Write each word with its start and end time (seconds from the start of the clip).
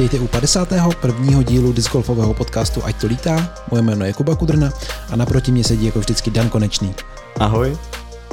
Vítejte 0.00 0.24
u 0.24 0.28
51. 0.28 1.42
dílu 1.42 1.72
discgolfového 1.72 2.34
podcastu 2.34 2.84
Ať 2.84 3.00
to 3.00 3.06
lítá. 3.06 3.54
Moje 3.70 3.82
jméno 3.82 4.04
je 4.04 4.12
Kuba 4.12 4.36
Kudrna 4.36 4.72
a 5.10 5.16
naproti 5.16 5.52
mě 5.52 5.64
sedí 5.64 5.86
jako 5.86 5.98
vždycky 5.98 6.30
Dan 6.30 6.48
Konečný. 6.50 6.94
Ahoj. 7.38 7.78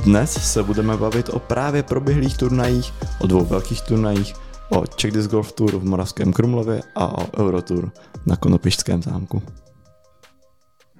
Dnes 0.03 0.53
se 0.53 0.63
budeme 0.63 0.97
bavit 0.97 1.29
o 1.29 1.39
právě 1.39 1.83
proběhlých 1.83 2.37
turnajích, 2.37 2.93
o 3.19 3.27
dvou 3.27 3.45
velkých 3.45 3.81
turnajích, 3.81 4.33
o 4.69 4.87
Czech 4.87 5.11
Disc 5.11 5.29
Golf 5.29 5.51
Tour 5.51 5.77
v 5.77 5.85
Moravském 5.85 6.33
Krumlově 6.33 6.81
a 6.95 7.17
o 7.17 7.39
Eurotour 7.39 7.91
na 8.25 8.35
Konopišském 8.35 9.03
zámku. 9.03 9.43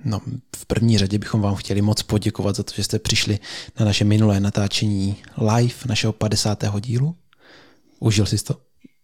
No, 0.06 0.22
v 0.56 0.66
první 0.66 0.98
řadě 0.98 1.18
bychom 1.20 1.42
vám 1.42 1.56
chtěli 1.56 1.82
moc 1.82 2.04
poděkovat 2.04 2.56
za 2.56 2.64
to, 2.64 2.74
že 2.76 2.84
jste 2.84 3.00
přišli 3.00 3.40
na 3.80 3.86
naše 3.86 4.06
minulé 4.06 4.40
natáčení 4.40 5.16
live 5.38 5.76
našeho 5.86 6.14
50. 6.14 6.64
dílu. 6.80 7.16
Užil 8.00 8.26
jsi 8.26 8.44
to? 8.44 8.56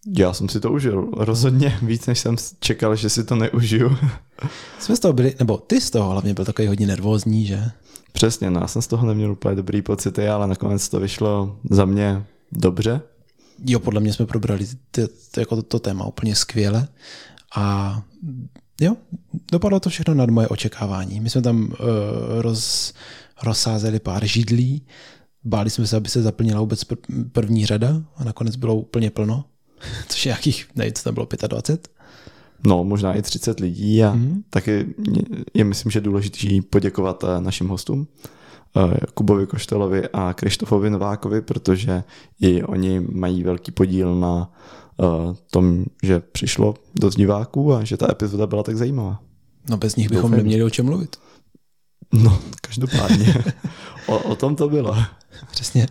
Já 0.06 0.32
jsem 0.32 0.48
si 0.48 0.60
to 0.60 0.72
užil. 0.72 1.08
Rozhodně 1.16 1.78
víc, 1.82 2.06
než 2.06 2.18
jsem 2.18 2.36
čekal, 2.60 2.96
že 2.96 3.10
si 3.10 3.24
to 3.24 3.36
neužiju. 3.36 3.96
Jsme 4.78 4.96
z 4.96 5.00
toho 5.00 5.12
byli, 5.12 5.34
nebo 5.38 5.58
ty 5.58 5.80
z 5.80 5.90
toho 5.90 6.10
hlavně 6.10 6.34
byl 6.34 6.44
takový 6.44 6.68
hodně 6.68 6.86
nervózní, 6.86 7.46
že? 7.46 7.70
Přesně, 8.12 8.50
no 8.50 8.60
já 8.60 8.66
jsem 8.66 8.82
z 8.82 8.86
toho 8.86 9.06
neměl 9.06 9.32
úplně 9.32 9.54
dobrý 9.54 9.82
pocity, 9.82 10.28
ale 10.28 10.46
nakonec 10.46 10.88
to 10.88 11.00
vyšlo 11.00 11.58
za 11.70 11.84
mě 11.84 12.24
dobře. 12.52 13.00
Jo, 13.66 13.78
podle 13.78 14.00
mě 14.00 14.12
jsme 14.12 14.26
probrali 14.26 14.66
ty, 14.90 15.08
ty, 15.30 15.40
jako 15.40 15.56
to, 15.56 15.62
to 15.62 15.78
téma 15.78 16.06
úplně 16.06 16.34
skvěle 16.34 16.88
a 17.56 18.02
jo, 18.80 18.96
dopadlo 19.52 19.80
to 19.80 19.90
všechno 19.90 20.14
nad 20.14 20.30
moje 20.30 20.48
očekávání. 20.48 21.20
My 21.20 21.30
jsme 21.30 21.42
tam 21.42 21.64
uh, 21.64 21.76
roz, 22.40 22.92
rozsázeli 23.42 24.00
pár 24.00 24.26
židlí, 24.26 24.86
báli 25.44 25.70
jsme 25.70 25.86
se, 25.86 25.96
aby 25.96 26.08
se 26.08 26.22
zaplnila 26.22 26.60
vůbec 26.60 26.84
první 27.32 27.66
řada 27.66 28.02
a 28.16 28.24
nakonec 28.24 28.56
bylo 28.56 28.74
úplně 28.74 29.10
plno, 29.10 29.44
což 30.08 30.26
je 30.26 30.30
jakých, 30.30 30.66
nevím, 30.74 30.92
co 30.92 31.04
tam 31.04 31.14
bylo, 31.14 31.28
25? 31.48 31.88
No, 32.66 32.84
možná 32.84 33.14
i 33.14 33.22
30 33.22 33.60
lidí 33.60 34.04
a 34.04 34.14
mm. 34.14 34.42
taky 34.50 34.86
je 35.54 35.64
myslím, 35.64 35.92
že 35.92 36.00
důležitý 36.00 36.60
poděkovat 36.60 37.24
eh, 37.24 37.40
našim 37.40 37.68
hostům, 37.68 38.06
eh, 38.76 38.96
Kubovi 39.14 39.46
Koštelovi 39.46 40.08
a 40.12 40.32
Krištofovi 40.32 40.90
Novákovi, 40.90 41.42
protože 41.42 42.04
i 42.40 42.62
oni 42.62 43.00
mají 43.00 43.42
velký 43.42 43.72
podíl 43.72 44.14
na 44.20 44.50
uh, 44.96 45.34
tom, 45.50 45.84
že 46.02 46.20
přišlo 46.20 46.74
dost 46.94 47.16
diváků 47.16 47.74
a 47.74 47.84
že 47.84 47.96
ta 47.96 48.10
epizoda 48.10 48.46
byla 48.46 48.62
tak 48.62 48.76
zajímavá. 48.76 49.20
No 49.70 49.76
bez 49.76 49.96
nich 49.96 50.08
bychom 50.08 50.22
Doufám. 50.22 50.36
neměli 50.36 50.62
o 50.62 50.70
čem 50.70 50.86
mluvit. 50.86 51.16
No, 52.12 52.38
každopádně. 52.60 53.44
o, 54.06 54.18
o 54.18 54.36
tom 54.36 54.56
to 54.56 54.68
bylo. 54.68 54.96
Přesně. 55.50 55.86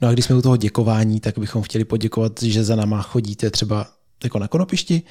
No 0.00 0.08
a 0.08 0.12
když 0.12 0.24
jsme 0.24 0.36
u 0.36 0.42
toho 0.42 0.56
děkování, 0.56 1.20
tak 1.20 1.38
bychom 1.38 1.62
chtěli 1.62 1.84
poděkovat, 1.84 2.42
že 2.42 2.64
za 2.64 2.76
náma 2.76 3.02
chodíte 3.02 3.50
třeba 3.50 3.86
jako 4.24 4.38
na 4.38 4.48
konopišti, 4.48 5.02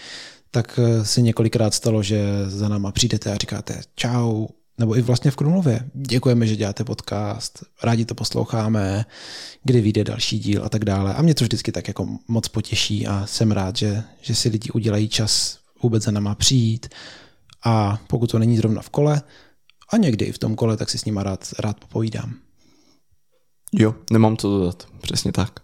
tak 0.52 0.80
eh, 0.84 1.06
se 1.06 1.22
několikrát 1.22 1.74
stalo, 1.74 2.04
že 2.04 2.26
za 2.48 2.70
náma 2.70 2.92
přijdete 2.92 3.32
a 3.32 3.38
říkáte 3.38 3.82
čau, 3.96 4.48
nebo 4.78 4.98
i 4.98 5.02
vlastně 5.02 5.32
v 5.32 5.36
Krumlově. 5.36 5.90
Děkujeme, 5.94 6.48
že 6.48 6.56
děláte 6.56 6.84
podcast, 6.84 7.64
rádi 7.84 8.06
to 8.06 8.16
posloucháme, 8.16 9.06
kdy 9.64 9.82
vyjde 9.82 10.04
další 10.04 10.40
díl 10.40 10.66
a 10.66 10.70
tak 10.70 10.86
dále. 10.86 11.14
A 11.14 11.22
mě 11.22 11.36
to 11.36 11.44
vždycky 11.44 11.72
tak 11.72 11.88
jako 11.88 12.08
moc 12.28 12.48
potěší 12.48 13.08
a 13.08 13.26
jsem 13.26 13.52
rád, 13.52 13.76
že, 13.76 14.04
že 14.22 14.36
si 14.36 14.50
lidi 14.50 14.70
udělají 14.72 15.08
čas 15.08 15.60
vůbec 15.84 16.04
za 16.04 16.12
náma 16.12 16.36
přijít. 16.36 16.88
A 17.66 18.00
pokud 18.08 18.32
to 18.32 18.40
není 18.40 18.58
zrovna 18.58 18.82
v 18.82 18.90
kole, 18.90 19.22
a 19.90 19.98
někdy 19.98 20.26
i 20.26 20.32
v 20.32 20.38
tom 20.38 20.56
kole, 20.56 20.78
tak 20.78 20.90
si 20.90 20.98
s 20.98 21.06
nima 21.06 21.24
rád, 21.24 21.54
rád 21.60 21.80
popovídám. 21.80 22.45
Jo, 23.74 23.96
nemám 24.12 24.38
co 24.38 24.60
dodat, 24.60 24.88
přesně 25.02 25.32
tak. 25.32 25.60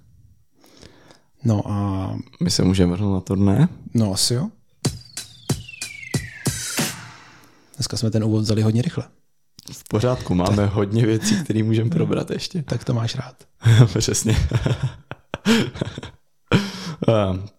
No 1.44 1.62
a... 1.66 2.16
My 2.44 2.52
se 2.52 2.64
můžeme 2.64 2.92
vrhnout 2.92 3.14
na 3.14 3.22
turné? 3.22 3.70
No 3.94 4.14
asi 4.14 4.34
jo. 4.34 4.50
Dneska 7.76 7.98
jsme 7.98 8.12
ten 8.12 8.24
úvod 8.24 8.42
vzali 8.42 8.62
hodně 8.62 8.82
rychle. 8.82 9.04
V 9.72 9.84
pořádku, 9.90 10.36
máme 10.36 10.66
hodně 10.66 11.06
věcí, 11.06 11.44
které 11.44 11.64
můžeme 11.64 11.90
probrat 11.90 12.32
ještě. 12.32 12.64
Tak 12.64 12.84
to 12.84 12.94
máš 12.94 13.16
rád. 13.16 13.36
Přesně. 14.00 14.36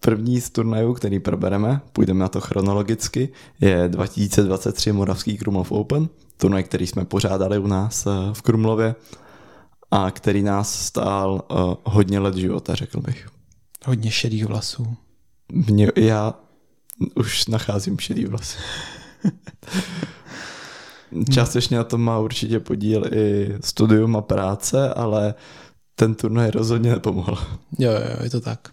První 0.01 0.41
z 0.41 0.51
turnajů, 0.51 0.95
který 0.95 1.19
probereme, 1.19 1.81
půjdeme 1.93 2.21
na 2.21 2.29
to 2.29 2.41
chronologicky, 2.41 3.29
je 3.61 3.89
2023 3.89 4.93
Moravský 4.93 5.39
Krumlov 5.39 5.73
Open, 5.73 6.09
turnaj, 6.37 6.63
který 6.63 6.87
jsme 6.87 7.05
pořádali 7.05 7.59
u 7.59 7.67
nás 7.67 8.07
eh, 8.07 8.11
v 8.33 8.43
Krumlově 8.43 8.95
a 9.93 10.11
který 10.11 10.43
nás 10.43 10.85
stál 10.87 11.43
uh, 11.51 11.75
hodně 11.85 12.19
let 12.19 12.35
života, 12.35 12.75
řekl 12.75 13.01
bych. 13.01 13.29
Hodně 13.85 14.11
šedých 14.11 14.47
vlasů. 14.47 14.97
Mě, 15.53 15.93
já 15.97 16.35
už 17.15 17.47
nacházím 17.47 17.99
šedý 17.99 18.25
vlasy. 18.25 18.59
Částečně 21.33 21.77
na 21.77 21.85
tom 21.85 22.01
má 22.01 22.19
určitě 22.19 22.61
podíl 22.61 23.05
i 23.15 23.55
studium 23.65 24.17
a 24.17 24.23
práce, 24.23 24.95
ale 24.95 25.35
ten 25.95 26.15
turnaj 26.15 26.51
rozhodně 26.51 26.91
nepomohl. 26.91 27.39
Jo, 27.79 27.93
jo, 27.93 28.23
je 28.23 28.31
to 28.31 28.41
tak. 28.41 28.73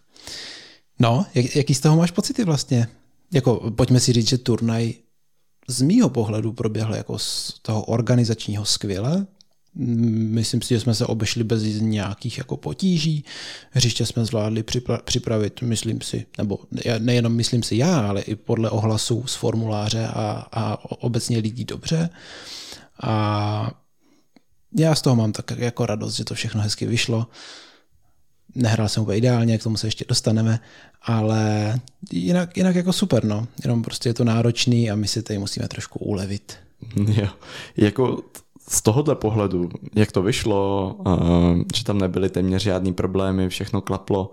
No, 1.00 1.26
jak, 1.36 1.56
jaký 1.56 1.76
z 1.76 1.80
toho 1.80 1.96
máš 1.96 2.12
pocity 2.12 2.44
vlastně? 2.44 2.88
Jako, 3.34 3.72
pojďme 3.76 4.00
si 4.00 4.14
říct, 4.14 4.30
že 4.30 4.38
turnaj 4.38 4.94
z 5.68 5.82
mýho 5.82 6.10
pohledu 6.10 6.54
proběhl 6.54 6.96
jako 6.96 7.20
z 7.20 7.60
toho 7.62 7.84
organizačního 7.84 8.66
skvěle, 8.66 9.28
Myslím 9.76 10.62
si, 10.62 10.74
že 10.74 10.80
jsme 10.80 10.96
se 10.96 11.06
obešli 11.06 11.44
bez 11.44 11.64
nějakých 11.80 12.38
jako 12.38 12.58
potíží. 12.58 13.26
Hřiště 13.72 14.06
jsme 14.06 14.26
zvládli 14.26 14.64
připravit, 15.04 15.62
myslím 15.62 16.02
si, 16.02 16.26
nebo 16.38 16.60
nejenom 17.00 17.34
myslím 17.34 17.64
si 17.64 17.76
já, 17.76 18.08
ale 18.08 18.22
i 18.22 18.36
podle 18.36 18.70
ohlasů 18.70 19.28
z 19.28 19.36
formuláře 19.36 20.08
a, 20.08 20.48
a 20.52 20.92
obecně 21.02 21.38
lidí 21.38 21.66
dobře. 21.66 22.10
A 23.02 23.72
já 24.78 24.96
z 24.96 25.02
toho 25.02 25.16
mám 25.16 25.32
tak 25.32 25.52
jako 25.58 25.86
radost, 25.86 26.16
že 26.16 26.24
to 26.24 26.34
všechno 26.34 26.62
hezky 26.62 26.86
vyšlo. 26.86 27.28
Nehrál 28.56 28.90
jsem 28.90 29.04
úplně 29.04 29.18
ideálně, 29.18 29.58
k 29.58 29.64
tomu 29.64 29.78
se 29.78 29.88
ještě 29.88 30.06
dostaneme, 30.08 30.60
ale 31.02 31.80
jinak, 32.12 32.58
jinak 32.58 32.76
jako 32.76 32.94
super, 32.94 33.26
no. 33.26 33.48
Jenom 33.64 33.82
prostě 33.82 34.10
je 34.10 34.14
to 34.14 34.24
náročný 34.24 34.92
a 34.92 34.96
my 34.96 35.08
si 35.08 35.24
tady 35.24 35.40
musíme 35.40 35.68
trošku 35.68 36.00
ulevit. 36.00 36.58
Jo, 36.96 37.28
jako 37.78 38.24
z 38.70 38.82
tohohle 38.82 39.16
pohledu, 39.16 39.70
jak 39.96 40.12
to 40.12 40.22
vyšlo, 40.22 40.96
eh, 41.08 41.76
že 41.76 41.84
tam 41.84 41.98
nebyly 41.98 42.30
téměř 42.30 42.64
žádný 42.64 42.94
problémy, 42.94 43.50
všechno 43.50 43.82
klaplo, 43.82 44.32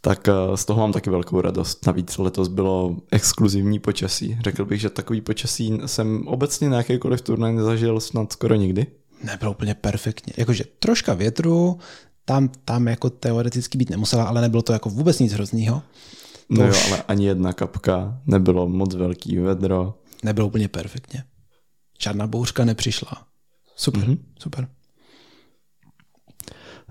tak 0.00 0.28
eh, 0.28 0.56
z 0.56 0.64
toho 0.64 0.80
mám 0.80 0.92
taky 0.92 1.10
velkou 1.10 1.40
radost. 1.40 1.86
Navíc 1.86 2.18
letos 2.18 2.48
bylo 2.48 2.96
exkluzivní 3.10 3.78
počasí. 3.78 4.38
Řekl 4.44 4.64
bych, 4.64 4.80
že 4.80 4.90
takový 4.90 5.20
počasí 5.20 5.80
jsem 5.86 6.28
obecně 6.28 6.68
na 6.68 6.76
jakýkoliv 6.76 7.20
turnaj 7.20 7.52
nezažil 7.52 8.00
snad 8.00 8.32
skoro 8.32 8.54
nikdy. 8.54 8.86
Nebylo 9.24 9.50
úplně 9.50 9.74
perfektně. 9.74 10.32
Jakože 10.36 10.64
troška 10.78 11.14
větru, 11.14 11.78
tam, 12.24 12.48
tam 12.64 12.88
jako 12.88 13.10
teoreticky 13.10 13.78
být 13.78 13.90
nemusela, 13.90 14.24
ale 14.24 14.40
nebylo 14.40 14.62
to 14.62 14.72
jako 14.72 14.90
vůbec 14.90 15.18
nic 15.18 15.32
hroznýho. 15.32 15.82
No 16.48 16.66
jo, 16.66 16.74
ale 16.86 17.02
ani 17.08 17.26
jedna 17.26 17.52
kapka, 17.52 18.20
nebylo 18.26 18.68
moc 18.68 18.94
velký 18.94 19.38
vedro. 19.38 19.94
Nebylo 20.22 20.46
úplně 20.46 20.68
perfektně. 20.68 21.24
Žádná 22.00 22.26
bouřka 22.26 22.64
nepřišla. 22.64 23.33
Super, 23.76 24.02
mm-hmm. 24.02 24.18
super. 24.38 24.68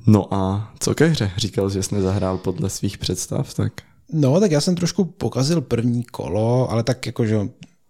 No 0.07 0.33
a 0.33 0.73
co 0.79 0.95
ke 0.95 1.05
hře? 1.05 1.31
Říkal, 1.37 1.69
že 1.69 1.83
jsi 1.83 1.95
nezahrál 1.95 2.37
podle 2.37 2.69
svých 2.69 2.97
představ, 2.97 3.53
tak... 3.53 3.73
No, 4.13 4.39
tak 4.39 4.51
já 4.51 4.61
jsem 4.61 4.75
trošku 4.75 5.05
pokazil 5.05 5.61
první 5.61 6.03
kolo, 6.03 6.71
ale 6.71 6.83
tak 6.83 7.05
jako, 7.05 7.25
že 7.25 7.39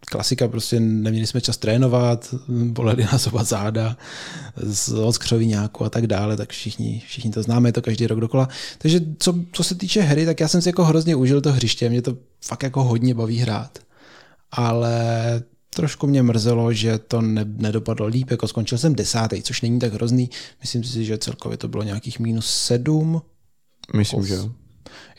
klasika, 0.05 0.47
prostě 0.47 0.79
neměli 0.79 1.27
jsme 1.27 1.41
čas 1.41 1.57
trénovat, 1.57 2.35
boleli 2.47 3.03
nás 3.03 3.27
oba 3.27 3.43
záda 3.43 3.97
od 5.03 5.13
skřoviňáku 5.13 5.85
a 5.85 5.89
tak 5.89 6.07
dále, 6.07 6.37
tak 6.37 6.49
všichni, 6.49 7.03
všichni 7.05 7.31
to 7.31 7.43
známe, 7.43 7.69
je 7.69 7.73
to 7.73 7.81
každý 7.81 8.07
rok 8.07 8.19
dokola. 8.19 8.47
Takže 8.77 8.99
co, 9.19 9.35
co 9.51 9.63
se 9.63 9.75
týče 9.75 10.01
hry, 10.01 10.25
tak 10.25 10.39
já 10.39 10.47
jsem 10.47 10.61
si 10.61 10.69
jako 10.69 10.85
hrozně 10.85 11.15
užil 11.15 11.41
to 11.41 11.53
hřiště, 11.53 11.89
mě 11.89 12.01
to 12.01 12.17
fakt 12.45 12.63
jako 12.63 12.83
hodně 12.83 13.13
baví 13.13 13.37
hrát. 13.37 13.79
Ale 14.51 15.03
trošku 15.73 16.07
mě 16.07 16.23
mrzelo, 16.23 16.73
že 16.73 16.97
to 16.97 17.21
ne, 17.21 17.45
nedopadlo 17.45 18.07
líp, 18.07 18.31
jako 18.31 18.47
skončil 18.47 18.77
jsem 18.77 18.95
desátý, 18.95 19.41
což 19.41 19.61
není 19.61 19.79
tak 19.79 19.93
hrozný. 19.93 20.29
Myslím 20.61 20.83
si, 20.83 21.05
že 21.05 21.17
celkově 21.17 21.57
to 21.57 21.67
bylo 21.67 21.83
nějakých 21.83 22.19
minus 22.19 22.45
sedm. 22.45 23.21
Myslím, 23.95 24.19
jako, 24.19 24.27
že 24.27 24.33
jo. 24.33 24.51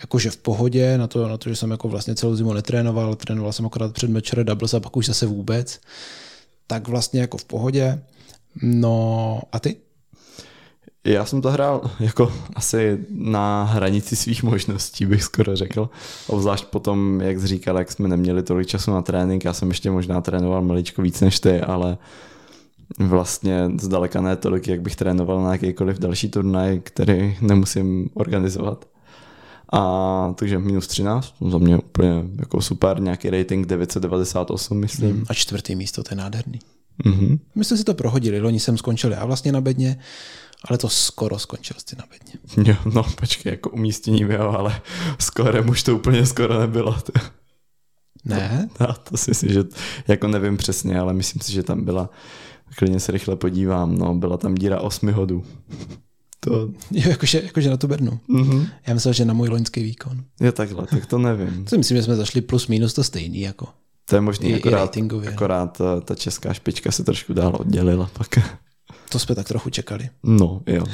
Jakože 0.01 0.31
v 0.31 0.37
pohodě, 0.37 0.99
na 0.99 1.07
to, 1.07 1.29
na 1.29 1.37
to, 1.37 1.49
že 1.49 1.57
jsem 1.57 1.71
jako 1.71 1.89
vlastně 1.89 2.15
celou 2.15 2.37
zimu 2.37 2.53
netrénoval, 2.53 3.15
trénoval 3.15 3.53
jsem 3.53 3.67
akorát 3.67 3.93
před 3.93 4.11
Matcher 4.11 4.45
Doubles 4.45 4.75
a 4.75 4.81
pak 4.81 4.97
už 4.97 5.07
zase 5.07 5.27
vůbec. 5.27 5.81
Tak 6.67 6.89
vlastně 6.89 7.21
jako 7.21 7.39
v 7.39 7.45
pohodě. 7.45 8.03
No 8.63 9.41
a 9.53 9.61
ty? 9.61 9.77
Já 11.05 11.25
jsem 11.25 11.43
to 11.43 11.51
hrál 11.51 11.91
jako 12.01 12.33
asi 12.55 12.99
na 13.11 13.65
hranici 13.65 14.17
svých 14.17 14.43
možností, 14.43 15.07
bych 15.07 15.23
skoro 15.23 15.57
řekl. 15.57 15.91
Obzvlášť 16.27 16.65
potom, 16.65 17.21
jak 17.21 17.41
jsi 17.41 17.47
říkal, 17.47 17.79
jak 17.79 17.93
jsme 17.93 18.09
neměli 18.09 18.43
tolik 18.43 18.69
času 18.69 18.91
na 18.91 19.03
trénink. 19.03 19.45
Já 19.45 19.53
jsem 19.53 19.69
ještě 19.69 19.91
možná 19.91 20.21
trénoval 20.21 20.63
maličko 20.63 21.03
víc 21.03 21.21
než 21.21 21.41
ty, 21.41 21.61
ale 21.61 21.99
vlastně 22.99 23.71
zdaleka 23.81 24.21
ne 24.21 24.37
tolik, 24.37 24.69
jak 24.69 24.83
bych 24.83 24.97
trénoval 24.97 25.43
na 25.43 25.53
jakýkoliv 25.53 25.99
další 25.99 26.29
turnaj, 26.29 26.81
který 26.85 27.37
nemusím 27.41 28.09
organizovat. 28.15 28.89
A 29.73 30.35
takže 30.39 30.59
minus 30.59 30.87
13, 30.87 31.35
za 31.51 31.59
mě 31.59 31.77
úplně 31.77 32.25
jako 32.39 32.61
super, 32.61 33.01
nějaký 33.01 33.31
rating 33.31 33.67
998, 33.67 34.79
myslím. 34.79 35.25
A 35.29 35.35
čtvrtý 35.35 35.77
místo, 35.77 36.03
to 36.03 36.09
je 36.13 36.17
nádherný. 36.17 36.59
Mm-hmm. 37.05 37.39
My 37.55 37.65
jsme 37.65 37.77
si 37.77 37.85
to 37.85 37.95
prohodili, 37.95 38.41
loni 38.41 38.61
jsem 38.61 38.79
skončil 38.79 39.13
já 39.13 39.25
vlastně 39.25 39.53
na 39.53 39.61
bedně, 39.61 39.99
ale 40.65 40.79
to 40.79 40.89
skoro 40.89 41.39
skončil 41.39 41.77
jsi 41.87 41.97
na 41.97 42.05
bedně. 42.11 42.35
Jo, 42.73 42.77
no 42.95 43.03
počkej, 43.03 43.51
jako 43.51 43.71
umístění 43.71 44.21
jo, 44.21 44.55
ale 44.59 44.81
skoro 45.19 45.63
už 45.63 45.83
to 45.83 45.97
úplně 45.97 46.27
skoro 46.27 46.61
nebylo. 46.61 46.99
Ne? 48.25 48.69
No, 48.81 48.87
to 49.11 49.17
si 49.17 49.31
myslím, 49.31 49.53
že 49.53 49.65
jako 50.09 50.29
nevím 50.29 50.57
přesně, 50.57 50.99
ale 50.99 51.13
myslím 51.13 51.43
si, 51.43 51.53
že 51.53 51.63
tam 51.63 51.85
byla, 51.85 52.11
klidně 52.77 53.01
se 53.01 53.13
rychle 53.13 53.37
podívám, 53.37 53.99
no, 53.99 54.15
byla 54.15 54.37
tam 54.37 54.55
díra 54.55 54.81
osmi 54.81 55.13
hodů. 55.13 55.45
To... 56.41 56.69
Jo, 56.91 57.11
jakože, 57.11 57.43
jakože 57.45 57.71
na 57.71 57.77
tu 57.77 57.87
bednu. 57.87 58.21
Mm-hmm. 58.29 58.69
Já 58.87 58.95
myslel, 58.95 59.15
že 59.15 59.25
na 59.25 59.35
můj 59.35 59.49
loňský 59.49 59.83
výkon. 59.83 60.25
Je 60.41 60.53
takhle, 60.53 60.87
tak 60.87 61.07
to 61.07 61.19
nevím. 61.19 61.65
To 61.65 61.79
myslím, 61.79 61.97
že 61.97 62.03
jsme 62.03 62.17
zašli 62.17 62.41
plus 62.41 62.67
minus 62.67 62.95
to 62.95 63.05
stejný 63.05 63.41
jako. 63.41 63.67
To 64.05 64.17
je 64.17 64.21
možný, 64.21 64.51
I, 64.51 64.55
akorát, 64.55 64.97
i 64.97 65.09
akorát 65.29 65.79
ta, 65.79 66.01
ta 66.01 66.15
česká 66.15 66.53
špička 66.53 66.91
se 66.91 67.05
trošku 67.05 67.33
dál 67.33 67.57
oddělila 67.61 68.11
pak. 68.13 68.39
To 69.15 69.19
jsme 69.19 69.35
tak 69.35 69.49
trochu 69.49 69.71
čekali. 69.71 70.11
No, 70.23 70.63
jo. 70.67 70.85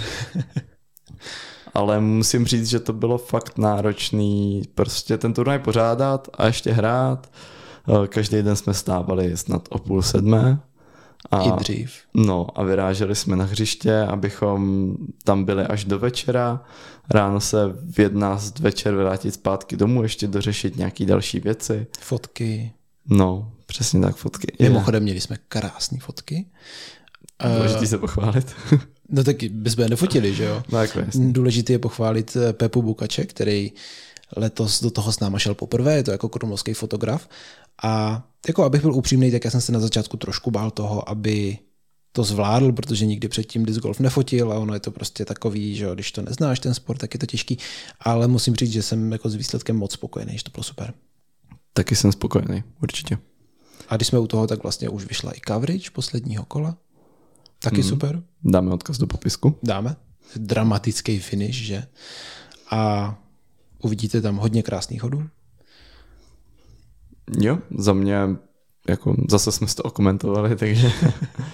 Ale 1.75 2.00
musím 2.00 2.46
říct, 2.46 2.67
že 2.67 2.81
to 2.81 2.93
bylo 2.93 3.19
fakt 3.19 3.58
náročný 3.58 4.62
prostě 4.75 5.19
ten 5.19 5.34
turnaj 5.34 5.58
pořádat 5.58 6.28
a 6.34 6.46
ještě 6.46 6.72
hrát. 6.72 7.32
Eh, 7.88 8.06
každý 8.08 8.43
den 8.43 8.56
jsme 8.56 8.75
stávali 8.75 9.37
snad 9.37 9.69
o 9.70 9.78
půl 9.78 10.02
sedmé. 10.02 10.61
A, 11.31 11.43
I 11.43 11.52
dřív. 11.52 11.93
No 12.14 12.46
a 12.55 12.62
vyráželi 12.62 13.14
jsme 13.14 13.37
na 13.37 13.44
hřiště, 13.44 14.00
abychom 14.00 14.94
tam 15.25 15.44
byli 15.44 15.64
až 15.64 15.84
do 15.84 15.99
večera. 15.99 16.64
Ráno 17.11 17.40
se 17.40 17.58
v 17.90 17.99
11 17.99 18.58
večer 18.58 18.94
vrátit 18.94 19.34
zpátky 19.34 19.76
domů, 19.76 20.02
ještě 20.02 20.26
dořešit 20.26 20.76
nějaké 20.76 21.06
další 21.06 21.40
věci. 21.40 21.87
Fotky. 22.00 22.73
No, 23.06 23.52
přesně 23.66 24.00
tak, 24.00 24.16
fotky. 24.16 24.52
Mimochodem 24.61 25.02
měli 25.02 25.20
jsme 25.20 25.37
krásné 25.49 25.99
fotky. 25.99 26.46
Důležitý 27.56 27.87
se 27.87 27.99
pochválit. 27.99 28.55
no 29.08 29.25
tak 29.25 29.37
bychom 29.50 29.82
je 29.82 29.88
nefotili, 29.88 30.34
že 30.34 30.44
jo? 30.44 30.62
No, 30.72 30.78
jako 30.78 31.00
Důležité 31.14 31.72
je 31.72 31.78
pochválit 31.78 32.37
eh, 32.37 32.52
Pepu 32.52 32.82
Bukače, 32.82 33.25
který 33.25 33.72
letos 34.37 34.82
do 34.82 34.90
toho 34.90 35.12
s 35.12 35.20
náma 35.20 35.38
šel 35.38 35.55
poprvé, 35.55 35.96
je 35.96 36.02
to 36.02 36.11
jako 36.11 36.28
krumlovský 36.28 36.75
fotograf. 36.75 37.28
A 37.82 38.22
jako 38.49 38.64
abych 38.64 38.81
byl 38.81 38.94
upřímný, 38.94 39.31
tak 39.31 39.44
já 39.44 39.50
jsem 39.50 39.61
se 39.61 39.72
na 39.72 39.81
začátku 39.81 40.17
trošku 40.17 40.50
bál 40.50 40.70
toho, 40.70 41.08
aby 41.08 41.58
to 42.12 42.25
zvládl, 42.25 42.72
protože 42.72 43.06
nikdy 43.06 43.28
předtím 43.28 43.64
disc 43.64 43.78
golf 43.78 44.00
nefotil 44.00 44.52
a 44.52 44.58
ono 44.58 44.75
je 44.75 44.81
to 44.81 44.90
prostě 44.90 45.25
takový, 45.25 45.76
že 45.76 45.87
když 45.94 46.12
to 46.12 46.23
neznáš 46.23 46.61
ten 46.61 46.75
sport, 46.75 46.99
tak 46.99 47.14
je 47.14 47.20
to 47.20 47.26
těžký, 47.26 47.58
ale 48.00 48.28
musím 48.28 48.55
říct, 48.55 48.73
že 48.73 48.82
jsem 48.82 49.12
jako 49.12 49.31
s 49.31 49.34
výsledkem 49.34 49.76
moc 49.76 49.93
spokojený, 49.93 50.38
že 50.38 50.44
to 50.44 50.50
bylo 50.50 50.64
super. 50.64 50.94
Taky 51.73 51.96
jsem 51.96 52.12
spokojený, 52.12 52.62
určitě. 52.82 53.19
A 53.88 53.96
když 53.96 54.08
jsme 54.08 54.19
u 54.19 54.26
toho, 54.26 54.46
tak 54.46 54.62
vlastně 54.62 54.88
už 54.88 55.05
vyšla 55.05 55.32
i 55.32 55.40
coverage 55.49 55.90
posledního 55.93 56.44
kola. 56.44 56.76
Taky 57.62 57.82
mm. 57.82 57.88
super. 57.88 58.22
Dáme 58.44 58.70
odkaz 58.70 58.98
do 58.98 59.06
popisku. 59.06 59.58
Dáme. 59.62 59.96
Dramatický 60.36 61.18
finish, 61.18 61.56
že? 61.56 61.86
A 62.70 63.14
uvidíte 63.82 64.20
tam 64.20 64.36
hodně 64.36 64.62
krásných 64.62 65.02
hodů. 65.02 65.28
Jo, 67.40 67.58
za 67.78 67.92
mě, 67.92 68.18
jako 68.88 69.16
zase 69.28 69.52
jsme 69.52 69.66
to 69.66 69.82
okomentovali, 69.82 70.56
takže, 70.56 70.92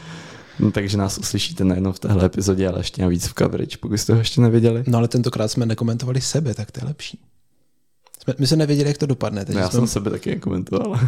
takže 0.73 0.97
nás 0.97 1.19
uslyšíte 1.19 1.64
nejenom 1.64 1.93
v 1.93 1.99
téhle 1.99 2.25
epizodě, 2.25 2.69
ale 2.69 2.81
ještě 2.81 3.02
navíc 3.02 3.26
v 3.26 3.35
coverage, 3.35 3.76
pokud 3.81 3.94
jste 3.94 4.12
ho 4.12 4.19
ještě 4.19 4.41
neviděli. 4.41 4.85
No 4.87 4.99
ale 4.99 5.09
tentokrát 5.09 5.49
jsme 5.49 5.67
nekomentovali 5.67 6.20
sebe, 6.20 6.55
tak 6.55 6.70
to 6.70 6.81
je 6.81 6.88
lepší. 6.88 7.20
Jsme, 8.23 8.35
my 8.38 8.47
jsme 8.47 8.56
nevěděli, 8.56 8.88
jak 8.88 8.99
to 8.99 9.06
dopadne. 9.06 9.44
Takže 9.44 9.59
no, 9.59 9.61
já 9.61 9.70
jsme... 9.70 9.79
jsem 9.79 9.87
sebe 9.87 10.11
taky 10.11 10.31
nekomentoval. 10.31 11.00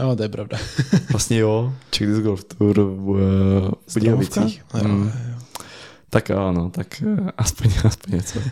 Jo, 0.00 0.16
to 0.16 0.22
je 0.22 0.28
pravda. 0.28 0.58
vlastně 1.10 1.38
jo, 1.38 1.74
Czech 1.90 2.08
Disc 2.08 2.20
Golf 2.20 2.44
Tour 2.44 2.80
v 2.80 3.72
Budějovicích. 3.94 4.64
Mm. 4.84 5.12
Tak 6.10 6.30
ano, 6.30 6.70
tak 6.70 7.02
eh, 7.02 7.30
aspoň, 7.36 7.70
aspoň 7.84 8.14
něco. 8.14 8.38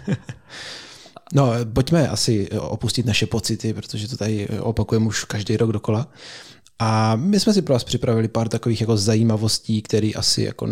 No, 1.33 1.53
pojďme 1.73 2.09
asi 2.09 2.51
opustit 2.51 3.07
naše 3.07 3.27
pocity, 3.27 3.75
protože 3.75 4.09
to 4.09 4.17
tady 4.17 4.49
opakujeme 4.61 5.07
už 5.07 5.25
každý 5.25 5.57
rok 5.57 5.73
dokola. 5.73 6.09
A 6.79 7.17
my 7.17 7.41
jsme 7.41 7.53
si 7.53 7.63
pro 7.63 7.73
vás 7.75 7.85
připravili 7.85 8.29
pár 8.29 8.49
takových 8.49 8.81
jako 8.81 8.97
zajímavostí, 8.97 9.83
které 9.83 10.11
asi 10.17 10.43
jako 10.43 10.67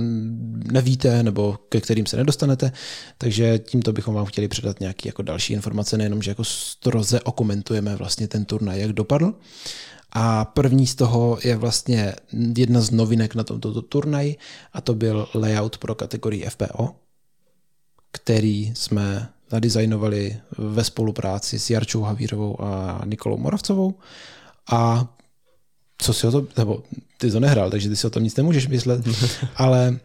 nevíte 0.73 1.23
nebo 1.23 1.59
ke 1.69 1.81
kterým 1.81 2.07
se 2.07 2.17
nedostanete, 2.17 2.73
takže 3.19 3.59
tímto 3.59 3.93
bychom 3.93 4.15
vám 4.15 4.27
chtěli 4.27 4.49
předat 4.49 4.81
nějaké 4.81 5.09
jako 5.09 5.23
další 5.23 5.53
informace, 5.53 5.99
nejenom, 5.99 6.23
že 6.23 6.31
jako 6.31 6.45
stroze 6.45 7.21
okomentujeme 7.21 7.97
vlastně 7.97 8.29
ten 8.29 8.45
turnaj, 8.45 8.81
jak 8.81 8.93
dopadl. 8.93 9.35
A 10.13 10.45
první 10.45 10.87
z 10.87 10.95
toho 10.95 11.39
je 11.45 11.57
vlastně 11.57 12.15
jedna 12.57 12.81
z 12.81 12.91
novinek 12.91 13.35
na 13.35 13.45
tomto 13.45 13.83
turnaji 13.83 14.37
a 14.73 14.81
to 14.81 14.95
byl 14.95 15.29
layout 15.35 15.79
pro 15.79 15.95
kategorii 15.95 16.47
FPO, 16.49 16.95
který 18.13 18.73
jsme 18.75 19.29
nadizajnovali 19.53 20.37
ve 20.59 20.85
spolupráci 20.85 21.59
s 21.59 21.71
Jarčou 21.71 22.03
Havírovou 22.03 22.63
a 22.63 23.01
Nikolou 23.05 23.37
Moravcovou. 23.37 23.95
A 24.73 25.09
co 25.99 26.13
si 26.13 26.27
o 26.27 26.31
to, 26.31 26.47
nebo 26.57 26.83
ty 27.19 27.31
to 27.31 27.41
nehrál, 27.41 27.71
takže 27.71 27.89
ty 27.89 27.97
si 27.97 28.07
o 28.07 28.11
tom 28.11 28.23
nic 28.23 28.37
nemůžeš 28.37 28.67
myslet, 28.67 29.05
ale 29.57 29.99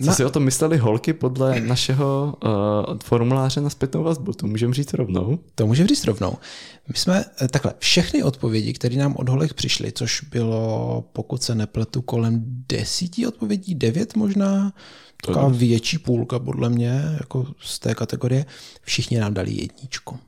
Co 0.00 0.06
na... 0.06 0.14
si 0.14 0.24
o 0.24 0.30
tom 0.30 0.44
mysleli 0.44 0.78
holky 0.78 1.12
podle 1.12 1.60
našeho 1.60 2.34
uh, 2.44 2.98
formuláře 3.04 3.60
na 3.60 3.70
zpětnou 3.70 4.02
vazbu? 4.02 4.32
To 4.32 4.46
můžeme 4.46 4.74
říct 4.74 4.94
rovnou? 4.94 5.38
To 5.54 5.66
můžeme 5.66 5.88
říct 5.88 6.04
rovnou. 6.04 6.36
My 6.88 6.94
jsme 6.94 7.24
eh, 7.42 7.48
takhle, 7.48 7.74
všechny 7.78 8.22
odpovědi, 8.22 8.72
které 8.72 8.96
nám 8.96 9.16
od 9.16 9.28
holek 9.28 9.54
přišly, 9.54 9.92
což 9.92 10.20
bylo, 10.20 11.04
pokud 11.12 11.42
se 11.42 11.54
nepletu, 11.54 12.02
kolem 12.02 12.44
desíti 12.68 13.26
odpovědí, 13.26 13.74
devět 13.74 14.16
možná, 14.16 14.72
taková 15.26 15.48
větší 15.48 15.98
půlka 15.98 16.38
podle 16.38 16.70
mě, 16.70 17.02
jako 17.20 17.46
z 17.60 17.78
té 17.78 17.94
kategorie, 17.94 18.46
všichni 18.82 19.20
nám 19.20 19.34
dali 19.34 19.50
jedničku. 19.50 20.18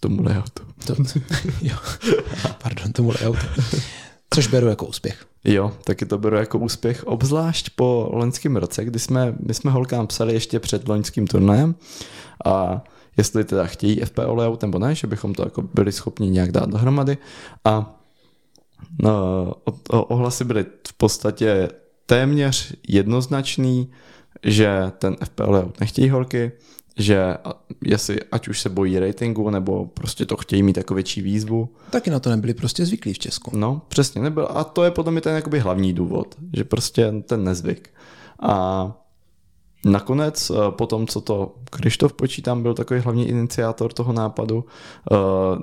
Tomu 0.00 0.22
layoutu. 0.22 0.62
To, 0.86 0.94
jo, 1.62 1.76
pardon, 2.62 2.92
tomu 2.92 3.12
layoutu. 3.20 3.46
Což 4.30 4.46
beru 4.46 4.66
jako 4.66 4.86
úspěch. 4.86 5.26
Jo, 5.44 5.72
taky 5.84 6.06
to 6.06 6.18
beru 6.18 6.36
jako 6.36 6.58
úspěch, 6.58 7.04
obzvlášť 7.04 7.70
po 7.76 8.08
loňském 8.12 8.56
roce, 8.56 8.84
kdy 8.84 8.98
jsme, 8.98 9.34
my 9.46 9.54
jsme 9.54 9.70
holkám 9.70 10.06
psali 10.06 10.32
ještě 10.34 10.60
před 10.60 10.88
loňským 10.88 11.26
turnajem. 11.26 11.74
A 12.44 12.84
jestli 13.16 13.44
teda 13.44 13.66
chtějí 13.66 14.00
FPO 14.00 14.34
layout 14.34 14.62
nebo 14.62 14.78
ne, 14.78 14.94
že 14.94 15.06
bychom 15.06 15.34
to 15.34 15.42
jako 15.42 15.62
byli 15.62 15.92
schopni 15.92 16.30
nějak 16.30 16.52
dát 16.52 16.70
dohromady. 16.70 17.18
A 17.64 18.00
no, 19.02 19.54
ohlasy 19.90 20.44
byly 20.44 20.66
v 20.88 20.92
podstatě 20.92 21.68
téměř 22.06 22.74
jednoznačný, 22.88 23.90
že 24.42 24.92
ten 24.98 25.16
FPL 25.24 25.72
nechtějí 25.80 26.10
holky, 26.10 26.52
že 26.96 27.36
jestli 27.84 28.18
ať 28.32 28.48
už 28.48 28.60
se 28.60 28.68
bojí 28.68 28.98
ratingu, 28.98 29.50
nebo 29.50 29.86
prostě 29.86 30.26
to 30.26 30.36
chtějí 30.36 30.62
mít 30.62 30.76
jako 30.76 30.94
větší 30.94 31.22
výzvu. 31.22 31.68
Taky 31.90 32.10
na 32.10 32.20
to 32.20 32.30
nebyli 32.30 32.54
prostě 32.54 32.86
zvyklí 32.86 33.12
v 33.12 33.18
Česku. 33.18 33.50
No, 33.56 33.82
přesně, 33.88 34.22
nebyl. 34.22 34.48
A 34.50 34.64
to 34.64 34.84
je 34.84 34.90
potom 34.90 35.18
i 35.18 35.20
ten 35.20 35.34
jakoby 35.34 35.58
hlavní 35.58 35.92
důvod, 35.92 36.34
že 36.52 36.64
prostě 36.64 37.14
ten 37.26 37.44
nezvyk. 37.44 37.90
A 38.42 38.92
Nakonec, 39.84 40.50
eh, 40.50 40.54
po 40.70 40.86
tom, 40.86 41.06
co 41.06 41.20
to 41.20 41.54
Krištof 41.70 42.12
počítám, 42.12 42.62
byl 42.62 42.74
takový 42.74 43.00
hlavní 43.00 43.28
iniciátor 43.28 43.92
toho 43.92 44.12
nápadu, 44.12 44.64
eh, 44.64 45.14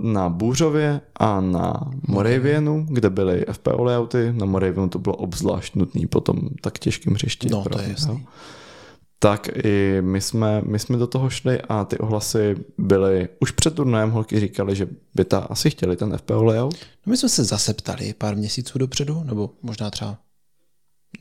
na 0.01 0.29
Bůřově 0.29 1.01
a 1.15 1.41
na 1.41 1.73
Moravianu, 2.07 2.85
kde 2.89 3.09
byly 3.09 3.45
FPO 3.51 3.83
layouty, 3.83 4.33
na 4.33 4.45
Moravianu 4.45 4.89
to 4.89 4.99
bylo 4.99 5.15
obzvlášť 5.15 5.75
nutný 5.75 6.07
po 6.07 6.21
tom 6.21 6.39
tak 6.61 6.79
těžkém 6.79 7.13
hřišti. 7.13 7.49
No, 7.49 7.63
to 7.63 7.81
je 7.81 7.89
jasný. 7.89 8.25
Tak 9.23 9.49
i 9.63 10.01
my 10.01 10.21
jsme, 10.21 10.61
my 10.65 10.79
jsme 10.79 10.97
do 10.97 11.07
toho 11.07 11.29
šli 11.29 11.61
a 11.69 11.85
ty 11.85 11.97
ohlasy 11.97 12.55
byly, 12.77 13.29
už 13.39 13.51
před 13.51 13.75
turnajem 13.75 14.11
holky 14.11 14.39
říkali, 14.39 14.75
že 14.75 14.87
by 15.15 15.25
ta 15.25 15.39
asi 15.39 15.69
chtěli 15.69 15.97
ten 15.97 16.17
FPO 16.17 16.43
layout. 16.43 16.75
No 17.05 17.11
my 17.11 17.17
jsme 17.17 17.29
se 17.29 17.43
zase 17.43 17.73
ptali 17.73 18.13
pár 18.17 18.35
měsíců 18.35 18.79
dopředu, 18.79 19.23
nebo 19.23 19.49
možná 19.61 19.89
třeba 19.89 20.17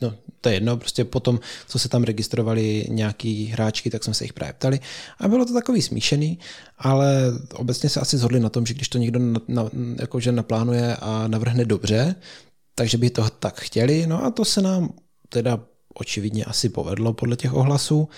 no, 0.02 0.14
to 0.40 0.48
je 0.48 0.54
jedno, 0.54 0.76
prostě 0.76 1.04
potom, 1.04 1.40
co 1.68 1.78
se 1.78 1.88
tam 1.88 2.02
registrovali 2.02 2.86
nějaký 2.88 3.46
hráčky, 3.46 3.90
tak 3.90 4.04
jsme 4.04 4.14
se 4.14 4.24
jich 4.24 4.32
právě 4.32 4.52
ptali 4.52 4.80
a 5.18 5.28
bylo 5.28 5.44
to 5.44 5.54
takový 5.54 5.82
smíšený, 5.82 6.38
ale 6.78 7.32
obecně 7.54 7.88
se 7.88 8.00
asi 8.00 8.18
zhodli 8.18 8.40
na 8.40 8.48
tom, 8.48 8.66
že 8.66 8.74
když 8.74 8.88
to 8.88 8.98
někdo 8.98 9.18
na, 9.18 9.40
na, 9.48 9.70
jakože 10.00 10.32
naplánuje 10.32 10.96
a 10.96 11.28
navrhne 11.28 11.64
dobře, 11.64 12.14
takže 12.74 12.98
by 12.98 13.10
to 13.10 13.30
tak 13.30 13.60
chtěli, 13.60 14.06
no 14.06 14.24
a 14.24 14.30
to 14.30 14.44
se 14.44 14.62
nám 14.62 14.92
teda 15.28 15.60
očividně 15.94 16.44
asi 16.44 16.68
povedlo 16.68 17.12
podle 17.12 17.36
těch 17.36 17.54
ohlasů. 17.54 18.08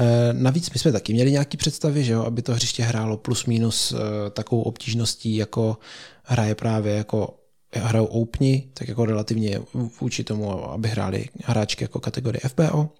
E, 0.00 0.32
navíc 0.32 0.70
my 0.70 0.78
jsme 0.78 0.92
taky 0.92 1.12
měli 1.12 1.32
nějaké 1.32 1.56
představy, 1.56 2.04
že 2.04 2.12
jo, 2.12 2.22
aby 2.22 2.42
to 2.42 2.54
hřiště 2.54 2.82
hrálo 2.82 3.16
plus 3.16 3.46
minus 3.46 3.92
e, 3.92 4.30
takovou 4.30 4.62
obtížností, 4.62 5.36
jako 5.36 5.78
hraje 6.24 6.54
právě 6.54 6.94
jako 6.94 7.34
hrajou 7.74 8.04
Openi, 8.04 8.68
tak 8.74 8.88
jako 8.88 9.04
relativně 9.04 9.60
vůči 10.00 10.24
tomu, 10.24 10.70
aby 10.70 10.88
hráli 10.88 11.28
hráčky 11.44 11.84
jako 11.84 12.00
kategorie 12.00 12.40
FPO. 12.48 12.90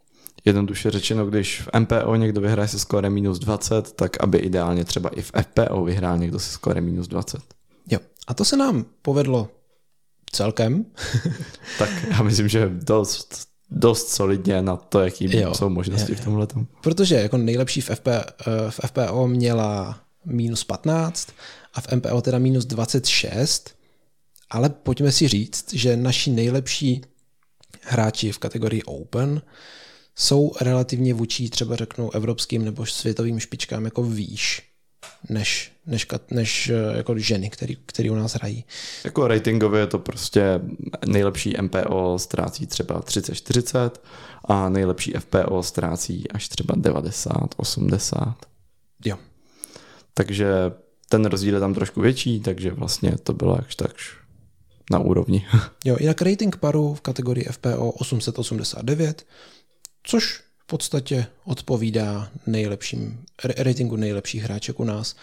Jednoduše 0.45 0.91
řečeno, 0.91 1.26
když 1.26 1.61
v 1.61 1.69
MPO 1.81 2.14
někdo 2.17 2.41
vyhraje 2.41 2.69
se 2.69 2.79
skórem 2.79 3.12
minus 3.12 3.38
20, 3.38 3.93
tak 3.93 4.23
aby 4.23 4.38
ideálně 4.38 4.85
třeba 4.85 5.11
i 5.11 5.23
v 5.23 5.33
FPO 5.43 5.85
vyhrál 5.85 6.19
někdo 6.19 6.38
se 6.38 6.52
skórem 6.52 6.85
minus 6.85 7.09
20. 7.09 7.41
Jo, 7.91 7.99
a 8.26 8.35
to 8.35 8.45
se 8.45 8.57
nám 8.57 8.85
povedlo 9.02 9.49
celkem. 10.33 10.85
tak 11.79 11.91
já 12.11 12.23
myslím, 12.23 12.49
že 12.49 12.71
dost, 12.73 13.51
dost 13.76 14.09
solidně 14.09 14.62
na 14.62 14.76
to, 14.76 15.00
jaký 15.00 15.38
jo, 15.38 15.55
jsou 15.55 15.69
možnosti 15.69 16.12
je, 16.12 16.17
v 16.17 16.25
tomhle. 16.25 16.47
Protože 16.81 17.14
jako 17.14 17.37
nejlepší 17.37 17.81
v, 17.81 17.91
FP, 17.95 18.09
eh, 18.09 18.25
v 18.71 18.81
FPO 18.87 19.29
měla 19.29 20.00
minus 20.25 20.64
15 20.64 21.29
a 21.75 21.81
v 21.81 21.93
MPO 21.93 22.21
teda 22.23 22.38
minus 22.38 22.64
26, 22.64 23.75
ale 24.50 24.71
pojďme 24.71 25.12
si 25.12 25.29
říct, 25.29 25.73
že 25.73 25.97
naši 25.97 26.31
nejlepší 26.31 27.02
hráči 27.81 28.33
v 28.33 28.38
kategorii 28.38 28.83
Open 28.83 29.43
jsou 30.17 30.52
relativně 30.61 31.14
vůči 31.14 31.49
třeba 31.49 31.76
řeknu 31.76 32.14
evropským 32.14 32.64
nebo 32.64 32.87
světovým 32.87 33.41
špičkám 33.41 33.85
jako 33.85 34.02
výš 34.02 34.72
než, 35.28 35.73
než, 35.87 36.06
než 36.30 36.68
eh, 36.68 36.97
jako 36.97 37.18
ženy, 37.18 37.50
který, 37.50 37.76
který 37.87 38.11
u 38.11 38.14
nás 38.14 38.35
hrají. 38.35 38.64
Jako 39.04 39.28
ratingově 39.28 39.80
je 39.80 39.87
to 39.87 39.99
prostě 39.99 40.61
nejlepší 41.06 41.54
MPO 41.61 42.18
ztrácí 42.18 42.66
třeba 42.66 43.00
30-40 43.00 43.90
a 44.44 44.68
nejlepší 44.68 45.12
FPO 45.18 45.62
ztrácí 45.62 46.30
až 46.30 46.49
třeba 46.49 46.75
90-80. 46.75 48.35
Jo. 49.04 49.16
Takže 50.14 50.73
ten 51.09 51.25
rozdíl 51.25 51.54
je 51.54 51.61
tam 51.61 51.75
trošku 51.75 52.00
větší, 52.00 52.40
takže 52.40 52.71
vlastně 52.71 53.12
to 53.23 53.32
bylo 53.32 53.56
jakž 53.56 53.75
takž 53.75 54.16
na 54.90 54.99
úrovni. 54.99 55.47
Jo, 55.85 55.97
jinak 56.00 56.23
rating 56.23 56.56
paru 56.56 56.94
v 56.94 57.00
kategorii 57.00 57.44
FPO 57.44 57.90
889, 57.90 59.26
což 60.02 60.40
podstatě 60.73 61.26
odpovídá 61.45 62.29
nejlepším 62.47 63.25
ratingu 63.59 63.97
nejlepších 63.97 64.43
hráček 64.43 64.81
u 64.81 64.85
nás. 64.85 65.17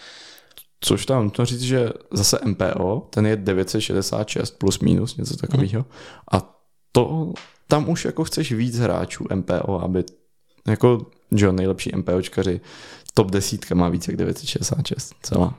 Což 0.80 1.06
tam 1.06 1.24
nutno 1.24 1.44
říct, 1.44 1.60
že 1.60 1.88
zase 2.12 2.38
MPO, 2.44 3.08
ten 3.10 3.26
je 3.26 3.36
966 3.36 4.58
plus 4.58 4.78
minus, 4.78 5.16
něco 5.16 5.36
takového. 5.36 5.82
Hmm. 5.82 5.92
A 6.32 6.62
to 6.92 7.32
tam 7.68 7.88
už 7.88 8.04
jako 8.04 8.24
chceš 8.24 8.52
víc 8.52 8.78
hráčů 8.78 9.24
MPO, 9.34 9.80
aby 9.80 10.04
jako, 10.68 11.06
že 11.36 11.52
nejlepší 11.52 11.90
MPOčkaři, 11.96 12.60
top 13.14 13.30
desítka 13.30 13.74
má 13.74 13.88
víc 13.88 14.08
jak 14.08 14.16
966 14.16 15.14
celá. 15.22 15.58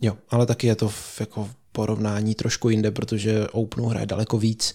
Jo, 0.00 0.16
ale 0.30 0.46
taky 0.46 0.66
je 0.66 0.76
to 0.76 0.88
v, 0.88 1.20
jako 1.20 1.48
porovnání 1.72 2.34
trošku 2.34 2.68
jinde, 2.68 2.90
protože 2.90 3.46
Openu 3.52 3.86
hraje 3.86 4.06
daleko 4.06 4.38
víc 4.38 4.74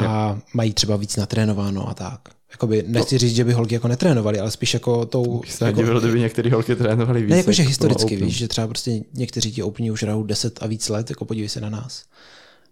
a 0.00 0.28
jo. 0.28 0.38
mají 0.54 0.74
třeba 0.74 0.96
víc 0.96 1.16
natrénováno 1.16 1.88
a 1.88 1.94
tak. 1.94 2.20
Jakoby, 2.56 2.84
nechci 2.86 3.18
říct, 3.18 3.36
že 3.36 3.44
by 3.44 3.52
holky 3.52 3.74
jako 3.74 3.88
netrénovali, 3.88 4.40
ale 4.40 4.50
spíš 4.50 4.74
jako 4.74 5.06
tou... 5.06 5.40
Bych 5.40 5.52
se 5.52 5.64
jako, 5.64 5.76
divil, 5.76 6.00
kdyby 6.00 6.20
některé 6.20 6.50
holky 6.50 6.76
trénovali 6.76 7.22
víc. 7.22 7.30
Ne, 7.30 7.36
jakože 7.36 7.62
historicky, 7.62 8.16
víš, 8.16 8.36
že 8.36 8.48
třeba 8.48 8.66
prostě 8.66 9.00
někteří 9.14 9.52
ti 9.52 9.62
Openi 9.62 9.90
už 9.90 10.02
hrajou 10.02 10.22
10 10.22 10.62
a 10.62 10.66
víc 10.66 10.88
let, 10.88 11.10
jako 11.10 11.24
podívej 11.24 11.48
se 11.48 11.60
na 11.60 11.70
nás. 11.70 12.04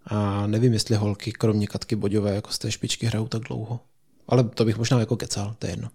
A 0.05 0.47
nevím, 0.47 0.73
jestli 0.73 0.95
holky, 0.95 1.31
kromě 1.31 1.67
Katky 1.67 1.95
Boďové, 1.95 2.35
jako 2.35 2.51
z 2.51 2.59
té 2.59 2.71
špičky 2.71 3.05
hrajou 3.05 3.27
tak 3.27 3.41
dlouho. 3.41 3.79
Ale 4.27 4.43
to 4.43 4.65
bych 4.65 4.77
možná 4.77 4.99
jako 4.99 5.17
kecal, 5.17 5.55
to 5.59 5.67
je 5.67 5.71
jedno. 5.71 5.89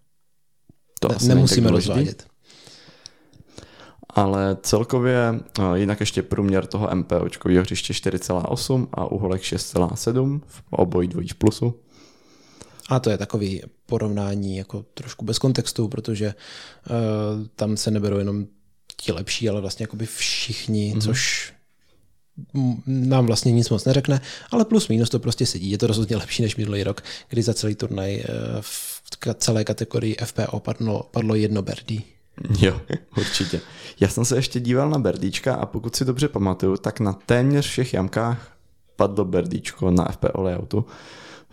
To 1.01 1.09
ne, 1.09 1.35
nemusíme 1.35 1.71
rozvádět 1.71 2.31
ale 4.15 4.57
celkově 4.63 5.41
jinak 5.75 6.01
ještě 6.01 6.23
průměr 6.23 6.67
toho 6.67 6.89
MPOčkového 6.95 7.63
hřiště 7.63 7.93
4,8 7.93 8.89
a 8.93 9.05
uholek 9.05 9.43
6,7 9.43 10.41
v 10.47 10.63
obojí 10.71 11.09
dvojí 11.09 11.29
v 11.29 11.35
plusu. 11.35 11.75
A 12.91 13.01
to 13.01 13.11
je 13.11 13.19
takový 13.19 13.63
porovnání 13.87 14.57
jako 14.57 14.85
trošku 14.95 15.25
bez 15.25 15.39
kontextu, 15.39 15.89
protože 15.89 16.27
uh, 16.35 17.47
tam 17.57 17.77
se 17.77 17.91
neberou 17.91 18.19
jenom 18.19 18.47
ti 18.97 19.13
lepší, 19.13 19.49
ale 19.49 19.61
vlastně 19.61 19.85
jakoby 19.85 20.07
všichni, 20.07 20.95
mm-hmm. 20.95 21.01
což 21.01 21.53
nám 22.87 23.27
vlastně 23.27 23.53
nic 23.53 23.71
moc 23.71 23.85
neřekne, 23.85 24.21
ale 24.51 24.65
plus 24.65 24.89
minus 24.89 25.11
to 25.11 25.19
prostě 25.19 25.47
sedí. 25.47 25.71
Je 25.71 25.79
to 25.79 25.87
rozhodně 25.87 26.17
lepší 26.17 26.43
než 26.43 26.57
minulý 26.57 26.83
rok, 26.83 27.03
kdy 27.29 27.43
za 27.43 27.55
celý 27.55 27.75
turnaj 27.75 28.25
v 28.61 29.03
celé 29.35 29.65
kategorii 29.65 30.17
FPO 30.25 30.61
padlo, 30.61 31.09
padlo 31.11 31.35
jedno 31.35 31.63
birdie. 31.63 32.01
Jo, 32.61 32.81
určitě. 33.17 33.61
Já 34.01 34.09
jsem 34.09 34.25
se 34.25 34.37
ještě 34.37 34.61
díval 34.61 34.91
na 34.91 34.99
berdíčka 34.99 35.55
a 35.55 35.67
pokud 35.67 35.97
si 35.97 36.05
dobře 36.05 36.29
pamatuju, 36.29 36.77
tak 36.77 37.01
na 37.01 37.13
téměř 37.13 37.67
všech 37.67 37.95
jamkách 37.95 38.57
padlo 38.97 39.25
berdíčko 39.25 39.91
na 39.91 40.05
FPO 40.05 40.43
layoutu. 40.43 40.85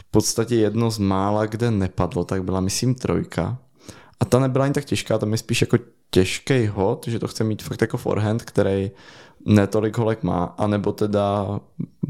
V 0.07 0.11
podstatě 0.11 0.55
jedno 0.55 0.91
z 0.91 0.97
mála, 0.97 1.45
kde 1.45 1.71
nepadlo, 1.71 2.23
tak 2.23 2.43
byla 2.43 2.59
myslím 2.59 2.95
trojka. 2.95 3.57
A 4.19 4.25
ta 4.25 4.39
nebyla 4.39 4.65
ani 4.65 4.73
tak 4.73 4.85
těžká, 4.85 5.17
tam 5.17 5.31
je 5.31 5.37
spíš 5.37 5.61
jako 5.61 5.77
těžký 6.11 6.67
hod, 6.67 7.05
že 7.07 7.19
to 7.19 7.27
chce 7.27 7.43
mít 7.43 7.63
fakt 7.63 7.81
jako 7.81 7.97
forehand, 7.97 8.43
který 8.43 8.91
netolik 9.45 9.97
holek 9.97 10.23
má, 10.23 10.43
anebo 10.43 10.91
teda 10.91 11.59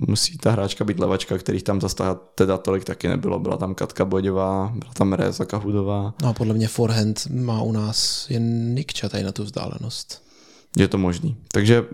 musí 0.07 0.37
ta 0.37 0.51
hráčka 0.51 0.85
být 0.85 0.99
levačka, 0.99 1.37
kterých 1.37 1.63
tam 1.63 1.81
zase 1.81 2.03
teda 2.35 2.57
tolik 2.57 2.83
taky 2.83 3.07
nebylo. 3.07 3.39
Byla 3.39 3.57
tam 3.57 3.75
Katka 3.75 4.05
Boďová, 4.05 4.73
byla 4.75 4.93
tam 4.93 5.13
Reza 5.13 5.45
Kahudová. 5.45 6.13
No 6.21 6.29
a 6.29 6.33
podle 6.33 6.53
mě 6.53 6.67
forehand 6.67 7.27
má 7.29 7.61
u 7.61 7.71
nás 7.71 8.29
jen 8.29 8.75
Nikča 8.75 9.09
tady 9.09 9.23
na 9.23 9.31
tu 9.31 9.43
vzdálenost. 9.43 10.23
Je 10.77 10.87
to 10.87 10.97
možný. 10.97 11.37
Takže... 11.51 11.85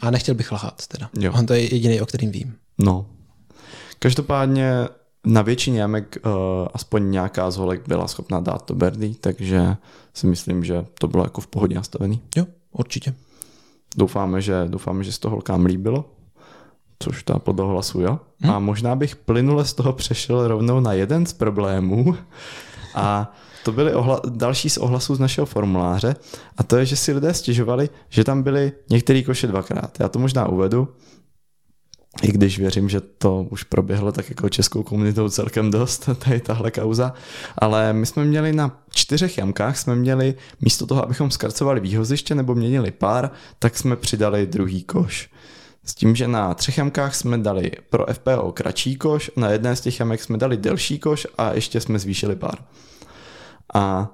A 0.00 0.10
nechtěl 0.10 0.34
bych 0.34 0.52
lhát 0.52 0.86
teda. 0.86 1.10
Jo. 1.18 1.32
On 1.38 1.46
to 1.46 1.54
je 1.54 1.74
jediný, 1.74 2.00
o 2.00 2.06
kterým 2.06 2.30
vím. 2.30 2.54
No. 2.78 3.06
Každopádně 3.98 4.88
na 5.26 5.42
většině 5.42 5.80
jamek 5.80 6.18
uh, 6.24 6.32
aspoň 6.74 7.10
nějaká 7.10 7.50
z 7.50 7.56
holek 7.56 7.88
byla 7.88 8.08
schopná 8.08 8.40
dát 8.40 8.64
to 8.64 8.74
birdie, 8.74 9.14
takže 9.20 9.76
si 10.14 10.26
myslím, 10.26 10.64
že 10.64 10.86
to 10.98 11.08
bylo 11.08 11.24
jako 11.24 11.40
v 11.40 11.46
pohodě 11.46 11.74
nastavený. 11.74 12.20
Jo, 12.36 12.46
určitě. 12.72 13.14
Doufáme, 13.96 14.42
že, 14.42 14.64
doufáme, 14.68 15.04
že 15.04 15.12
se 15.12 15.20
to 15.20 15.30
holkám 15.30 15.64
líbilo, 15.64 16.04
což 16.98 17.22
ta 17.22 17.38
podle 17.38 17.66
hlasu 17.66 18.00
jo. 18.00 18.18
Hmm. 18.40 18.52
A 18.52 18.58
možná 18.58 18.96
bych 18.96 19.16
plynule 19.16 19.64
z 19.64 19.74
toho 19.74 19.92
přešel 19.92 20.48
rovnou 20.48 20.80
na 20.80 20.92
jeden 20.92 21.26
z 21.26 21.32
problémů 21.32 22.16
a 22.94 23.34
to 23.64 23.72
byly 23.72 23.94
ohla- 23.94 24.20
další 24.28 24.70
z 24.70 24.78
ohlasů 24.78 25.14
z 25.14 25.18
našeho 25.18 25.46
formuláře 25.46 26.16
a 26.56 26.62
to 26.62 26.76
je, 26.76 26.86
že 26.86 26.96
si 26.96 27.12
lidé 27.12 27.34
stěžovali, 27.34 27.88
že 28.08 28.24
tam 28.24 28.42
byly 28.42 28.72
některé 28.90 29.22
koše 29.22 29.46
dvakrát. 29.46 30.00
Já 30.00 30.08
to 30.08 30.18
možná 30.18 30.48
uvedu 30.48 30.88
i 32.22 32.32
když 32.32 32.58
věřím, 32.58 32.88
že 32.88 33.00
to 33.00 33.46
už 33.50 33.62
proběhlo 33.62 34.12
tak 34.12 34.28
jako 34.28 34.48
českou 34.48 34.82
komunitou 34.82 35.28
celkem 35.28 35.70
dost, 35.70 36.08
tady 36.24 36.40
tahle 36.40 36.70
kauza, 36.70 37.12
ale 37.58 37.92
my 37.92 38.06
jsme 38.06 38.24
měli 38.24 38.52
na 38.52 38.82
čtyřech 38.90 39.38
jamkách, 39.38 39.78
jsme 39.78 39.96
měli 39.96 40.34
místo 40.60 40.86
toho, 40.86 41.04
abychom 41.04 41.30
skarcovali 41.30 41.80
výhoziště 41.80 42.34
nebo 42.34 42.54
měnili 42.54 42.90
pár, 42.90 43.30
tak 43.58 43.76
jsme 43.76 43.96
přidali 43.96 44.46
druhý 44.46 44.82
koš. 44.82 45.30
S 45.84 45.94
tím, 45.94 46.16
že 46.16 46.28
na 46.28 46.54
třech 46.54 46.78
jamkách 46.78 47.14
jsme 47.14 47.38
dali 47.38 47.70
pro 47.90 48.06
FPO 48.12 48.52
kratší 48.52 48.96
koš, 48.96 49.30
na 49.36 49.50
jedné 49.50 49.76
z 49.76 49.80
těch 49.80 50.00
jamek 50.00 50.22
jsme 50.22 50.38
dali 50.38 50.56
delší 50.56 50.98
koš 50.98 51.26
a 51.38 51.52
ještě 51.52 51.80
jsme 51.80 51.98
zvýšili 51.98 52.36
pár. 52.36 52.58
A 53.74 54.08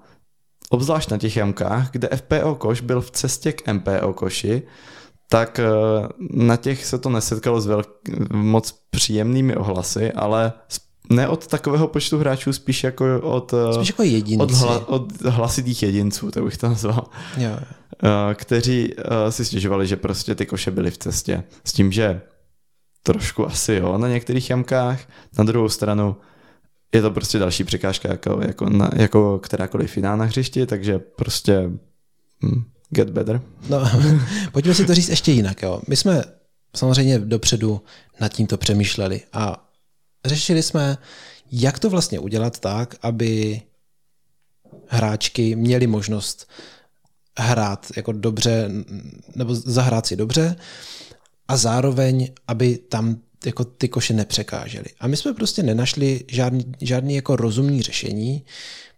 obzvlášť 0.70 1.10
na 1.10 1.18
těch 1.18 1.36
jamkách, 1.36 1.90
kde 1.90 2.08
FPO 2.08 2.54
koš 2.54 2.80
byl 2.80 3.00
v 3.00 3.10
cestě 3.10 3.52
k 3.52 3.72
MPO 3.72 4.12
koši, 4.12 4.62
tak 5.28 5.58
eh, 5.58 5.64
na 6.30 6.56
těch 6.56 6.86
se 6.86 6.98
to 6.98 7.08
nesetkalo 7.10 7.60
s 7.60 7.68
velk- 7.68 8.32
moc 8.32 8.72
příjemnými 8.90 9.56
ohlasy, 9.56 10.12
ale 10.12 10.52
ne 11.10 11.28
od 11.28 11.46
takového 11.46 11.88
počtu 11.88 12.18
hráčů, 12.18 12.52
spíš 12.52 12.84
jako 12.84 13.20
od, 13.22 13.54
eh, 13.54 13.74
spíš 13.74 13.88
jako 13.88 14.02
jedinci. 14.02 14.42
od, 14.42 14.50
hla, 14.50 14.88
od 14.88 15.22
hlasitých 15.22 15.82
jedinců, 15.82 16.30
to 16.30 16.42
bych 16.44 16.56
to 16.56 16.68
nazval. 16.68 17.06
Jo. 17.36 17.50
Eh, 18.04 18.34
kteří 18.34 18.94
si 19.30 19.44
stěžovali, 19.44 19.86
že 19.86 19.96
prostě 19.96 20.34
ty 20.34 20.46
koše 20.46 20.70
byly 20.70 20.90
v 20.90 20.98
cestě. 20.98 21.44
S 21.64 21.72
tím, 21.72 21.92
že 21.92 22.20
trošku 23.02 23.46
asi 23.46 23.74
jo 23.74 23.98
na 23.98 24.08
některých 24.08 24.50
jamkách, 24.50 25.00
na 25.38 25.44
druhou 25.44 25.68
stranu 25.68 26.16
je 26.94 27.02
to 27.02 27.10
prostě 27.10 27.38
další 27.38 27.64
překážka 27.64 28.08
jako, 28.08 28.40
jako, 28.46 28.68
na, 28.70 28.90
jako 28.96 29.38
kterákoliv 29.38 29.96
jiná 29.96 30.16
na 30.16 30.24
hřišti, 30.24 30.66
takže 30.66 30.98
prostě 30.98 31.70
hm, 32.44 32.64
Get 32.90 33.10
better. 33.10 33.40
No, 33.68 33.90
pojďme 34.52 34.74
si 34.74 34.84
to 34.84 34.94
říct 34.94 35.08
ještě 35.08 35.32
jinak. 35.32 35.62
Jo. 35.62 35.80
My 35.88 35.96
jsme 35.96 36.24
samozřejmě 36.76 37.18
dopředu 37.18 37.82
nad 38.20 38.32
tímto 38.32 38.56
přemýšleli 38.56 39.20
a 39.32 39.68
řešili 40.24 40.62
jsme, 40.62 40.98
jak 41.52 41.78
to 41.78 41.90
vlastně 41.90 42.18
udělat 42.18 42.58
tak, 42.58 42.94
aby 43.02 43.62
hráčky 44.88 45.56
měly 45.56 45.86
možnost 45.86 46.50
hrát 47.38 47.86
jako 47.96 48.12
dobře, 48.12 48.70
nebo 49.34 49.54
zahrát 49.54 50.06
si 50.06 50.16
dobře 50.16 50.56
a 51.48 51.56
zároveň, 51.56 52.32
aby 52.48 52.78
tam 52.78 53.16
jako 53.46 53.64
ty 53.64 53.88
koše 53.88 54.14
nepřekážely. 54.14 54.86
A 55.00 55.06
my 55.06 55.16
jsme 55.16 55.32
prostě 55.32 55.62
nenašli 55.62 56.24
žádný, 56.28 56.72
žádný 56.80 57.14
jako 57.14 57.36
rozumný 57.36 57.82
řešení, 57.82 58.44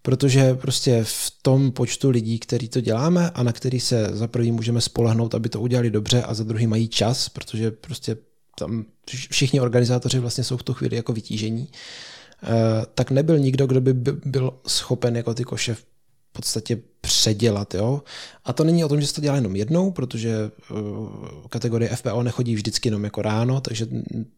protože 0.08 0.54
prostě 0.54 1.04
v 1.04 1.32
tom 1.42 1.72
počtu 1.72 2.10
lidí, 2.10 2.38
který 2.38 2.68
to 2.68 2.80
děláme 2.80 3.30
a 3.30 3.42
na 3.42 3.52
který 3.52 3.80
se 3.80 4.08
za 4.12 4.26
prvý 4.26 4.52
můžeme 4.52 4.80
spolehnout, 4.80 5.34
aby 5.34 5.48
to 5.48 5.60
udělali 5.60 5.90
dobře 5.90 6.22
a 6.22 6.34
za 6.34 6.44
druhý 6.44 6.66
mají 6.66 6.88
čas, 6.88 7.28
protože 7.28 7.70
prostě 7.70 8.16
tam 8.58 8.84
všichni 9.30 9.60
organizátoři 9.60 10.18
vlastně 10.18 10.44
jsou 10.44 10.56
v 10.56 10.62
tu 10.62 10.74
chvíli 10.74 10.96
jako 10.96 11.12
vytížení 11.12 11.68
tak 12.94 13.10
nebyl 13.10 13.38
nikdo, 13.38 13.66
kdo 13.66 13.80
by 13.80 13.92
byl 14.24 14.52
schopen 14.66 15.16
jako 15.16 15.34
ty 15.34 15.44
koše 15.44 15.74
v 15.74 15.84
podstatě 16.32 16.78
předělat. 17.00 17.74
Jo? 17.74 18.02
A 18.44 18.52
to 18.52 18.64
není 18.64 18.84
o 18.84 18.88
tom, 18.88 19.00
že 19.00 19.06
se 19.06 19.14
to 19.14 19.20
dělá 19.20 19.36
jenom 19.36 19.56
jednou, 19.56 19.90
protože 19.90 20.50
kategorie 21.48 21.96
FPO 21.96 22.22
nechodí 22.22 22.54
vždycky 22.54 22.88
jenom 22.88 23.04
jako 23.04 23.22
ráno, 23.22 23.60
takže 23.60 23.86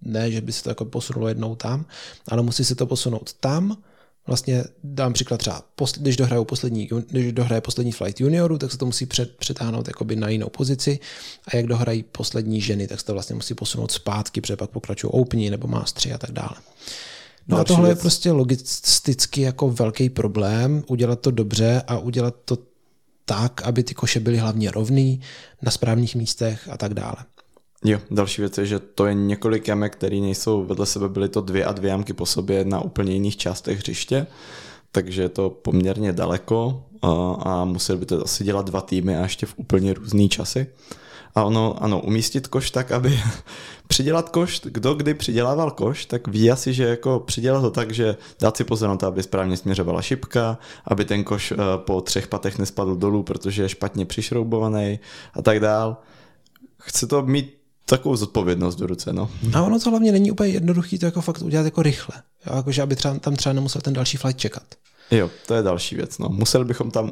ne, 0.02 0.30
že 0.30 0.40
by 0.40 0.52
se 0.52 0.62
to 0.62 0.70
jako 0.70 0.84
posunulo 0.84 1.28
jednou 1.28 1.56
tam, 1.56 1.86
ale 2.28 2.42
musí 2.42 2.64
se 2.64 2.74
to 2.74 2.86
posunout 2.86 3.32
tam, 3.32 3.76
Vlastně 4.30 4.64
dám 4.84 5.12
příklad 5.12 5.36
třeba, 5.36 5.62
když 5.98 6.16
dohrajou 6.16 6.44
poslední, 6.44 6.88
když 7.08 7.32
dohraje 7.32 7.60
poslední 7.60 7.92
flight 7.92 8.20
junioru, 8.20 8.58
tak 8.58 8.72
se 8.72 8.78
to 8.78 8.86
musí 8.86 9.06
před, 9.06 9.36
přetáhnout 9.36 9.88
jakoby 9.88 10.16
na 10.16 10.28
jinou 10.28 10.48
pozici 10.48 10.98
a 11.48 11.56
jak 11.56 11.66
dohrají 11.66 12.02
poslední 12.02 12.60
ženy, 12.60 12.88
tak 12.88 13.00
se 13.00 13.06
to 13.06 13.12
vlastně 13.12 13.34
musí 13.34 13.54
posunout 13.54 13.90
zpátky, 13.90 14.40
protože 14.40 14.56
pak 14.56 14.70
pokračují 14.70 15.12
oupní 15.12 15.50
nebo 15.50 15.68
mástři 15.68 16.12
a 16.12 16.18
tak 16.18 16.30
dále. 16.30 16.56
No 17.48 17.58
a 17.58 17.64
tohle 17.64 17.88
věc. 17.88 17.98
je 17.98 18.00
prostě 18.00 18.32
logisticky 18.32 19.40
jako 19.40 19.70
velký 19.70 20.10
problém, 20.10 20.84
udělat 20.86 21.20
to 21.20 21.30
dobře 21.30 21.82
a 21.86 21.98
udělat 21.98 22.34
to 22.44 22.58
tak, 23.24 23.62
aby 23.62 23.82
ty 23.82 23.94
koše 23.94 24.20
byly 24.20 24.38
hlavně 24.38 24.70
rovný, 24.70 25.20
na 25.62 25.70
správných 25.70 26.16
místech 26.16 26.68
a 26.68 26.76
tak 26.76 26.94
dále. 26.94 27.16
Jo, 27.84 27.98
další 28.10 28.42
věc 28.42 28.58
je, 28.58 28.66
že 28.66 28.78
to 28.78 29.06
je 29.06 29.14
několik 29.14 29.68
jamek, 29.68 29.92
které 29.92 30.16
nejsou 30.16 30.64
vedle 30.64 30.86
sebe, 30.86 31.08
byly 31.08 31.28
to 31.28 31.40
dvě 31.40 31.64
a 31.64 31.72
dvě 31.72 31.90
jamky 31.90 32.12
po 32.12 32.26
sobě 32.26 32.64
na 32.64 32.80
úplně 32.80 33.12
jiných 33.12 33.36
částech 33.36 33.78
hřiště, 33.78 34.26
takže 34.92 35.22
je 35.22 35.28
to 35.28 35.50
poměrně 35.50 36.12
daleko 36.12 36.84
a, 37.38 37.64
museli 37.64 37.98
by 37.98 38.06
to 38.06 38.24
asi 38.24 38.44
dělat 38.44 38.66
dva 38.66 38.80
týmy 38.80 39.16
a 39.16 39.22
ještě 39.22 39.46
v 39.46 39.54
úplně 39.56 39.94
různý 39.94 40.28
časy. 40.28 40.66
A 41.34 41.44
ono, 41.44 41.82
ano, 41.82 42.00
umístit 42.00 42.48
koš 42.48 42.70
tak, 42.70 42.92
aby 42.92 43.20
přidělat 43.86 44.28
koš, 44.28 44.60
kdo 44.64 44.94
kdy 44.94 45.14
přidělával 45.14 45.70
koš, 45.70 46.06
tak 46.06 46.28
ví 46.28 46.50
asi, 46.50 46.74
že 46.74 46.84
jako 46.84 47.20
přidělat 47.20 47.60
to 47.60 47.70
tak, 47.70 47.90
že 47.90 48.16
dát 48.40 48.56
si 48.56 48.64
pozor 48.64 48.88
na 48.88 48.96
to, 48.96 49.06
aby 49.06 49.22
správně 49.22 49.56
směřovala 49.56 50.02
šipka, 50.02 50.58
aby 50.84 51.04
ten 51.04 51.24
koš 51.24 51.52
eh, 51.52 51.56
po 51.76 52.00
třech 52.00 52.28
patech 52.28 52.58
nespadl 52.58 52.96
dolů, 52.96 53.22
protože 53.22 53.62
je 53.62 53.68
špatně 53.68 54.06
přišroubovaný 54.06 54.98
a 55.34 55.42
tak 55.42 55.60
dál. 55.60 55.96
Chce 56.78 57.06
to 57.06 57.22
mít 57.22 57.59
takovou 57.90 58.16
zodpovědnost 58.16 58.76
do 58.76 58.86
ruce. 58.86 59.12
No. 59.12 59.30
A 59.54 59.62
ono 59.62 59.80
to 59.80 59.90
hlavně 59.90 60.12
není 60.12 60.30
úplně 60.30 60.50
jednoduché 60.50 60.98
to 60.98 61.06
jako 61.06 61.20
fakt 61.20 61.42
udělat 61.42 61.64
jako 61.64 61.82
rychle. 61.82 62.22
Jo, 62.46 62.56
jakože 62.56 62.82
aby 62.82 62.96
třeba, 62.96 63.18
tam 63.18 63.36
třeba 63.36 63.52
nemusel 63.52 63.80
ten 63.80 63.92
další 63.92 64.16
flight 64.16 64.40
čekat. 64.40 64.62
Jo, 65.10 65.30
to 65.46 65.54
je 65.54 65.62
další 65.62 65.96
věc. 65.96 66.18
No. 66.18 66.28
Museli 66.28 66.64
bychom 66.64 66.90
tam... 66.90 67.10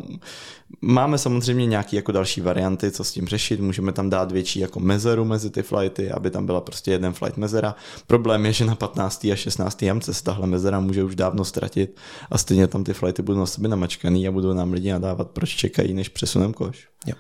Máme 0.81 1.19
samozřejmě 1.19 1.67
nějaké 1.67 1.97
jako 1.97 2.13
další 2.13 2.41
varianty, 2.41 2.91
co 2.91 3.05
s 3.05 3.13
tím 3.13 3.27
řešit. 3.27 3.61
Můžeme 3.61 3.93
tam 3.93 4.11
dát 4.11 4.33
větší 4.33 4.61
jako 4.61 4.81
mezeru 4.81 5.25
mezi 5.25 5.51
ty 5.51 5.63
flighty, 5.63 6.11
aby 6.11 6.31
tam 6.31 6.47
byla 6.47 6.61
prostě 6.61 6.91
jeden 6.91 7.13
flight 7.13 7.37
mezera. 7.37 7.75
Problém 8.07 8.47
je, 8.47 8.53
že 8.53 8.65
na 8.65 8.75
15. 8.75 9.25
a 9.25 9.37
16. 9.37 9.83
jamce 9.83 10.15
se 10.15 10.25
tahle 10.25 10.47
mezera 10.47 10.81
může 10.81 11.05
už 11.05 11.15
dávno 11.15 11.45
ztratit 11.45 11.97
a 12.31 12.39
stejně 12.39 12.67
tam 12.67 12.85
ty 12.85 12.93
flighty 12.95 13.23
budou 13.23 13.39
na 13.39 13.47
sebe 13.47 13.69
namačkaný 13.69 14.29
a 14.29 14.33
budou 14.33 14.53
nám 14.53 14.73
lidi 14.73 14.93
nadávat, 14.93 15.31
proč 15.31 15.51
čekají, 15.51 15.95
než 15.95 16.09
přesunem 16.09 16.53
koš. 16.53 16.89
Jo. 17.07 17.15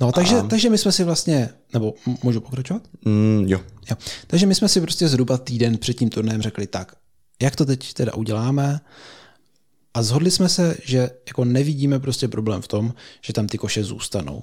No, 0.00 0.12
takže, 0.12 0.36
a... 0.36 0.42
takže 0.42 0.70
my 0.70 0.78
jsme 0.78 0.92
si 0.92 1.04
vlastně, 1.04 1.48
nebo 1.72 1.94
můžu 2.22 2.40
pokračovat? 2.40 2.82
Mm, 3.04 3.44
jo. 3.46 3.60
jo. 3.90 3.96
Takže 4.26 4.46
my 4.46 4.54
jsme 4.54 4.68
si 4.68 4.80
prostě 4.80 5.08
zhruba 5.08 5.38
týden 5.38 5.78
před 5.78 5.94
tím 5.94 6.10
turnajem 6.10 6.42
řekli 6.42 6.66
tak, 6.66 6.96
jak 7.42 7.56
to 7.56 7.64
teď 7.64 7.92
teda 7.92 8.14
uděláme 8.14 8.80
a 9.94 10.02
zhodli 10.02 10.30
jsme 10.30 10.48
se, 10.48 10.76
že 10.84 11.10
jako 11.26 11.44
nevidíme 11.44 12.00
prostě 12.00 12.28
problém 12.28 12.62
v 12.62 12.68
tom, 12.68 12.94
že 13.22 13.32
tam 13.32 13.46
ty 13.46 13.58
koše 13.58 13.84
zůstanou. 13.84 14.42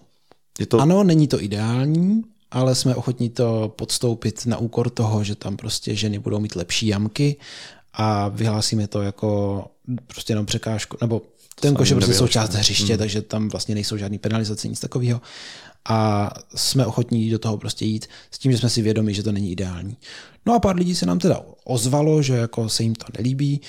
Je 0.60 0.66
to... 0.66 0.80
Ano, 0.80 1.04
není 1.04 1.28
to 1.28 1.44
ideální, 1.44 2.22
ale 2.52 2.76
jsme 2.76 2.96
ochotní 2.96 3.30
to 3.30 3.74
podstoupit 3.78 4.46
na 4.46 4.58
úkor 4.58 4.90
toho, 4.90 5.24
že 5.24 5.36
tam 5.36 5.58
prostě 5.58 5.96
ženy 5.96 6.20
budou 6.20 6.40
mít 6.40 6.56
lepší 6.56 6.88
jamky 6.88 7.36
a 7.94 8.28
vyhlásíme 8.28 8.88
to 8.88 9.02
jako 9.02 9.66
prostě 10.08 10.32
jenom 10.32 10.46
překážku, 10.46 10.98
nebo 11.02 11.22
ten 11.60 11.76
koš 11.76 11.90
je 11.90 11.96
prostě 11.96 12.14
součást 12.14 12.54
hřiště, 12.54 12.94
mm. 12.94 13.00
takže 13.00 13.22
tam 13.22 13.50
vlastně 13.50 13.76
nejsou 13.76 13.98
žádný 13.98 14.18
penalizace, 14.18 14.68
nic 14.68 14.80
takového. 14.80 15.22
A 15.90 16.30
jsme 16.56 16.86
ochotní 16.86 17.30
do 17.30 17.40
toho 17.40 17.58
prostě 17.58 17.86
jít 17.86 18.08
s 18.32 18.40
tím, 18.40 18.52
že 18.52 18.58
jsme 18.58 18.70
si 18.70 18.82
vědomi, 18.82 19.14
že 19.14 19.24
to 19.24 19.32
není 19.32 19.52
ideální. 19.52 19.98
No 20.46 20.54
a 20.54 20.60
pár 20.60 20.76
lidí 20.76 20.96
se 20.96 21.06
nám 21.06 21.20
teda 21.20 21.42
ozvalo, 21.64 22.22
že 22.22 22.34
jako 22.34 22.70
se 22.70 22.84
jim 22.84 22.96
to 22.96 23.06
nelíbí, 23.18 23.62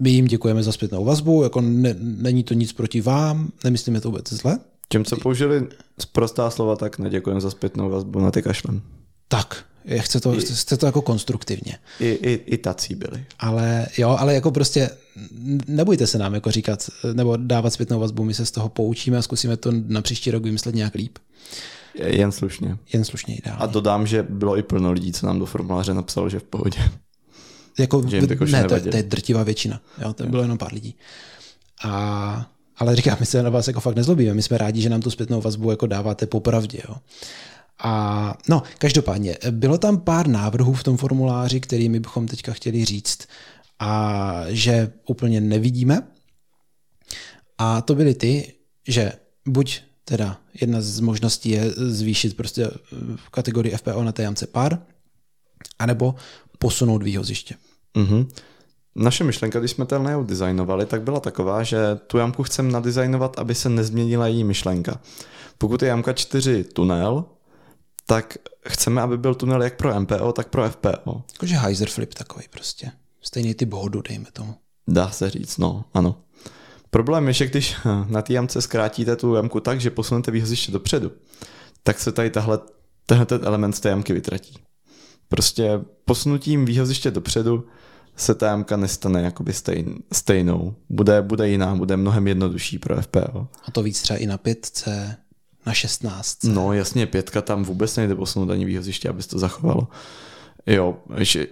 my 0.00 0.10
jim 0.10 0.26
děkujeme 0.26 0.62
za 0.62 0.72
zpětnou 0.72 1.04
vazbu, 1.04 1.42
jako 1.42 1.60
ne, 1.60 1.96
není 1.98 2.44
to 2.44 2.54
nic 2.54 2.72
proti 2.72 3.00
vám, 3.00 3.52
nemyslíme 3.64 4.00
to 4.00 4.10
vůbec 4.10 4.32
zle. 4.32 4.58
Tím, 4.88 5.04
co 5.04 5.16
použili 5.16 5.68
prostá 6.12 6.50
slova, 6.50 6.76
tak 6.76 6.98
neděkujeme 6.98 7.40
za 7.40 7.50
zpětnou 7.50 7.90
vazbu 7.90 8.20
na 8.20 8.30
ty 8.30 8.42
kašlem. 8.42 8.82
Tak, 9.28 9.64
chce 9.98 10.20
to, 10.20 10.34
I, 10.34 10.40
chce 10.40 10.76
to 10.76 10.86
jako 10.86 11.02
konstruktivně. 11.02 11.78
I, 12.00 12.08
i, 12.08 12.32
I 12.46 12.58
tací 12.58 12.94
byli. 12.94 13.24
Ale 13.38 13.86
jo, 13.98 14.16
ale 14.20 14.34
jako 14.34 14.50
prostě 14.50 14.90
nebojte 15.66 16.06
se 16.06 16.18
nám 16.18 16.34
jako 16.34 16.50
říkat, 16.50 16.90
nebo 17.12 17.36
dávat 17.36 17.70
zpětnou 17.70 18.00
vazbu, 18.00 18.24
my 18.24 18.34
se 18.34 18.46
z 18.46 18.50
toho 18.50 18.68
poučíme 18.68 19.18
a 19.18 19.22
zkusíme 19.22 19.56
to 19.56 19.72
na 19.86 20.02
příští 20.02 20.30
rok 20.30 20.44
vymyslet 20.44 20.74
nějak 20.74 20.94
líp. 20.94 21.18
Jen 21.94 22.32
slušně. 22.32 22.76
Jen 22.92 23.04
slušně 23.04 23.36
ideálně. 23.36 23.62
A 23.62 23.66
dodám, 23.66 24.06
že 24.06 24.22
bylo 24.22 24.58
i 24.58 24.62
plno 24.62 24.92
lidí, 24.92 25.12
co 25.12 25.26
nám 25.26 25.38
do 25.38 25.46
formuláře 25.46 25.94
napsalo, 25.94 26.28
že 26.28 26.38
v 26.38 26.42
pohodě. 26.42 26.78
Jako, 27.78 28.08
že 28.08 28.16
jim 28.16 28.28
ne, 28.50 28.64
to, 28.64 28.80
to, 28.80 28.96
je 28.96 29.02
drtivá 29.02 29.42
většina. 29.42 29.80
Jo, 30.02 30.12
to 30.12 30.26
bylo 30.26 30.42
jenom 30.42 30.58
pár 30.58 30.72
lidí. 30.74 30.94
A, 31.84 32.50
ale 32.76 32.96
říkám, 32.96 33.16
my 33.20 33.26
se 33.26 33.42
na 33.42 33.50
vás 33.50 33.68
jako 33.68 33.80
fakt 33.80 33.96
nezlobíme. 33.96 34.34
My 34.34 34.42
jsme 34.42 34.58
rádi, 34.58 34.82
že 34.82 34.88
nám 34.88 35.00
tu 35.00 35.10
zpětnou 35.10 35.40
vazbu 35.40 35.70
jako 35.70 35.86
dáváte 35.86 36.26
popravdě. 36.26 36.78
Jo. 36.88 36.96
A 37.82 38.34
no, 38.48 38.62
každopádně, 38.78 39.36
bylo 39.50 39.78
tam 39.78 40.00
pár 40.00 40.28
návrhů 40.28 40.72
v 40.74 40.82
tom 40.82 40.96
formuláři, 40.96 41.60
kterými 41.60 42.00
bychom 42.00 42.26
teďka 42.26 42.52
chtěli 42.52 42.84
říct, 42.84 43.26
a 43.78 44.44
že 44.48 44.92
úplně 45.06 45.40
nevidíme. 45.40 46.02
A 47.58 47.80
to 47.80 47.94
byly 47.94 48.14
ty, 48.14 48.52
že 48.88 49.12
buď 49.46 49.80
teda 50.04 50.40
jedna 50.60 50.80
z 50.80 51.00
možností 51.00 51.50
je 51.50 51.70
zvýšit 51.70 52.36
prostě 52.36 52.70
v 53.16 53.30
kategorii 53.30 53.76
FPO 53.76 54.04
na 54.04 54.12
té 54.12 54.22
jamce 54.22 54.46
pár, 54.46 54.78
anebo 55.78 56.14
posunout 56.58 57.02
výhoziště. 57.02 57.54
Mm-hmm. 57.96 58.28
Naše 58.94 59.24
myšlenka, 59.24 59.58
když 59.58 59.70
jsme 59.70 59.86
ten 59.86 60.02
layout 60.02 60.26
designovali, 60.26 60.86
tak 60.86 61.02
byla 61.02 61.20
taková, 61.20 61.62
že 61.62 61.78
tu 62.06 62.18
jamku 62.18 62.42
chceme 62.42 62.72
nadizajnovat, 62.72 63.38
aby 63.38 63.54
se 63.54 63.68
nezměnila 63.68 64.26
její 64.26 64.44
myšlenka. 64.44 65.00
Pokud 65.58 65.82
je 65.82 65.88
jamka 65.88 66.12
4 66.12 66.64
tunel, 66.64 67.24
tak 68.10 68.38
chceme, 68.68 69.02
aby 69.02 69.18
byl 69.18 69.34
tunel 69.34 69.62
jak 69.62 69.76
pro 69.76 70.00
MPO, 70.00 70.32
tak 70.32 70.48
pro 70.48 70.70
FPO. 70.70 71.22
Jakože 71.32 71.56
hyzer 71.56 71.88
flip 71.88 72.14
takový 72.14 72.44
prostě. 72.50 72.92
Stejný 73.22 73.54
typ 73.54 73.72
hodu, 73.72 74.02
dejme 74.08 74.26
tomu. 74.32 74.54
Dá 74.88 75.10
se 75.10 75.30
říct, 75.30 75.58
no, 75.58 75.84
ano. 75.94 76.16
Problém 76.90 77.28
je, 77.28 77.32
že 77.32 77.46
když 77.46 77.76
na 78.08 78.22
té 78.22 78.32
jamce 78.32 78.62
zkrátíte 78.62 79.16
tu 79.16 79.34
jamku 79.34 79.60
tak, 79.60 79.80
že 79.80 79.90
posunete 79.90 80.30
výhoziště 80.30 80.72
dopředu, 80.72 81.12
tak 81.82 82.00
se 82.00 82.12
tady 82.12 82.30
tahle, 82.30 82.58
tenhle 83.06 83.26
ten 83.26 83.40
element 83.44 83.76
z 83.76 83.80
té 83.80 83.88
jamky 83.88 84.12
vytratí. 84.12 84.58
Prostě 85.28 85.80
posunutím 86.04 86.64
výhoziště 86.64 87.10
dopředu 87.10 87.66
se 88.16 88.34
ta 88.34 88.46
jamka 88.46 88.76
nestane 88.76 89.22
jakoby 89.22 89.52
stejn, 89.52 89.94
stejnou. 90.12 90.74
Bude, 90.88 91.22
bude 91.22 91.48
jiná, 91.48 91.74
bude 91.74 91.96
mnohem 91.96 92.28
jednodušší 92.28 92.78
pro 92.78 93.02
FPO. 93.02 93.48
A 93.64 93.70
to 93.72 93.82
víc 93.82 94.02
třeba 94.02 94.18
i 94.18 94.26
na 94.26 94.38
5C, 94.38 95.14
na 95.66 95.72
16. 95.74 96.44
No 96.44 96.72
jasně, 96.72 97.06
pětka 97.06 97.42
tam 97.42 97.64
vůbec 97.64 97.96
nejde 97.96 98.14
posunout 98.14 98.50
ani 98.50 98.64
výhoziště, 98.64 99.08
aby 99.08 99.22
to 99.22 99.38
zachovalo. 99.38 99.88
Jo, 100.66 100.96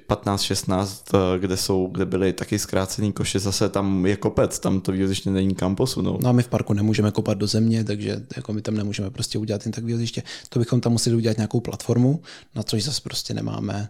15-16, 0.09 1.03
eh, 1.14 1.38
kde 1.38 1.57
jsou, 1.57 1.87
kde 1.87 2.07
byly 2.07 2.33
taky 2.33 2.59
zkrácený 2.59 3.12
koše, 3.12 3.38
zase 3.38 3.68
tam 3.68 4.07
je 4.07 4.16
kopec, 4.16 4.59
tam 4.59 4.81
to 4.81 4.92
výhoziště 4.92 5.31
není 5.31 5.55
kam 5.55 5.77
posunout. 5.77 6.23
No 6.23 6.29
a 6.29 6.33
my 6.33 6.42
v 6.42 6.49
parku 6.49 6.73
nemůžeme 6.73 7.11
kopat 7.11 7.38
do 7.38 7.47
země, 7.47 7.85
takže 7.85 8.27
jako 8.37 8.53
my 8.53 8.62
tam 8.62 8.75
nemůžeme 8.75 9.11
prostě 9.11 9.38
udělat 9.38 9.66
jen 9.66 9.73
tak 9.73 9.85
výhoziště. 9.85 10.23
To 10.49 10.59
bychom 10.59 10.81
tam 10.81 10.92
museli 10.92 11.16
udělat 11.16 11.37
nějakou 11.37 11.61
platformu, 11.61 12.23
na 12.55 12.62
což 12.62 12.85
zase 12.85 13.01
prostě 13.01 13.35
nemáme 13.35 13.88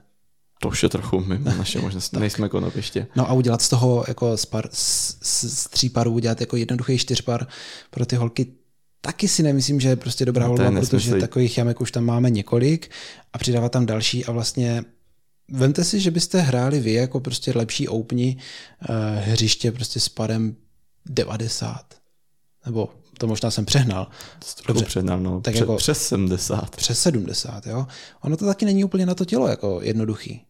to 0.61 0.68
už 0.68 0.83
je 0.83 0.88
trochu 0.88 1.20
mimo 1.20 1.50
naše 1.59 1.81
možnosti, 1.81 2.16
nejsme 2.20 2.48
konopiště. 2.48 3.07
No 3.16 3.31
a 3.31 3.33
udělat 3.33 3.62
z 3.62 3.68
toho 3.68 4.04
jako 4.09 4.37
z, 4.37 4.46
par, 4.46 4.68
z, 4.72 5.16
z 5.22 5.68
tří 5.68 5.88
parů, 5.88 6.12
udělat 6.12 6.40
jako 6.40 6.57
jednoduchý 6.57 6.98
čtyřpar 6.98 7.46
pro 7.90 8.07
ty 8.07 8.16
holky, 8.16 8.46
taky 9.00 9.28
si 9.28 9.42
nemyslím, 9.42 9.80
že 9.80 9.88
je 9.88 9.96
prostě 9.96 10.24
dobrá 10.24 10.46
no, 10.46 10.54
volba, 10.54 10.80
protože 10.80 11.14
takových 11.14 11.58
jamek 11.58 11.80
už 11.80 11.92
tam 11.92 12.04
máme 12.04 12.30
několik 12.30 12.90
a 13.32 13.38
přidávat 13.38 13.72
tam 13.72 13.87
další 13.87 14.24
a 14.24 14.32
vlastně 14.32 14.84
Vemte 15.50 15.84
si, 15.84 16.00
že 16.00 16.11
byste 16.11 16.40
hráli 16.40 16.80
vy 16.80 16.92
jako 16.92 17.20
prostě 17.20 17.52
lepší 17.54 17.88
oupni 17.88 18.37
uh, 18.88 18.96
hřiště 19.32 19.72
prostě 19.72 20.00
s 20.00 20.08
parem 20.08 20.56
90. 21.06 21.94
Nebo 22.66 22.88
to 23.18 23.26
možná 23.26 23.50
jsem 23.50 23.64
přehnal. 23.64 24.08
Dobře, 24.66 24.84
přehnal, 24.84 25.20
no. 25.20 25.40
Tak 25.40 25.54
Pře- 25.54 25.62
jako, 25.62 25.76
přes 25.76 26.06
70. 26.06 26.76
Přes 26.76 27.00
70, 27.02 27.66
jo. 27.66 27.87
Ono 28.20 28.37
to 28.37 28.46
taky 28.46 28.64
není 28.64 28.84
úplně 28.84 29.06
na 29.06 29.14
to 29.14 29.24
tělo 29.24 29.48
jako 29.48 29.80
jednoduchý. 29.82 30.42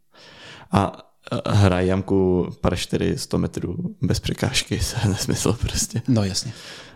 A 0.70 1.08
hrají 1.47 1.88
jamku 1.88 2.49
par 2.61 2.77
4 2.77 3.19
100 3.19 3.38
metrů 3.38 3.77
bez 4.03 4.21
překážky, 4.21 4.81
to 4.95 5.01
je 5.03 5.09
nesmysl 5.09 5.53
prostě. 5.53 6.03
No 6.09 6.25
jasně. 6.25 6.53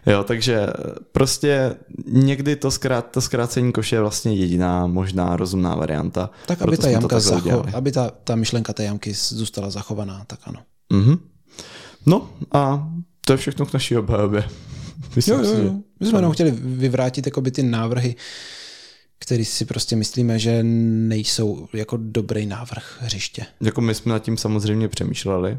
Jo, 0.07 0.25
takže 0.25 0.67
prostě 1.13 1.75
někdy 2.07 2.57
to, 2.57 2.71
zkrát, 2.71 3.11
to 3.11 3.21
zkrácení 3.21 3.73
koše 3.73 3.97
je 3.97 4.01
vlastně 4.01 4.35
jediná 4.35 4.87
možná 4.87 5.37
rozumná 5.37 5.75
varianta. 5.75 6.31
Tak 6.47 6.63
aby 6.63 6.77
ta 6.77 6.89
jamka 6.89 7.19
zacho- 7.19 7.71
aby 7.75 7.93
ta, 7.93 8.11
ta 8.25 8.35
myšlenka 8.35 8.73
té 8.73 8.85
jamky 8.85 9.15
zůstala 9.15 9.71
zachovaná, 9.71 10.25
tak 10.27 10.39
ano. 10.45 10.61
Mm-hmm. 10.93 11.19
No 12.07 12.31
a 12.53 12.89
to 13.27 13.33
je 13.33 13.37
všechno 13.37 13.67
k 13.67 13.73
naší 13.73 13.97
obhajobě. 13.97 14.45
jo, 15.27 15.39
jo, 15.39 15.55
jo. 15.65 15.75
My 16.01 16.07
jsme 16.07 16.19
jenom 16.19 16.33
chtěli 16.33 16.51
vyvrátit 16.51 17.27
jakoby 17.27 17.51
ty 17.51 17.63
návrhy, 17.63 18.17
který 19.23 19.45
si 19.45 19.65
prostě 19.65 19.97
myslíme, 19.97 20.39
že 20.39 20.63
nejsou 20.63 21.69
jako 21.73 21.99
dobrý 22.01 22.47
návrh 22.47 22.97
hřiště. 23.01 23.47
Jako 23.61 23.81
my 23.81 23.95
jsme 23.95 24.13
nad 24.13 24.19
tím 24.19 24.37
samozřejmě 24.37 24.89
přemýšleli 24.89 25.59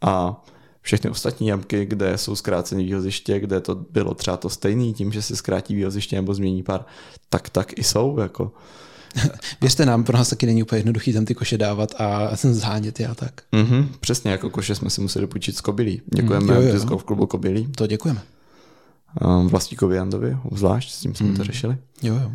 a 0.00 0.44
všechny 0.80 1.10
ostatní 1.10 1.48
jamky, 1.48 1.86
kde 1.86 2.18
jsou 2.18 2.36
zkrácené 2.36 2.82
výhoziště, 2.82 3.40
kde 3.40 3.60
to 3.60 3.74
bylo 3.74 4.14
třeba 4.14 4.36
to 4.36 4.50
stejný, 4.50 4.94
tím, 4.94 5.12
že 5.12 5.22
se 5.22 5.36
zkrátí 5.36 5.74
výhoziště 5.74 6.16
nebo 6.16 6.34
změní 6.34 6.62
pár, 6.62 6.84
tak 7.30 7.48
tak 7.48 7.78
i 7.78 7.84
jsou. 7.84 8.20
Jako. 8.20 8.52
Věřte 9.60 9.86
nám, 9.86 10.04
pro 10.04 10.18
nás 10.18 10.28
taky 10.28 10.46
není 10.46 10.62
úplně 10.62 10.78
jednoduchý 10.78 11.12
tam 11.12 11.24
ty 11.24 11.34
koše 11.34 11.58
dávat 11.58 11.94
a 11.98 12.30
zhánět 12.36 13.00
je 13.00 13.06
a 13.06 13.14
tak. 13.14 13.42
Mm-hmm, 13.52 13.88
přesně, 14.00 14.30
jako 14.30 14.50
koše 14.50 14.74
jsme 14.74 14.90
si 14.90 15.00
museli 15.00 15.26
půjčit 15.26 15.56
z 15.56 15.60
Kobylí. 15.60 16.02
Děkujeme 16.14 16.60
mm, 16.60 16.98
v 16.98 17.04
klubu 17.04 17.26
Kobylí. 17.26 17.66
To 17.66 17.86
děkujeme. 17.86 18.22
Vlastíkovi 19.48 19.96
Jandovi, 19.96 20.36
obzvlášť, 20.44 20.90
s 20.90 21.00
tím 21.00 21.14
jsme 21.14 21.26
mm. 21.26 21.36
to 21.36 21.44
řešili. 21.44 21.76
Jo, 22.02 22.14
jo. 22.14 22.32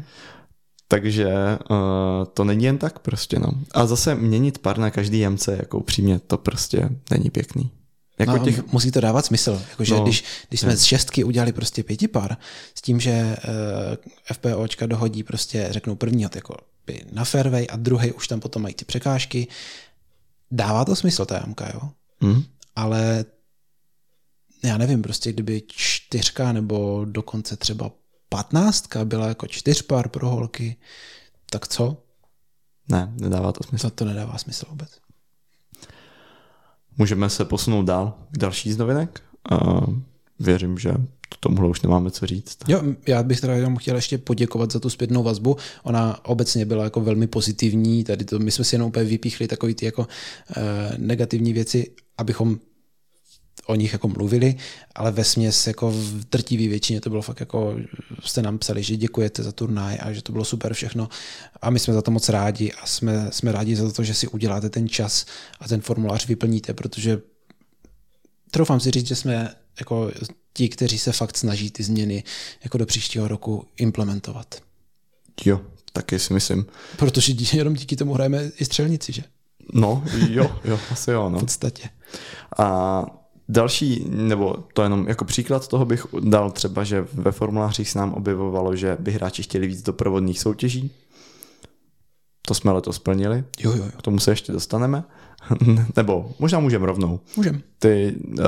Takže 0.94 1.28
uh, 1.70 1.78
to 2.34 2.44
není 2.44 2.64
jen 2.64 2.78
tak 2.78 3.00
prostě, 3.00 3.40
no. 3.40 3.48
A 3.72 3.86
zase 3.86 4.16
měnit 4.16 4.58
pár 4.58 4.78
na 4.78 4.92
každý 4.92 5.20
jamce, 5.20 5.56
jako 5.60 5.78
upřímně, 5.78 6.20
to 6.20 6.38
prostě 6.38 6.90
není 7.12 7.30
pěkný. 7.30 7.72
Jako 8.20 8.32
no, 8.32 8.46
těch... 8.46 8.72
Musí 8.72 8.92
to 8.92 9.02
dávat 9.02 9.26
smysl. 9.26 9.62
Jakože 9.70 9.94
no, 9.94 10.04
když, 10.04 10.24
když 10.50 10.60
jsme 10.60 10.72
je. 10.72 10.78
z 10.78 10.84
šestky 10.84 11.24
udělali 11.24 11.52
prostě 11.52 11.84
pěti 11.84 12.08
pár, 12.08 12.38
s 12.76 12.82
tím, 12.82 13.00
že 13.00 13.12
uh, 13.12 14.34
FPOčka 14.34 14.86
dohodí 14.86 15.24
prostě, 15.24 15.68
řeknou 15.72 15.96
prvního 15.96 16.30
jako 16.36 16.56
na 17.12 17.24
fairway 17.24 17.68
a 17.70 17.76
druhý 17.76 18.12
už 18.12 18.28
tam 18.28 18.40
potom 18.40 18.62
mají 18.62 18.76
ty 18.76 18.86
překážky, 18.86 19.48
dává 20.52 20.86
to 20.86 20.96
smysl 20.96 21.26
ta 21.26 21.36
jamka, 21.36 21.72
jo? 21.74 21.90
Mm. 22.22 22.44
Ale 22.76 23.26
já 24.64 24.78
nevím, 24.78 25.02
prostě 25.02 25.34
kdyby 25.34 25.62
čtyřka 25.68 26.52
nebo 26.52 27.06
dokonce 27.10 27.58
třeba 27.58 27.92
patnáctka 28.34 29.06
byla 29.06 29.28
jako 29.28 29.48
čtyřpár 29.48 30.10
pro 30.10 30.30
holky, 30.30 30.76
tak 31.50 31.68
co? 31.68 31.98
Ne, 32.90 33.14
nedává 33.22 33.52
to 33.52 33.64
smysl. 33.64 33.90
To, 33.90 33.96
to 33.96 34.06
nedává 34.06 34.38
smysl 34.38 34.66
vůbec. 34.70 34.90
Můžeme 36.98 37.30
se 37.30 37.46
posunout 37.46 37.84
dál 37.84 38.14
k 38.32 38.38
další 38.38 38.74
z 38.74 38.78
novinek. 38.78 39.22
Uh, 39.52 39.96
věřím, 40.40 40.78
že 40.78 40.94
tomuhle 41.40 41.70
už 41.70 41.82
nemáme 41.82 42.12
co 42.12 42.26
říct. 42.26 42.58
Jo, 42.68 42.82
já 43.08 43.24
bych 43.24 43.42
teda 43.42 43.54
jenom 43.54 43.78
chtěl 43.78 43.96
ještě 43.96 44.18
poděkovat 44.18 44.72
za 44.72 44.80
tu 44.80 44.90
zpětnou 44.90 45.24
vazbu. 45.24 45.58
Ona 45.84 46.26
obecně 46.26 46.66
byla 46.66 46.84
jako 46.84 47.02
velmi 47.02 47.28
pozitivní. 47.28 48.04
Tady 48.04 48.26
to, 48.26 48.40
my 48.40 48.52
jsme 48.52 48.66
si 48.66 48.76
jenom 48.76 48.88
úplně 48.88 49.06
vypíchli 49.06 49.48
takový 49.48 49.76
ty 49.76 49.86
jako 49.86 50.02
uh, 50.02 50.64
negativní 50.98 51.54
věci, 51.54 51.92
abychom 52.18 52.60
o 53.66 53.76
nich 53.76 53.94
jako 53.94 54.08
mluvili, 54.08 54.56
ale 54.96 55.12
ve 55.12 55.24
směs 55.24 55.68
jako 55.68 55.92
v 55.92 56.26
drtivé 56.32 56.68
většině 56.68 57.02
to 57.02 57.10
bylo 57.10 57.22
fakt 57.22 57.40
jako, 57.40 57.76
jste 58.24 58.42
nám 58.42 58.58
psali, 58.58 58.84
že 58.84 58.98
děkujete 58.98 59.44
za 59.44 59.52
turnaj 59.52 59.98
a 60.02 60.14
že 60.14 60.22
to 60.22 60.32
bylo 60.32 60.46
super 60.46 60.74
všechno 60.74 61.10
a 61.62 61.70
my 61.70 61.80
jsme 61.80 61.94
za 61.94 62.02
to 62.02 62.12
moc 62.12 62.30
rádi 62.30 62.72
a 62.72 62.86
jsme, 62.86 63.28
jsme 63.32 63.52
rádi 63.52 63.76
za 63.76 63.92
to, 63.92 64.04
že 64.04 64.14
si 64.14 64.28
uděláte 64.28 64.70
ten 64.70 64.90
čas 64.90 65.26
a 65.60 65.68
ten 65.68 65.82
formulář 65.82 66.28
vyplníte, 66.28 66.74
protože 66.74 67.22
troufám 68.52 68.80
si 68.80 68.92
říct, 68.92 69.08
že 69.08 69.16
jsme 69.16 69.56
jako 69.80 70.12
ti, 70.54 70.70
kteří 70.70 71.00
se 71.00 71.12
fakt 71.12 71.38
snaží 71.38 71.72
ty 71.72 71.84
změny 71.84 72.24
jako 72.64 72.78
do 72.78 72.86
příštího 72.86 73.28
roku 73.28 73.68
implementovat. 73.78 74.56
Jo, 75.46 75.62
taky 75.94 76.20
si 76.20 76.34
myslím. 76.34 76.66
Protože 76.98 77.34
jenom 77.54 77.74
díky 77.74 77.96
tomu 77.96 78.14
hrajeme 78.14 78.52
i 78.58 78.66
střelnici, 78.66 79.14
že? 79.14 79.24
No, 79.74 80.04
jo, 80.30 80.60
jo, 80.66 80.80
asi 80.92 81.12
jo. 81.12 81.30
No. 81.30 81.38
V 81.38 81.42
podstatě. 81.42 81.90
A 82.58 83.06
Další, 83.50 84.06
nebo 84.10 84.56
to 84.74 84.84
jenom 84.84 85.08
jako 85.08 85.26
příklad 85.26 85.68
toho 85.68 85.86
bych 85.86 86.06
dal 86.20 86.52
třeba, 86.52 86.84
že 86.84 87.08
ve 87.14 87.32
formulářích 87.32 87.90
se 87.90 88.00
nám 88.00 88.14
objevovalo, 88.14 88.76
že 88.76 88.98
by 89.00 89.12
hráči 89.12 89.44
chtěli 89.44 89.68
víc 89.68 89.82
doprovodných 89.82 90.40
soutěží. 90.40 90.92
To 92.48 92.54
jsme 92.54 92.72
letos 92.72 92.96
splnili. 92.96 93.44
Jo, 93.60 93.72
jo, 93.72 93.84
jo. 93.84 93.92
K 93.98 94.02
tomu 94.02 94.20
se 94.20 94.32
ještě 94.32 94.52
dostaneme. 94.52 95.04
nebo 95.96 96.32
možná 96.40 96.60
můžeme 96.60 96.86
rovnou. 96.86 97.20
Můžeme. 97.38 97.62
Ty, 97.80 98.16
eh, 98.40 98.44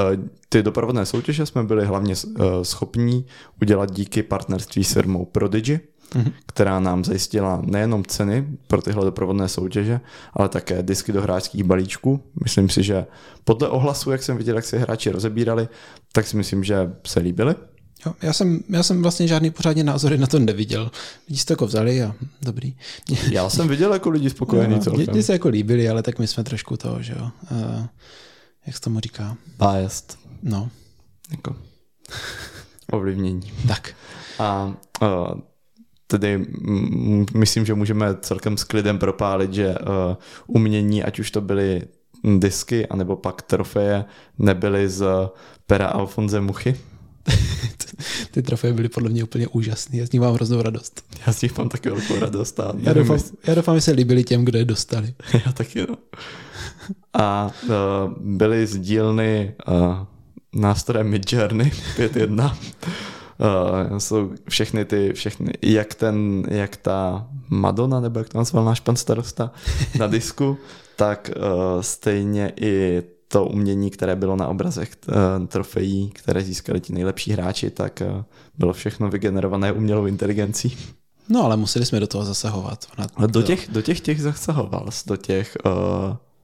ty 0.50 0.64
doprovodné 0.64 1.06
soutěže 1.06 1.46
jsme 1.46 1.64
byli 1.64 1.86
hlavně 1.86 2.14
eh, 2.14 2.44
schopní 2.66 3.26
udělat 3.62 3.92
díky 3.92 4.24
partnerství 4.24 4.84
s 4.84 4.94
firmou 4.94 5.26
Prodigy, 5.26 5.80
mm-hmm. 6.16 6.32
která 6.46 6.80
nám 6.80 7.04
zajistila 7.04 7.62
nejenom 7.66 8.06
ceny 8.06 8.48
pro 8.68 8.82
tyhle 8.82 9.06
doprovodné 9.06 9.50
soutěže, 9.50 10.00
ale 10.34 10.50
také 10.50 10.84
disky 10.84 11.12
do 11.12 11.22
hráčských 11.22 11.64
balíčků. 11.64 12.24
Myslím 12.44 12.70
si, 12.70 12.84
že 12.84 13.06
podle 13.44 13.70
ohlasu, 13.70 14.12
jak 14.12 14.24
jsem 14.24 14.38
viděl, 14.38 14.56
jak 14.56 14.66
se 14.66 14.78
hráči 14.78 15.10
rozebírali, 15.10 15.68
tak 16.12 16.28
si 16.28 16.38
myslím, 16.38 16.64
že 16.64 16.92
se 17.08 17.20
líbily. 17.20 17.56
Jo, 18.06 18.14
já, 18.22 18.34
jsem, 18.34 18.60
já 18.70 18.84
jsem 18.84 19.02
vlastně 19.02 19.28
žádný 19.28 19.52
pořádně 19.52 19.84
názory 19.84 20.18
na 20.18 20.28
to 20.28 20.40
neviděl. 20.40 20.92
Lidi 21.30 21.40
si 21.40 21.46
to 21.46 21.54
jako 21.54 21.66
vzali 21.66 22.04
a 22.04 22.16
dobrý. 22.42 22.76
Já 23.32 23.50
jsem 23.50 23.68
viděl 23.68 23.94
jako 23.94 24.10
lidi 24.10 24.30
spokojený 24.30 24.80
no, 24.86 24.94
Lidi 24.94 25.24
se 25.24 25.34
jako 25.34 25.50
líbili, 25.50 25.90
ale 25.90 26.04
tak 26.04 26.20
my 26.20 26.28
jsme 26.28 26.44
trošku 26.44 26.78
to, 26.78 26.98
že 27.02 27.14
jo. 27.20 27.30
Uh, 27.52 27.86
jak 28.66 28.76
se 28.76 28.82
tomu 28.82 29.00
říká? 29.00 29.38
Biased. 29.58 30.18
No. 30.44 30.70
Jako 31.32 31.56
ovlivnění. 32.92 33.52
Tak. 33.68 33.94
A 34.40 34.74
uh, 35.02 35.42
tedy 36.08 36.46
myslím, 37.34 37.66
že 37.66 37.74
můžeme 37.74 38.16
celkem 38.22 38.58
s 38.58 38.64
klidem 38.64 38.98
propálit, 38.98 39.54
že 39.54 39.76
uh, 39.76 40.16
umění, 40.48 41.04
ať 41.04 41.20
už 41.20 41.32
to 41.32 41.42
byly 41.42 41.82
disky, 42.38 42.88
anebo 42.88 43.16
pak 43.16 43.42
trofeje, 43.42 44.06
nebyly 44.40 44.90
z 44.90 45.06
pera 45.68 45.88
Alfonze 45.88 46.42
Muchy. 46.42 46.76
Ty 48.32 48.42
trofeje 48.42 48.74
byly 48.74 48.90
podle 48.90 49.10
mě 49.10 49.24
úplně 49.24 49.48
úžasné, 49.48 49.98
já 49.98 50.06
z 50.06 50.12
nich 50.12 50.22
mám 50.22 50.34
hroznou 50.34 50.62
radost. 50.62 51.04
Já 51.28 51.34
z 51.34 51.42
nich 51.42 51.58
mám 51.58 51.70
taky 51.70 51.90
velkou 51.90 52.20
radost. 52.20 52.60
A 52.60 52.74
já, 52.78 52.94
doufám, 52.94 53.16
jestli... 53.16 53.38
já 53.48 53.56
doufám, 53.56 53.76
že 53.76 53.82
se 53.82 53.92
líbili 53.92 54.24
těm, 54.24 54.46
kdo 54.46 54.60
je 54.60 54.66
dostali. 54.66 55.14
já 55.46 55.52
taky, 55.52 55.82
no. 55.90 55.98
A 57.14 57.52
uh, 57.64 57.70
byly 58.20 58.68
z 58.68 58.78
dílny 58.78 59.54
uh, 59.68 59.96
nástroje 60.56 61.04
Midjourney 61.04 61.72
5.1 61.98 62.56
Uh, 63.40 63.98
jsou 63.98 64.32
všechny 64.50 64.86
ty, 64.86 65.14
všechny, 65.14 65.54
jak 65.62 65.94
ten, 65.94 66.44
jak 66.48 66.76
ta 66.76 67.28
Madonna, 67.50 68.00
nebo 68.00 68.20
jak 68.20 68.30
to 68.30 68.38
nazval 68.38 68.66
náš 68.66 68.80
pan 68.80 68.96
starosta, 68.96 69.52
na 70.00 70.08
disku, 70.08 70.58
tak 70.96 71.32
uh, 71.36 71.82
stejně 71.82 72.54
i 72.62 73.04
to 73.28 73.46
umění, 73.46 73.90
které 73.90 74.16
bylo 74.16 74.36
na 74.36 74.48
obrazech 74.48 74.92
uh, 75.08 75.48
trofejí, 75.48 76.10
které 76.10 76.42
získali 76.42 76.80
ti 76.80 76.94
nejlepší 76.94 77.32
hráči, 77.32 77.70
tak 77.70 78.02
uh, 78.16 78.24
bylo 78.58 78.74
všechno 78.74 79.10
vygenerované 79.10 79.72
umělou 79.72 80.06
inteligencí. 80.06 80.78
No 81.30 81.44
ale 81.44 81.58
museli 81.58 81.86
jsme 81.86 82.00
do 82.00 82.08
toho 82.08 82.26
zasahovat. 82.26 82.86
Do, 83.28 83.42
těch, 83.42 83.70
do 83.72 83.82
těch 83.82 84.00
těch 84.00 84.22
zasahoval, 84.22 84.90
do 85.08 85.18
těch 85.18 85.58
uh, 85.66 85.72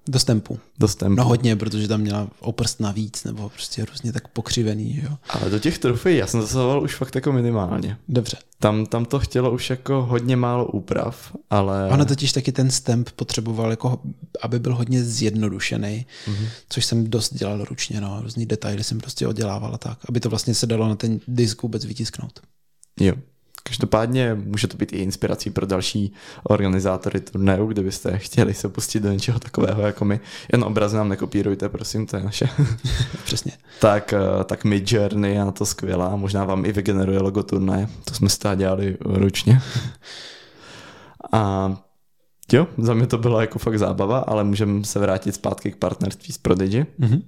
do 0.08 0.20
stempu. 0.20 0.60
Do 0.80 0.88
stempu. 0.88 1.16
No 1.16 1.26
hodně, 1.26 1.56
protože 1.56 1.88
tam 1.88 2.02
měla 2.02 2.28
oprst 2.40 2.80
navíc, 2.80 3.24
nebo 3.24 3.50
prostě 3.50 3.86
různě 3.86 4.14
tak 4.14 4.28
pokřivený, 4.28 5.02
jo. 5.04 5.18
Ale 5.30 5.50
do 5.50 5.60
těch 5.60 5.80
trofejí 5.80 6.18
já 6.18 6.28
jsem 6.28 6.42
zasahoval 6.42 6.84
už 6.84 6.96
fakt 6.96 7.16
jako 7.16 7.32
minimálně. 7.32 7.98
Dobře. 8.08 8.38
Tam, 8.60 8.86
tam 8.86 9.06
to 9.06 9.20
chtělo 9.20 9.52
už 9.52 9.70
jako 9.70 10.02
hodně 10.02 10.36
málo 10.36 10.66
úprav, 10.66 11.36
ale... 11.50 11.90
Ono 11.90 12.06
totiž 12.06 12.32
taky 12.32 12.52
ten 12.52 12.72
stemp 12.72 13.10
potřeboval 13.10 13.70
jako, 13.70 14.00
aby 14.42 14.60
byl 14.60 14.76
hodně 14.76 15.04
zjednodušený, 15.04 16.06
mm-hmm. 16.28 16.48
což 16.70 16.86
jsem 16.86 17.10
dost 17.10 17.34
dělal 17.34 17.66
ručně, 17.66 18.02
no. 18.02 18.22
Různý 18.22 18.46
detaily 18.46 18.84
jsem 18.84 18.98
prostě 18.98 19.28
oddělával 19.28 19.76
a 19.76 19.78
tak, 19.78 19.98
aby 20.10 20.20
to 20.20 20.30
vlastně 20.30 20.54
se 20.54 20.68
dalo 20.68 20.88
na 20.88 20.96
ten 20.96 21.20
disk 21.28 21.62
vůbec 21.62 21.86
vytisknout. 21.86 22.40
Jo. 23.00 23.14
Každopádně 23.64 24.36
může 24.36 24.68
to 24.68 24.78
být 24.78 24.94
i 24.94 24.98
inspirací 24.98 25.50
pro 25.50 25.66
další 25.66 26.14
organizátory 26.44 27.20
turnéu, 27.20 27.68
kdybyste 27.68 28.18
chtěli 28.18 28.54
se 28.54 28.70
pustit 28.70 29.00
do 29.00 29.12
něčeho 29.12 29.40
takového 29.40 29.82
jako 29.82 30.06
my. 30.06 30.20
Jen 30.52 30.64
obrazy 30.64 30.98
nám 30.98 31.10
nekopírujte, 31.10 31.70
prosím, 31.70 32.06
to 32.06 32.18
je 32.18 32.24
naše. 32.24 32.50
Přesně. 33.24 33.52
tak, 33.80 34.14
eh, 34.14 34.44
tak 34.44 34.64
Mid 34.64 34.92
Journey 34.92 35.34
je 35.34 35.40
na 35.40 35.52
to 35.52 35.66
skvělá, 35.66 36.16
možná 36.16 36.46
vám 36.46 36.66
i 36.66 36.72
vygeneruje 36.72 37.20
logo 37.20 37.44
turnaje, 37.44 37.88
to 38.04 38.14
jsme 38.14 38.30
si 38.30 38.38
dělali 38.56 38.98
ručně. 39.02 39.62
A 41.34 41.74
jo, 42.54 42.68
za 42.78 42.94
mě 42.94 43.08
to 43.08 43.18
byla 43.18 43.42
jako 43.42 43.60
fakt 43.60 43.80
zábava, 43.80 44.20
ale 44.20 44.44
můžeme 44.44 44.84
se 44.84 45.00
vrátit 45.00 45.36
zpátky 45.36 45.72
k 45.72 45.76
partnerství 45.76 46.34
s 46.34 46.38
Prodigy. 46.38 46.86
Mm-hmm. 47.00 47.22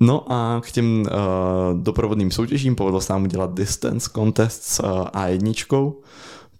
No 0.00 0.32
a 0.32 0.60
k 0.64 0.72
těm 0.72 1.02
uh, 1.02 1.82
doprovodným 1.82 2.30
soutěžím 2.30 2.76
povedlo 2.76 3.00
se 3.00 3.12
nám 3.12 3.22
udělat 3.22 3.54
distance 3.54 4.10
contest 4.14 4.62
s 4.62 4.82
uh, 4.82 4.88
A1. 5.04 5.94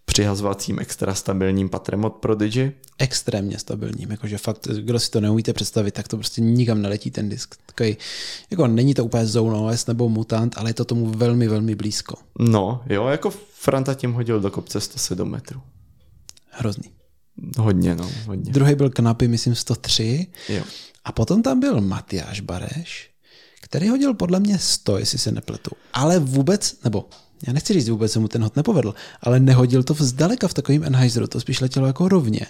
přihazovacím 0.04 0.78
extra 0.78 1.14
stabilním 1.14 1.68
patrem 1.68 2.04
od 2.04 2.10
Prodigy. 2.10 2.72
Extrémně 2.98 3.58
stabilním, 3.58 4.10
jakože 4.10 4.38
fakt, 4.38 4.68
kdo 4.68 5.00
si 5.00 5.10
to 5.10 5.20
neumíte 5.20 5.52
představit, 5.52 5.90
tak 5.90 6.08
to 6.08 6.16
prostě 6.16 6.40
nikam 6.40 6.82
neletí 6.82 7.10
ten 7.10 7.28
disk. 7.28 7.54
Takový, 7.66 7.96
jako 8.50 8.66
není 8.66 8.94
to 8.94 9.04
úplně 9.04 9.26
Zone 9.26 9.56
OS 9.56 9.86
nebo 9.86 10.08
Mutant, 10.08 10.58
ale 10.58 10.70
je 10.70 10.74
to 10.74 10.84
tomu 10.84 11.06
velmi, 11.06 11.48
velmi 11.48 11.74
blízko. 11.74 12.16
No, 12.38 12.82
jo, 12.86 13.06
jako 13.06 13.30
Franta 13.54 13.94
tím 13.94 14.12
hodil 14.12 14.40
do 14.40 14.50
kopce 14.50 14.80
107 14.80 15.30
metrů. 15.30 15.60
Hrozný. 16.50 16.90
Hodně, 17.58 17.94
no, 17.94 18.10
hodně. 18.26 18.52
Druhý 18.52 18.74
byl 18.74 18.90
Knapy, 18.90 19.28
myslím 19.28 19.54
103. 19.54 20.26
Jo. 20.48 20.62
A 21.04 21.12
potom 21.12 21.42
tam 21.42 21.60
byl 21.60 21.80
Matyáš 21.80 22.40
Bareš, 22.40 23.09
který 23.70 23.88
hodil 23.88 24.14
podle 24.14 24.40
mě 24.40 24.58
100, 24.58 24.98
jestli 24.98 25.18
se 25.18 25.32
nepletu. 25.32 25.70
Ale 25.92 26.18
vůbec, 26.18 26.76
nebo 26.84 27.08
já 27.46 27.52
nechci 27.52 27.72
říct, 27.72 27.88
vůbec 27.88 28.12
se 28.12 28.18
mu 28.18 28.28
ten 28.28 28.42
hod 28.42 28.56
nepovedl, 28.56 28.94
ale 29.20 29.40
nehodil 29.40 29.82
to 29.82 29.94
zdaleka 29.94 30.48
v 30.48 30.54
takovým 30.54 30.84
Enheiseru, 30.84 31.26
to 31.26 31.40
spíš 31.40 31.60
letělo 31.60 31.86
jako 31.86 32.08
rovně. 32.08 32.46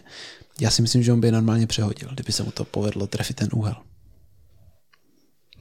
Já 0.61 0.71
si 0.71 0.83
myslím, 0.83 1.03
že 1.03 1.13
on 1.13 1.21
by 1.21 1.33
normálně 1.33 1.67
přehodil, 1.67 2.09
kdyby 2.15 2.33
se 2.33 2.43
mu 2.43 2.51
to 2.51 2.65
povedlo 2.65 3.07
trefit 3.07 3.37
ten 3.37 3.49
úhel. 3.55 3.75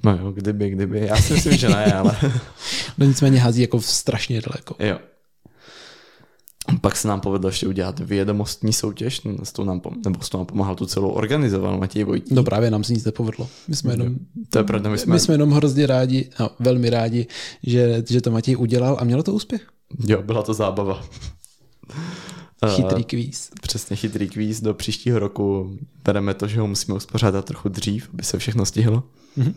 No 0.04 0.18
jo, 0.18 0.32
kdyby, 0.32 0.70
kdyby. 0.70 1.06
Já 1.08 1.18
si 1.18 1.34
myslím, 1.34 1.58
že 1.58 1.70
ne, 1.70 1.94
ale... 1.94 2.18
no 2.98 3.06
nicméně 3.06 3.40
hází 3.40 3.62
jako 3.62 3.82
strašně 3.82 4.42
daleko. 4.42 4.76
Jo. 4.80 5.00
Pak 6.82 6.98
se 6.98 7.08
nám 7.08 7.22
povedlo 7.22 7.50
ještě 7.50 7.68
udělat 7.68 8.00
vědomostní 8.00 8.74
soutěž, 8.74 9.22
s 9.44 9.52
tou 9.52 9.64
nám, 9.64 9.82
nebo 10.06 10.22
s 10.22 10.30
tou 10.30 10.38
nám 10.38 10.46
pomáhal 10.46 10.76
tu 10.76 10.86
celou 10.86 11.10
organizoval 11.10 11.78
Matěj 11.78 12.04
Vojtík. 12.04 12.32
No 12.32 12.44
právě 12.44 12.72
nám 12.72 12.84
se 12.84 12.94
nic 12.94 13.06
nepovedlo. 13.06 13.48
My 13.68 13.76
jsme 13.76 13.94
jenom, 13.94 14.16
to 14.50 14.58
je 14.58 14.64
pravda, 14.64 14.90
my 14.90 14.98
jsme... 14.98 15.14
my 15.14 15.20
jsme 15.20 15.34
jenom 15.34 15.52
hrozně 15.52 15.88
rádi, 15.88 16.30
no, 16.40 16.50
velmi 16.60 16.90
rádi, 16.90 17.28
že, 17.64 18.04
že 18.10 18.22
to 18.22 18.32
Matěj 18.32 18.58
udělal 18.58 18.98
a 19.00 19.04
mělo 19.04 19.24
to 19.24 19.34
úspěch. 19.34 19.68
Jo, 20.08 20.22
byla 20.22 20.44
to 20.44 20.54
zábava. 20.54 21.02
Chytrý 22.76 23.04
kvíz. 23.04 23.50
Přesně, 23.62 23.96
chytrý 23.96 24.30
kvíz. 24.30 24.62
Do 24.62 24.74
příštího 24.74 25.20
roku 25.20 25.78
bereme 26.04 26.34
to, 26.34 26.48
že 26.48 26.60
ho 26.60 26.68
musíme 26.68 26.98
uspořádat 26.98 27.46
trochu 27.46 27.70
dřív, 27.70 28.10
aby 28.14 28.24
se 28.24 28.38
všechno 28.38 28.66
stihlo. 28.66 29.04
Mm-hmm. 29.38 29.54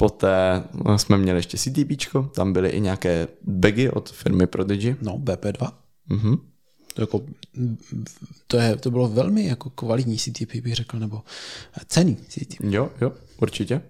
Poté 0.00 0.62
jsme 0.96 1.18
měli 1.18 1.38
ještě 1.38 1.56
CTP, 1.56 2.16
tam 2.34 2.52
byly 2.52 2.68
i 2.68 2.80
nějaké 2.80 3.28
bagy 3.42 3.90
od 3.90 4.10
firmy 4.10 4.46
Prodigy. 4.46 4.96
No, 5.02 5.18
BP2. 5.18 5.72
Mm-hmm. 6.10 6.38
To, 6.94 7.02
jako, 7.02 7.20
to, 8.46 8.56
je, 8.56 8.76
to 8.76 8.90
bylo 8.90 9.08
velmi 9.08 9.46
jako 9.46 9.70
kvalitní 9.70 10.18
CTP, 10.18 10.56
bych 10.62 10.74
řekl, 10.74 10.98
nebo 10.98 11.22
cený 11.88 12.16
CTP. 12.16 12.60
Jo, 12.60 12.90
jo, 13.00 13.12
určitě. 13.40 13.82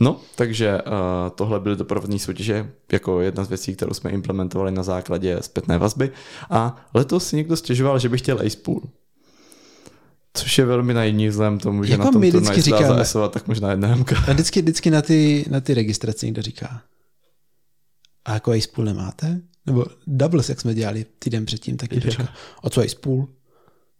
No, 0.00 0.20
takže 0.34 0.82
uh, 0.82 0.90
tohle 1.34 1.60
byly 1.60 1.76
doprovodní 1.76 2.18
soutěže 2.18 2.70
jako 2.92 3.20
jedna 3.20 3.44
z 3.44 3.48
věcí, 3.48 3.76
kterou 3.76 3.94
jsme 3.94 4.10
implementovali 4.10 4.72
na 4.72 4.82
základě 4.82 5.42
zpětné 5.42 5.78
vazby. 5.78 6.10
A 6.50 6.86
letos 6.94 7.26
si 7.26 7.36
někdo 7.36 7.56
stěžoval, 7.56 7.98
že 7.98 8.08
by 8.08 8.18
chtěl 8.18 8.40
Ace 8.46 8.56
Pool. 8.56 8.82
Což 10.36 10.58
je 10.58 10.64
velmi 10.64 10.94
naivní 10.94 11.28
vzhledem 11.28 11.58
tomu, 11.58 11.84
že 11.84 11.92
jako 11.92 12.04
na 12.04 12.12
tom 12.12 12.30
turnaji 12.30 12.62
se 12.62 12.70
dá 12.70 12.88
zaesovat, 12.88 13.32
tak 13.32 13.48
možná 13.48 13.70
jedna 13.70 13.96
MK. 13.96 14.12
A 14.12 14.32
vždycky, 14.32 14.62
vždycky 14.62 14.90
na, 14.90 15.02
ty, 15.02 15.44
na 15.50 15.60
ty 15.60 15.74
registrace 15.74 16.26
někdo 16.26 16.42
říká. 16.42 16.82
A 18.24 18.34
jako 18.34 18.52
Ace 18.52 18.68
Pool 18.74 18.84
nemáte? 18.84 19.40
Nebo 19.66 19.84
doubles, 20.06 20.48
jak 20.48 20.60
jsme 20.60 20.74
dělali 20.74 21.06
týden 21.18 21.46
předtím, 21.46 21.76
tak 21.76 21.92
někdo 21.92 22.10
říká, 22.10 22.28
a 22.62 22.70
co 22.70 22.80
Ace 22.80 22.96
Pool? 22.96 23.28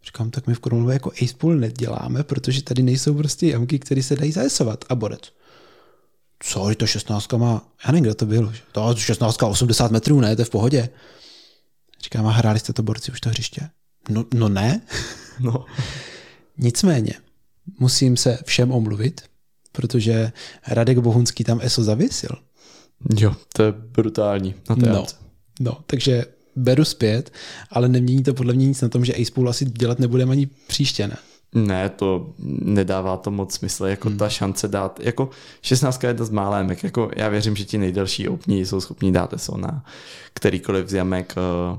Říkám, 0.05 0.31
tak 0.31 0.47
my 0.47 0.53
v 0.53 0.59
Krumlově 0.59 0.93
jako 0.93 1.11
Ace 1.23 1.35
Pool 1.37 1.55
neděláme, 1.55 2.23
protože 2.23 2.63
tady 2.63 2.83
nejsou 2.83 3.13
prostě 3.13 3.47
jamky, 3.47 3.79
které 3.79 4.03
se 4.03 4.15
dají 4.15 4.31
zaesovat. 4.31 4.85
A 4.89 4.95
borec. 4.95 5.33
Co, 6.39 6.71
to 6.77 6.87
16 6.87 7.33
má, 7.33 7.67
já 7.85 7.91
nevím, 7.91 8.03
kdo 8.03 8.15
to 8.15 8.25
byl. 8.25 8.53
To 8.71 8.95
16 8.95 9.43
80 9.43 9.91
metrů, 9.91 10.19
ne, 10.19 10.35
to 10.35 10.41
je 10.41 10.45
v 10.45 10.49
pohodě. 10.49 10.89
Říkám, 12.03 12.27
a 12.27 12.31
hráli 12.31 12.59
jste 12.59 12.73
to 12.73 12.83
borci 12.83 13.11
už 13.11 13.21
to 13.21 13.29
hřiště? 13.29 13.69
No, 14.09 14.25
no 14.33 14.49
ne. 14.49 14.81
No. 15.39 15.65
Nicméně, 16.57 17.13
musím 17.79 18.17
se 18.17 18.39
všem 18.45 18.71
omluvit, 18.71 19.21
protože 19.71 20.31
Radek 20.67 20.97
Bohunský 20.99 21.43
tam 21.43 21.59
ESO 21.63 21.83
zavěsil. 21.83 22.29
Jo, 23.19 23.35
to 23.53 23.63
je 23.63 23.71
brutální 23.71 24.55
na 24.69 24.75
té 24.75 24.89
no, 24.89 25.05
no, 25.59 25.77
takže 25.87 26.25
beru 26.55 26.85
zpět, 26.85 27.31
ale 27.69 27.89
nemění 27.89 28.23
to 28.23 28.33
podle 28.33 28.53
mě 28.53 28.67
nic 28.67 28.81
na 28.81 28.89
tom, 28.89 29.05
že 29.05 29.13
Acepool 29.13 29.49
asi 29.49 29.65
dělat 29.65 29.99
nebudeme 29.99 30.31
ani 30.31 30.47
příště, 30.67 31.07
ne? 31.07 31.17
Ne, 31.53 31.89
to 31.89 32.33
nedává 32.39 33.17
to 33.17 33.31
moc 33.31 33.53
smysl, 33.53 33.85
jako 33.85 34.09
hmm. 34.09 34.17
ta 34.17 34.29
šance 34.29 34.67
dát, 34.67 34.99
jako 35.03 35.29
16 35.61 36.03
je 36.03 36.09
jedna 36.09 36.25
z 36.25 36.29
málémek, 36.29 36.83
jako 36.83 37.11
já 37.15 37.29
věřím, 37.29 37.55
že 37.55 37.65
ti 37.65 37.77
nejdelší 37.77 38.27
opní 38.27 38.65
jsou 38.65 38.81
schopní 38.81 39.11
dát 39.11 39.33
ESO 39.33 39.57
na 39.57 39.85
kterýkoliv 40.33 40.89
z 40.89 40.93
jamek 40.93 41.35
uh, 41.71 41.77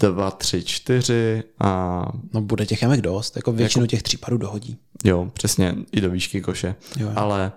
dva, 0.00 0.30
tři, 0.30 0.62
čtyři 0.64 1.42
a... 1.58 2.02
No 2.34 2.40
bude 2.40 2.66
těch 2.66 2.82
jamek 2.82 3.00
dost, 3.00 3.36
jako 3.36 3.52
většinu 3.52 3.84
jako... 3.84 3.90
těch 3.90 4.02
případů 4.02 4.38
dohodí. 4.38 4.76
Jo, 5.04 5.30
přesně, 5.32 5.74
i 5.92 6.00
do 6.00 6.10
výšky 6.10 6.40
koše. 6.40 6.74
Jo, 6.96 7.06
jo. 7.06 7.12
Ale 7.16 7.52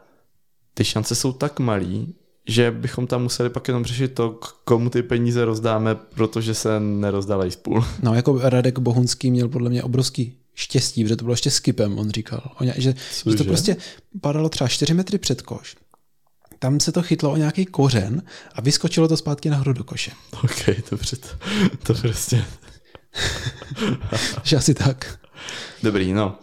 ty 0.73 0.86
šance 0.86 1.15
jsou 1.15 1.32
tak 1.32 1.60
malý, 1.60 2.15
že 2.47 2.71
bychom 2.71 3.08
tam 3.08 3.23
museli 3.23 3.49
pak 3.49 3.67
jenom 3.67 3.86
řešit 3.86 4.13
to, 4.13 4.39
komu 4.65 4.89
ty 4.89 5.04
peníze 5.04 5.45
rozdáme, 5.45 5.95
protože 5.95 6.54
se 6.54 6.80
nerozdávají 6.80 7.51
spůl. 7.51 7.86
No 8.04 8.13
jako 8.13 8.39
Radek 8.49 8.80
Bohunský 8.80 9.32
měl 9.32 9.47
podle 9.47 9.69
mě 9.69 9.84
obrovský 9.84 10.38
štěstí, 10.54 11.04
protože 11.04 11.15
to 11.15 11.23
bylo 11.23 11.34
ještě 11.34 11.51
skipem, 11.51 11.99
on 11.99 12.10
říkal. 12.10 12.51
Že, 12.75 12.95
že 13.30 13.38
to 13.38 13.43
prostě 13.43 13.77
padalo 14.21 14.49
třeba 14.49 14.67
4 14.67 14.93
metry 14.93 15.17
před 15.17 15.41
koš 15.41 15.75
tam 16.62 16.80
se 16.80 16.91
to 16.91 17.02
chytlo 17.02 17.32
o 17.32 17.38
nějaký 17.38 17.65
kořen 17.65 18.21
a 18.56 18.62
vyskočilo 18.62 19.08
to 19.08 19.17
zpátky 19.17 19.50
nahoru 19.50 19.74
do 19.74 19.84
koše. 19.84 20.12
OK, 20.43 20.65
dobře, 20.91 21.15
to, 21.15 21.28
to 21.84 21.93
prostě... 21.93 22.45
že 24.43 24.58
asi 24.58 24.74
tak. 24.74 25.19
Dobrý, 25.84 26.13
no. 26.13 26.39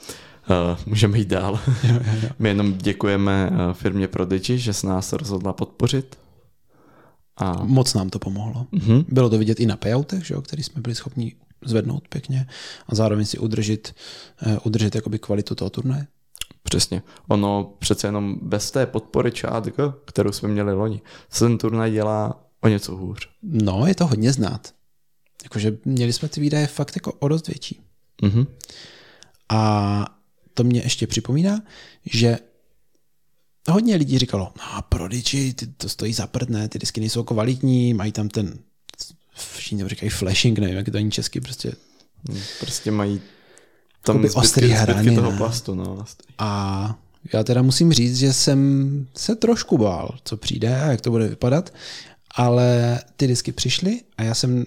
Uh, 0.50 0.78
můžeme 0.86 1.18
jít 1.18 1.28
dál. 1.28 1.60
Jo, 1.82 1.94
jo, 1.94 2.12
jo. 2.22 2.28
My 2.38 2.48
jenom 2.48 2.78
děkujeme 2.78 3.50
uh, 3.50 3.72
firmě 3.72 4.08
Prodigy, 4.08 4.58
že 4.58 4.72
se 4.72 4.86
nás 4.86 5.12
rozhodla 5.12 5.52
podpořit. 5.52 6.18
A... 7.36 7.64
Moc 7.64 7.94
nám 7.94 8.10
to 8.10 8.18
pomohlo. 8.18 8.66
Uh-huh. 8.72 9.04
Bylo 9.08 9.30
to 9.30 9.38
vidět 9.38 9.60
i 9.60 9.66
na 9.66 9.76
payoutech, 9.76 10.26
že 10.26 10.34
jo, 10.34 10.42
který 10.42 10.62
jsme 10.62 10.82
byli 10.82 10.94
schopni 10.94 11.34
zvednout 11.64 12.08
pěkně 12.08 12.46
a 12.88 12.94
zároveň 12.94 13.26
si 13.26 13.38
udržet, 13.38 13.94
uh, 14.46 14.58
udržet 14.62 14.94
jakoby 14.94 15.18
kvalitu 15.18 15.54
toho 15.54 15.70
turnaje. 15.70 16.06
Přesně. 16.68 17.02
Ono 17.28 17.74
přece 17.78 18.06
jenom 18.06 18.38
bez 18.42 18.70
té 18.70 18.86
podpory 18.86 19.32
ČADG, 19.32 19.74
kterou 20.04 20.32
jsme 20.32 20.48
měli 20.48 20.74
loni, 20.74 21.00
se 21.30 21.44
ten 21.44 21.58
turnaj 21.58 21.92
dělá 21.92 22.44
o 22.60 22.68
něco 22.68 22.96
hůř. 22.96 23.28
No, 23.42 23.86
je 23.86 23.94
to 23.94 24.06
hodně 24.06 24.32
znát. 24.32 24.74
Jakože 25.42 25.78
měli 25.84 26.12
jsme 26.12 26.28
ty 26.28 26.40
výdaje 26.40 26.66
fakt 26.66 26.96
jako 26.96 27.12
o 27.12 27.28
dost 27.28 27.48
větší. 27.48 27.80
Mm-hmm. 28.22 28.46
A 29.48 30.04
to 30.54 30.64
mě 30.64 30.80
ještě 30.80 31.06
připomíná, 31.06 31.62
že 32.06 32.38
hodně 33.70 33.96
lidí 33.96 34.18
říkalo, 34.18 34.52
no 34.56 34.82
Prodigy, 34.88 35.54
to 35.76 35.88
stojí 35.88 36.12
za 36.12 36.26
prd, 36.26 36.48
ne, 36.48 36.68
ty 36.68 36.78
disky 36.78 37.00
nejsou 37.00 37.22
kvalitní, 37.22 37.94
mají 37.94 38.12
tam 38.12 38.28
ten, 38.28 38.58
všichni 39.34 39.88
říkají 39.88 40.10
flashing, 40.10 40.58
nevím, 40.58 40.76
jak 40.76 40.88
to 40.90 40.98
ani 40.98 41.10
česky, 41.10 41.40
prostě. 41.40 41.72
Prostě 42.60 42.90
mají 42.90 43.20
tam 44.02 44.18
zbytky, 44.18 44.36
ostrý 44.36 44.70
hrany. 44.70 45.14
toho 45.14 45.32
plastu, 45.32 45.74
no, 45.74 45.84
vlastně. 45.84 46.34
A 46.38 46.98
já 47.32 47.44
teda 47.44 47.62
musím 47.62 47.92
říct, 47.92 48.18
že 48.18 48.32
jsem 48.32 49.06
se 49.16 49.36
trošku 49.36 49.78
bál, 49.78 50.14
co 50.24 50.36
přijde 50.36 50.80
a 50.80 50.86
jak 50.90 51.00
to 51.00 51.10
bude 51.10 51.28
vypadat, 51.28 51.72
ale 52.34 53.00
ty 53.16 53.26
disky 53.26 53.52
přišly 53.52 54.00
a 54.16 54.22
já 54.22 54.34
jsem 54.34 54.64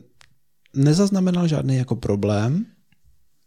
nezaznamenal 0.73 1.47
žádný 1.47 1.77
jako 1.77 1.95
problém, 1.95 2.65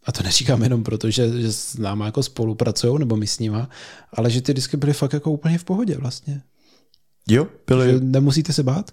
a 0.06 0.12
to 0.12 0.22
neříkám 0.22 0.62
jenom 0.62 0.84
proto, 0.84 1.10
že, 1.10 1.42
že 1.42 1.52
s 1.52 1.76
náma 1.76 2.06
jako 2.06 2.22
spolupracují, 2.22 2.98
nebo 2.98 3.16
my 3.16 3.26
s 3.26 3.38
nima, 3.38 3.68
ale 4.12 4.30
že 4.30 4.42
ty 4.42 4.54
disky 4.54 4.76
byly 4.76 4.92
fakt 4.92 5.12
jako 5.12 5.30
úplně 5.30 5.58
v 5.58 5.64
pohodě 5.64 5.96
vlastně. 5.96 6.42
Jo, 7.28 7.46
byly. 7.66 7.92
Že 7.92 8.00
nemusíte 8.00 8.52
se 8.52 8.62
bát. 8.62 8.90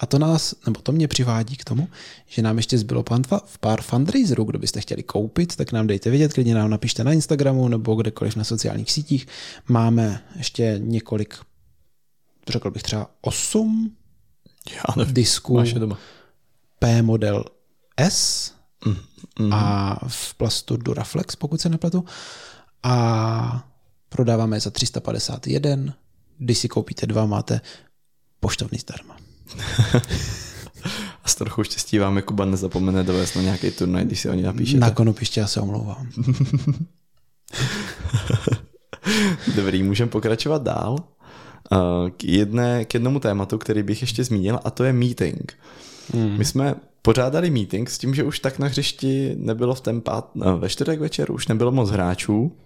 A 0.00 0.06
to 0.06 0.18
nás, 0.18 0.54
nebo 0.66 0.80
to 0.80 0.92
mě 0.92 1.08
přivádí 1.08 1.56
k 1.56 1.64
tomu, 1.64 1.88
že 2.26 2.42
nám 2.42 2.56
ještě 2.56 2.78
zbylo 2.78 3.04
v 3.46 3.58
pár 3.58 3.82
fundraiserů, 3.82 4.44
kdo 4.44 4.58
byste 4.58 4.80
chtěli 4.80 5.02
koupit, 5.02 5.56
tak 5.56 5.72
nám 5.72 5.86
dejte 5.86 6.10
vědět, 6.10 6.32
klidně 6.32 6.54
nám 6.54 6.70
napište 6.70 7.04
na 7.04 7.12
Instagramu 7.12 7.68
nebo 7.68 7.94
kdekoliv 7.94 8.36
na 8.36 8.44
sociálních 8.44 8.92
sítích. 8.92 9.26
Máme 9.68 10.22
ještě 10.36 10.76
několik, 10.78 11.38
řekl 12.48 12.70
bych 12.70 12.82
třeba 12.82 13.10
osm 13.20 13.96
Já 14.70 15.04
disků 15.04 15.58
P 16.78 17.02
model 17.02 17.44
S 18.00 18.52
mm, 18.86 18.96
mm. 19.38 19.52
a 19.52 19.98
v 20.08 20.34
plastu 20.34 20.76
Duraflex, 20.76 21.36
pokud 21.36 21.60
se 21.60 21.68
nepletu. 21.68 22.04
A 22.82 23.68
prodáváme 24.08 24.56
je 24.56 24.60
za 24.60 24.70
351 24.70 25.94
když 26.42 26.58
si 26.58 26.68
koupíte 26.68 27.06
dva, 27.06 27.26
máte 27.26 27.60
poštovný 28.40 28.78
zdarma. 28.78 29.16
A 31.24 31.28
s 31.28 31.34
trochu 31.34 31.64
štěstí 31.64 31.98
vám 31.98 32.22
Kuba 32.22 32.44
nezapomene 32.44 33.04
dovést 33.04 33.36
na 33.36 33.42
nějaký 33.42 33.70
turnaj, 33.70 34.04
když 34.04 34.20
si 34.20 34.28
o 34.28 34.34
ní 34.34 34.42
napíšete. 34.42 34.80
Na 34.80 34.90
konopiště 34.90 35.40
já 35.40 35.46
se 35.46 35.60
omlouvám. 35.60 36.08
Dobrý, 39.56 39.82
můžeme 39.82 40.10
pokračovat 40.10 40.62
dál. 40.62 40.96
K, 42.16 42.24
jedné, 42.24 42.84
k 42.84 42.94
jednomu 42.94 43.20
tématu, 43.20 43.58
který 43.58 43.82
bych 43.82 44.00
ještě 44.00 44.24
zmínil, 44.24 44.60
a 44.64 44.70
to 44.70 44.84
je 44.84 44.92
meeting. 44.92 45.52
Hmm. 46.14 46.38
My 46.38 46.44
jsme 46.44 46.74
pořádali 47.02 47.50
meeting 47.50 47.90
s 47.90 47.98
tím, 47.98 48.14
že 48.14 48.24
už 48.24 48.38
tak 48.38 48.58
na 48.58 48.66
hřišti 48.66 49.34
nebylo 49.38 49.74
v 49.74 49.80
ten 49.80 50.00
pát, 50.00 50.30
no, 50.34 50.58
ve 50.58 50.68
čtvrtek 50.68 51.00
večer 51.00 51.30
už 51.30 51.48
nebylo 51.48 51.72
moc 51.72 51.90
hráčů. 51.90 52.56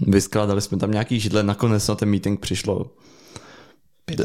Vyskládali 0.00 0.60
jsme 0.60 0.78
tam 0.78 0.90
nějaký 0.90 1.20
židle, 1.20 1.42
nakonec 1.42 1.88
na 1.88 1.94
ten 1.94 2.08
meeting 2.08 2.40
přišlo 2.40 2.90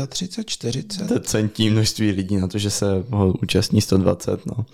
35, 0.07 0.49
40. 0.49 1.07
decentní 1.07 1.69
množství 1.69 2.11
lidí 2.11 2.37
na 2.37 2.47
to, 2.47 2.57
že 2.57 2.69
se 2.69 3.03
ho 3.09 3.33
účastní 3.43 3.81
120. 3.81 4.45
No. 4.45 4.65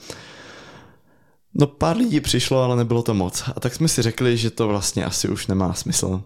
no 1.54 1.68
pár 1.68 1.98
lidí 1.98 2.20
přišlo, 2.20 2.62
ale 2.62 2.76
nebylo 2.76 3.04
to 3.04 3.14
moc. 3.14 3.44
A 3.56 3.60
tak 3.60 3.76
jsme 3.76 3.88
si 3.88 4.02
řekli, 4.02 4.38
že 4.38 4.50
to 4.50 4.68
vlastně 4.68 5.06
asi 5.06 5.30
už 5.30 5.48
nemá 5.48 5.74
smysl. 5.74 6.24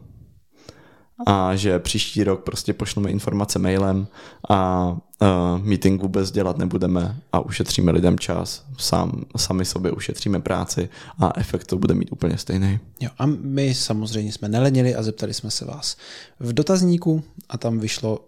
A 1.26 1.56
že 1.56 1.80
příští 1.80 2.24
rok 2.24 2.44
prostě 2.44 2.74
pošleme 2.74 3.10
informace 3.10 3.60
mailem 3.60 4.08
a 4.50 4.90
uh, 5.22 5.28
meeting 5.64 6.02
vůbec 6.02 6.32
dělat 6.32 6.58
nebudeme 6.58 7.18
a 7.32 7.40
ušetříme 7.40 7.92
lidem 7.92 8.20
čas, 8.20 8.66
sám, 8.78 9.26
sami 9.38 9.66
sobě 9.66 9.92
ušetříme 9.92 10.40
práci 10.40 10.90
a 11.20 11.34
efekt 11.40 11.66
to 11.66 11.78
bude 11.78 11.94
mít 11.94 12.12
úplně 12.12 12.38
stejný. 12.38 12.80
Jo, 13.00 13.10
a 13.18 13.26
my 13.26 13.74
samozřejmě 13.74 14.32
jsme 14.32 14.50
nelenili 14.50 14.96
a 14.96 15.04
zeptali 15.04 15.34
jsme 15.34 15.52
se 15.52 15.66
vás 15.66 15.98
v 16.40 16.54
dotazníku 16.54 17.24
a 17.50 17.58
tam 17.58 17.80
vyšlo 17.80 18.20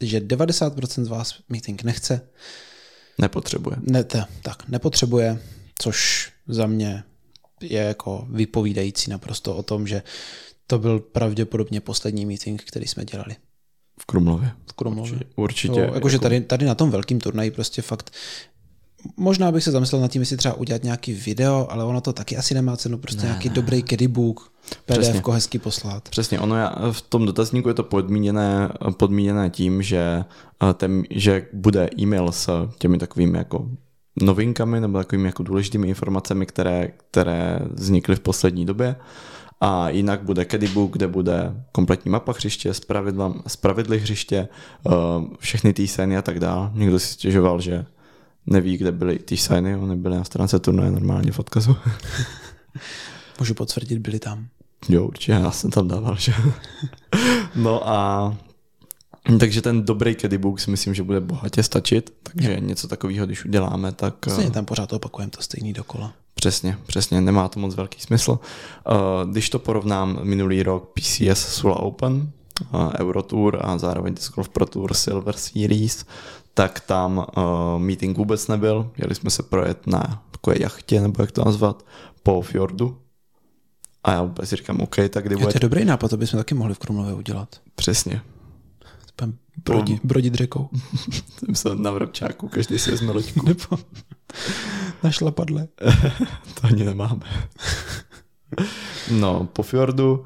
že 0.00 0.20
90% 0.20 1.04
z 1.04 1.08
vás 1.08 1.34
meeting 1.48 1.82
nechce. 1.82 2.20
Nepotřebuje. 3.18 3.76
Ne, 3.80 4.04
te, 4.04 4.24
tak, 4.42 4.68
nepotřebuje, 4.68 5.38
což 5.78 6.30
za 6.48 6.66
mě 6.66 7.04
je 7.60 7.80
jako 7.80 8.26
vypovídající 8.30 9.10
naprosto 9.10 9.56
o 9.56 9.62
tom, 9.62 9.86
že 9.86 10.02
to 10.66 10.78
byl 10.78 11.00
pravděpodobně 11.00 11.80
poslední 11.80 12.26
meeting, 12.26 12.62
který 12.62 12.86
jsme 12.86 13.04
dělali. 13.04 13.36
V 14.00 14.04
Krumlově. 14.04 14.50
V 14.66 14.72
Krumlově. 14.72 15.12
Určitě. 15.12 15.34
určitě 15.36 15.86
to, 15.86 15.94
jakože 15.94 16.14
jako... 16.14 16.22
tady, 16.22 16.40
tady 16.40 16.66
na 16.66 16.74
tom 16.74 16.90
velkým 16.90 17.20
turnaji 17.20 17.50
prostě 17.50 17.82
fakt 17.82 18.10
Možná 19.16 19.52
bych 19.52 19.64
se 19.64 19.70
zamyslel 19.70 20.00
nad 20.00 20.10
tím, 20.10 20.22
jestli 20.22 20.36
třeba 20.36 20.54
udělat 20.54 20.82
nějaký 20.82 21.12
video, 21.12 21.66
ale 21.70 21.84
ono 21.84 22.00
to 22.00 22.12
taky 22.12 22.36
asi 22.36 22.54
nemá 22.54 22.76
cenu, 22.76 22.98
prostě 22.98 23.22
ne, 23.22 23.28
nějaký 23.28 23.48
ne. 23.48 23.54
dobrý 23.54 23.84
book, 24.08 24.52
PDF 24.84 25.28
hezky 25.28 25.58
poslat. 25.58 26.08
Přesně, 26.08 26.40
ono 26.40 26.56
já, 26.56 26.92
v 26.92 27.02
tom 27.02 27.26
dotazníku 27.26 27.68
je 27.68 27.74
to 27.74 27.82
podmíněné, 27.82 28.68
podmíněné 28.96 29.50
tím, 29.50 29.82
že, 29.82 30.24
eh, 30.70 30.74
ten, 30.74 31.02
že 31.10 31.46
bude 31.52 31.88
e-mail 31.98 32.32
s 32.32 32.68
těmi 32.78 32.98
takovými 32.98 33.38
jako 33.38 33.68
novinkami 34.22 34.80
nebo 34.80 34.98
takovými 34.98 35.28
jako 35.28 35.42
důležitými 35.42 35.88
informacemi, 35.88 36.46
které, 36.46 36.88
které 37.10 37.58
vznikly 37.70 38.16
v 38.16 38.20
poslední 38.20 38.66
době. 38.66 38.96
A 39.60 39.88
jinak 39.88 40.22
bude 40.22 40.46
Book, 40.74 40.92
kde 40.92 41.08
bude 41.08 41.64
kompletní 41.72 42.10
mapa 42.10 42.32
hřiště, 42.32 42.74
z 43.46 43.56
pravidly 43.56 43.98
hřiště, 43.98 44.48
eh, 44.86 44.90
všechny 45.38 45.72
ty 45.72 45.88
scény 45.88 46.16
a 46.16 46.22
tak 46.22 46.40
dále. 46.40 46.70
Někdo 46.74 46.98
si 46.98 47.06
stěžoval, 47.06 47.60
že 47.60 47.86
neví, 48.46 48.76
kde 48.76 48.92
byly 48.92 49.18
ty 49.18 49.36
signy, 49.36 49.76
oni 49.76 49.96
byly 49.96 50.16
na 50.16 50.24
stránce 50.24 50.58
turnaje 50.58 50.90
normálně 50.90 51.32
v 51.32 51.38
odkazu. 51.38 51.76
Můžu 53.40 53.54
potvrdit, 53.54 53.98
byli 53.98 54.18
tam. 54.18 54.46
Jo, 54.88 55.06
určitě, 55.06 55.32
já 55.32 55.50
jsem 55.50 55.70
tam 55.70 55.88
dával, 55.88 56.16
že? 56.16 56.34
no 57.56 57.88
a 57.88 58.34
takže 59.38 59.62
ten 59.62 59.84
dobrý 59.84 60.16
book 60.38 60.60
si 60.60 60.70
myslím, 60.70 60.94
že 60.94 61.02
bude 61.02 61.20
bohatě 61.20 61.62
stačit, 61.62 62.14
takže 62.22 62.52
jo. 62.52 62.60
něco 62.60 62.88
takového, 62.88 63.26
když 63.26 63.44
uděláme, 63.44 63.92
tak... 63.92 64.14
Stejně 64.28 64.50
tam 64.50 64.64
pořád 64.64 64.92
opakujeme 64.92 65.30
to 65.30 65.42
stejný 65.42 65.72
dokola. 65.72 66.12
Přesně, 66.34 66.78
přesně, 66.86 67.20
nemá 67.20 67.48
to 67.48 67.60
moc 67.60 67.74
velký 67.74 68.00
smysl. 68.00 68.38
Když 69.30 69.50
to 69.50 69.58
porovnám 69.58 70.18
minulý 70.22 70.62
rok 70.62 70.92
PCS 70.94 71.48
Sula 71.48 71.80
Open, 71.80 72.30
Eurotour 73.00 73.58
a 73.60 73.78
zároveň 73.78 74.14
Disc 74.14 74.34
Golf 74.34 74.48
Pro 74.48 74.66
Tour 74.66 74.94
Silver 74.94 75.36
Series, 75.36 76.04
tak 76.54 76.80
tam 76.80 77.26
meeting 77.78 78.18
vůbec 78.18 78.48
nebyl. 78.48 78.90
Jeli 78.98 79.14
jsme 79.14 79.30
se 79.30 79.42
projet 79.42 79.86
na 79.86 80.22
takové 80.30 80.56
jachtě, 80.60 81.00
nebo 81.00 81.22
jak 81.22 81.32
to 81.32 81.44
nazvat, 81.44 81.84
po 82.22 82.42
fjordu. 82.42 82.98
A 84.04 84.12
já 84.12 84.22
vůbec 84.22 84.50
říkám, 84.50 84.80
OK, 84.80 84.96
tak 85.10 85.24
kdy 85.26 85.36
bude... 85.36 85.46
To 85.46 85.56
je 85.56 85.60
dobrý 85.60 85.84
nápad, 85.84 86.08
to 86.08 86.16
bychom 86.16 86.38
taky 86.38 86.54
mohli 86.54 86.74
v 86.74 86.78
Krumlově 86.78 87.14
udělat. 87.14 87.48
Přesně. 87.74 88.20
Brodi, 89.64 90.00
brodit 90.04 90.34
řekou. 90.34 90.68
Jsem 91.38 91.54
se 91.54 91.74
na 91.74 91.90
vrabčáku, 91.90 92.48
každý 92.48 92.78
si 92.78 92.90
vezme 92.90 93.12
loďku. 93.12 93.40
Nebo 93.46 93.82
na 95.02 95.10
šlapadle. 95.10 95.68
to 96.60 96.66
ani 96.66 96.84
nemáme. 96.84 97.20
No, 99.10 99.48
po 99.52 99.62
fjordu 99.62 100.24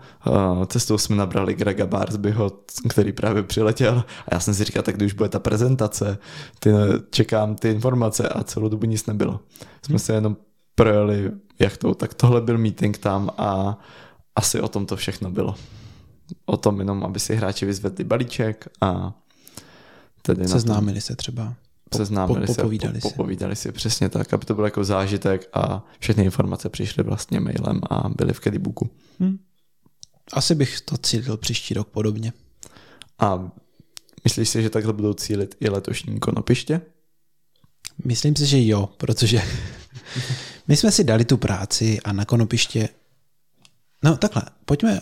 cestou 0.67 0.99
jsme 0.99 1.17
nabrali 1.17 1.55
Grega 1.55 1.87
Barsbyho, 1.87 2.53
který 2.89 3.13
právě 3.13 3.43
přiletěl 3.43 4.05
a 4.27 4.35
já 4.35 4.41
jsem 4.41 4.55
si 4.55 4.65
říkal, 4.65 4.83
tak 4.83 4.97
když 4.97 5.13
bude 5.13 5.29
ta 5.29 5.39
prezentace, 5.39 6.19
ty, 6.59 6.71
čekám 7.11 7.55
ty 7.55 7.71
informace 7.71 8.29
a 8.29 8.45
celou 8.45 8.69
dobu 8.69 8.87
nic 8.87 9.07
nebylo. 9.07 9.41
Jsme 9.83 9.93
hmm. 9.93 9.99
se 9.99 10.13
jenom 10.13 10.37
projeli 10.75 11.31
jachtou, 11.59 11.95
tak 11.95 12.15
tohle 12.15 12.41
byl 12.41 12.59
meeting 12.59 12.99
tam 12.99 13.31
a 13.39 13.79
asi 14.37 14.61
o 14.61 14.69
tom 14.69 14.87
to 14.87 14.97
všechno 14.97 15.31
bylo. 15.31 15.55
O 16.47 16.57
tom 16.57 16.79
jenom, 16.79 17.05
aby 17.05 17.21
si 17.21 17.37
hráči 17.37 17.67
vyzvedli 17.67 18.05
balíček 18.05 18.69
a 18.81 19.15
tedy 20.23 20.49
Seznámili 20.49 21.01
se 21.01 21.17
třeba 21.17 21.55
seznámili 21.97 22.47
po, 22.47 22.55
popovídali 22.55 23.01
se, 23.01 23.09
po, 23.09 23.11
popovídali 23.11 23.57
si 23.57 23.73
přesně 23.73 24.09
tak, 24.09 24.33
aby 24.33 24.45
to 24.45 24.55
byl 24.55 24.65
jako 24.65 24.85
zážitek 24.85 25.49
a 25.53 25.85
všechny 25.99 26.25
informace 26.25 26.69
přišly 26.69 27.03
vlastně 27.03 27.41
mailem 27.41 27.81
a 27.91 28.09
byly 28.09 28.33
v 28.33 28.41
Cadibooku. 28.41 28.91
Hmm. 29.21 29.39
Asi 30.33 30.55
bych 30.55 30.81
to 30.81 30.97
cílil 30.97 31.37
příští 31.37 31.75
rok 31.75 31.89
podobně. 31.89 32.33
A 33.19 33.51
myslíš 34.25 34.49
si, 34.49 34.63
že 34.63 34.71
takhle 34.71 34.93
budou 34.93 35.13
cílit 35.13 35.55
i 35.61 35.69
letošní 35.71 36.21
konopiště? 36.21 36.81
Myslím 38.05 38.37
si, 38.37 38.47
že 38.47 38.67
jo, 38.67 38.89
protože 38.97 39.43
my 40.69 40.77
jsme 40.77 40.93
si 40.93 41.05
dali 41.05 41.25
tu 41.25 41.37
práci 41.37 42.01
a 42.01 42.13
na 42.13 42.25
konopiště 42.25 42.89
No 44.05 44.17
takhle, 44.17 44.43
pojďme, 44.65 45.01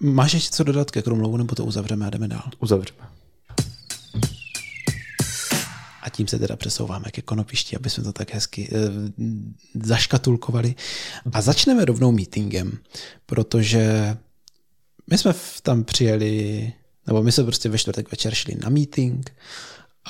máš 0.00 0.34
ještě 0.34 0.50
co 0.56 0.64
dodat 0.64 0.90
ke 0.90 1.02
Krumlovu, 1.02 1.36
nebo 1.36 1.54
to 1.54 1.64
uzavřeme 1.64 2.06
a 2.06 2.10
jdeme 2.10 2.28
dál? 2.28 2.50
Uzavřeme. 2.58 3.00
A 6.02 6.10
tím 6.10 6.28
se 6.28 6.38
teda 6.38 6.56
přesouváme 6.56 7.10
ke 7.10 7.22
konopišti, 7.22 7.76
aby 7.76 7.90
jsme 7.90 8.04
to 8.04 8.12
tak 8.12 8.34
hezky 8.34 8.68
e, 8.72 8.78
zaškatulkovali. 9.74 10.74
A 11.32 11.40
začneme 11.40 11.84
rovnou 11.84 12.12
meetingem, 12.12 12.78
protože 13.26 14.16
my 15.10 15.18
jsme 15.18 15.34
tam 15.62 15.84
přijeli, 15.84 16.72
nebo 17.06 17.22
my 17.22 17.32
jsme 17.32 17.44
prostě 17.44 17.68
ve 17.68 17.78
čtvrtek 17.78 18.10
večer 18.10 18.34
šli 18.34 18.54
na 18.54 18.68
meeting 18.68 19.34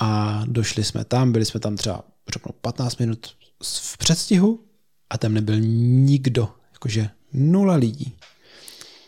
a 0.01 0.43
došli 0.47 0.85
jsme 0.85 1.05
tam, 1.05 1.33
byli 1.33 1.45
jsme 1.45 1.61
tam 1.61 1.77
třeba, 1.77 2.05
řeknu, 2.33 2.53
15 2.61 2.99
minut 2.99 3.27
v 3.63 3.99
předstihu 3.99 4.65
a 5.11 5.19
tam 5.19 5.35
nebyl 5.35 5.61
nikdo, 5.61 6.49
jakože 6.73 7.11
nula 7.33 7.75
lidí. 7.75 8.17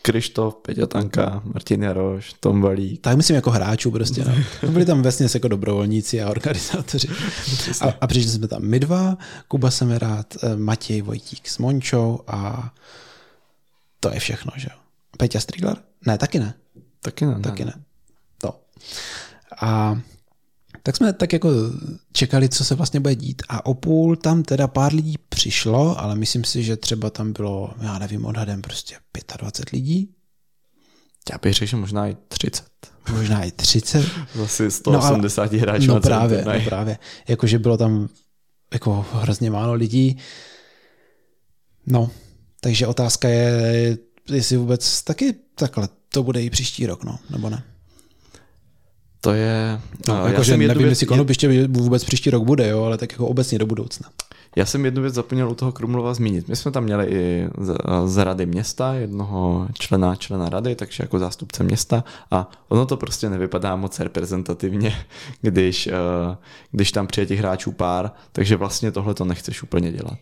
Krištof, 0.07 0.55
Peťa 0.55 0.87
Tanka, 0.87 1.41
Martin 1.43 1.83
Jaroš, 1.83 2.33
Tom 2.39 2.61
Valík. 2.61 3.01
Tak 3.01 3.17
myslím 3.17 3.35
jako 3.35 3.51
hráčů 3.51 3.91
prostě. 3.91 4.23
No. 4.23 4.33
Byli 4.71 4.85
tam 4.85 5.01
vlastně 5.01 5.27
jako 5.33 5.47
dobrovolníci 5.47 6.21
a 6.21 6.29
organizátoři. 6.29 7.07
A, 7.81 7.93
a 8.01 8.07
přišli 8.07 8.31
jsme 8.31 8.47
tam 8.47 8.61
my 8.61 8.79
dva, 8.79 9.17
Kuba 9.47 9.71
Semerát, 9.71 10.37
eh, 10.43 10.55
Matěj 10.55 11.01
Vojtík 11.01 11.49
s 11.49 11.57
Mončou 11.57 12.19
a 12.27 12.71
to 13.99 14.13
je 14.13 14.19
všechno, 14.19 14.51
že 14.55 14.67
jo. 14.71 14.79
Peťa 15.17 15.39
Strigler? 15.39 15.77
Ne, 16.05 16.17
taky 16.17 16.39
ne. 16.39 16.53
Taky 17.01 17.25
ne. 17.25 17.39
Taky 17.39 17.65
ne. 17.65 17.73
To. 18.37 18.59
A 19.61 19.99
tak 20.87 20.95
jsme 20.95 21.13
tak 21.13 21.33
jako 21.33 21.49
čekali, 22.11 22.49
co 22.49 22.65
se 22.65 22.75
vlastně 22.75 22.99
bude 22.99 23.15
dít 23.15 23.41
a 23.49 23.65
o 23.65 23.73
půl 23.73 24.15
tam 24.15 24.43
teda 24.43 24.67
pár 24.67 24.93
lidí 24.93 25.15
přišlo, 25.29 25.99
ale 25.99 26.15
myslím 26.15 26.43
si, 26.43 26.63
že 26.63 26.77
třeba 26.77 27.09
tam 27.09 27.33
bylo, 27.33 27.73
já 27.81 27.99
nevím, 27.99 28.25
odhadem 28.25 28.61
prostě 28.61 28.95
25 29.37 29.71
lidí. 29.73 30.09
Já 31.31 31.37
bych 31.41 31.53
řekl, 31.53 31.69
že 31.69 31.77
možná 31.77 32.07
i 32.07 32.17
30. 32.27 32.65
Možná 33.11 33.43
i 33.43 33.51
30. 33.51 34.05
Asi 34.43 34.71
180 34.71 35.43
no, 35.43 35.49
ale, 35.51 35.61
hráčů. 35.61 35.87
No 35.87 36.01
právě, 36.01 36.45
no 36.45 36.61
právě. 36.65 36.97
Jakože 37.27 37.59
bylo 37.59 37.77
tam 37.77 38.09
jako 38.73 39.05
hrozně 39.13 39.51
málo 39.51 39.73
lidí. 39.73 40.17
No, 41.85 42.11
takže 42.61 42.87
otázka 42.87 43.29
je, 43.29 43.97
jestli 44.29 44.57
vůbec 44.57 45.03
taky 45.03 45.35
takhle 45.55 45.89
to 46.09 46.23
bude 46.23 46.43
i 46.43 46.49
příští 46.49 46.85
rok, 46.85 47.03
no, 47.03 47.19
nebo 47.29 47.49
ne? 47.49 47.63
To 49.21 49.33
je... 49.33 49.81
No, 50.07 50.27
jako, 50.27 50.43
že 50.43 50.57
nevím, 50.57 50.77
věc, 50.77 50.89
jestli 50.89 51.05
konopiště 51.05 51.67
vůbec 51.67 52.03
příští 52.03 52.29
rok 52.29 52.43
bude, 52.43 52.67
jo, 52.67 52.83
ale 52.83 52.97
tak 52.97 53.11
jako 53.11 53.27
obecně 53.27 53.59
do 53.59 53.65
budoucna. 53.65 54.09
Já 54.57 54.65
jsem 54.65 54.85
jednu 54.85 55.01
věc 55.01 55.13
zapomněl 55.13 55.49
u 55.49 55.55
toho 55.55 55.71
Krumlova 55.71 56.13
zmínit. 56.13 56.47
My 56.47 56.55
jsme 56.55 56.71
tam 56.71 56.83
měli 56.83 57.05
i 57.05 57.47
z, 57.57 57.77
z 58.05 58.23
rady 58.23 58.45
města, 58.45 58.93
jednoho 58.93 59.67
člena 59.73 60.15
člena 60.15 60.49
rady, 60.49 60.75
takže 60.75 61.03
jako 61.03 61.19
zástupce 61.19 61.63
města 61.63 62.03
a 62.31 62.51
ono 62.69 62.85
to 62.85 62.97
prostě 62.97 63.29
nevypadá 63.29 63.75
moc 63.75 63.99
reprezentativně, 63.99 64.95
když, 65.41 65.87
eh, 65.87 66.37
když 66.71 66.91
tam 66.91 67.07
přijde 67.07 67.25
těch 67.25 67.39
hráčů 67.39 67.71
pár, 67.71 68.11
takže 68.31 68.55
vlastně 68.55 68.91
tohle 68.91 69.13
to 69.13 69.25
nechceš 69.25 69.63
úplně 69.63 69.91
dělat. 69.91 70.19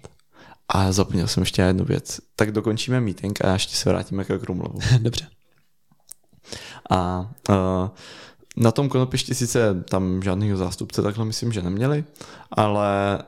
A 0.69 0.91
zapomněl 0.91 1.27
jsem 1.27 1.41
ještě 1.43 1.61
jednu 1.61 1.85
věc. 1.85 2.19
Tak 2.35 2.51
dokončíme 2.51 3.01
meeting 3.01 3.45
a 3.45 3.53
ještě 3.53 3.75
se 3.75 3.89
vrátíme 3.89 4.23
k 4.23 4.39
Krumlovu. 4.39 4.79
Dobře. 4.99 5.27
A 6.89 7.31
uh, 7.49 7.55
na 8.57 8.71
tom 8.71 8.89
konopišti 8.89 9.35
sice 9.35 9.83
tam 9.89 10.23
žádného 10.23 10.57
zástupce 10.57 11.01
takhle 11.01 11.25
myslím, 11.25 11.51
že 11.51 11.61
neměli, 11.61 12.03
ale 12.51 13.19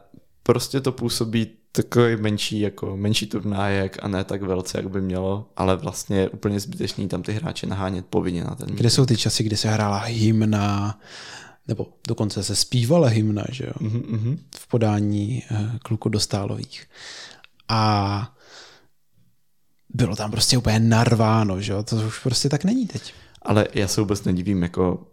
prostě 0.44 0.82
to 0.82 0.92
působí 0.92 1.48
takový 1.72 2.16
menší, 2.16 2.60
jako 2.60 2.98
menší 2.98 3.28
turnájek 3.28 3.98
a 4.02 4.08
ne 4.08 4.24
tak 4.24 4.42
velce, 4.42 4.78
jak 4.78 4.90
by 4.90 5.02
mělo, 5.02 5.50
ale 5.58 5.76
vlastně 5.76 6.18
je 6.18 6.30
úplně 6.30 6.60
zbytečný 6.60 7.08
tam 7.08 7.24
ty 7.24 7.34
hráče 7.34 7.68
nahánět 7.68 8.06
povinně 8.06 8.44
na 8.44 8.56
ten 8.56 8.70
Kde 8.70 8.90
jsou 8.90 9.06
ty 9.06 9.18
časy, 9.18 9.44
kdy 9.44 9.58
se 9.58 9.70
hrála 9.70 9.98
hymna, 9.98 11.00
nebo 11.68 11.88
dokonce 12.08 12.44
se 12.44 12.56
zpívala 12.56 13.08
hymna, 13.08 13.44
že 13.52 13.66
jo? 13.66 13.74
Mm-hmm. 13.82 14.38
V 14.58 14.68
podání 14.68 15.44
uh, 15.52 15.78
kluku 15.78 16.10
dostálových. 16.10 16.86
A 17.70 18.34
bylo 19.90 20.16
tam 20.16 20.32
prostě 20.32 20.58
úplně 20.58 20.80
narváno, 20.80 21.62
že 21.62 21.72
jo? 21.74 21.84
To 21.84 21.96
už 21.96 22.20
prostě 22.20 22.50
tak 22.50 22.64
není 22.64 22.88
teď. 22.88 23.14
Ale 23.42 23.68
já 23.74 23.88
se 23.88 24.02
vůbec 24.02 24.24
nedivím, 24.24 24.64
jako 24.64 25.08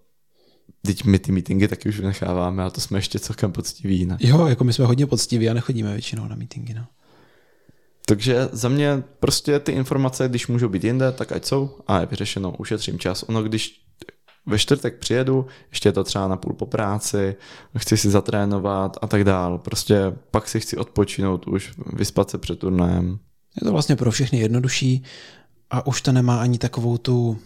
Teď 0.87 1.05
my 1.05 1.19
ty 1.19 1.33
meetingy 1.33 1.69
taky 1.69 1.89
už 1.89 2.01
necháváme, 2.01 2.63
ale 2.63 2.71
to 2.71 2.81
jsme 2.81 2.99
ještě 2.99 3.19
celkem 3.19 3.53
poctiví. 3.53 4.07
Ne? 4.07 4.17
Jo, 4.21 4.47
jako 4.47 4.65
my 4.65 4.73
jsme 4.73 4.85
hodně 4.85 5.07
poctiví 5.07 5.49
a 5.51 5.55
nechodíme 5.55 5.93
většinou 5.93 6.29
na 6.29 6.37
meetingy. 6.37 6.75
No. 6.75 6.87
Takže 8.07 8.49
za 8.53 8.69
mě 8.69 9.03
prostě 9.21 9.59
ty 9.59 9.73
informace, 9.73 10.29
když 10.29 10.47
můžou 10.47 10.69
být 10.69 10.85
jinde, 10.85 11.13
tak 11.13 11.33
ať 11.33 11.45
jsou 11.45 11.79
a 11.87 12.01
je 12.01 12.07
vyřešeno, 12.07 12.55
ušetřím 12.59 12.99
čas. 12.99 13.23
Ono, 13.23 13.43
když 13.43 13.81
ve 14.47 14.59
čtvrtek 14.59 14.99
přijedu, 14.99 15.47
ještě 15.71 15.89
je 15.89 15.93
to 15.93 16.05
třeba 16.05 16.29
na 16.29 16.37
půl 16.37 16.53
po 16.53 16.67
práci, 16.67 17.37
chci 17.79 17.97
si 17.97 18.11
zatrénovat 18.11 18.97
a 19.03 19.07
tak 19.07 19.25
dál. 19.25 19.59
Prostě 19.59 20.13
pak 20.31 20.49
si 20.49 20.61
chci 20.61 20.77
odpočinout 20.77 21.47
už, 21.47 21.73
vyspat 21.93 22.31
se 22.31 22.39
před 22.39 22.59
turnajem. 22.59 23.19
Je 23.61 23.65
to 23.65 23.73
vlastně 23.73 23.97
pro 23.97 24.11
všechny 24.11 24.39
jednodušší 24.39 25.03
a 25.71 25.87
už 25.87 26.03
to 26.03 26.13
nemá 26.13 26.41
ani 26.41 26.59
takovou 26.59 26.99
tu 26.99 27.39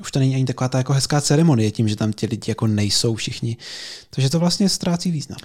už 0.00 0.12
to 0.12 0.18
není 0.18 0.34
ani 0.34 0.44
taková 0.44 0.68
ta 0.68 0.78
jako 0.78 0.92
hezká 0.92 1.20
ceremonie 1.20 1.70
tím, 1.70 1.88
že 1.88 1.96
tam 1.96 2.12
ti 2.12 2.26
lidi 2.26 2.50
jako 2.50 2.66
nejsou 2.66 3.14
všichni. 3.14 3.56
Takže 4.10 4.30
to 4.30 4.38
vlastně 4.38 4.68
ztrácí 4.68 5.10
význam. 5.10 5.38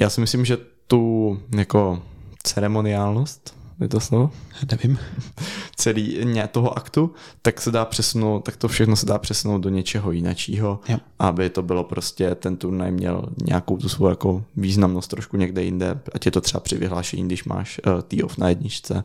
Já 0.00 0.10
si 0.10 0.20
myslím, 0.20 0.44
že 0.44 0.56
tu 0.86 1.40
jako 1.56 2.02
ceremoniálnost, 2.42 3.58
je 3.80 3.88
to 3.88 4.00
slovo? 4.00 4.30
Nevím. 4.72 4.98
Celý 5.76 6.24
ně, 6.24 6.48
toho 6.48 6.78
aktu, 6.78 7.14
tak 7.42 7.60
se 7.60 7.70
dá 7.70 7.84
přesunout, 7.84 8.40
tak 8.40 8.56
to 8.56 8.68
všechno 8.68 8.96
se 8.96 9.06
dá 9.06 9.18
přesunout 9.18 9.58
do 9.58 9.68
něčeho 9.68 10.12
jiného, 10.12 10.80
aby 11.18 11.50
to 11.50 11.62
bylo 11.62 11.84
prostě, 11.84 12.34
ten 12.34 12.56
turnaj 12.56 12.92
měl 12.92 13.24
nějakou 13.44 13.76
tu 13.76 13.88
svou 13.88 14.08
jako 14.08 14.44
významnost 14.56 15.08
trošku 15.08 15.36
někde 15.36 15.62
jinde, 15.62 16.00
ať 16.14 16.26
je 16.26 16.32
to 16.32 16.40
třeba 16.40 16.60
při 16.60 16.76
vyhlášení, 16.76 17.24
když 17.24 17.44
máš 17.44 17.80
uh, 17.86 18.02
tee 18.02 18.24
off 18.24 18.38
na 18.38 18.48
jedničce, 18.48 19.04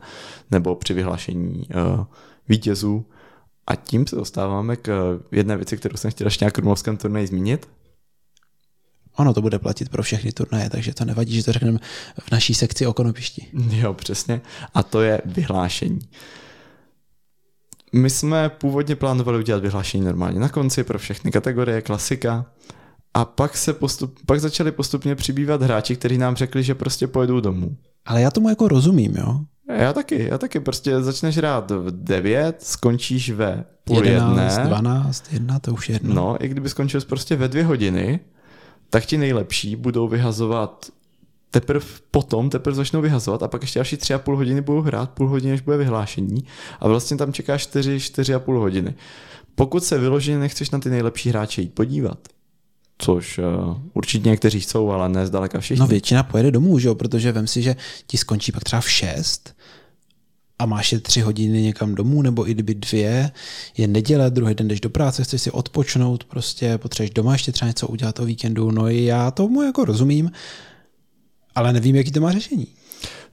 nebo 0.50 0.74
při 0.74 0.94
vyhlášení 0.94 1.66
uh, 1.96 2.04
vítězů, 2.48 3.04
a 3.66 3.76
tím 3.76 4.06
se 4.06 4.16
dostáváme 4.16 4.76
k 4.76 5.20
jedné 5.32 5.56
věci, 5.56 5.76
kterou 5.76 5.96
jsem 5.96 6.10
chtěl 6.10 6.26
ještě 6.26 6.44
na 6.44 6.50
krumlovském 6.50 6.96
turnaji 6.96 7.26
zmínit. 7.26 7.68
Ono 9.16 9.34
to 9.34 9.42
bude 9.42 9.58
platit 9.58 9.88
pro 9.88 10.02
všechny 10.02 10.32
turnaje, 10.32 10.70
takže 10.70 10.94
to 10.94 11.04
nevadí, 11.04 11.34
že 11.34 11.44
to 11.44 11.52
řekneme 11.52 11.78
v 12.20 12.30
naší 12.32 12.54
sekci 12.54 12.86
o 12.86 12.92
konopišti. 12.92 13.46
Jo, 13.70 13.94
přesně. 13.94 14.40
A 14.74 14.82
to 14.82 15.02
je 15.02 15.22
vyhlášení. 15.24 15.98
My 17.92 18.10
jsme 18.10 18.48
původně 18.48 18.96
plánovali 18.96 19.38
udělat 19.38 19.62
vyhlášení 19.62 20.04
normálně 20.04 20.40
na 20.40 20.48
konci 20.48 20.84
pro 20.84 20.98
všechny 20.98 21.30
kategorie, 21.30 21.82
klasika. 21.82 22.46
A 23.14 23.24
pak, 23.24 23.56
se 23.56 23.72
postup, 23.72 24.18
pak 24.26 24.40
začali 24.40 24.72
postupně 24.72 25.14
přibývat 25.14 25.62
hráči, 25.62 25.96
kteří 25.96 26.18
nám 26.18 26.36
řekli, 26.36 26.62
že 26.62 26.74
prostě 26.74 27.06
pojedou 27.06 27.40
domů. 27.40 27.76
Ale 28.06 28.20
já 28.20 28.30
tomu 28.30 28.48
jako 28.48 28.68
rozumím, 28.68 29.16
jo. 29.16 29.40
Já 29.68 29.92
taky, 29.92 30.28
já 30.30 30.38
taky. 30.38 30.60
Prostě 30.60 31.02
začneš 31.02 31.36
hrát 31.36 31.70
v 31.70 31.90
9, 31.90 32.62
skončíš 32.62 33.30
ve 33.30 33.64
půl 33.84 34.04
11, 34.04 34.52
jedné. 34.52 34.68
12, 34.68 35.32
1, 35.32 35.58
to 35.58 35.72
už 35.72 35.88
je 35.88 35.94
jedno. 35.94 36.14
No, 36.14 36.44
i 36.44 36.48
kdyby 36.48 36.68
skončil 36.68 37.00
prostě 37.00 37.36
ve 37.36 37.48
dvě 37.48 37.64
hodiny, 37.64 38.20
tak 38.90 39.06
ti 39.06 39.18
nejlepší 39.18 39.76
budou 39.76 40.08
vyhazovat 40.08 40.90
teprve 41.50 41.86
potom, 42.10 42.50
teprve 42.50 42.76
začnou 42.76 43.00
vyhazovat 43.00 43.42
a 43.42 43.48
pak 43.48 43.62
ještě 43.62 43.78
další 43.78 43.96
tři 43.96 44.14
a 44.14 44.18
půl 44.18 44.36
hodiny 44.36 44.60
budou 44.60 44.80
hrát, 44.80 45.10
půl 45.10 45.28
hodiny, 45.28 45.50
než 45.50 45.60
bude 45.60 45.76
vyhlášení 45.76 46.44
a 46.80 46.88
vlastně 46.88 47.16
tam 47.16 47.32
čeká 47.32 47.58
čtyři, 47.58 48.00
čtyři 48.00 48.34
a 48.34 48.38
půl 48.38 48.60
hodiny. 48.60 48.94
Pokud 49.54 49.84
se 49.84 49.98
vyloženě 49.98 50.38
nechceš 50.38 50.70
na 50.70 50.78
ty 50.78 50.90
nejlepší 50.90 51.28
hráče 51.28 51.62
jít 51.62 51.74
podívat, 51.74 52.18
což 52.98 53.38
uh, 53.38 53.76
určitě 53.92 54.28
někteří 54.28 54.60
chcou, 54.60 54.90
ale 54.90 55.08
ne 55.08 55.26
zdaleka 55.26 55.60
všichni. 55.60 55.80
No 55.80 55.86
většina 55.86 56.22
pojede 56.22 56.50
domů, 56.50 56.78
že 56.78 56.88
jo? 56.88 56.94
protože 56.94 57.32
vem 57.32 57.46
si, 57.46 57.62
že 57.62 57.76
ti 58.06 58.16
skončí 58.16 58.52
pak 58.52 58.64
třeba 58.64 58.80
v 58.80 58.90
6 58.90 59.54
a 60.58 60.66
máš 60.66 60.92
je 60.92 61.00
tři 61.00 61.20
hodiny 61.20 61.62
někam 61.62 61.94
domů, 61.94 62.22
nebo 62.22 62.48
i 62.48 62.54
kdyby 62.54 62.74
dvě, 62.74 63.30
je 63.76 63.86
neděle, 63.86 64.30
druhý 64.30 64.54
den 64.54 64.68
jdeš 64.68 64.80
do 64.80 64.90
práce, 64.90 65.24
chceš 65.24 65.42
si 65.42 65.50
odpočnout, 65.50 66.24
prostě 66.24 66.78
potřebuješ 66.78 67.10
doma 67.10 67.32
ještě 67.32 67.52
třeba 67.52 67.68
něco 67.68 67.88
udělat 67.88 68.18
o 68.20 68.24
víkendu, 68.24 68.70
no 68.70 68.88
já 68.88 69.30
tomu 69.30 69.62
jako 69.62 69.84
rozumím, 69.84 70.30
ale 71.54 71.72
nevím, 71.72 71.96
jaký 71.96 72.12
to 72.12 72.20
má 72.20 72.32
řešení. 72.32 72.66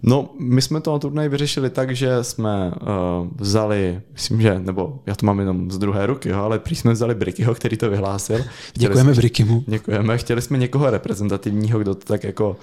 No, 0.03 0.29
my 0.39 0.61
jsme 0.61 0.81
to 0.81 0.93
na 0.93 0.99
turnaj 0.99 1.29
vyřešili 1.29 1.69
tak, 1.69 1.95
že 1.95 2.23
jsme 2.23 2.71
uh, 2.71 3.27
vzali, 3.35 4.01
myslím, 4.13 4.41
že, 4.41 4.59
nebo 4.59 4.99
já 5.05 5.15
to 5.15 5.25
mám 5.25 5.39
jenom 5.39 5.71
z 5.71 5.77
druhé 5.77 6.05
ruky, 6.05 6.29
jo, 6.29 6.39
ale 6.39 6.59
prý 6.59 6.75
jsme 6.75 6.93
vzali 6.93 7.15
Brickyho, 7.15 7.55
který 7.55 7.77
to 7.77 7.89
vyhlásil. 7.89 8.37
Chtěli 8.37 8.49
Děkujeme 8.73 9.13
Brickymu. 9.13 9.63
Děkujeme. 9.67 10.17
Chtěli 10.17 10.41
jsme 10.41 10.57
někoho 10.57 10.89
reprezentativního, 10.89 11.79
kdo 11.79 11.95
to 11.95 12.05
tak 12.05 12.23
jako 12.23 12.57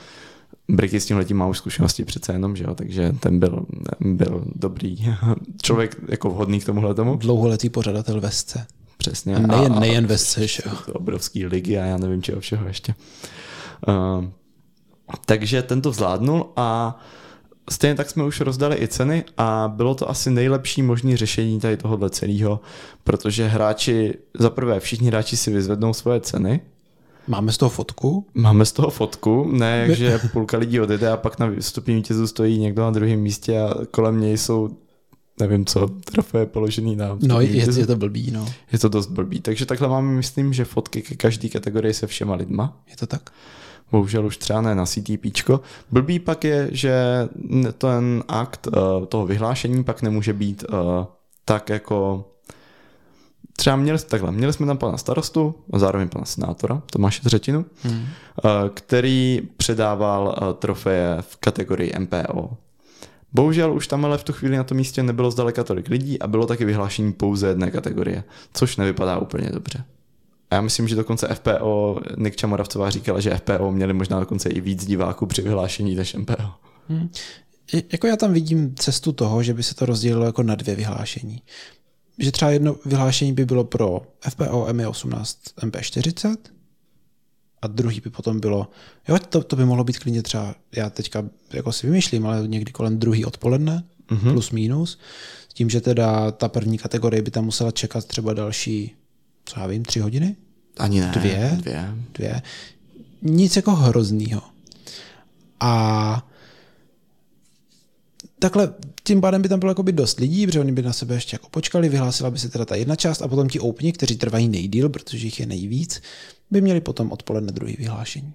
Bricky 0.68 1.00
s 1.00 1.06
tím 1.06 1.16
letím 1.16 1.36
má 1.36 1.46
už 1.46 1.58
zkušenosti 1.58 2.04
přece 2.04 2.32
jenom, 2.32 2.56
že 2.56 2.64
jo, 2.64 2.74
takže 2.74 3.14
ten 3.20 3.38
byl, 3.38 3.66
byl 4.00 4.44
dobrý 4.54 4.96
člověk 5.62 5.96
jako 6.08 6.30
vhodný 6.30 6.60
k 6.60 6.64
tomuhle 6.64 6.94
tomu. 6.94 7.16
Dlouholetý 7.16 7.68
pořadatel 7.68 8.20
Vesce. 8.20 8.66
Přesně. 8.98 9.38
Nejen, 9.38 9.72
a, 9.72 9.80
nejen 9.80 10.06
Vesce, 10.06 10.46
že 10.46 10.62
jo. 10.66 10.72
Obrovský 10.92 11.46
ligy 11.46 11.78
a 11.78 11.84
já 11.84 11.96
nevím 11.96 12.22
čeho 12.22 12.40
všeho 12.40 12.66
ještě. 12.66 12.94
Uh, 13.88 14.24
takže 15.26 15.62
ten 15.62 15.80
to 15.80 15.92
zvládnul 15.92 16.46
a 16.56 16.98
stejně 17.70 17.94
tak 17.94 18.10
jsme 18.10 18.24
už 18.24 18.40
rozdali 18.40 18.76
i 18.82 18.88
ceny 18.88 19.24
a 19.36 19.72
bylo 19.76 19.94
to 19.94 20.10
asi 20.10 20.30
nejlepší 20.30 20.82
možné 20.82 21.16
řešení 21.16 21.60
tady 21.60 21.76
tohohle 21.76 22.10
celého, 22.10 22.60
protože 23.04 23.46
hráči, 23.46 24.14
za 24.38 24.50
prvé 24.50 24.80
všichni 24.80 25.08
hráči 25.08 25.36
si 25.36 25.50
vyzvednou 25.50 25.92
svoje 25.94 26.20
ceny, 26.20 26.60
Máme 27.28 27.52
z 27.52 27.56
toho 27.56 27.70
fotku? 27.70 28.26
Máme 28.34 28.64
z 28.64 28.72
toho 28.72 28.90
fotku, 28.90 29.50
ne, 29.52 29.94
že 29.94 30.20
půlka 30.32 30.58
lidí 30.58 30.80
odjede 30.80 31.10
a 31.10 31.16
pak 31.16 31.38
na 31.38 31.50
vstupní 31.60 31.94
vítězu 31.94 32.26
stojí 32.26 32.58
někdo 32.58 32.82
na 32.82 32.90
druhém 32.90 33.20
místě 33.20 33.60
a 33.60 33.74
kolem 33.90 34.20
něj 34.20 34.38
jsou 34.38 34.70
nevím 35.40 35.66
co, 35.66 35.88
trofeje 35.88 36.46
položený 36.46 36.96
na 36.96 37.18
No 37.22 37.40
je, 37.40 37.78
je 37.78 37.86
to 37.86 37.96
blbý, 37.96 38.30
no. 38.30 38.46
Je 38.72 38.78
to 38.78 38.88
dost 38.88 39.06
blbý, 39.06 39.40
takže 39.40 39.66
takhle 39.66 39.88
máme, 39.88 40.12
myslím, 40.12 40.52
že 40.52 40.64
fotky 40.64 41.02
ke 41.02 41.14
každé 41.14 41.48
kategorii 41.48 41.94
se 41.94 42.06
všema 42.06 42.34
lidma. 42.34 42.76
Je 42.90 42.96
to 42.96 43.06
tak? 43.06 43.30
Bohužel 43.92 44.26
už 44.26 44.36
třeba 44.36 44.60
ne 44.60 44.74
na 44.74 44.86
CTP. 44.86 45.50
Blbý 45.90 46.18
pak 46.18 46.44
je, 46.44 46.68
že 46.72 47.28
ten 47.78 48.24
akt 48.28 48.66
uh, 48.66 49.06
toho 49.06 49.26
vyhlášení 49.26 49.84
pak 49.84 50.02
nemůže 50.02 50.32
být 50.32 50.64
uh, 50.72 50.78
tak 51.44 51.68
jako 51.68 52.24
třeba 53.58 53.76
měli, 53.76 53.98
takhle, 53.98 54.32
měli 54.32 54.52
jsme 54.52 54.66
tam 54.66 54.78
pana 54.78 54.98
starostu 54.98 55.54
a 55.72 55.78
zároveň 55.78 56.08
pana 56.08 56.24
senátora, 56.24 56.82
Tomáše 56.86 57.22
Třetinu, 57.22 57.64
hmm. 57.82 58.06
který 58.74 59.40
předával 59.56 60.36
eh, 60.36 60.54
trofeje 60.54 61.16
v 61.20 61.36
kategorii 61.36 61.92
MPO. 61.98 62.50
Bohužel 63.32 63.74
už 63.74 63.86
tam 63.86 64.04
ale 64.04 64.18
v 64.18 64.24
tu 64.24 64.32
chvíli 64.32 64.56
na 64.56 64.64
tom 64.64 64.76
místě 64.76 65.02
nebylo 65.02 65.30
zdaleka 65.30 65.64
tolik 65.64 65.88
lidí 65.88 66.22
a 66.22 66.26
bylo 66.26 66.46
taky 66.46 66.64
vyhlášení 66.64 67.12
pouze 67.12 67.48
jedné 67.48 67.70
kategorie, 67.70 68.24
což 68.54 68.76
nevypadá 68.76 69.18
úplně 69.18 69.50
dobře. 69.50 69.84
A 70.50 70.54
já 70.54 70.60
myslím, 70.60 70.88
že 70.88 70.96
dokonce 70.96 71.34
FPO, 71.34 72.00
Nikča 72.16 72.46
Moravcová 72.46 72.90
říkala, 72.90 73.20
že 73.20 73.36
FPO 73.36 73.72
měli 73.72 73.92
možná 73.92 74.20
dokonce 74.20 74.48
i 74.48 74.60
víc 74.60 74.86
diváků 74.86 75.26
při 75.26 75.42
vyhlášení 75.42 75.94
než 75.94 76.14
MPO. 76.14 76.50
Hmm. 76.88 77.10
Jako 77.92 78.06
já 78.06 78.16
tam 78.16 78.32
vidím 78.32 78.74
cestu 78.74 79.12
toho, 79.12 79.42
že 79.42 79.54
by 79.54 79.62
se 79.62 79.74
to 79.74 79.86
rozdělilo 79.86 80.24
jako 80.24 80.42
na 80.42 80.54
dvě 80.54 80.74
vyhlášení 80.74 81.42
že 82.18 82.32
třeba 82.32 82.50
jedno 82.50 82.76
vyhlášení 82.84 83.32
by 83.32 83.44
bylo 83.44 83.64
pro 83.64 84.02
FPO 84.28 84.66
ME18 84.66 85.36
MP40 85.62 86.36
a 87.62 87.66
druhý 87.66 88.00
by 88.00 88.10
potom 88.10 88.40
bylo, 88.40 88.68
jo, 89.08 89.18
to, 89.28 89.42
to 89.42 89.56
by 89.56 89.64
mohlo 89.64 89.84
být 89.84 89.98
klidně 89.98 90.22
třeba, 90.22 90.54
já 90.76 90.90
teďka 90.90 91.24
jako 91.52 91.72
si 91.72 91.86
vymýšlím, 91.86 92.26
ale 92.26 92.48
někdy 92.48 92.72
kolem 92.72 92.98
druhý 92.98 93.24
odpoledne, 93.24 93.84
mm-hmm. 94.08 94.32
plus 94.32 94.50
minus, 94.50 94.98
s 95.48 95.54
tím, 95.54 95.70
že 95.70 95.80
teda 95.80 96.30
ta 96.30 96.48
první 96.48 96.78
kategorie 96.78 97.22
by 97.22 97.30
tam 97.30 97.44
musela 97.44 97.70
čekat 97.70 98.04
třeba 98.04 98.32
další, 98.32 98.94
co 99.48 99.60
já 99.60 99.66
vím, 99.66 99.84
tři 99.84 100.00
hodiny? 100.00 100.36
Ani 100.78 101.00
ne. 101.00 101.12
Dvě? 101.14 101.58
Dvě. 101.60 101.94
Dvě. 102.14 102.42
Nic 103.22 103.56
jako 103.56 103.72
hroznýho. 103.72 104.42
A 105.60 106.26
takhle 108.38 108.74
tím 109.02 109.20
pádem 109.20 109.42
by 109.42 109.48
tam 109.48 109.60
bylo 109.60 109.74
by 109.74 109.92
dost 109.92 110.20
lidí, 110.20 110.46
protože 110.46 110.60
oni 110.60 110.72
by 110.72 110.82
na 110.82 110.92
sebe 110.92 111.14
ještě 111.14 111.34
jako 111.34 111.48
počkali, 111.48 111.88
vyhlásila 111.88 112.30
by 112.30 112.38
se 112.38 112.48
teda 112.48 112.64
ta 112.64 112.74
jedna 112.74 112.96
část 112.96 113.22
a 113.22 113.28
potom 113.28 113.48
ti 113.48 113.60
openi, 113.60 113.92
kteří 113.92 114.16
trvají 114.16 114.48
nejdíl, 114.48 114.88
protože 114.88 115.26
jich 115.26 115.40
je 115.40 115.46
nejvíc, 115.46 116.02
by 116.50 116.60
měli 116.60 116.80
potom 116.80 117.12
odpoledne 117.12 117.52
druhý 117.52 117.76
vyhlášení. 117.78 118.32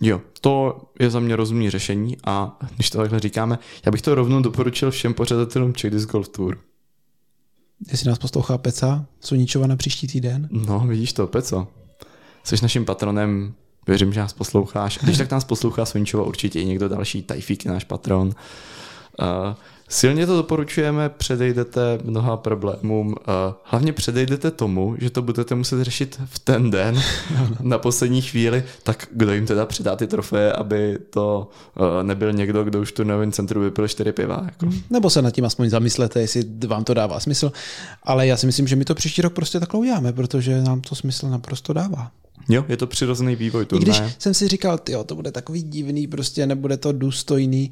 Jo, 0.00 0.20
to 0.40 0.82
je 1.00 1.10
za 1.10 1.20
mě 1.20 1.36
rozumné 1.36 1.70
řešení 1.70 2.16
a 2.24 2.58
když 2.74 2.90
to 2.90 2.98
takhle 2.98 3.20
říkáme, 3.20 3.58
já 3.86 3.92
bych 3.92 4.02
to 4.02 4.14
rovnou 4.14 4.42
doporučil 4.42 4.90
všem 4.90 5.14
pořadatelům 5.14 5.74
Czech 5.74 5.90
Disc 5.90 6.08
Golf 6.08 6.28
Tour. 6.28 6.58
Jestli 7.90 8.08
nás 8.08 8.18
poslouchá 8.18 8.58
Peca 8.58 9.06
Suničova 9.20 9.66
na 9.66 9.76
příští 9.76 10.06
týden. 10.06 10.48
No, 10.50 10.80
vidíš 10.80 11.12
to, 11.12 11.26
Peco. 11.26 11.68
Jsi 12.44 12.56
naším 12.62 12.84
patronem 12.84 13.54
Věřím, 13.88 14.12
že 14.12 14.20
nás 14.20 14.32
posloucháš. 14.32 14.98
Když 15.02 15.18
tak 15.18 15.30
nás 15.30 15.44
poslouchá 15.44 15.84
Svinčova 15.84 16.24
určitě 16.24 16.60
i 16.60 16.64
někdo 16.64 16.88
další, 16.88 17.22
Tajfík 17.22 17.64
je 17.64 17.70
náš 17.70 17.84
patron. 17.84 18.28
Uh, 18.28 19.54
Silně 19.88 20.26
to 20.26 20.36
doporučujeme, 20.36 21.08
předejdete 21.08 21.98
mnoha 22.04 22.36
problémům. 22.36 23.14
Hlavně 23.62 23.92
předejdete 23.92 24.50
tomu, 24.50 24.96
že 24.98 25.10
to 25.10 25.22
budete 25.22 25.54
muset 25.54 25.84
řešit 25.84 26.20
v 26.24 26.38
ten 26.38 26.70
den 26.70 27.02
na 27.60 27.78
poslední 27.78 28.22
chvíli, 28.22 28.64
tak 28.82 29.08
kdo 29.12 29.32
jim 29.32 29.46
teda 29.46 29.66
předá 29.66 29.96
ty 29.96 30.06
trofeje, 30.06 30.52
aby 30.52 30.98
to 31.10 31.50
nebyl 32.02 32.32
někdo, 32.32 32.64
kdo 32.64 32.80
už 32.80 32.92
tu 32.92 32.96
turnajovém 32.96 33.32
centru 33.32 33.60
vypil 33.60 33.88
čtyři 33.88 34.12
piva. 34.12 34.42
Jako. 34.44 34.68
Nebo 34.90 35.10
se 35.10 35.22
nad 35.22 35.30
tím 35.30 35.44
aspoň 35.44 35.70
zamyslete, 35.70 36.20
jestli 36.20 36.44
vám 36.66 36.84
to 36.84 36.94
dává 36.94 37.20
smysl. 37.20 37.52
Ale 38.02 38.26
já 38.26 38.36
si 38.36 38.46
myslím, 38.46 38.68
že 38.68 38.76
my 38.76 38.84
to 38.84 38.94
příští 38.94 39.22
rok 39.22 39.32
prostě 39.32 39.60
takhle 39.60 39.80
uděláme, 39.80 40.12
protože 40.12 40.62
nám 40.62 40.80
to 40.80 40.94
smysl 40.94 41.28
naprosto 41.28 41.72
dává. 41.72 42.10
Jo, 42.48 42.64
je 42.68 42.76
to 42.76 42.86
přirozený 42.86 43.36
vývoj 43.36 43.64
turnaje. 43.64 43.98
I 43.98 44.02
když 44.02 44.14
jsem 44.18 44.34
si 44.34 44.48
říkal, 44.48 44.80
jo, 44.88 45.04
to 45.04 45.14
bude 45.14 45.32
takový 45.32 45.62
divný, 45.62 46.06
prostě 46.06 46.46
nebude 46.46 46.76
to 46.76 46.92
důstojný, 46.92 47.70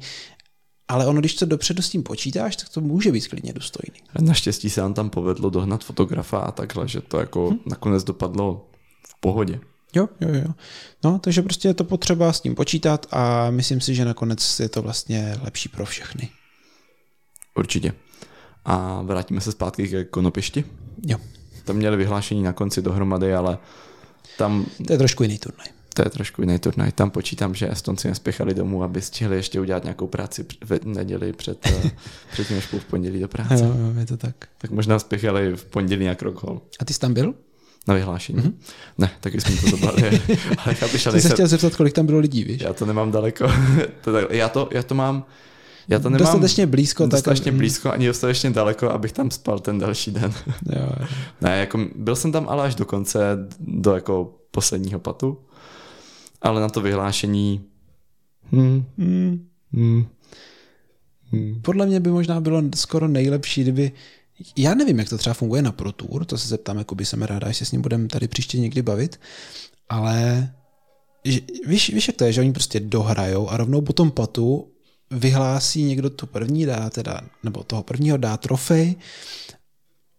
ale 0.87 1.07
ono, 1.07 1.19
když 1.19 1.35
to 1.35 1.45
dopředu 1.45 1.81
s 1.81 1.89
tím 1.89 2.03
počítáš, 2.03 2.55
tak 2.55 2.69
to 2.69 2.81
může 2.81 3.11
být 3.11 3.27
klidně 3.27 3.53
důstojný. 3.53 3.99
Naštěstí 4.19 4.69
se 4.69 4.81
nám 4.81 4.93
tam 4.93 5.09
povedlo 5.09 5.49
dohnat 5.49 5.83
fotografa 5.83 6.37
a 6.37 6.51
takhle, 6.51 6.87
že 6.87 7.01
to 7.01 7.19
jako 7.19 7.51
hm. 7.51 7.59
nakonec 7.65 8.03
dopadlo 8.03 8.69
v 9.07 9.19
pohodě. 9.19 9.59
Jo, 9.95 10.09
jo, 10.21 10.29
jo. 10.33 10.53
No, 11.03 11.19
takže 11.19 11.41
prostě 11.41 11.67
je 11.67 11.73
to 11.73 11.83
potřeba 11.83 12.33
s 12.33 12.41
tím 12.41 12.55
počítat 12.55 13.05
a 13.11 13.49
myslím 13.49 13.81
si, 13.81 13.95
že 13.95 14.05
nakonec 14.05 14.59
je 14.59 14.69
to 14.69 14.81
vlastně 14.81 15.37
lepší 15.43 15.69
pro 15.69 15.85
všechny. 15.85 16.29
Určitě. 17.55 17.93
A 18.65 19.01
vrátíme 19.01 19.41
se 19.41 19.51
zpátky 19.51 19.87
ke 19.87 20.03
konopišti. 20.03 20.63
Jo. 21.07 21.17
Tam 21.63 21.75
měli 21.75 21.97
vyhlášení 21.97 22.43
na 22.43 22.53
konci 22.53 22.81
dohromady, 22.81 23.33
ale 23.33 23.57
tam... 24.37 24.65
To 24.87 24.93
je 24.93 24.97
trošku 24.97 25.23
jiný 25.23 25.37
turnaj 25.37 25.76
to 25.97 26.03
je 26.05 26.09
trošku 26.09 26.41
jiný 26.41 26.59
turnaj. 26.59 26.91
Tam 26.91 27.09
počítám, 27.09 27.55
že 27.55 27.71
Estonci 27.71 28.07
nespěchali 28.07 28.53
domů, 28.53 28.83
aby 28.83 29.01
stihli 29.01 29.35
ještě 29.35 29.59
udělat 29.59 29.83
nějakou 29.83 30.07
práci 30.07 30.45
v 30.65 30.85
neděli 30.85 31.33
před, 31.33 31.67
eh, 31.67 31.91
před 32.31 32.47
tím, 32.47 32.55
než 32.55 32.65
v 32.65 32.85
pondělí 32.85 33.19
do 33.19 33.27
práce. 33.27 33.63
Jo, 33.63 33.75
jo, 33.79 33.99
je 33.99 34.05
to 34.05 34.17
tak. 34.17 34.35
Tak 34.57 34.71
možná 34.71 34.99
spěchali 34.99 35.55
v 35.55 35.65
pondělí 35.65 36.05
na 36.05 36.15
Krokhol. 36.15 36.61
A 36.79 36.85
ty 36.85 36.93
jsi 36.93 36.99
tam 36.99 37.13
byl? 37.13 37.33
Na 37.87 37.93
vyhlášení? 37.93 38.39
Mm-hmm. 38.39 38.53
Ne, 38.97 39.11
taky 39.19 39.41
jsme 39.41 39.55
to 39.55 39.69
zobrali. 39.69 40.01
Ale 40.65 40.75
já 40.81 40.87
bych 40.87 41.01
se 41.01 41.29
chtěl 41.29 41.47
zeptat, 41.47 41.75
kolik 41.75 41.93
tam 41.93 42.05
bylo 42.05 42.19
lidí, 42.19 42.43
víš? 42.43 42.61
Já 42.61 42.73
to 42.73 42.85
nemám 42.85 43.11
daleko. 43.11 43.47
já, 44.29 44.49
to, 44.49 44.69
já 44.71 44.83
to 44.83 44.95
mám 44.95 45.25
já 45.87 45.99
to 45.99 46.09
nemám 46.09 46.19
dostatečně 46.19 46.67
blízko. 46.67 47.05
Dostatečně 47.07 47.51
tak... 47.51 47.57
blízko, 47.57 47.91
ani 47.91 48.07
dostatečně 48.07 48.49
daleko, 48.49 48.89
abych 48.89 49.11
tam 49.11 49.31
spal 49.31 49.59
ten 49.59 49.79
další 49.79 50.11
den. 50.11 50.33
jo, 50.47 50.93
jo. 50.99 51.07
Ne, 51.41 51.59
jako 51.59 51.79
byl 51.95 52.15
jsem 52.15 52.31
tam 52.31 52.49
ale 52.49 52.63
až 52.63 52.75
do 52.75 52.85
konce, 52.85 53.47
do 53.59 53.95
jako 53.95 54.33
posledního 54.51 54.99
patu 54.99 55.37
ale 56.41 56.61
na 56.61 56.69
to 56.69 56.81
vyhlášení. 56.81 57.61
Hmm, 58.51 58.85
hmm, 58.97 59.47
hmm, 59.73 60.05
hmm. 61.31 61.61
Podle 61.61 61.85
mě 61.85 61.99
by 61.99 62.09
možná 62.09 62.41
bylo 62.41 62.63
skoro 62.75 63.07
nejlepší, 63.07 63.61
kdyby 63.61 63.91
já 64.55 64.73
nevím, 64.75 64.99
jak 64.99 65.09
to 65.09 65.17
třeba 65.17 65.33
funguje 65.33 65.61
na 65.61 65.71
Pro 65.71 65.91
Tour, 65.91 66.25
to 66.25 66.37
se 66.37 66.47
zeptám, 66.47 66.77
jako 66.77 66.95
by 66.95 67.05
jsem 67.05 67.21
ráda, 67.21 67.47
jestli 67.47 67.65
s 67.65 67.71
ním 67.71 67.81
budeme 67.81 68.07
tady 68.07 68.27
příště 68.27 68.59
někdy 68.59 68.81
bavit, 68.81 69.19
ale 69.89 70.49
víš, 71.65 71.93
víš, 71.93 72.07
jak 72.07 72.17
to 72.17 72.25
je, 72.25 72.33
že 72.33 72.41
oni 72.41 72.53
prostě 72.53 72.79
dohrajou 72.79 73.49
a 73.49 73.57
rovnou 73.57 73.81
po 73.81 73.93
tom 73.93 74.11
patu 74.11 74.71
vyhlásí 75.11 75.83
někdo 75.83 76.09
tu 76.09 76.27
první 76.27 76.65
dá, 76.65 76.89
teda, 76.89 77.21
nebo 77.43 77.63
toho 77.63 77.83
prvního 77.83 78.17
dá 78.17 78.37
trofej 78.37 78.95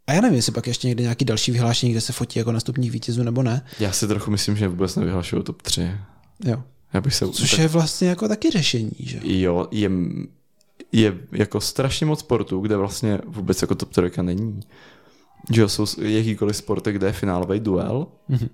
a 0.08 0.12
já 0.12 0.20
nevím, 0.20 0.36
jestli 0.36 0.52
pak 0.52 0.66
ještě 0.66 0.88
někde 0.88 1.02
nějaký 1.02 1.24
další 1.24 1.52
vyhlášení, 1.52 1.92
kde 1.92 2.00
se 2.00 2.12
fotí 2.12 2.38
jako 2.38 2.52
nastupních 2.52 2.90
vítězů 2.90 3.22
nebo 3.22 3.42
ne. 3.42 3.62
Já 3.80 3.92
si 3.92 4.08
trochu 4.08 4.30
myslím, 4.30 4.56
že 4.56 4.68
vůbec 4.68 4.96
nevyhlašují 4.96 5.42
top 5.42 5.62
3. 5.62 5.90
Jo. 6.44 6.62
Já 6.92 7.00
bych 7.00 7.14
se, 7.14 7.28
Což 7.28 7.50
tak... 7.50 7.60
je 7.60 7.68
vlastně 7.68 8.08
jako 8.08 8.28
taky 8.28 8.50
řešení, 8.50 8.90
že? 8.98 9.20
Jo, 9.22 9.68
je, 9.70 9.90
je 10.92 11.18
jako 11.32 11.60
strašně 11.60 12.06
moc 12.06 12.20
sportů, 12.20 12.60
kde 12.60 12.76
vlastně 12.76 13.18
vůbec 13.26 13.62
jako 13.62 13.74
top 13.74 13.90
3 13.90 14.22
není. 14.22 14.60
Že 15.52 15.68
jsou 15.68 15.86
jakýkoliv 16.00 16.56
sporty, 16.56 16.92
kde 16.92 17.06
je 17.06 17.12
finálový 17.12 17.60
duel, 17.60 18.06
mm-hmm. 18.30 18.48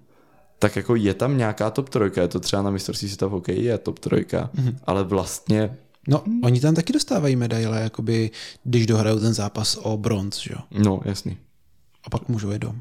tak 0.59 0.77
jako 0.77 0.97
je 0.97 1.15
tam 1.15 1.39
nějaká 1.39 1.71
top 1.71 1.89
3, 1.89 2.21
je 2.21 2.29
to 2.29 2.41
třeba 2.41 2.63
na 2.63 2.71
mistrovství 2.71 3.09
světa 3.09 3.27
v 3.27 3.31
hokeji 3.31 3.65
je 3.65 3.79
top 3.79 3.99
3, 3.99 4.11
mm-hmm. 4.11 4.77
ale 4.85 5.05
vlastně 5.05 5.77
No, 6.09 6.23
oni 6.43 6.61
tam 6.61 6.75
taky 6.75 6.93
dostávají 6.93 7.37
medaile, 7.37 7.81
jakoby, 7.81 8.31
když 8.65 8.87
dohrajou 8.87 9.21
ten 9.21 9.35
zápas 9.35 9.79
o 9.83 9.97
bronz, 9.97 10.39
že 10.39 10.51
jo? 10.53 10.61
No, 10.85 11.01
jasný. 11.05 11.37
A 12.05 12.11
pak 12.11 12.29
můžou 12.29 12.51
jít 12.51 12.59
dom. 12.59 12.81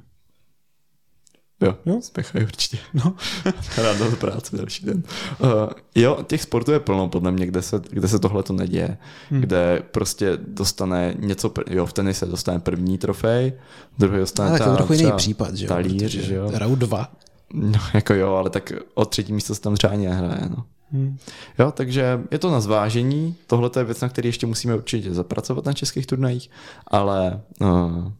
Jo, 1.62 1.76
jo? 1.86 2.02
spěchají 2.02 2.46
určitě. 2.46 2.78
No. 2.94 3.16
Rád 3.78 3.98
do 3.98 4.16
práce 4.16 4.58
další 4.58 4.86
den. 4.86 5.04
Uh, 5.40 5.50
jo, 5.96 6.24
těch 6.28 6.42
sportů 6.42 6.72
je 6.72 6.80
plno 6.80 7.08
podle 7.08 7.32
mě, 7.32 7.46
kde 7.46 7.62
se, 7.62 7.82
kde 7.90 8.08
se 8.08 8.20
tohle 8.20 8.44
to 8.44 8.54
neděje. 8.54 8.98
Hmm. 9.30 9.42
Kde 9.42 9.84
prostě 9.92 10.38
dostane 10.48 11.16
něco, 11.20 11.52
jo, 11.70 11.86
v 11.86 11.94
tenise 11.94 12.26
dostane 12.26 12.60
první 12.60 12.98
trofej, 12.98 13.54
druhý 13.98 14.20
dostane 14.20 14.50
Ale 14.50 14.60
tak 14.60 14.68
to 14.68 14.76
trochu 14.76 14.94
jiný 14.94 15.12
případ, 15.18 15.56
že 15.56 15.66
jo? 15.66 15.70
Talíř, 15.70 16.12
že 16.12 16.36
jo? 16.36 16.50
Hrajou 16.54 16.76
dva. 16.76 17.12
No, 17.54 17.80
jako 17.94 18.14
jo, 18.14 18.34
ale 18.34 18.50
tak 18.50 18.74
o 18.94 19.06
třetí 19.06 19.34
místo 19.34 19.56
se 19.56 19.62
tam 19.62 19.76
třeba 19.76 19.94
ani 19.94 20.08
nehraje, 20.08 20.50
no. 20.50 20.66
Hmm. 20.94 21.18
Jo, 21.60 21.72
takže 21.72 22.20
je 22.32 22.40
to 22.40 22.52
na 22.52 22.62
zvážení. 22.62 23.36
Tohle 23.48 23.70
je 23.78 23.84
věc, 23.84 24.02
na 24.02 24.10
který 24.10 24.30
ještě 24.30 24.46
musíme 24.46 24.76
určitě 24.76 25.14
zapracovat 25.14 25.66
na 25.66 25.74
českých 25.74 26.08
turnajích, 26.08 26.50
ale 26.88 27.42
uh, 27.60 28.12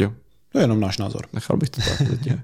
jo. 0.00 0.12
To 0.52 0.58
je 0.58 0.62
jenom 0.64 0.80
náš 0.80 0.98
názor. 0.98 1.26
Nechal 1.32 1.56
bych 1.56 1.70
to 1.70 1.80
tak. 1.80 2.08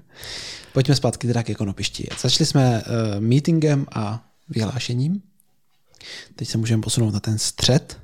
Pojďme 0.73 0.95
zpátky 0.95 1.27
teda 1.27 1.43
ke 1.43 1.55
konopišti. 1.55 2.07
Začali 2.21 2.45
jsme 2.45 2.83
uh, 2.83 3.21
meetingem 3.21 3.85
a 3.91 4.23
vyhlášením. 4.49 5.21
Teď 6.35 6.47
se 6.47 6.57
můžeme 6.57 6.81
posunout 6.81 7.13
na 7.13 7.19
ten 7.19 7.37
střed. 7.37 7.99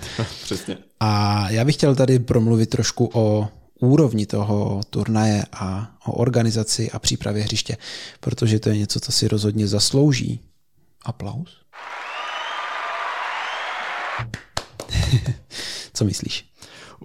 Přesně. 0.42 0.78
A 1.00 1.50
já 1.50 1.64
bych 1.64 1.74
chtěl 1.74 1.94
tady 1.94 2.18
promluvit 2.18 2.70
trošku 2.70 3.10
o 3.12 3.48
úrovni 3.80 4.26
toho 4.26 4.80
turnaje 4.90 5.44
a 5.52 5.96
o 6.06 6.12
organizaci 6.12 6.90
a 6.90 6.98
přípravě 6.98 7.42
hřiště, 7.42 7.76
protože 8.20 8.60
to 8.60 8.68
je 8.68 8.78
něco, 8.78 9.00
co 9.00 9.12
si 9.12 9.28
rozhodně 9.28 9.68
zaslouží 9.68 10.40
aplaus. 11.04 11.62
co 15.94 16.04
myslíš? 16.04 16.52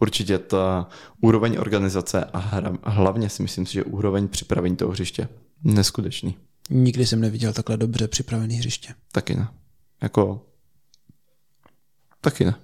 Určitě 0.02 0.38
ta 0.38 0.88
úroveň 1.22 1.58
organizace 1.60 2.26
a 2.26 2.38
hra, 2.38 2.78
hlavně 2.84 3.30
si 3.30 3.42
myslím, 3.42 3.66
že 3.66 3.84
úroveň 3.84 4.28
připravení 4.28 4.76
toho 4.76 4.92
hřiště 4.92 5.30
neskutečný. 5.64 6.36
Nikdy 6.70 7.06
jsem 7.06 7.22
neviděl 7.22 7.54
takhle 7.54 7.78
dobře 7.78 8.08
připravený 8.08 8.56
hřiště. 8.56 8.94
Taky 9.12 9.36
ne. 9.36 9.48
Jako... 10.02 10.42
Taky 12.22 12.46
ne. 12.46 12.56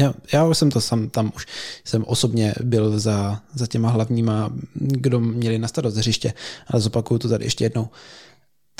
Já, 0.00 0.14
já 0.32 0.54
jsem 0.54 0.70
to 0.70 0.80
sam 0.80 1.10
tam 1.10 1.32
už 1.36 1.46
jsem 1.84 2.04
osobně 2.04 2.54
byl 2.64 2.98
za, 2.98 3.40
za 3.54 3.66
těma 3.66 3.90
hlavníma, 3.90 4.52
kdo 4.74 5.20
měli 5.20 5.58
na 5.58 5.68
starost 5.68 5.96
hřiště, 5.96 6.34
ale 6.66 6.80
zopakuju 6.80 7.18
to 7.18 7.28
tady 7.28 7.44
ještě 7.44 7.64
jednou. 7.64 7.88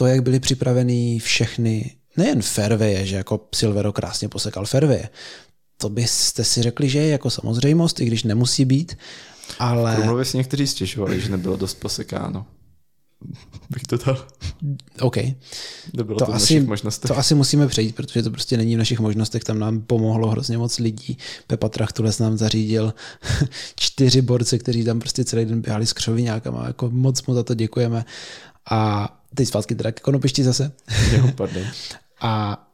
To, 0.00 0.06
jak 0.06 0.22
byly 0.22 0.40
připraveny 0.40 1.18
všechny, 1.18 1.90
nejen 2.16 2.42
fairwaye, 2.42 3.06
že 3.06 3.16
jako 3.16 3.48
Silvero 3.54 3.92
krásně 3.92 4.28
posekal 4.28 4.66
fairwaye, 4.66 5.08
to 5.76 5.88
byste 5.88 6.44
si 6.44 6.62
řekli, 6.62 6.88
že 6.88 6.98
je 6.98 7.08
jako 7.08 7.30
samozřejmost, 7.30 8.00
i 8.00 8.04
když 8.04 8.22
nemusí 8.22 8.64
být, 8.64 8.96
ale... 9.58 9.96
Promluvě 9.96 10.24
si 10.24 10.36
někteří 10.36 10.66
stěžovali, 10.66 11.20
že 11.20 11.28
nebylo 11.28 11.56
dost 11.56 11.74
posekáno. 11.74 12.46
Bych 13.70 13.82
to 13.82 13.96
dal. 13.96 14.26
OK. 15.00 15.16
Nebylo 15.92 16.18
to, 16.18 16.26
to, 16.26 16.34
asi, 16.34 16.66
to 17.06 17.18
asi 17.18 17.34
musíme 17.34 17.68
přejít, 17.68 17.94
protože 17.94 18.22
to 18.22 18.30
prostě 18.30 18.56
není 18.56 18.74
v 18.74 18.78
našich 18.78 19.00
možnostech. 19.00 19.44
Tam 19.44 19.58
nám 19.58 19.80
pomohlo 19.80 20.30
hrozně 20.30 20.58
moc 20.58 20.78
lidí. 20.78 21.18
Pepa 21.46 21.68
Trachtules 21.68 22.18
nám 22.18 22.38
zařídil 22.38 22.94
čtyři 23.76 24.22
borce, 24.22 24.58
kteří 24.58 24.84
tam 24.84 25.00
prostě 25.00 25.24
celý 25.24 25.44
den 25.44 25.60
běhali 25.60 25.86
s 25.86 25.92
křoviňákama. 25.92 26.66
Jako 26.66 26.90
moc 26.90 27.26
mu 27.26 27.34
za 27.34 27.42
to 27.42 27.54
děkujeme. 27.54 28.04
A 28.70 29.19
teď 29.34 29.48
zpátky 29.48 29.74
teda 29.74 29.92
k 29.92 30.00
konopišti 30.00 30.44
zase. 30.44 30.72
Jo, 31.12 31.30
pardon. 31.36 31.64
A 32.20 32.64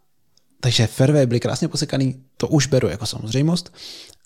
takže 0.60 0.86
fairway 0.86 1.26
byly 1.26 1.40
krásně 1.40 1.68
posekaný, 1.68 2.22
to 2.36 2.48
už 2.48 2.66
beru 2.66 2.88
jako 2.88 3.06
samozřejmost, 3.06 3.74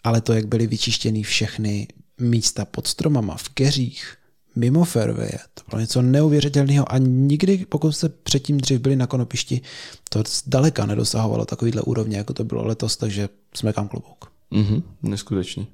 ale 0.04 0.20
to, 0.20 0.32
jak 0.32 0.46
byly 0.46 0.66
vyčištěny 0.66 1.22
všechny 1.22 1.88
místa 2.20 2.64
pod 2.64 2.86
stromama, 2.86 3.36
v 3.36 3.48
keřích, 3.48 4.16
mimo 4.56 4.84
fairway, 4.84 5.30
to 5.54 5.62
bylo 5.70 5.80
něco 5.80 6.02
neuvěřitelného 6.02 6.92
a 6.92 6.98
nikdy, 6.98 7.66
pokud 7.68 7.92
jste 7.92 8.08
předtím 8.08 8.58
dřív 8.58 8.80
byli 8.80 8.96
na 8.96 9.06
konopišti, 9.06 9.60
to 10.08 10.22
zdaleka 10.28 10.86
nedosahovalo 10.86 11.44
takovýhle 11.44 11.82
úrovně, 11.82 12.16
jako 12.16 12.32
to 12.32 12.44
bylo 12.44 12.66
letos, 12.66 12.96
takže 12.96 13.28
jsme 13.54 13.72
kam 13.72 13.88
klobouk. 13.88 14.32
Mhm, 14.50 14.82
neskutečný. 15.02 15.66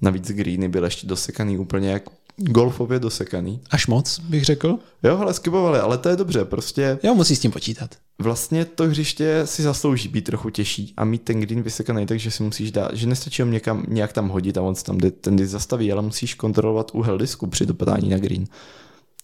Navíc 0.00 0.28
greeny 0.28 0.68
byly 0.68 0.86
ještě 0.86 1.06
dosekaný 1.06 1.58
úplně 1.58 1.90
jak 1.90 2.02
golfově 2.38 2.98
dosekaný. 2.98 3.60
Až 3.70 3.86
moc, 3.86 4.18
bych 4.18 4.44
řekl. 4.44 4.78
Jo, 5.02 5.18
ale 5.18 5.34
skybovali, 5.34 5.78
ale 5.78 5.98
to 5.98 6.08
je 6.08 6.16
dobře, 6.16 6.44
prostě. 6.44 6.98
Jo, 7.02 7.14
musí 7.14 7.36
s 7.36 7.40
tím 7.40 7.50
počítat. 7.50 7.94
Vlastně 8.18 8.64
to 8.64 8.84
hřiště 8.84 9.42
si 9.44 9.62
zaslouží 9.62 10.08
být 10.08 10.24
trochu 10.24 10.50
těžší 10.50 10.94
a 10.96 11.04
mít 11.04 11.22
ten 11.22 11.40
green 11.40 11.62
vysekaný, 11.62 12.06
takže 12.06 12.30
si 12.30 12.42
musíš 12.42 12.72
dát, 12.72 12.90
že 12.94 13.06
nestačí 13.06 13.42
ho 13.42 13.48
někam, 13.48 13.84
nějak 13.88 14.12
tam 14.12 14.28
hodit 14.28 14.58
a 14.58 14.62
on 14.62 14.74
se 14.74 14.84
tam 14.84 14.98
ten 14.98 15.36
disk 15.36 15.50
zastaví, 15.50 15.92
ale 15.92 16.02
musíš 16.02 16.34
kontrolovat 16.34 16.90
úhel 16.94 17.18
disku 17.18 17.46
při 17.46 17.66
dopadání 17.66 18.08
na 18.08 18.18
green. 18.18 18.44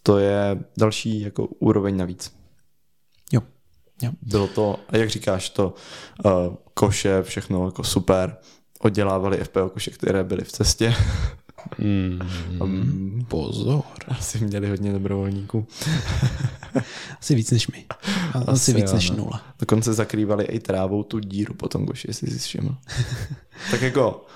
To 0.03 0.19
je 0.19 0.59
další 0.79 1.21
jako 1.21 1.47
úroveň 1.47 1.97
navíc. 1.97 2.33
Jo. 3.33 3.41
Bylo 4.23 4.47
to, 4.47 4.79
jak 4.93 5.11
říkáš, 5.11 5.51
to 5.51 5.75
uh, 6.25 6.33
koše, 6.75 7.23
všechno 7.23 7.67
jako 7.67 7.85
super. 7.85 8.37
Oddělávali 8.81 9.45
FPO 9.45 9.69
koše, 9.69 9.91
které 9.91 10.25
byly 10.25 10.45
v 10.45 10.53
cestě. 10.53 10.95
Mm, 11.79 12.21
Um, 12.61 13.25
pozor. 13.29 13.83
asi 14.09 14.39
měli 14.45 14.69
hodně 14.71 14.93
dobrovolníků. 14.93 15.67
Asi 17.21 17.35
víc 17.35 17.51
než 17.51 17.69
my. 17.69 17.85
Asi, 18.35 18.45
Asi 18.51 18.73
víc 18.73 18.91
jo, 18.91 18.95
než 18.95 19.11
no. 19.11 19.17
nula. 19.17 19.43
Dokonce 19.59 19.93
zakrývali 19.95 20.45
i 20.45 20.61
trávou 20.61 21.03
tu 21.03 21.19
díru 21.19 21.55
po 21.55 21.69
tom 21.69 21.87
koši, 21.87 22.09
jestli 22.11 22.31
jsi 22.31 22.39
všiml. 22.39 22.75
tak 23.71 23.83
jako 23.83 24.27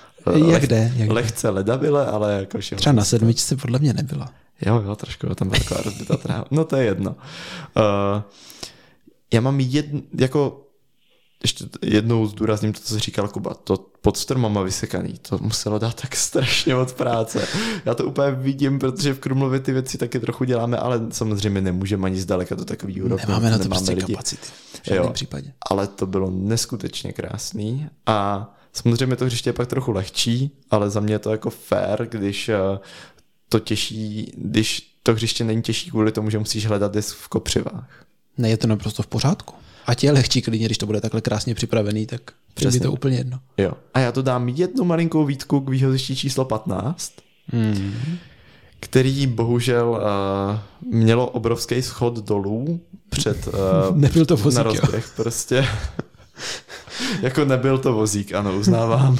Jak 0.51 0.67
jde? 0.67 0.91
Jak 0.95 1.07
jde? 1.07 1.13
lehce 1.13 1.49
ledavile, 1.49 2.05
ale 2.07 2.33
jako 2.33 2.57
všiml. 2.59 2.79
Třeba 2.79 2.93
na 2.93 3.03
sedmičce 3.03 3.55
podle 3.55 3.79
mě 3.79 3.93
nebyla. 3.93 4.33
Jo, 4.65 4.81
jo, 4.85 4.95
trošku, 4.95 5.27
jo, 5.27 5.35
tam 5.35 5.49
byla 5.49 5.59
taková 5.59 5.81
rozbitá 5.81 6.17
tráva. 6.17 6.45
No 6.51 6.65
to 6.65 6.75
je 6.75 6.85
jedno. 6.85 7.09
Uh, 7.11 8.21
já 9.33 9.41
mám 9.41 9.59
jedn, 9.59 9.97
jako 10.19 10.65
ještě 11.43 11.65
jednou 11.81 12.25
zdůrazním 12.27 12.73
to, 12.73 12.79
co 12.79 12.93
jsi 12.93 12.99
říkal 12.99 13.27
Kuba, 13.27 13.53
to 13.53 13.85
pod 14.01 14.17
stromama 14.17 14.61
vysekaný, 14.61 15.19
to 15.29 15.37
muselo 15.41 15.79
dát 15.79 16.01
tak 16.01 16.15
strašně 16.15 16.75
moc 16.75 16.93
práce. 16.93 17.47
Já 17.85 17.95
to 17.95 18.05
úplně 18.05 18.31
vidím, 18.31 18.79
protože 18.79 19.13
v 19.13 19.19
Krumlově 19.19 19.59
ty 19.59 19.71
věci 19.71 19.97
taky 19.97 20.19
trochu 20.19 20.43
děláme, 20.43 20.77
ale 20.77 21.01
samozřejmě 21.09 21.61
nemůžeme 21.61 22.05
ani 22.05 22.21
zdaleka 22.21 22.55
do 22.55 22.65
takový 22.65 23.01
úrovně. 23.01 23.25
Nemáme 23.27 23.49
na 23.51 23.57
to 23.57 23.63
nemáme 23.63 23.79
prostě 23.79 23.91
lidi. 23.91 24.13
kapacity. 24.13 24.47
V 24.83 24.85
žádném 24.85 25.05
Jo. 25.05 25.13
případě. 25.13 25.53
Ale 25.69 25.87
to 25.87 26.07
bylo 26.07 26.29
neskutečně 26.31 27.13
krásný 27.13 27.87
a 28.05 28.49
samozřejmě 28.73 29.15
to 29.15 29.25
hřiště 29.25 29.49
je 29.49 29.53
pak 29.53 29.67
trochu 29.67 29.91
lehčí, 29.91 30.51
ale 30.71 30.89
za 30.89 30.99
mě 30.99 31.13
je 31.13 31.19
to 31.19 31.31
jako 31.31 31.49
fair, 31.49 32.07
když 32.09 32.49
eh, 32.49 32.57
to 33.49 33.59
těžší, 33.59 34.31
když 34.37 34.95
to 35.03 35.13
hřiště 35.13 35.43
není 35.43 35.61
těžší 35.61 35.89
kvůli 35.89 36.11
tomu, 36.11 36.29
že 36.29 36.39
musíš 36.39 36.65
hledat 36.67 36.93
disk 36.93 37.15
v 37.17 37.27
kopřivách. 37.27 38.05
Ne, 38.37 38.49
je 38.49 38.57
to 38.57 38.67
naprosto 38.67 39.03
v 39.03 39.07
pořádku. 39.07 39.55
Ať 39.89 40.03
je 40.03 40.11
lehčí 40.11 40.41
klidně, 40.41 40.65
když 40.65 40.77
to 40.77 40.85
bude 40.85 41.01
takhle 41.01 41.21
krásně 41.21 41.55
připravený, 41.55 42.05
tak 42.05 42.21
přesně 42.53 42.69
Přesně. 42.69 42.79
to 42.79 42.91
úplně 42.91 43.17
jedno. 43.17 43.39
Jo. 43.57 43.71
A 43.93 43.99
já 43.99 44.11
to 44.11 44.21
dám 44.21 44.49
jednu 44.49 44.83
malinkou 44.85 45.25
výtku 45.25 45.59
k 45.59 45.69
výhozišti 45.69 46.15
číslo 46.15 46.45
15, 46.45 47.13
Hmm. 47.53 47.93
který 48.79 49.27
bohužel 49.27 49.89
uh, 49.89 50.91
mělo 50.93 51.27
obrovský 51.27 51.81
schod 51.81 52.17
dolů 52.19 52.81
před 53.09 53.47
uh, 53.47 53.53
Nebyl 53.97 54.25
to 54.25 54.35
na 54.35 54.63
vozík, 54.63 54.83
jo. 54.93 54.99
prostě. 55.15 55.67
jako 57.21 57.45
nebyl 57.45 57.77
to 57.77 57.93
vozík, 57.93 58.33
ano, 58.33 58.57
uznávám. 58.57 59.17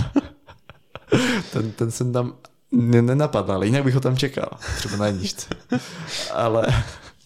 ten, 1.54 1.72
ten 1.72 1.92
jsem 1.92 2.14
tam 2.14 2.34
ne- 2.72 3.02
nenapadl, 3.02 3.52
ale 3.52 3.66
jinak 3.66 3.84
bych 3.84 3.94
ho 3.94 4.00
tam 4.00 4.18
čekal. 4.18 4.50
Třeba 4.78 4.98
na 4.98 5.08
jedničce. 5.08 5.48
ale 6.34 6.68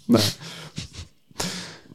ne. 0.08 0.20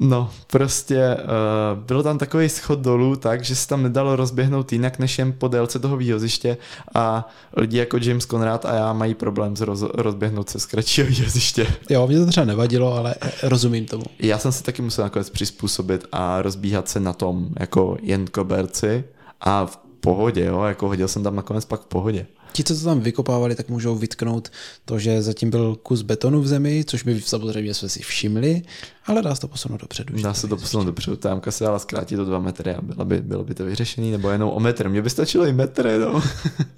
No, 0.00 0.30
prostě 0.46 1.16
uh, 1.16 1.84
byl 1.84 2.02
tam 2.02 2.18
takový 2.18 2.48
schod 2.48 2.78
dolů 2.78 3.16
tak, 3.16 3.44
že 3.44 3.56
se 3.56 3.68
tam 3.68 3.82
nedalo 3.82 4.16
rozběhnout 4.16 4.72
jinak 4.72 4.98
než 4.98 5.18
jen 5.18 5.32
po 5.38 5.48
délce 5.48 5.78
toho 5.78 5.96
výhoziště 5.96 6.56
a 6.94 7.28
lidi 7.56 7.78
jako 7.78 7.98
James 8.02 8.26
Conrad 8.26 8.64
a 8.64 8.74
já 8.74 8.92
mají 8.92 9.14
problém 9.14 9.56
s 9.56 9.60
roz, 9.60 9.82
rozběhnout 9.94 10.50
se 10.50 10.60
z 10.60 10.66
kratšího 10.66 11.06
výhoziště. 11.06 11.66
Jo, 11.90 12.06
mě 12.06 12.18
to 12.18 12.26
třeba 12.26 12.46
nevadilo, 12.46 12.94
ale 12.94 13.14
eh, 13.20 13.30
rozumím 13.42 13.86
tomu. 13.86 14.04
Já 14.18 14.38
jsem 14.38 14.52
se 14.52 14.62
taky 14.62 14.82
musel 14.82 15.04
nakonec 15.04 15.30
přizpůsobit 15.30 16.06
a 16.12 16.42
rozbíhat 16.42 16.88
se 16.88 17.00
na 17.00 17.12
tom 17.12 17.48
jako 17.58 17.96
jen 18.02 18.26
koberci 18.26 19.04
a 19.40 19.66
v 19.66 19.87
pohodě, 20.00 20.44
jo, 20.44 20.62
jako 20.62 20.86
hodil 20.88 21.08
jsem 21.08 21.22
tam 21.22 21.36
nakonec 21.36 21.64
pak 21.64 21.80
v 21.80 21.86
pohodě. 21.86 22.26
Ti, 22.52 22.64
co 22.64 22.78
to 22.78 22.84
tam 22.84 23.00
vykopávali, 23.00 23.54
tak 23.54 23.68
můžou 23.68 23.94
vytknout 23.94 24.48
to, 24.84 24.98
že 24.98 25.22
zatím 25.22 25.50
byl 25.50 25.76
kus 25.76 26.02
betonu 26.02 26.40
v 26.40 26.46
zemi, 26.46 26.84
což 26.86 27.04
my 27.04 27.20
samozřejmě 27.20 27.74
jsme 27.74 27.88
si 27.88 28.02
všimli, 28.02 28.62
ale 29.06 29.22
dá 29.22 29.34
se 29.34 29.40
to 29.40 29.48
posunout 29.48 29.80
dopředu. 29.80 30.22
Dá 30.22 30.34
se 30.34 30.48
to 30.48 30.56
posunout 30.56 30.84
dopředu, 30.84 31.16
ta 31.16 31.28
jamka 31.28 31.50
se 31.50 31.64
dala 31.64 31.78
zkrátit 31.78 32.16
do 32.16 32.24
dva 32.24 32.38
metry 32.38 32.74
a 32.74 32.82
bylo 32.82 33.04
by, 33.04 33.20
bylo 33.20 33.44
by 33.44 33.54
to 33.54 33.64
vyřešený, 33.64 34.10
nebo 34.10 34.30
jenom 34.30 34.50
o 34.50 34.60
metr. 34.60 34.88
Mně 34.88 35.02
by 35.02 35.10
stačilo 35.10 35.46
i 35.46 35.52
metr, 35.52 35.98
no. 36.00 36.22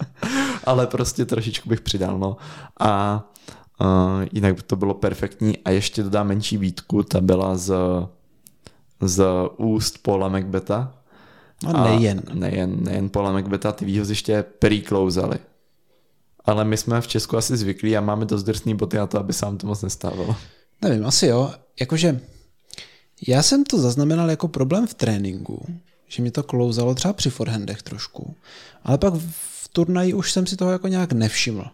Ale 0.64 0.87
prostě 0.87 1.25
trošičku 1.25 1.68
bych 1.68 1.81
přidal, 1.81 2.18
no. 2.18 2.37
A 2.81 3.23
uh, 3.81 3.87
jinak 4.33 4.55
by 4.55 4.62
to 4.62 4.77
bylo 4.77 4.95
perfektní. 4.95 5.59
A 5.59 5.71
ještě 5.71 6.03
dodám 6.03 6.29
menší 6.29 6.57
výtku, 6.57 7.03
ta 7.03 7.21
byla 7.21 7.57
z, 7.57 7.75
z 9.01 9.25
úst 9.57 9.99
Paula 10.03 10.29
Macbeta. 10.29 11.00
No 11.65 11.85
nejen. 11.85 12.23
Nejen, 12.35 12.85
nejen 12.85 13.09
Paula 13.09 13.33
Macbeta, 13.33 13.73
ty 13.73 13.85
výhoziště 13.85 14.45
prýklouzaly. 14.59 15.39
Ale 16.45 16.65
my 16.65 16.77
jsme 16.77 17.01
v 17.01 17.09
Česku 17.09 17.37
asi 17.37 17.57
zvyklí 17.57 17.97
a 17.97 18.01
máme 18.01 18.25
dost 18.25 18.43
drsný 18.43 18.75
boty 18.75 18.97
na 18.97 19.07
to, 19.07 19.19
aby 19.19 19.33
se 19.33 19.47
nám 19.47 19.59
to 19.59 19.67
moc 19.67 19.83
nestávalo. 19.83 20.37
Nevím, 20.83 21.07
asi 21.07 21.27
jo. 21.27 21.55
Jakože 21.81 22.21
já 23.29 23.43
jsem 23.43 23.65
to 23.65 23.79
zaznamenal 23.79 24.31
jako 24.31 24.49
problém 24.49 24.87
v 24.87 24.95
tréninku, 24.95 25.67
že 26.09 26.23
mi 26.23 26.31
to 26.31 26.43
klouzalo 26.43 26.95
třeba 26.95 27.13
při 27.13 27.31
forehandech 27.31 27.83
trošku, 27.83 28.35
ale 28.85 28.99
pak 28.99 29.15
v 29.15 29.69
turnaji 29.73 30.15
už 30.15 30.33
jsem 30.33 30.47
si 30.47 30.57
toho 30.57 30.71
jako 30.71 30.89
nějak 30.89 31.13
nevšiml. 31.13 31.65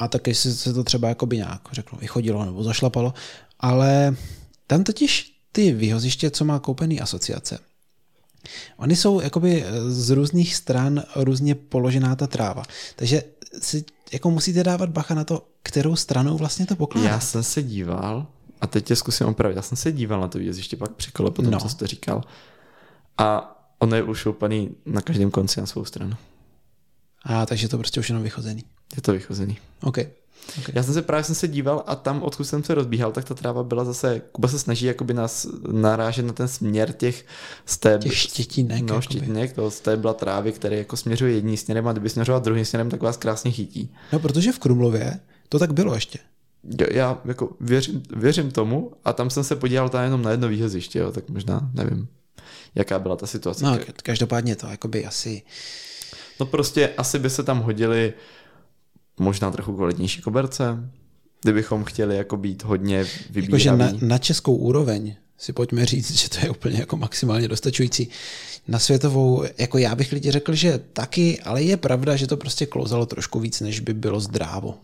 A 0.00 0.08
taky 0.08 0.34
si 0.34 0.54
se 0.54 0.72
to 0.72 0.84
třeba 0.84 1.08
jakoby 1.08 1.36
nějak 1.36 1.60
řeklo, 1.72 1.98
vychodilo 1.98 2.44
nebo 2.44 2.62
zašlapalo, 2.62 3.14
ale 3.60 4.16
tam 4.66 4.84
totiž 4.84 5.40
ty 5.52 5.72
výhoziště, 5.72 6.30
co 6.30 6.44
má 6.44 6.58
koupený 6.58 7.00
asociace, 7.00 7.58
Oni 8.76 8.96
jsou 8.96 9.20
jakoby 9.20 9.64
z 9.88 10.10
různých 10.10 10.56
stran 10.56 11.02
různě 11.16 11.54
položená 11.54 12.16
ta 12.16 12.26
tráva. 12.26 12.62
Takže 12.96 13.22
si 13.62 13.84
jako 14.12 14.30
musíte 14.30 14.64
dávat 14.64 14.90
bacha 14.90 15.14
na 15.14 15.24
to, 15.24 15.46
kterou 15.62 15.96
stranou 15.96 16.36
vlastně 16.38 16.66
to 16.66 16.76
pokládá. 16.76 17.08
Já 17.08 17.20
jsem 17.20 17.42
se 17.42 17.62
díval, 17.62 18.26
a 18.60 18.66
teď 18.66 18.84
tě 18.84 18.96
zkusím 18.96 19.26
opravit, 19.26 19.56
já 19.56 19.62
jsem 19.62 19.76
se 19.76 19.92
díval 19.92 20.20
na 20.20 20.28
to 20.28 20.38
výjeziště 20.38 20.76
pak 20.76 20.90
při 20.92 21.10
kole 21.12 21.30
po 21.30 21.42
tom, 21.42 21.50
No. 21.50 21.60
co 21.60 21.68
jste 21.68 21.86
říkal. 21.86 22.22
A 23.18 23.50
on 23.78 23.94
je 23.94 24.02
ušoupaný 24.02 24.70
na 24.86 25.00
každém 25.00 25.30
konci 25.30 25.60
na 25.60 25.66
svou 25.66 25.84
stranu. 25.84 26.12
A 27.24 27.46
takže 27.46 27.68
to 27.68 27.78
prostě 27.78 28.00
už 28.00 28.08
jenom 28.08 28.22
vychozený. 28.22 28.64
Je 28.96 29.02
to 29.02 29.12
vychozený. 29.12 29.58
OK. 29.82 29.98
Já 30.74 30.82
jsem 30.82 30.94
se 30.94 31.02
právě 31.02 31.24
jsem 31.24 31.34
se 31.34 31.48
díval 31.48 31.82
a 31.86 31.94
tam, 31.96 32.22
odkud 32.22 32.44
jsem 32.44 32.64
se 32.64 32.74
rozbíhal, 32.74 33.12
tak 33.12 33.24
ta 33.24 33.34
tráva 33.34 33.62
byla 33.62 33.84
zase, 33.84 34.22
Kuba 34.32 34.48
se 34.48 34.58
snaží 34.58 34.86
jakoby 34.86 35.14
nás 35.14 35.46
narážet 35.72 36.26
na 36.26 36.32
ten 36.32 36.48
směr 36.48 36.92
těch 36.92 37.26
steb, 37.66 38.00
Těch 38.02 38.16
štětínek, 38.16 38.80
No, 38.80 38.86
jakoby. 38.94 39.02
štětínek, 39.02 39.52
toho 39.52 39.70
stébla 39.70 40.14
trávy, 40.14 40.52
který 40.52 40.76
jako 40.76 40.96
směřuje 40.96 41.32
jedním 41.32 41.56
směrem 41.56 41.88
a 41.88 41.92
kdyby 41.92 42.08
směřoval 42.10 42.40
druhým 42.40 42.64
směrem, 42.64 42.90
tak 42.90 43.02
vás 43.02 43.16
krásně 43.16 43.50
chytí. 43.50 43.94
No 44.12 44.18
protože 44.18 44.52
v 44.52 44.58
Krumlově 44.58 45.20
to 45.48 45.58
tak 45.58 45.72
bylo 45.72 45.94
ještě. 45.94 46.18
Jo, 46.80 46.86
Já 46.90 47.18
jako 47.24 47.50
věřím, 47.60 48.02
věřím 48.16 48.50
tomu 48.50 48.90
a 49.04 49.12
tam 49.12 49.30
jsem 49.30 49.44
se 49.44 49.56
podíval 49.56 49.88
tam 49.88 50.04
jenom 50.04 50.22
na 50.22 50.30
jedno 50.30 50.48
výhoziště, 50.48 50.98
jo, 50.98 51.12
tak 51.12 51.28
možná 51.30 51.70
nevím, 51.74 52.08
jaká 52.74 52.98
byla 52.98 53.16
ta 53.16 53.26
situace. 53.26 53.64
No, 53.64 53.78
každopádně 54.02 54.56
to 54.56 54.66
jakoby 54.66 55.06
asi... 55.06 55.42
No 56.40 56.46
prostě 56.46 56.88
asi 56.96 57.18
by 57.18 57.30
se 57.30 57.42
tam 57.42 57.60
hodili 57.60 58.12
možná 59.18 59.50
trochu 59.50 59.76
kvalitnější 59.76 60.22
koberce, 60.22 60.90
kdybychom 61.42 61.84
chtěli 61.84 62.16
jako 62.16 62.36
být 62.36 62.64
hodně 62.64 63.06
Jakože 63.34 63.70
na, 63.70 63.76
vybíraví. 63.76 64.06
na 64.06 64.18
českou 64.18 64.56
úroveň 64.56 65.16
si 65.38 65.52
pojďme 65.52 65.86
říct, 65.86 66.12
že 66.20 66.28
to 66.28 66.38
je 66.42 66.50
úplně 66.50 66.78
jako 66.78 66.96
maximálně 66.96 67.48
dostačující. 67.48 68.08
Na 68.68 68.78
světovou, 68.78 69.44
jako 69.58 69.78
já 69.78 69.94
bych 69.94 70.12
lidi 70.12 70.30
řekl, 70.30 70.54
že 70.54 70.80
taky, 70.92 71.40
ale 71.40 71.62
je 71.62 71.76
pravda, 71.76 72.16
že 72.16 72.26
to 72.26 72.36
prostě 72.36 72.66
klouzalo 72.66 73.06
trošku 73.06 73.40
víc, 73.40 73.60
než 73.60 73.80
by 73.80 73.94
bylo 73.94 74.20
zdrávo. 74.20 74.74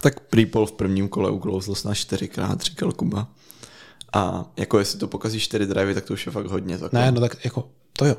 Tak 0.00 0.20
Prýpol 0.20 0.66
v 0.66 0.72
prvním 0.72 1.08
kole 1.08 1.30
uklouzl 1.30 1.74
snad 1.74 1.94
čtyřikrát, 1.94 2.62
říkal 2.62 2.92
Kuba. 2.92 3.28
A 4.12 4.52
jako 4.56 4.78
jestli 4.78 4.98
to 4.98 5.08
pokazí 5.08 5.40
čtyři 5.40 5.66
drivey, 5.66 5.94
tak 5.94 6.04
to 6.04 6.14
už 6.14 6.26
je 6.26 6.32
fakt 6.32 6.46
hodně. 6.46 6.78
Tak 6.78 6.92
Ne, 6.92 7.12
no 7.12 7.20
tak 7.20 7.44
jako, 7.44 7.68
to 7.92 8.04
jo. 8.04 8.16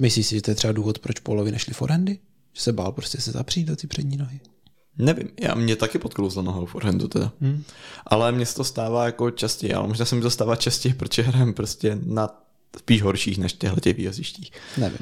Myslíš 0.00 0.26
si, 0.26 0.34
že 0.34 0.42
to 0.42 0.50
je 0.50 0.54
třeba 0.54 0.72
důvod, 0.72 0.98
proč 0.98 1.20
Polovi 1.20 1.52
nešli 1.52 1.74
forehandy? 1.74 2.18
Že 2.52 2.62
se 2.62 2.72
bál 2.72 2.92
prostě 2.92 3.20
se 3.20 3.32
zapřít 3.32 3.66
do 3.66 3.76
ty 3.76 3.86
přední 3.86 4.16
nohy? 4.16 4.40
Nevím, 4.98 5.28
já 5.40 5.54
mě 5.54 5.76
taky 5.76 5.98
podklouzlo 5.98 6.42
nohou 6.42 6.66
forehandu 6.66 7.08
teda. 7.08 7.32
Hmm. 7.40 7.64
Ale 8.06 8.32
mně 8.32 8.46
se 8.46 8.54
to 8.54 8.64
stává 8.64 9.04
jako 9.04 9.30
častěji, 9.30 9.74
ale 9.74 9.88
možná 9.88 10.04
se 10.04 10.14
mi 10.14 10.22
to 10.22 10.30
stává 10.30 10.56
častěji, 10.56 10.94
protože 10.94 11.22
hrajem 11.22 11.54
prostě 11.54 11.98
na 12.02 12.42
spíš 12.78 13.02
horších 13.02 13.38
než 13.38 13.52
těchto 13.52 13.80
těch 13.80 13.96
výjezdištích. 13.96 14.52
Nevím. 14.76 14.98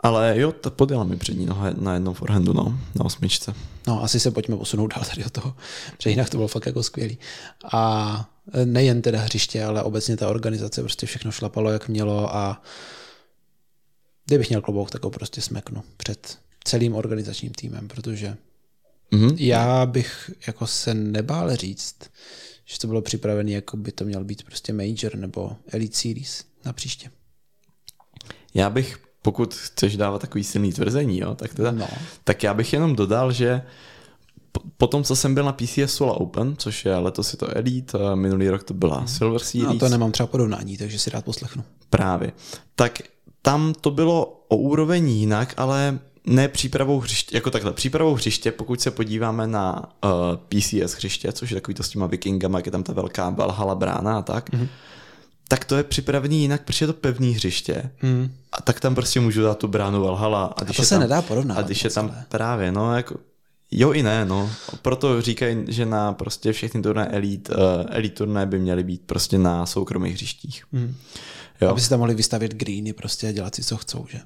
Ale 0.00 0.40
jo, 0.40 0.52
to 0.52 0.70
podjela 0.70 1.04
mi 1.04 1.16
přední 1.16 1.46
noha 1.46 1.70
na 1.70 1.94
jednom 1.94 2.14
forehandu, 2.14 2.52
no, 2.52 2.78
na 2.94 3.04
osmičce. 3.04 3.54
No, 3.86 4.02
asi 4.02 4.20
se 4.20 4.30
pojďme 4.30 4.56
posunout 4.56 4.94
dál 4.94 5.04
tady 5.10 5.24
od 5.24 5.32
toho, 5.32 5.54
protože 5.96 6.10
jinak 6.10 6.30
to 6.30 6.36
bylo 6.36 6.48
fakt 6.48 6.66
jako 6.66 6.82
skvělý. 6.82 7.18
A 7.72 8.30
nejen 8.64 9.02
teda 9.02 9.20
hřiště, 9.20 9.64
ale 9.64 9.82
obecně 9.82 10.16
ta 10.16 10.28
organizace 10.28 10.80
prostě 10.80 11.06
všechno 11.06 11.30
šlapalo, 11.30 11.70
jak 11.70 11.88
mělo 11.88 12.36
a 12.36 12.62
kdybych 14.26 14.48
měl 14.48 14.60
klobouk, 14.60 14.90
tak 14.90 15.04
ho 15.04 15.10
prostě 15.10 15.40
smeknu 15.40 15.82
před 15.96 16.38
celým 16.64 16.94
organizačním 16.94 17.52
týmem, 17.52 17.88
protože 17.88 18.36
Mhm. 19.10 19.30
já 19.38 19.86
bych 19.86 20.30
jako 20.46 20.66
se 20.66 20.94
nebál 20.94 21.56
říct, 21.56 21.96
že 22.64 22.78
to 22.78 22.86
bylo 22.86 23.02
připravené, 23.02 23.50
jako 23.50 23.76
by 23.76 23.92
to 23.92 24.04
měl 24.04 24.24
být 24.24 24.42
prostě 24.42 24.72
Major 24.72 25.16
nebo 25.16 25.56
Elite 25.68 25.96
Series 25.96 26.44
na 26.64 26.72
příště. 26.72 27.10
Já 28.54 28.70
bych, 28.70 28.98
pokud 29.22 29.54
chceš 29.54 29.96
dávat 29.96 30.18
takový 30.20 30.44
silný 30.44 30.72
tvrzení, 30.72 31.18
jo, 31.18 31.34
tak, 31.34 31.54
teda, 31.54 31.70
No. 31.70 31.88
tak 32.24 32.42
já 32.42 32.54
bych 32.54 32.72
jenom 32.72 32.96
dodal, 32.96 33.32
že 33.32 33.62
potom, 34.76 35.04
co 35.04 35.16
jsem 35.16 35.34
byl 35.34 35.44
na 35.44 35.52
PCS 35.52 35.86
Sola 35.94 36.12
Open, 36.12 36.54
což 36.58 36.84
je 36.84 36.96
letos 36.96 37.32
je 37.32 37.38
to 37.38 37.56
Elite, 37.56 37.98
minulý 38.14 38.48
rok 38.48 38.62
to 38.64 38.74
byla 38.74 39.06
Silver 39.06 39.40
Series. 39.40 39.68
No 39.68 39.78
to 39.78 39.88
nemám 39.88 40.12
třeba 40.12 40.26
porovnání, 40.26 40.76
takže 40.76 40.98
si 40.98 41.10
rád 41.10 41.24
poslechnu. 41.24 41.64
Právě. 41.90 42.32
Tak 42.74 42.98
tam 43.42 43.72
to 43.80 43.90
bylo 43.90 44.44
o 44.48 44.56
úroveň 44.56 45.08
jinak, 45.08 45.54
ale 45.56 45.98
ne 46.26 46.48
přípravou 46.48 47.00
hřiště, 47.00 47.36
jako 47.36 47.50
takhle, 47.50 47.72
přípravou 47.72 48.14
hřiště, 48.14 48.52
pokud 48.52 48.80
se 48.80 48.90
podíváme 48.90 49.46
na 49.46 49.92
uh, 50.04 50.10
PCS 50.48 50.94
hřiště, 50.94 51.32
což 51.32 51.50
je 51.50 51.54
takový 51.54 51.74
to 51.74 51.82
s 51.82 51.88
těma 51.88 52.06
vikingama, 52.06 52.58
jak 52.58 52.66
je 52.66 52.72
tam 52.72 52.82
ta 52.82 52.92
velká 52.92 53.30
Valhalla 53.30 53.74
brána 53.74 54.18
a 54.18 54.22
tak, 54.22 54.50
mm-hmm. 54.50 54.68
tak 55.48 55.64
to 55.64 55.76
je 55.76 55.82
připravený 55.82 56.40
jinak, 56.40 56.62
protože 56.64 56.82
je 56.82 56.86
to 56.86 56.92
pevný 56.92 57.32
hřiště. 57.32 57.90
Mm. 58.02 58.32
A 58.52 58.62
tak 58.62 58.80
tam 58.80 58.94
prostě 58.94 59.20
můžu 59.20 59.42
dát 59.42 59.58
tu 59.58 59.68
bránu 59.68 60.02
Valhalla. 60.02 60.44
A, 60.44 60.64
když 60.64 60.78
a 60.78 60.82
to 60.82 60.86
se 60.86 60.94
tam, 60.94 61.00
nedá 61.00 61.22
porovnat. 61.22 61.58
A 61.58 61.62
když 61.62 61.84
je 61.84 61.90
tam 61.90 62.08
celé. 62.08 62.24
právě, 62.28 62.72
no, 62.72 62.96
jako, 62.96 63.14
Jo 63.76 63.92
i 63.92 64.02
ne, 64.02 64.24
no. 64.24 64.50
Proto 64.82 65.22
říkají, 65.22 65.64
že 65.68 65.86
na 65.86 66.12
prostě 66.12 66.52
všechny 66.52 66.82
turné 66.82 67.08
elite, 67.08 67.54
uh, 67.54 67.60
elite 67.88 68.16
turné 68.16 68.46
by 68.46 68.58
měly 68.58 68.84
být 68.84 69.02
prostě 69.06 69.38
na 69.38 69.66
soukromých 69.66 70.14
hřištích. 70.14 70.64
Mm. 70.72 70.94
Jo. 71.60 71.68
Aby 71.68 71.80
si 71.80 71.88
tam 71.88 71.98
mohli 71.98 72.14
vystavit 72.14 72.54
greeny 72.54 72.92
prostě 72.92 73.28
a 73.28 73.32
dělat 73.32 73.54
si, 73.54 73.64
co 73.64 73.76
chcou, 73.76 74.06
že? 74.10 74.20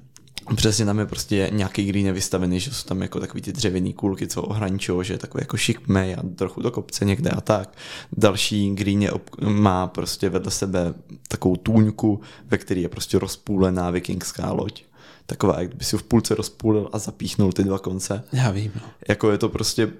Přesně 0.55 0.85
tam 0.85 0.99
je 0.99 1.05
prostě 1.05 1.49
nějaký 1.53 1.85
green 1.85 2.13
vystavený, 2.13 2.59
že 2.59 2.71
jsou 2.71 2.87
tam 2.87 3.01
jako 3.01 3.19
takový 3.19 3.41
ty 3.41 3.53
dřevěný 3.53 3.93
kulky, 3.93 4.27
co 4.27 4.41
ohraničují, 4.41 5.05
že 5.05 5.13
je 5.13 5.17
takový 5.17 5.41
jako 5.41 5.57
šikmej 5.57 6.15
a 6.15 6.21
trochu 6.35 6.61
do 6.61 6.71
kopce 6.71 7.05
někde 7.05 7.29
a 7.29 7.41
tak. 7.41 7.77
Další 8.17 8.75
green 8.75 9.01
je, 9.01 9.11
má 9.41 9.87
prostě 9.87 10.29
vedle 10.29 10.51
sebe 10.51 10.93
takovou 11.27 11.55
tůňku, 11.55 12.21
ve 12.45 12.57
které 12.57 12.81
je 12.81 12.89
prostě 12.89 13.19
rozpůlená 13.19 13.89
vikingská 13.91 14.51
loď. 14.51 14.83
Taková, 15.25 15.61
jak 15.61 15.75
by 15.75 15.85
si 15.85 15.97
v 15.97 16.03
půlce 16.03 16.35
rozpůlil 16.35 16.89
a 16.93 16.99
zapíchnul 16.99 17.51
ty 17.51 17.63
dva 17.63 17.79
konce. 17.79 18.23
Já 18.33 18.51
vím. 18.51 18.71
No. 18.75 18.81
Jako 19.07 19.31
je 19.31 19.37
to 19.37 19.49
prostě, 19.49 19.91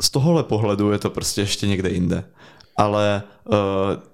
z 0.00 0.10
tohohle 0.10 0.44
pohledu 0.44 0.90
je 0.90 0.98
to 0.98 1.10
prostě 1.10 1.40
ještě 1.40 1.66
někde 1.66 1.90
jinde. 1.90 2.24
Ale 2.76 3.22
uh, 3.44 3.54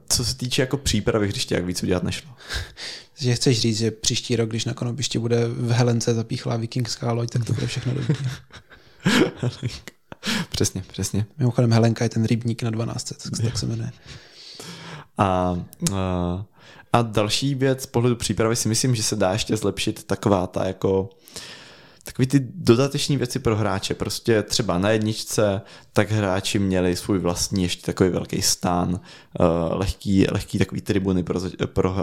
co 0.08 0.24
se 0.24 0.36
týče 0.36 0.62
jako 0.62 0.76
přípravy 0.76 1.28
hřiště, 1.28 1.54
jak 1.54 1.64
víc 1.64 1.82
udělat 1.82 2.02
nešlo. 2.02 2.30
že 3.18 3.34
chceš 3.34 3.60
říct, 3.60 3.78
že 3.78 3.90
příští 3.90 4.36
rok, 4.36 4.48
když 4.48 4.64
na 4.64 4.74
konopišti 4.74 5.18
bude 5.18 5.48
v 5.48 5.70
Helence 5.70 6.14
zapíchlá 6.14 6.56
vikingská 6.56 7.12
loď, 7.12 7.30
tak 7.30 7.44
to 7.44 7.52
bude 7.52 7.66
všechno 7.66 7.94
dobré. 7.94 8.16
přesně, 10.50 10.84
přesně. 10.88 11.26
Mimochodem 11.38 11.72
Helenka 11.72 12.04
je 12.04 12.08
ten 12.08 12.24
rybník 12.24 12.62
na 12.62 12.70
12, 12.70 13.04
tak, 13.04 13.42
tak 13.42 13.58
se 13.58 13.66
jmenuje. 13.66 13.90
A, 15.18 15.58
a, 15.94 16.44
a 16.92 17.02
další 17.02 17.54
věc 17.54 17.82
z 17.82 17.86
pohledu 17.86 18.16
přípravy 18.16 18.56
si 18.56 18.68
myslím, 18.68 18.94
že 18.94 19.02
se 19.02 19.16
dá 19.16 19.32
ještě 19.32 19.56
zlepšit 19.56 20.04
taková 20.04 20.46
ta 20.46 20.66
jako 20.66 21.10
takový 22.04 22.26
ty 22.26 22.40
dodateční 22.54 23.16
věci 23.16 23.38
pro 23.38 23.56
hráče. 23.56 23.94
Prostě 23.94 24.42
třeba 24.42 24.78
na 24.78 24.90
jedničce 24.90 25.60
tak 25.92 26.10
hráči 26.10 26.58
měli 26.58 26.96
svůj 26.96 27.18
vlastní 27.18 27.62
ještě 27.62 27.82
takový 27.86 28.10
velký 28.10 28.42
stán, 28.42 28.88
uh, 28.90 29.46
lehký, 29.70 30.26
lehký 30.30 30.58
takový 30.58 30.80
tribuny 30.80 31.22
pro, 31.22 31.40
pro, 31.66 31.90
uh, 31.90 31.98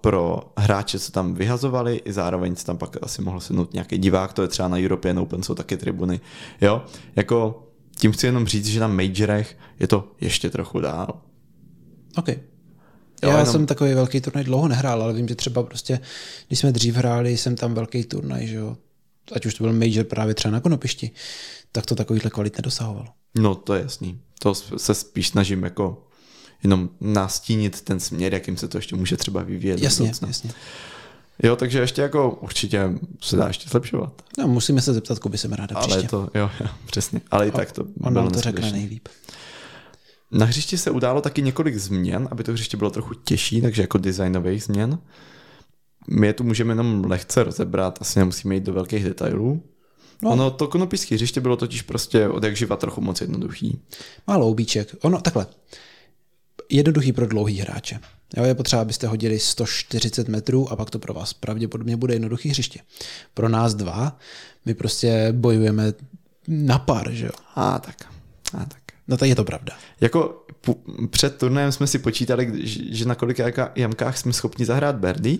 pro 0.00 0.52
hráče, 0.58 0.98
co 0.98 1.12
tam 1.12 1.34
vyhazovali, 1.34 1.96
i 2.04 2.12
zároveň 2.12 2.56
se 2.56 2.66
tam 2.66 2.78
pak 2.78 2.96
asi 3.02 3.22
mohl 3.22 3.40
sednout 3.40 3.72
nějaký 3.72 3.98
divák, 3.98 4.32
to 4.32 4.42
je 4.42 4.48
třeba 4.48 4.68
na 4.68 4.78
European 4.78 5.18
Open, 5.18 5.42
jsou 5.42 5.54
taky 5.54 5.76
tribuny. 5.76 6.20
Jo, 6.60 6.84
jako 7.16 7.66
tím 7.96 8.12
chci 8.12 8.26
jenom 8.26 8.46
říct, 8.46 8.66
že 8.66 8.80
na 8.80 8.88
majorech 8.88 9.58
je 9.80 9.86
to 9.86 10.12
ještě 10.20 10.50
trochu 10.50 10.80
dál. 10.80 11.20
OK. 12.16 12.28
Jo, 12.28 12.34
Já 13.22 13.38
jenom... 13.38 13.46
jsem 13.46 13.66
takový 13.66 13.94
velký 13.94 14.20
turnaj 14.20 14.44
dlouho 14.44 14.68
nehrál, 14.68 15.02
ale 15.02 15.12
vím, 15.12 15.28
že 15.28 15.34
třeba 15.34 15.62
prostě, 15.62 16.00
když 16.46 16.58
jsme 16.58 16.72
dřív 16.72 16.94
hráli, 16.94 17.36
jsem 17.36 17.56
tam 17.56 17.74
velký 17.74 18.04
turnaj, 18.04 18.46
že 18.46 18.56
jo, 18.56 18.76
ať 19.32 19.46
už 19.46 19.54
to 19.54 19.64
byl 19.64 19.72
major 19.72 20.04
právě 20.04 20.34
třeba 20.34 20.52
na 20.52 20.60
konopišti, 20.60 21.10
tak 21.72 21.86
to 21.86 21.94
takovýhle 21.94 22.30
kvalit 22.30 22.56
nedosahovalo. 22.56 23.06
No 23.38 23.54
to 23.54 23.74
je 23.74 23.82
jasný. 23.82 24.20
To 24.38 24.54
se 24.54 24.94
spíš 24.94 25.28
snažím 25.28 25.62
jako 25.62 26.06
jenom 26.62 26.90
nastínit 27.00 27.80
ten 27.80 28.00
směr, 28.00 28.34
jakým 28.34 28.56
se 28.56 28.68
to 28.68 28.78
ještě 28.78 28.96
může 28.96 29.16
třeba 29.16 29.42
vyvíjet. 29.42 29.82
Jasně, 29.82 30.12
jasně. 30.26 30.50
Jo, 31.42 31.56
takže 31.56 31.78
ještě 31.78 32.02
jako 32.02 32.30
určitě 32.30 32.90
se 33.20 33.36
dá 33.36 33.46
ještě 33.46 33.68
zlepšovat. 33.68 34.22
No, 34.38 34.48
musíme 34.48 34.82
se 34.82 34.94
zeptat, 34.94 35.26
by 35.26 35.38
jsem 35.38 35.52
ráda 35.52 35.80
příště. 35.80 35.98
Ale 35.98 36.08
to, 36.08 36.30
jo, 36.34 36.50
jo, 36.60 36.66
přesně. 36.86 37.20
Ale 37.30 37.48
i 37.48 37.50
tak 37.50 37.72
to 37.72 37.84
On 38.02 38.12
bylo 38.12 38.30
to 38.30 38.40
řekne 38.40 38.72
nejlíp. 38.72 39.08
Na 40.30 40.46
hřišti 40.46 40.78
se 40.78 40.90
událo 40.90 41.20
taky 41.20 41.42
několik 41.42 41.76
změn, 41.76 42.28
aby 42.30 42.44
to 42.44 42.52
hřiště 42.52 42.76
bylo 42.76 42.90
trochu 42.90 43.14
těžší, 43.14 43.62
takže 43.62 43.82
jako 43.82 43.98
designových 43.98 44.62
změn. 44.62 44.98
My 46.08 46.26
je 46.26 46.32
tu 46.32 46.44
můžeme 46.44 46.70
jenom 46.72 47.04
lehce 47.04 47.44
rozebrat, 47.44 47.98
asi 48.00 48.18
nemusíme 48.18 48.54
jít 48.54 48.64
do 48.64 48.72
velkých 48.72 49.04
detailů. 49.04 49.62
No. 50.22 50.30
Ono, 50.30 50.50
to 50.50 50.68
konopíské 50.68 51.14
hřiště 51.14 51.40
bylo 51.40 51.56
totiž 51.56 51.82
prostě 51.82 52.28
od 52.28 52.44
jak 52.44 52.56
živa 52.56 52.76
trochu 52.76 53.00
moc 53.00 53.20
jednoduchý. 53.20 53.80
Málo 54.26 54.48
obíček. 54.48 54.96
Ono, 55.02 55.20
takhle. 55.20 55.46
Jednoduchý 56.68 57.12
pro 57.12 57.26
dlouhý 57.26 57.58
hráče. 57.58 58.00
Jo, 58.36 58.44
je 58.44 58.54
potřeba, 58.54 58.82
abyste 58.82 59.06
hodili 59.06 59.38
140 59.38 60.28
metrů 60.28 60.72
a 60.72 60.76
pak 60.76 60.90
to 60.90 60.98
pro 60.98 61.14
vás 61.14 61.32
pravděpodobně 61.32 61.96
bude 61.96 62.14
jednoduchý 62.14 62.48
hřiště. 62.48 62.80
Pro 63.34 63.48
nás 63.48 63.74
dva, 63.74 64.18
my 64.66 64.74
prostě 64.74 65.28
bojujeme 65.32 65.92
na 66.48 66.78
pár, 66.78 67.10
že 67.12 67.26
jo? 67.26 67.32
A 67.54 67.78
tak. 67.78 67.96
A 68.54 68.64
tak. 68.64 68.82
No 69.08 69.16
tak 69.16 69.28
je 69.28 69.34
to 69.34 69.44
pravda. 69.44 69.72
Jako 70.00 70.46
před 71.10 71.36
turnajem 71.36 71.72
jsme 71.72 71.86
si 71.86 71.98
počítali, 71.98 72.50
že 72.90 73.04
na 73.04 73.14
kolika 73.14 73.72
jamkách 73.76 74.18
jsme 74.18 74.32
schopni 74.32 74.64
zahrát 74.64 74.96
Berdy 74.96 75.38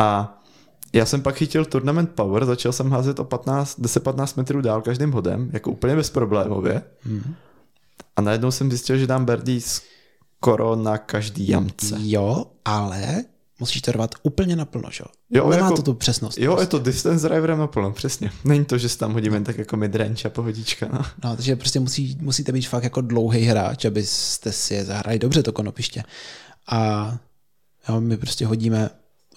a 0.00 0.38
já 0.92 1.06
jsem 1.06 1.22
pak 1.22 1.34
chytil 1.34 1.64
Tournament 1.64 2.10
Power, 2.10 2.44
začal 2.44 2.72
jsem 2.72 2.90
házet 2.90 3.18
o 3.18 3.24
15, 3.24 3.78
10-15 3.78 4.36
metrů 4.36 4.60
dál 4.60 4.82
každým 4.82 5.12
hodem, 5.12 5.50
jako 5.52 5.70
úplně 5.70 5.96
bezproblémově. 5.96 6.82
Hmm. 7.00 7.34
A 8.16 8.20
najednou 8.20 8.50
jsem 8.50 8.70
zjistil, 8.70 8.98
že 8.98 9.06
dám 9.06 9.24
birdie 9.24 9.60
skoro 9.60 10.76
na 10.76 10.98
každý 10.98 11.48
jamce. 11.48 11.96
Jo, 11.98 12.44
ale 12.64 13.24
musíš 13.60 13.82
to 13.82 13.92
rvat 13.92 14.14
úplně 14.22 14.56
naplno, 14.56 14.88
že 14.90 15.04
jo? 15.30 15.50
Nemá 15.50 15.64
jako, 15.64 15.76
to 15.76 15.82
tu 15.82 15.94
přesnost. 15.94 16.38
Jo, 16.38 16.52
prostě. 16.52 16.62
je 16.62 16.66
to 16.66 16.78
distance 16.78 17.28
driverem 17.28 17.58
naplno, 17.58 17.92
přesně. 17.92 18.30
Není 18.44 18.64
to, 18.64 18.78
že 18.78 18.88
se 18.88 18.98
tam 18.98 19.12
hodíme 19.12 19.40
tak 19.40 19.58
jako 19.58 19.76
midrange 19.76 20.28
a 20.28 20.30
pohodička. 20.30 20.88
No. 20.92 20.98
no, 21.24 21.36
takže 21.36 21.56
prostě 21.56 21.80
musí, 21.80 22.18
musíte 22.20 22.52
být 22.52 22.68
fakt 22.68 22.84
jako 22.84 23.00
dlouhý 23.00 23.40
hráč, 23.44 23.84
abyste 23.84 24.52
si 24.52 24.74
je 24.74 24.84
zahrali 24.84 25.18
dobře 25.18 25.42
to 25.42 25.52
konopiště. 25.52 26.02
A 26.68 27.10
jo, 27.88 28.00
my 28.00 28.16
prostě 28.16 28.46
hodíme 28.46 28.90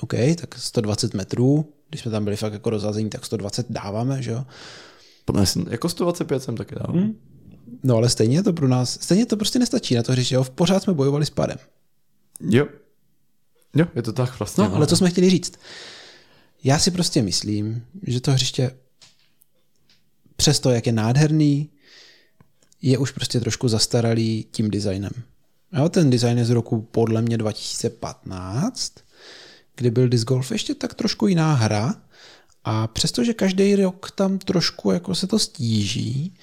OK, 0.04 0.14
tak 0.42 0.56
120 0.58 1.14
metrů, 1.14 1.74
když 1.90 2.02
jsme 2.02 2.12
tam 2.12 2.24
byli 2.24 2.36
fakt 2.36 2.54
jako 2.54 2.70
rozhazení, 2.70 3.10
tak 3.10 3.26
120 3.26 3.66
dáváme, 3.70 4.22
že 4.22 4.32
jo? 4.32 4.46
Jako 5.70 5.90
125 5.90 6.44
jsem 6.44 6.58
taky 6.58 6.76
dával. 6.76 6.96
Hmm. 6.96 7.20
No 7.84 7.96
ale 7.96 8.10
stejně 8.10 8.44
to 8.44 8.54
pro 8.54 8.68
nás, 8.68 8.98
stejně 9.02 9.26
to 9.26 9.38
prostě 9.38 9.60
nestačí 9.60 9.96
na 9.96 10.04
to 10.04 10.16
že 10.16 10.36
jo? 10.36 10.44
Pořád 10.56 10.84
jsme 10.84 10.94
bojovali 10.94 11.26
s 11.26 11.30
padem. 11.30 11.58
Jo. 12.50 12.68
Jo, 13.76 13.86
je 13.96 14.02
to 14.02 14.14
tak 14.14 14.40
vlastně. 14.40 14.64
No, 14.64 14.70
no, 14.70 14.76
ale 14.76 14.88
co 14.88 14.98
jsme 14.98 15.10
chtěli 15.10 15.30
říct? 15.30 15.54
Já 16.64 16.80
si 16.80 16.92
prostě 16.92 17.22
myslím, 17.22 17.86
že 18.08 18.22
to 18.22 18.32
hřiště 18.32 18.72
přesto, 20.36 20.70
jak 20.70 20.88
je 20.88 20.94
nádherný, 20.94 21.70
je 22.82 22.98
už 22.98 23.12
prostě 23.12 23.40
trošku 23.40 23.68
zastaralý 23.68 24.46
tím 24.52 24.72
designem. 24.72 25.12
Jo, 25.78 25.90
ten 25.90 26.10
design 26.10 26.38
je 26.38 26.46
z 26.46 26.50
roku 26.50 26.82
podle 26.82 27.22
mě 27.22 27.38
2015 27.38 28.94
kdy 29.76 29.92
byl 29.92 30.10
disc 30.10 30.24
golf 30.24 30.52
ještě 30.52 30.76
tak 30.76 30.94
trošku 30.94 31.28
jiná 31.28 31.54
hra 31.54 31.96
a 32.64 32.88
přestože 32.88 33.34
každý 33.34 33.76
rok 33.76 34.12
tam 34.12 34.38
trošku 34.38 34.92
jako 34.92 35.16
se 35.16 35.28
to 35.28 35.40
stíží, 35.40 36.34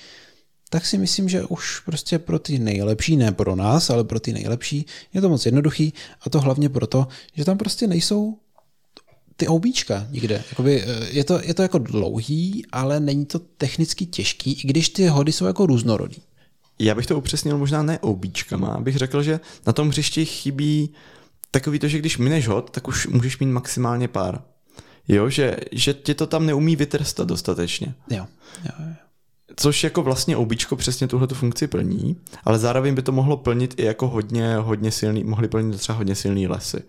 tak 0.71 0.87
si 0.87 0.99
myslím, 0.99 1.29
že 1.29 1.45
už 1.45 1.81
prostě 1.81 2.19
pro 2.19 2.39
ty 2.39 2.59
nejlepší, 2.59 3.17
ne 3.17 3.33
pro 3.33 3.57
nás, 3.57 3.91
ale 3.91 4.05
pro 4.05 4.21
ty 4.21 4.33
nejlepší, 4.33 4.87
je 5.15 5.21
to 5.21 5.29
moc 5.29 5.47
jednoduchý 5.47 5.93
a 6.21 6.31
to 6.31 6.41
hlavně 6.41 6.69
proto, 6.69 7.09
že 7.35 7.45
tam 7.45 7.59
prostě 7.59 7.87
nejsou 7.87 8.39
ty 9.37 9.49
oubíčka 9.49 10.07
nikde. 10.11 10.45
Jakoby, 10.51 10.83
eh, 10.83 11.09
je, 11.11 11.25
to, 11.25 11.41
je 11.43 11.55
to 11.55 11.63
jako 11.63 11.79
dlouhý, 11.79 12.65
ale 12.73 13.01
není 13.01 13.27
to 13.27 13.39
technicky 13.39 14.07
těžký, 14.07 14.53
i 14.53 14.67
když 14.67 14.89
ty 14.89 15.07
hody 15.07 15.33
jsou 15.33 15.45
jako 15.45 15.67
různorodý. 15.67 16.23
Já 16.79 16.95
bych 16.95 17.07
to 17.07 17.19
upřesnil 17.19 17.59
možná 17.59 17.83
ne 17.83 17.99
oubíčkama, 17.99 18.81
bych 18.81 18.97
řekl, 18.97 19.23
že 19.23 19.41
na 19.67 19.73
tom 19.73 19.89
hřišti 19.89 20.25
chybí 20.25 20.91
takový 21.51 21.79
to, 21.79 21.89
že 21.89 21.99
když 21.99 22.19
mineš 22.19 22.49
hod, 22.49 22.71
tak 22.71 22.89
už 22.89 23.07
můžeš 23.07 23.39
mít 23.39 23.47
maximálně 23.47 24.09
pár. 24.09 24.43
Jo, 25.09 25.29
že, 25.29 25.57
že 25.73 25.95
tě 25.95 26.15
to 26.15 26.27
tam 26.27 26.47
neumí 26.47 26.77
vytrestat 26.77 27.29
dostatečně. 27.29 27.95
Jo, 28.11 28.27
jo, 28.65 28.87
jo. 28.87 28.95
Což 29.57 29.85
jako 29.85 30.03
vlastně 30.03 30.37
običko 30.37 30.77
přesně 30.77 31.09
tuhle 31.09 31.29
funkci 31.33 31.67
plní, 31.67 32.17
ale 32.45 32.59
zároveň 32.59 32.95
by 32.95 33.03
to 33.03 33.13
mohlo 33.13 33.37
plnit 33.37 33.75
i 33.77 33.85
jako 33.85 34.09
hodně, 34.09 34.57
hodně 34.57 34.91
silný, 34.91 35.25
mohli 35.25 35.49
plnit 35.49 35.79
třeba 35.79 35.99
hodně 35.99 36.15
silný 36.15 36.49
lesy. 36.49 36.83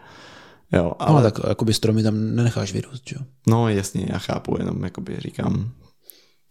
Jo, 0.71 0.83
no, 0.83 1.01
ale... 1.01 1.23
No, 1.23 1.31
tak 1.31 1.47
jakoby 1.47 1.73
stromy 1.73 2.03
tam 2.03 2.35
nenecháš 2.35 2.73
vyrůst, 2.73 3.11
jo? 3.11 3.19
No 3.47 3.69
jasně, 3.69 4.07
já 4.09 4.17
chápu, 4.17 4.55
jenom 4.59 4.83
jakoby 4.83 5.19
říkám. 5.19 5.71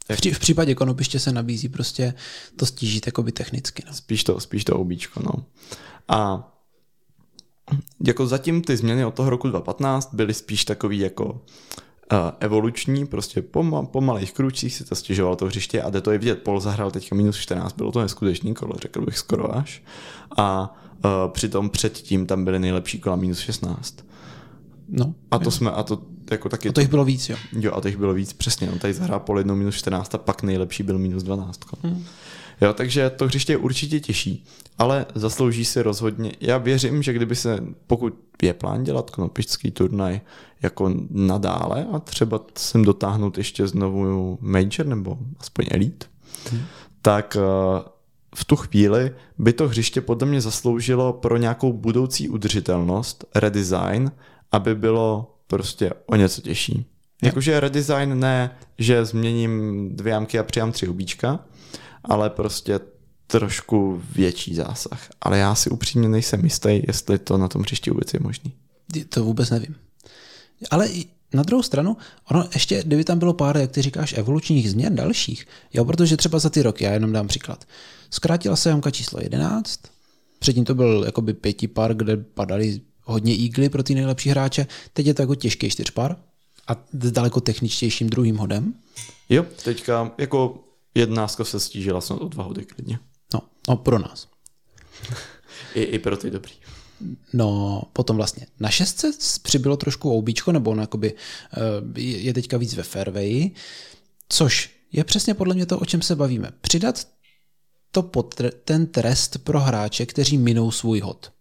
Jak... 0.08 0.18
V, 0.20 0.32
v 0.32 0.38
případě 0.38 0.74
konopiště 0.74 1.18
se 1.18 1.32
nabízí 1.32 1.68
prostě 1.68 2.14
to 2.56 2.66
stížit 2.66 3.06
jakoby 3.06 3.32
technicky. 3.32 3.82
No. 3.86 3.94
Spíš 3.94 4.24
to, 4.24 4.40
spíš 4.40 4.64
to 4.64 4.76
obíčko, 4.76 5.22
no. 5.24 5.44
A 6.08 6.48
jako 8.06 8.26
zatím 8.26 8.62
ty 8.62 8.76
změny 8.76 9.04
od 9.04 9.14
toho 9.14 9.30
roku 9.30 9.48
2015 9.48 10.14
byly 10.14 10.34
spíš 10.34 10.64
takový 10.64 10.98
jako 10.98 11.40
evoluční, 12.40 13.06
prostě 13.06 13.42
po, 13.42 13.88
po 13.90 14.00
malých 14.00 14.32
kručích 14.32 14.74
si 14.74 14.84
to 14.84 14.94
stěžoval 14.94 15.36
to 15.36 15.46
hřiště 15.46 15.82
a 15.82 15.90
jde 15.90 16.00
to 16.00 16.10
je 16.10 16.18
vidět. 16.18 16.42
Pol 16.42 16.60
zahrál 16.60 16.90
teďka 16.90 17.16
minus 17.16 17.36
14, 17.36 17.76
bylo 17.76 17.92
to 17.92 18.00
neskutečný 18.00 18.54
kolo, 18.54 18.72
řekl 18.82 19.04
bych 19.04 19.18
skoro 19.18 19.56
až. 19.56 19.82
A 20.36 20.76
uh, 21.04 21.10
přitom 21.32 21.70
předtím 21.70 22.26
tam 22.26 22.44
byly 22.44 22.58
nejlepší 22.58 23.00
kola 23.00 23.16
minus 23.16 23.38
16. 23.38 24.04
No, 24.88 25.14
a 25.30 25.38
to 25.38 25.44
jo. 25.44 25.50
jsme, 25.50 25.70
a 25.70 25.82
to 25.82 26.02
jako 26.30 26.48
taky... 26.48 26.68
A 26.68 26.72
to 26.72 26.80
jich 26.80 26.90
bylo 26.90 27.04
víc, 27.04 27.28
jo. 27.28 27.36
Jo, 27.52 27.72
a 27.74 27.80
to 27.80 27.88
jich 27.88 27.96
bylo 27.96 28.14
víc, 28.14 28.32
přesně. 28.32 28.70
On 28.70 28.78
tady 28.78 28.94
zahrál 28.94 29.20
pol 29.20 29.38
jednou 29.38 29.54
minus 29.54 29.74
14 29.74 30.14
a 30.14 30.18
pak 30.18 30.42
nejlepší 30.42 30.82
byl 30.82 30.98
minus 30.98 31.22
12. 31.22 31.60
Hmm. 31.82 32.04
Jo, 32.60 32.72
takže 32.72 33.10
to 33.10 33.26
hřiště 33.26 33.52
je 33.52 33.56
určitě 33.56 34.00
těžší, 34.00 34.44
ale 34.78 35.06
zaslouží 35.14 35.64
si 35.64 35.82
rozhodně. 35.82 36.32
Já 36.40 36.58
věřím, 36.58 37.02
že 37.02 37.12
kdyby 37.12 37.36
se, 37.36 37.58
pokud 37.86 38.14
je 38.42 38.54
plán 38.54 38.84
dělat 38.84 39.10
konopičský 39.10 39.70
turnaj 39.70 40.20
jako 40.62 40.94
nadále 41.10 41.86
a 41.92 41.98
třeba 41.98 42.40
sem 42.58 42.84
dotáhnout 42.84 43.38
ještě 43.38 43.66
znovu 43.66 44.38
Major 44.40 44.86
nebo 44.86 45.18
aspoň 45.38 45.66
Elite, 45.70 46.06
hmm. 46.50 46.62
tak 47.02 47.36
uh, 47.36 47.82
v 48.34 48.44
tu 48.44 48.56
chvíli 48.56 49.14
by 49.38 49.52
to 49.52 49.68
hřiště 49.68 50.00
podle 50.00 50.28
mě 50.28 50.40
zasloužilo 50.40 51.12
pro 51.12 51.36
nějakou 51.36 51.72
budoucí 51.72 52.28
udržitelnost, 52.28 53.24
redesign, 53.34 54.12
aby 54.52 54.74
bylo 54.74 55.36
prostě 55.46 55.90
o 56.06 56.16
něco 56.16 56.40
těžší. 56.40 56.86
Jakože 57.22 57.60
redesign 57.60 58.20
ne, 58.20 58.50
že 58.78 59.04
změním 59.04 59.88
dvě 59.96 60.12
jamky 60.12 60.38
a 60.38 60.42
přijám 60.42 60.72
tři 60.72 60.86
hubíčka, 60.86 61.40
ale 62.04 62.30
prostě 62.30 62.80
trošku 63.26 64.02
větší 64.12 64.54
zásah. 64.54 65.08
Ale 65.20 65.38
já 65.38 65.54
si 65.54 65.70
upřímně 65.70 66.08
nejsem 66.08 66.44
jistý, 66.44 66.82
jestli 66.86 67.18
to 67.18 67.38
na 67.38 67.48
tom 67.48 67.62
hřišti 67.62 67.90
vůbec 67.90 68.14
je 68.14 68.20
možný. 68.22 68.52
To 69.08 69.24
vůbec 69.24 69.50
nevím. 69.50 69.76
Ale 70.70 70.88
na 71.34 71.42
druhou 71.42 71.62
stranu, 71.62 71.96
ono 72.30 72.48
ještě, 72.54 72.82
kdyby 72.82 73.04
tam 73.04 73.18
bylo 73.18 73.34
pár, 73.34 73.56
jak 73.56 73.70
ty 73.70 73.82
říkáš, 73.82 74.12
evolučních 74.12 74.70
změn 74.70 74.96
dalších, 74.96 75.46
jo, 75.72 75.84
protože 75.84 76.16
třeba 76.16 76.38
za 76.38 76.50
ty 76.50 76.62
roky, 76.62 76.84
já 76.84 76.92
jenom 76.92 77.12
dám 77.12 77.28
příklad, 77.28 77.64
zkrátila 78.10 78.56
se 78.56 78.68
jamka 78.68 78.90
číslo 78.90 79.20
11, 79.22 79.80
předtím 80.38 80.64
to 80.64 80.74
byl 80.74 81.02
jakoby 81.06 81.34
pěti 81.34 81.68
pár, 81.68 81.94
kde 81.94 82.16
padaly 82.16 82.80
hodně 83.04 83.34
ígly 83.34 83.68
pro 83.68 83.82
ty 83.82 83.94
nejlepší 83.94 84.30
hráče, 84.30 84.66
teď 84.92 85.06
je 85.06 85.14
to 85.14 85.22
jako 85.22 85.34
těžký 85.34 85.70
čtyřpar 85.70 86.16
a 86.68 86.76
s 87.02 87.12
daleko 87.12 87.40
techničtějším 87.40 88.10
druhým 88.10 88.36
hodem. 88.36 88.74
Jo, 89.28 89.46
teďka 89.64 90.12
jako 90.18 90.64
jednáctka 90.94 91.44
se 91.44 91.60
stížila 91.60 92.00
snad 92.00 92.20
o 92.20 92.28
dva 92.28 92.44
hody 92.44 92.64
klidně. 92.64 92.98
No, 93.34 93.40
no 93.68 93.76
pro 93.76 93.98
nás. 93.98 94.28
I, 95.74 95.82
I 95.82 95.98
pro 95.98 96.16
ty 96.16 96.30
dobrý. 96.30 96.52
No, 97.32 97.82
potom 97.92 98.16
vlastně 98.16 98.46
na 98.60 98.70
šestce 98.70 99.12
přibylo 99.42 99.76
trošku 99.76 100.10
oubíčko, 100.10 100.52
nebo 100.52 100.70
on 100.70 100.80
jakoby 100.80 101.14
eh, 101.14 102.00
je 102.00 102.34
teďka 102.34 102.56
víc 102.56 102.74
ve 102.74 102.82
fairway, 102.82 103.50
což 104.28 104.70
je 104.92 105.04
přesně 105.04 105.34
podle 105.34 105.54
mě 105.54 105.66
to, 105.66 105.78
o 105.78 105.84
čem 105.84 106.02
se 106.02 106.16
bavíme. 106.16 106.50
Přidat 106.60 107.08
to 107.90 108.02
pod 108.02 108.34
ten 108.64 108.86
trest 108.86 109.38
pro 109.38 109.60
hráče, 109.60 110.06
kteří 110.06 110.38
minou 110.38 110.70
svůj 110.70 111.00
hod. 111.00 111.32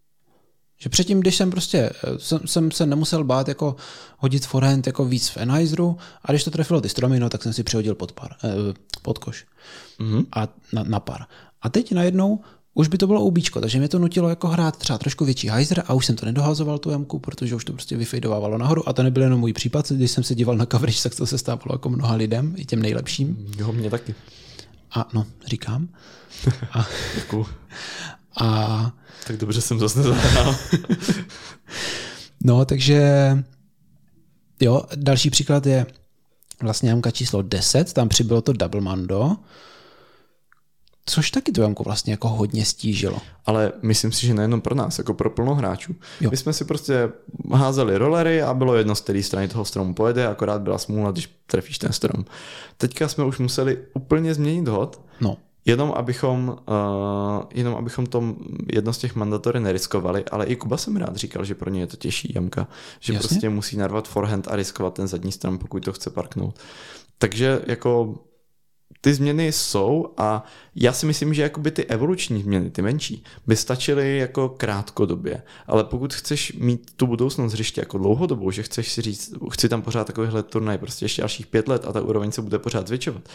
Že 0.79 0.89
předtím, 0.89 1.19
když 1.19 1.35
jsem 1.35 1.51
prostě, 1.51 1.77
eh, 1.77 1.91
jsem, 2.17 2.39
jsem 2.45 2.71
se 2.71 2.85
nemusel 2.85 3.23
bát 3.23 3.47
jako 3.47 3.75
hodit 4.17 4.45
forehand 4.45 4.87
jako 4.87 5.05
víc 5.05 5.29
v 5.29 5.37
Enheiseru 5.37 5.97
a 6.25 6.31
když 6.31 6.43
to 6.43 6.51
trefilo 6.51 6.81
ty 6.81 6.89
stromy, 6.89 7.19
no, 7.19 7.29
tak 7.29 7.43
jsem 7.43 7.53
si 7.53 7.63
přihodil 7.63 7.95
pod, 7.95 8.11
par, 8.11 8.35
eh, 8.43 8.73
pod 9.01 9.17
koš 9.17 9.45
mm-hmm. 9.99 10.25
a 10.31 10.47
na, 10.73 10.83
na 10.83 10.99
par. 10.99 11.25
A 11.61 11.69
teď 11.69 11.91
najednou 11.91 12.39
už 12.73 12.87
by 12.87 12.97
to 12.97 13.07
bylo 13.07 13.23
ubíčko, 13.23 13.61
takže 13.61 13.79
mě 13.79 13.87
to 13.87 13.99
nutilo 13.99 14.29
jako 14.29 14.47
hrát 14.47 14.77
třeba 14.77 14.99
trošku 14.99 15.25
větší 15.25 15.49
hyzer 15.49 15.83
a 15.87 15.93
už 15.93 16.05
jsem 16.05 16.15
to 16.15 16.25
nedohazoval 16.25 16.77
tu 16.77 16.89
jamku, 16.89 17.19
protože 17.19 17.55
už 17.55 17.65
to 17.65 17.73
prostě 17.73 17.97
vyfejdovávalo 17.97 18.57
nahoru 18.57 18.89
a 18.89 18.93
to 18.93 19.03
nebyl 19.03 19.23
jenom 19.23 19.39
můj 19.39 19.53
případ, 19.53 19.91
když 19.91 20.11
jsem 20.11 20.23
se 20.23 20.35
díval 20.35 20.57
na 20.57 20.65
coverage, 20.65 21.03
tak 21.03 21.15
to 21.15 21.25
se 21.25 21.37
stávalo 21.37 21.73
jako 21.73 21.89
mnoha 21.89 22.15
lidem, 22.15 22.53
i 22.57 22.65
těm 22.65 22.81
nejlepším. 22.81 23.47
Jo, 23.57 23.71
mě 23.71 23.89
taky. 23.89 24.15
A 24.91 25.07
no, 25.13 25.25
říkám. 25.45 25.87
A, 26.73 26.87
a 28.39 28.91
tak 29.27 29.37
dobře 29.37 29.61
jsem 29.61 29.79
zase 29.79 29.99
nezahrál. 29.99 30.55
no, 32.43 32.65
takže 32.65 33.03
jo, 34.59 34.83
další 34.95 35.29
příklad 35.29 35.65
je 35.65 35.85
vlastně 36.61 36.89
jamka 36.89 37.11
číslo 37.11 37.41
10, 37.41 37.93
tam 37.93 38.09
přibylo 38.09 38.41
to 38.41 38.53
Double 38.53 38.81
Mando, 38.81 39.35
což 41.05 41.31
taky 41.31 41.51
tu 41.51 41.61
jamku 41.61 41.83
vlastně 41.83 42.13
jako 42.13 42.29
hodně 42.29 42.65
stížilo. 42.65 43.17
Ale 43.45 43.71
myslím 43.81 44.11
si, 44.11 44.27
že 44.27 44.33
nejenom 44.33 44.61
pro 44.61 44.75
nás, 44.75 44.97
jako 44.97 45.13
pro 45.13 45.29
plno 45.29 45.55
hráčů. 45.55 45.95
Jo. 46.21 46.31
My 46.31 46.37
jsme 46.37 46.53
si 46.53 46.65
prostě 46.65 47.09
házeli 47.53 47.97
rolery 47.97 48.41
a 48.41 48.53
bylo 48.53 48.75
jedno, 48.75 48.95
z 48.95 49.01
které 49.01 49.23
strany 49.23 49.47
toho 49.47 49.65
stromu 49.65 49.93
pojede, 49.93 50.27
akorát 50.27 50.61
byla 50.61 50.77
smůla, 50.77 51.11
když 51.11 51.29
trefíš 51.45 51.77
ten 51.77 51.93
strom. 51.93 52.25
Teďka 52.77 53.07
jsme 53.07 53.23
už 53.23 53.39
museli 53.39 53.77
úplně 53.93 54.33
změnit 54.33 54.67
hod. 54.67 55.01
No. 55.21 55.37
Jenom 55.69 55.91
abychom, 55.91 56.47
uh, 56.49 57.43
jenom 57.51 57.75
abychom 57.75 58.05
tom 58.05 58.35
jedno 58.73 58.93
z 58.93 58.97
těch 58.97 59.15
mandatory 59.15 59.59
neriskovali, 59.59 60.25
ale 60.25 60.45
i 60.45 60.55
Kuba 60.55 60.77
jsem 60.77 60.95
rád 60.95 61.15
říkal, 61.15 61.45
že 61.45 61.55
pro 61.55 61.69
ně 61.69 61.79
je 61.79 61.87
to 61.87 61.97
těžší 61.97 62.31
jamka, 62.35 62.67
že 62.99 63.13
Jasně. 63.13 63.27
prostě 63.27 63.49
musí 63.49 63.77
narvat 63.77 64.07
forehand 64.07 64.47
a 64.47 64.55
riskovat 64.55 64.93
ten 64.93 65.07
zadní 65.07 65.31
strom, 65.31 65.57
pokud 65.57 65.85
to 65.85 65.93
chce 65.93 66.09
parknout. 66.09 66.59
Takže 67.17 67.61
jako 67.67 68.15
ty 69.01 69.13
změny 69.13 69.51
jsou 69.51 70.13
a 70.17 70.43
já 70.75 70.93
si 70.93 71.05
myslím, 71.05 71.33
že 71.33 71.41
jakoby 71.41 71.71
ty 71.71 71.85
evoluční 71.85 72.41
změny, 72.41 72.71
ty 72.71 72.81
menší, 72.81 73.23
by 73.47 73.55
stačily 73.55 74.17
jako 74.17 74.49
krátkodobě. 74.49 75.43
Ale 75.67 75.83
pokud 75.83 76.13
chceš 76.13 76.53
mít 76.59 76.91
tu 76.95 77.07
budoucnost 77.07 77.53
hřiště 77.53 77.81
jako 77.81 77.97
dlouhodobou, 77.97 78.51
že 78.51 78.63
chceš 78.63 78.91
si 78.91 79.01
říct, 79.01 79.33
chci 79.51 79.69
tam 79.69 79.81
pořád 79.81 80.07
takovýhle 80.07 80.43
turnaj 80.43 80.77
prostě 80.77 81.05
ještě 81.05 81.21
dalších 81.21 81.47
pět 81.47 81.67
let 81.67 81.85
a 81.85 81.91
ta 81.91 82.01
úroveň 82.01 82.31
se 82.31 82.41
bude 82.41 82.59
pořád 82.59 82.87
zvětšovat, 82.87 83.29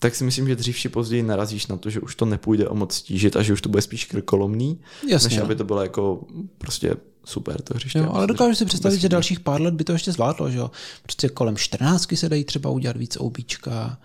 tak 0.00 0.14
si 0.14 0.24
myslím, 0.24 0.48
že 0.48 0.56
dřív 0.56 0.78
či 0.78 0.88
později 0.88 1.22
narazíš 1.22 1.66
na 1.66 1.76
to, 1.76 1.90
že 1.90 2.00
už 2.00 2.14
to 2.14 2.24
nepůjde 2.24 2.68
o 2.68 2.74
moc 2.74 2.94
stížit 2.94 3.36
a 3.36 3.42
že 3.42 3.52
už 3.52 3.62
to 3.62 3.68
bude 3.68 3.82
spíš 3.82 4.04
krkolomný, 4.04 4.80
Jasně. 5.08 5.28
než 5.28 5.38
aby 5.38 5.54
no. 5.54 5.58
to 5.58 5.64
bylo 5.64 5.82
jako 5.82 6.24
prostě 6.58 6.94
super 7.24 7.62
to 7.62 7.74
hřiště. 7.74 7.98
Jo, 7.98 8.10
ale 8.12 8.26
dokážu 8.26 8.54
si 8.54 8.64
představit, 8.64 9.00
že 9.00 9.08
dalších 9.08 9.40
pár 9.40 9.60
let 9.60 9.74
by 9.74 9.84
to 9.84 9.92
ještě 9.92 10.12
zvládlo, 10.12 10.50
že 10.50 10.58
jo? 10.58 10.70
Prostě 11.02 11.28
kolem 11.28 11.56
14 11.56 12.08
se 12.14 12.28
dají 12.28 12.44
třeba 12.44 12.70
udělat 12.70 12.96
víc 12.96 13.16
obíčka. 13.16 13.98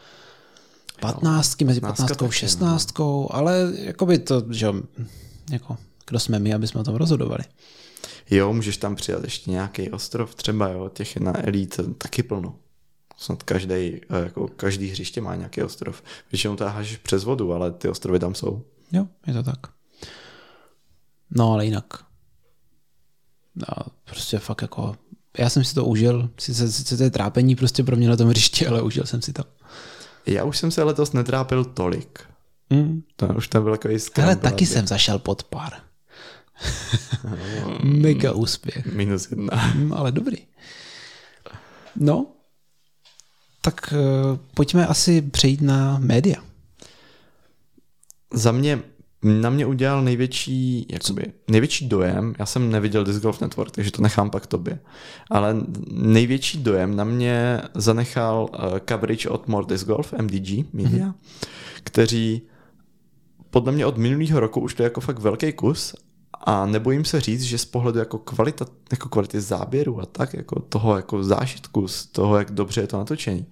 15, 1.01 1.61
mezi 1.61 1.81
15 1.81 2.21
a 2.21 2.31
16, 2.31 2.99
no. 2.99 3.27
ale 3.29 3.71
jakoby 3.77 4.19
to, 4.19 4.43
že 4.49 4.67
jako, 5.51 5.77
kdo 6.07 6.19
jsme 6.19 6.39
my, 6.39 6.53
aby 6.53 6.67
jsme 6.67 6.81
o 6.81 6.83
tom 6.83 6.95
rozhodovali. 6.95 7.43
Jo, 8.29 8.53
můžeš 8.53 8.77
tam 8.77 8.95
přijat 8.95 9.23
ještě 9.23 9.51
nějaký 9.51 9.89
ostrov, 9.89 10.35
třeba 10.35 10.69
jo, 10.69 10.89
těch 10.93 11.17
na 11.17 11.45
elít 11.47 11.79
taky 11.97 12.23
plno. 12.23 12.55
Snad 13.17 13.43
každý, 13.43 13.73
eh, 13.73 14.01
jako 14.23 14.47
každý 14.47 14.87
hřiště 14.87 15.21
má 15.21 15.35
nějaký 15.35 15.63
ostrov. 15.63 16.03
Většinou 16.31 16.55
táháš 16.55 16.97
přes 16.97 17.23
vodu, 17.23 17.53
ale 17.53 17.71
ty 17.71 17.87
ostrovy 17.89 18.19
tam 18.19 18.35
jsou. 18.35 18.65
Jo, 18.91 19.07
je 19.27 19.33
to 19.33 19.43
tak. 19.43 19.59
No 21.29 21.53
ale 21.53 21.65
jinak. 21.65 21.85
No, 23.55 23.85
prostě 24.03 24.39
fakt 24.39 24.61
jako, 24.61 24.95
já 25.37 25.49
jsem 25.49 25.63
si 25.63 25.75
to 25.75 25.85
užil, 25.85 26.29
sice, 26.39 26.71
sice 26.71 26.97
to 26.97 27.03
je 27.03 27.09
trápení 27.09 27.55
prostě 27.55 27.83
pro 27.83 27.95
mě 27.95 28.09
na 28.09 28.17
tom 28.17 28.29
hřiště, 28.29 28.67
ale 28.67 28.81
užil 28.81 29.05
jsem 29.05 29.21
si 29.21 29.33
to. 29.33 29.43
Já 30.25 30.43
už 30.43 30.57
jsem 30.57 30.71
se 30.71 30.83
letos 30.83 31.13
netrápil 31.13 31.65
tolik. 31.65 32.19
Mm. 32.69 33.03
To 33.15 33.27
už 33.27 33.47
tam 33.47 33.63
byl 33.63 33.71
takový 33.71 33.97
Ale 34.23 34.35
taky 34.35 34.65
jsem 34.65 34.87
zašel 34.87 35.19
pod 35.19 35.43
pár. 35.43 35.73
Mega 37.83 38.31
úspěch. 38.31 38.85
Minus 38.85 39.31
jedna. 39.31 39.71
Mm, 39.75 39.93
ale 39.93 40.11
dobrý. 40.11 40.37
No, 41.95 42.27
tak 43.61 43.93
uh, 43.93 44.37
pojďme 44.53 44.87
asi 44.87 45.21
přejít 45.21 45.61
na 45.61 45.97
média. 45.99 46.43
Za 48.33 48.51
mě 48.51 48.79
na 49.23 49.49
mě 49.49 49.65
udělal 49.65 50.03
největší, 50.03 50.87
jakoby, 50.89 51.25
největší 51.47 51.89
dojem, 51.89 52.35
já 52.39 52.45
jsem 52.45 52.71
neviděl 52.71 53.03
Disc 53.03 53.21
Golf 53.21 53.41
Network, 53.41 53.71
takže 53.71 53.91
to 53.91 54.01
nechám 54.01 54.29
pak 54.29 54.47
tobě, 54.47 54.79
ale 55.29 55.55
největší 55.91 56.63
dojem 56.63 56.95
na 56.95 57.03
mě 57.03 57.61
zanechal 57.73 58.49
uh, 58.53 58.79
coverage 58.89 59.29
od 59.29 59.47
More 59.47 59.65
Disc 59.69 59.85
Golf, 59.85 60.13
MDG 60.21 60.73
Media, 60.73 61.07
mm-hmm. 61.07 61.13
kteří 61.83 62.41
podle 63.49 63.71
mě 63.71 63.85
od 63.85 63.97
minulého 63.97 64.39
roku 64.39 64.59
už 64.59 64.73
to 64.73 64.83
je 64.83 64.85
jako 64.85 65.01
fakt 65.01 65.19
velký 65.19 65.53
kus 65.53 65.95
a 66.43 66.65
nebojím 66.65 67.05
se 67.05 67.21
říct, 67.21 67.41
že 67.41 67.57
z 67.57 67.65
pohledu 67.65 67.99
jako, 67.99 68.17
kvalita, 68.17 68.65
jako 68.91 69.09
kvality 69.09 69.41
záběru 69.41 70.01
a 70.01 70.05
tak, 70.05 70.33
jako 70.33 70.59
toho 70.59 70.95
jako 70.95 71.23
zážitku, 71.23 71.87
z 71.87 72.05
toho, 72.05 72.37
jak 72.37 72.51
dobře 72.51 72.81
je 72.81 72.87
to 72.87 72.97
natočený, 72.97 73.45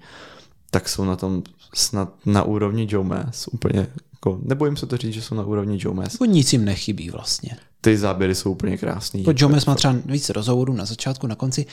tak 0.72 0.90
jsou 0.90 1.06
na 1.06 1.16
tom 1.16 1.44
snad 1.74 2.14
na 2.26 2.44
úrovni 2.44 2.88
Joe 2.90 3.08
Mass 3.08 3.48
úplně 3.48 3.88
jako, 4.20 4.40
nebojím 4.44 4.78
se 4.78 4.86
to 4.86 4.98
říct, 4.98 5.14
že 5.14 5.22
jsou 5.22 5.36
na 5.36 5.44
úrovni 5.44 5.78
Joe 5.82 5.96
Mass. 5.96 6.14
Jako 6.14 6.26
nic 6.26 6.54
jim 6.54 6.66
nechybí 6.66 7.10
vlastně. 7.10 7.58
Ty 7.82 7.98
záběry 7.98 8.36
jsou 8.36 8.52
úplně 8.52 8.78
krásný. 8.78 9.22
Jako 9.22 9.34
Joe 9.38 9.54
Mass 9.54 9.66
má 9.66 9.76
třeba 9.76 9.96
víc 10.06 10.30
rozhovorů 10.30 10.74
na 10.74 10.86
začátku, 10.86 11.28
na 11.28 11.36
konci, 11.36 11.66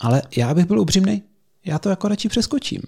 ale 0.00 0.22
já 0.36 0.54
bych 0.54 0.66
byl 0.66 0.80
upřímný, 0.80 1.22
já 1.64 1.78
to 1.78 1.88
jako 1.88 2.08
radši 2.08 2.28
přeskočím. 2.28 2.80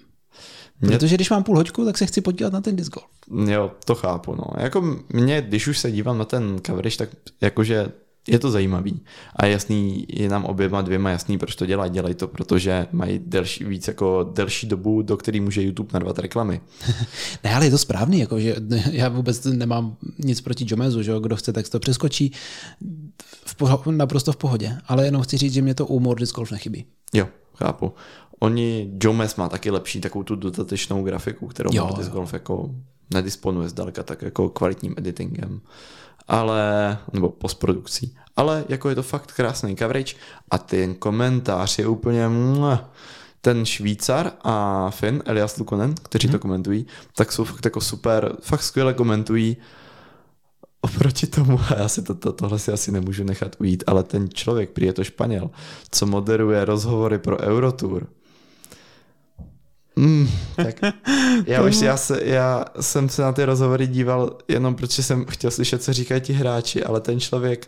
Mě... 0.81 0.91
Protože 0.91 1.15
když 1.15 1.29
mám 1.29 1.43
půl 1.43 1.55
hoďku, 1.55 1.85
tak 1.85 1.97
se 1.97 2.05
chci 2.05 2.21
podívat 2.21 2.53
na 2.53 2.61
ten 2.61 2.75
disc 2.75 2.89
golf. 2.89 3.49
Jo, 3.51 3.71
to 3.85 3.95
chápu. 3.95 4.35
No. 4.35 4.43
Jako 4.57 4.99
mě, 5.13 5.41
když 5.41 5.67
už 5.67 5.77
se 5.77 5.91
dívám 5.91 6.17
na 6.17 6.25
ten 6.25 6.59
coverage, 6.65 6.97
tak 6.97 7.09
jakože 7.41 7.87
je 8.27 8.39
to 8.39 8.51
zajímavý. 8.51 9.01
A 9.35 9.45
jasný, 9.45 10.05
je 10.09 10.29
nám 10.29 10.45
oběma 10.45 10.81
dvěma 10.81 11.09
jasný, 11.09 11.37
proč 11.37 11.55
to 11.55 11.65
dělají. 11.65 11.91
Dělají 11.91 12.15
to, 12.15 12.27
protože 12.27 12.87
mají 12.91 13.19
delší, 13.25 13.63
víc 13.63 13.87
jako 13.87 14.29
delší 14.33 14.67
dobu, 14.67 15.01
do 15.01 15.17
který 15.17 15.39
může 15.39 15.61
YouTube 15.61 15.89
narvat 15.93 16.19
reklamy. 16.19 16.61
ne, 17.43 17.55
ale 17.55 17.65
je 17.65 17.71
to 17.71 17.77
správný, 17.77 18.19
jako, 18.19 18.39
že 18.39 18.55
já 18.91 19.09
vůbec 19.09 19.45
nemám 19.45 19.95
nic 20.17 20.41
proti 20.41 20.65
Jomezu, 20.67 21.03
že 21.03 21.13
kdo 21.21 21.35
chce, 21.35 21.53
tak 21.53 21.69
to 21.69 21.79
přeskočí 21.79 22.31
v 23.45 23.55
poho- 23.57 23.91
naprosto 23.91 24.31
v 24.31 24.37
pohodě. 24.37 24.77
Ale 24.87 25.05
jenom 25.05 25.21
chci 25.21 25.37
říct, 25.37 25.53
že 25.53 25.61
mě 25.61 25.73
to 25.73 25.85
u 25.85 25.99
Mordis 25.99 26.31
Golf 26.31 26.51
nechybí. 26.51 26.85
Jo, 27.13 27.27
chápu. 27.55 27.93
Oni, 28.39 28.91
Jomez 29.03 29.35
má 29.35 29.49
taky 29.49 29.71
lepší 29.71 30.01
takovou 30.01 30.23
tu 30.23 30.35
dodatečnou 30.35 31.03
grafiku, 31.03 31.47
kterou 31.47 31.69
jo, 31.73 31.85
Mordis 31.85 32.07
Golf 32.07 32.33
jako 32.33 32.75
nedisponuje 33.13 33.69
zdaleka 33.69 34.03
tak 34.03 34.21
jako 34.21 34.49
kvalitním 34.49 34.95
editingem 34.97 35.61
ale, 36.27 36.97
nebo 37.13 37.29
postprodukcí. 37.29 38.15
Ale 38.35 38.65
jako 38.69 38.89
je 38.89 38.95
to 38.95 39.03
fakt 39.03 39.31
krásný 39.31 39.75
coverage 39.75 40.15
a 40.51 40.57
ten 40.57 40.95
komentář 40.95 41.79
je 41.79 41.87
úplně 41.87 42.29
ten 43.41 43.65
Švýcar 43.65 44.31
a 44.41 44.89
Finn, 44.89 45.23
Elias 45.25 45.57
Lukonen, 45.57 45.95
kteří 45.95 46.27
hmm. 46.27 46.31
to 46.31 46.39
komentují, 46.39 46.85
tak 47.15 47.31
jsou 47.31 47.43
fakt 47.43 47.65
jako 47.65 47.81
super, 47.81 48.35
fakt 48.41 48.63
skvěle 48.63 48.93
komentují 48.93 49.57
oproti 50.81 51.27
tomu, 51.27 51.59
a 51.59 51.75
já 51.77 51.87
si 51.87 52.01
to, 52.01 52.15
to, 52.15 52.33
tohle 52.33 52.59
si 52.59 52.71
asi 52.71 52.91
nemůžu 52.91 53.23
nechat 53.23 53.55
ujít, 53.59 53.83
ale 53.87 54.03
ten 54.03 54.29
člověk, 54.29 54.69
prý 54.69 54.85
je 54.85 54.93
to 54.93 55.03
Španěl, 55.03 55.49
co 55.91 56.05
moderuje 56.05 56.65
rozhovory 56.65 57.17
pro 57.17 57.39
Eurotour, 57.39 58.07
Mm, 59.97 60.29
tak 60.55 60.75
já, 61.45 61.63
už, 61.63 61.81
já, 61.81 61.97
se, 61.97 62.19
já 62.23 62.65
jsem 62.79 63.09
se 63.09 63.21
na 63.21 63.31
ty 63.31 63.45
rozhovory 63.45 63.87
díval 63.87 64.37
jenom 64.47 64.75
protože 64.75 65.03
jsem 65.03 65.25
chtěl 65.25 65.51
slyšet, 65.51 65.83
co 65.83 65.93
říkají 65.93 66.21
ti 66.21 66.33
hráči, 66.33 66.83
ale 66.83 67.01
ten 67.01 67.19
člověk, 67.19 67.67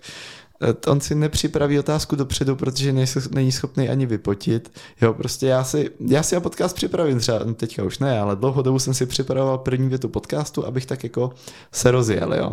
eh, 0.61 0.89
on 0.91 1.01
si 1.01 1.15
nepřipraví 1.15 1.79
otázku 1.79 2.15
dopředu, 2.15 2.55
protože 2.55 2.93
není 3.31 3.51
schopný 3.51 3.89
ani 3.89 4.05
vypotit. 4.05 4.71
Jo, 5.01 5.13
prostě 5.13 5.47
já 5.47 5.63
si, 5.63 5.91
já 6.07 6.23
si 6.23 6.35
a 6.35 6.39
podcast 6.39 6.75
připravím 6.75 7.19
třeba, 7.19 7.39
no 7.45 7.53
teďka 7.53 7.83
už 7.83 7.99
ne, 7.99 8.19
ale 8.19 8.35
dlouho 8.35 8.61
dobu 8.61 8.79
jsem 8.79 8.93
si 8.93 9.05
připravoval 9.05 9.57
první 9.57 9.89
větu 9.89 10.09
podcastu, 10.09 10.65
abych 10.65 10.85
tak 10.85 11.03
jako 11.03 11.31
se 11.71 11.91
rozjel, 11.91 12.33
jo 12.33 12.51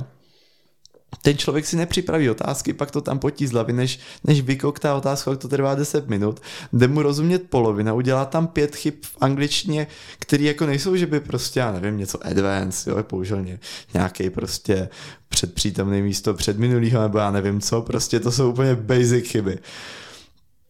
ten 1.23 1.39
člověk 1.39 1.67
si 1.67 1.77
nepřipraví 1.77 2.31
otázky, 2.31 2.73
pak 2.73 2.91
to 2.91 3.01
tam 3.01 3.19
potí 3.19 3.47
z 3.47 3.53
hlavy, 3.53 3.73
než, 3.73 4.01
než 4.25 4.41
vykoktá 4.41 4.95
otázka, 4.95 5.37
to 5.37 5.49
trvá 5.49 5.75
10 5.75 6.09
minut, 6.09 6.41
jde 6.73 6.89
mu 6.89 7.03
rozumět 7.03 7.51
polovina, 7.51 7.95
udělá 7.95 8.25
tam 8.25 8.47
pět 8.47 8.77
chyb 8.77 8.95
v 9.03 9.17
angličtině, 9.21 9.87
které 10.19 10.45
jako 10.45 10.67
nejsou, 10.67 10.97
že 10.97 11.07
by 11.07 11.21
prostě, 11.21 11.61
já 11.61 11.73
nevím, 11.73 11.99
něco 11.99 12.27
advanced, 12.27 12.87
jo, 12.87 13.03
použil 13.03 13.47
nějaký 13.95 14.31
prostě 14.31 14.89
předpřítomný 15.29 16.03
místo 16.03 16.35
před 16.35 16.59
minulýho, 16.59 17.03
nebo 17.03 17.19
já 17.19 17.31
nevím 17.31 17.61
co, 17.61 17.83
prostě 17.83 18.21
to 18.21 18.33
jsou 18.33 18.51
úplně 18.51 18.75
basic 18.75 19.29
chyby 19.29 19.59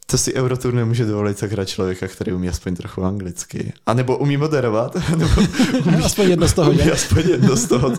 to 0.07 0.19
si 0.19 0.35
Eurotour 0.35 0.75
nemůže 0.75 1.05
dovolit 1.05 1.39
sakra 1.39 1.65
člověka, 1.65 2.09
který 2.09 2.33
umí 2.33 2.49
aspoň 2.49 2.77
trochu 2.77 3.03
anglicky. 3.03 3.73
A 3.87 3.95
nebo 3.95 4.19
umí 4.19 4.37
moderovat. 4.37 4.97
nebo 5.17 5.33
umí, 5.87 6.05
aspoň 6.05 6.31
jedno 6.31 6.49
z 6.49 6.53
toho. 6.53 6.71
Umí 6.71 6.91
aspoň 6.91 7.23
jedno 7.29 7.57
z 7.57 7.67
toho. 7.67 7.93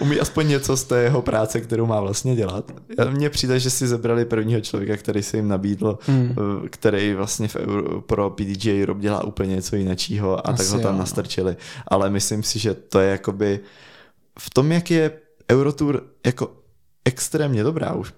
Umí 0.00 0.20
aspoň 0.20 0.48
něco 0.48 0.76
z 0.76 0.84
té 0.84 1.02
jeho 1.02 1.22
práce, 1.22 1.60
kterou 1.60 1.86
má 1.86 2.00
vlastně 2.00 2.36
dělat. 2.36 2.72
Mně 3.10 3.30
přijde, 3.30 3.60
že 3.60 3.70
si 3.70 3.86
zebrali 3.86 4.24
prvního 4.24 4.60
člověka, 4.60 4.96
který 4.96 5.22
se 5.22 5.36
jim 5.36 5.48
nabídl, 5.48 5.98
hmm. 6.06 6.34
Eh, 6.64 6.68
který 6.68 7.14
vlastně 7.14 7.48
v 7.48 7.56
Euro, 7.56 8.00
pro 8.00 8.30
PDG 8.30 8.66
Europe 8.82 9.00
dělá 9.00 9.24
úplně 9.24 9.54
něco 9.54 9.76
jiného 9.76 10.38
a 10.38 10.52
Asi 10.52 10.58
tak 10.58 10.66
ho 10.66 10.78
tam 10.78 10.86
jo, 10.86 10.92
no. 10.92 10.98
nastrčili. 10.98 11.56
Ale 11.88 12.10
myslím 12.10 12.42
si, 12.42 12.58
že 12.58 12.74
to 12.74 13.00
je 13.00 13.10
jakoby 13.10 13.60
v 14.38 14.50
tom, 14.50 14.72
jak 14.72 14.90
je 14.90 15.10
Eurotour 15.50 16.02
jako 16.26 16.50
extrémně 17.04 17.62
dobrá 17.64 17.92
už 17.92 18.12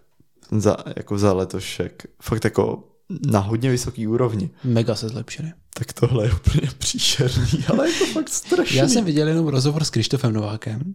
za, 0.50 0.76
jako 0.96 1.18
za 1.18 1.32
letošek. 1.32 2.06
Fakt 2.22 2.44
jako 2.44 2.95
na 3.30 3.40
hodně 3.40 3.70
vysoký 3.70 4.06
úrovni. 4.06 4.50
Mega 4.64 4.94
se 4.94 5.08
zlepšili. 5.08 5.52
Tak 5.74 5.92
tohle 5.92 6.24
je 6.26 6.32
úplně 6.32 6.68
příšerný, 6.78 7.64
ale 7.68 7.88
je 7.88 7.98
to 7.98 8.06
fakt 8.06 8.28
strašný. 8.28 8.76
Já 8.76 8.88
jsem 8.88 9.04
viděl 9.04 9.28
jenom 9.28 9.48
rozhovor 9.48 9.84
s 9.84 9.90
Krištofem 9.90 10.32
Novákem. 10.32 10.94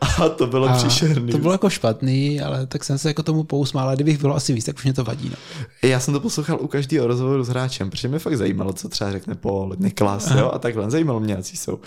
A 0.00 0.28
to 0.28 0.46
bylo 0.46 0.68
a 0.68 0.76
příšerný. 0.76 1.32
To 1.32 1.38
bylo 1.38 1.52
jako 1.52 1.70
špatný, 1.70 2.40
ale 2.40 2.66
tak 2.66 2.84
jsem 2.84 2.98
se 2.98 3.08
jako 3.08 3.22
tomu 3.22 3.44
pousmál, 3.44 3.86
ale 3.86 3.96
kdybych 3.96 4.20
bylo 4.20 4.36
asi 4.36 4.52
víc, 4.52 4.64
tak 4.64 4.76
už 4.76 4.84
mě 4.84 4.92
to 4.92 5.04
vadí. 5.04 5.28
No. 5.28 5.36
Já 5.88 6.00
jsem 6.00 6.14
to 6.14 6.20
poslouchal 6.20 6.58
u 6.60 6.66
každého 6.66 7.06
rozhovoru 7.06 7.44
s 7.44 7.48
hráčem, 7.48 7.90
protože 7.90 8.08
mě 8.08 8.18
fakt 8.18 8.36
zajímalo, 8.36 8.72
co 8.72 8.88
třeba 8.88 9.12
řekne 9.12 9.34
Paul, 9.34 9.76
Niklas, 9.78 10.30
jo, 10.30 10.50
a 10.54 10.58
takhle. 10.58 10.90
Zajímalo 10.90 11.20
mě, 11.20 11.34
jaký 11.34 11.56
jsou. 11.56 11.80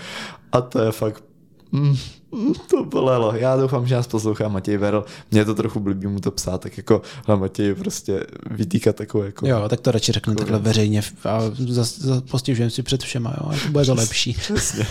A 0.52 0.62
to 0.62 0.82
je 0.82 0.92
fakt 0.92 1.24
Mm, 1.72 1.96
to 2.70 2.86
bolelo. 2.86 3.36
Já 3.36 3.58
doufám, 3.58 3.88
že 3.88 3.96
nás 3.96 4.08
poslouchá 4.08 4.48
Matěj 4.48 4.78
Verl. 4.78 5.06
Mě 5.32 5.46
to 5.46 5.56
trochu 5.56 5.80
blbý 5.80 6.08
mu 6.08 6.20
to 6.20 6.32
psát, 6.32 6.62
tak 6.62 6.78
jako 6.78 7.02
a 7.28 7.36
Matěj 7.36 7.76
prostě 7.76 8.26
vytýkat 8.52 8.96
takovou 8.96 9.24
jako... 9.24 9.48
Jo, 9.48 9.70
tak 9.70 9.80
to 9.80 9.92
radši 9.92 10.12
řekne 10.12 10.32
jako, 10.32 10.40
takhle 10.40 10.60
veřejně 10.60 11.02
a 11.26 11.42
postižujeme 12.32 12.70
si 12.72 12.84
před 12.84 13.04
všema, 13.04 13.36
jo, 13.42 13.50
a 13.50 13.60
to 13.66 13.70
bude 13.70 13.86
to 13.86 13.94
lepší. 13.96 14.34
Přesně. 14.34 14.88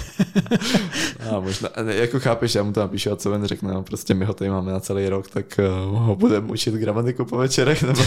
a 1.30 1.40
možná, 1.40 1.68
jako 1.90 2.20
chápeš, 2.20 2.54
já 2.54 2.62
mu 2.62 2.72
to 2.72 2.80
napíšu 2.80 3.12
a 3.12 3.16
co 3.16 3.32
on 3.32 3.44
řekne, 3.44 3.74
no, 3.74 3.82
prostě 3.82 4.14
my 4.14 4.24
ho 4.24 4.34
tady 4.34 4.50
máme 4.50 4.72
na 4.72 4.80
celý 4.80 5.08
rok, 5.08 5.30
tak 5.30 5.60
uh, 5.92 5.98
ho 5.98 6.16
budeme 6.16 6.52
učit 6.52 6.74
gramatiku 6.74 7.24
po 7.24 7.36
večerech, 7.36 7.82
nebo... 7.82 8.02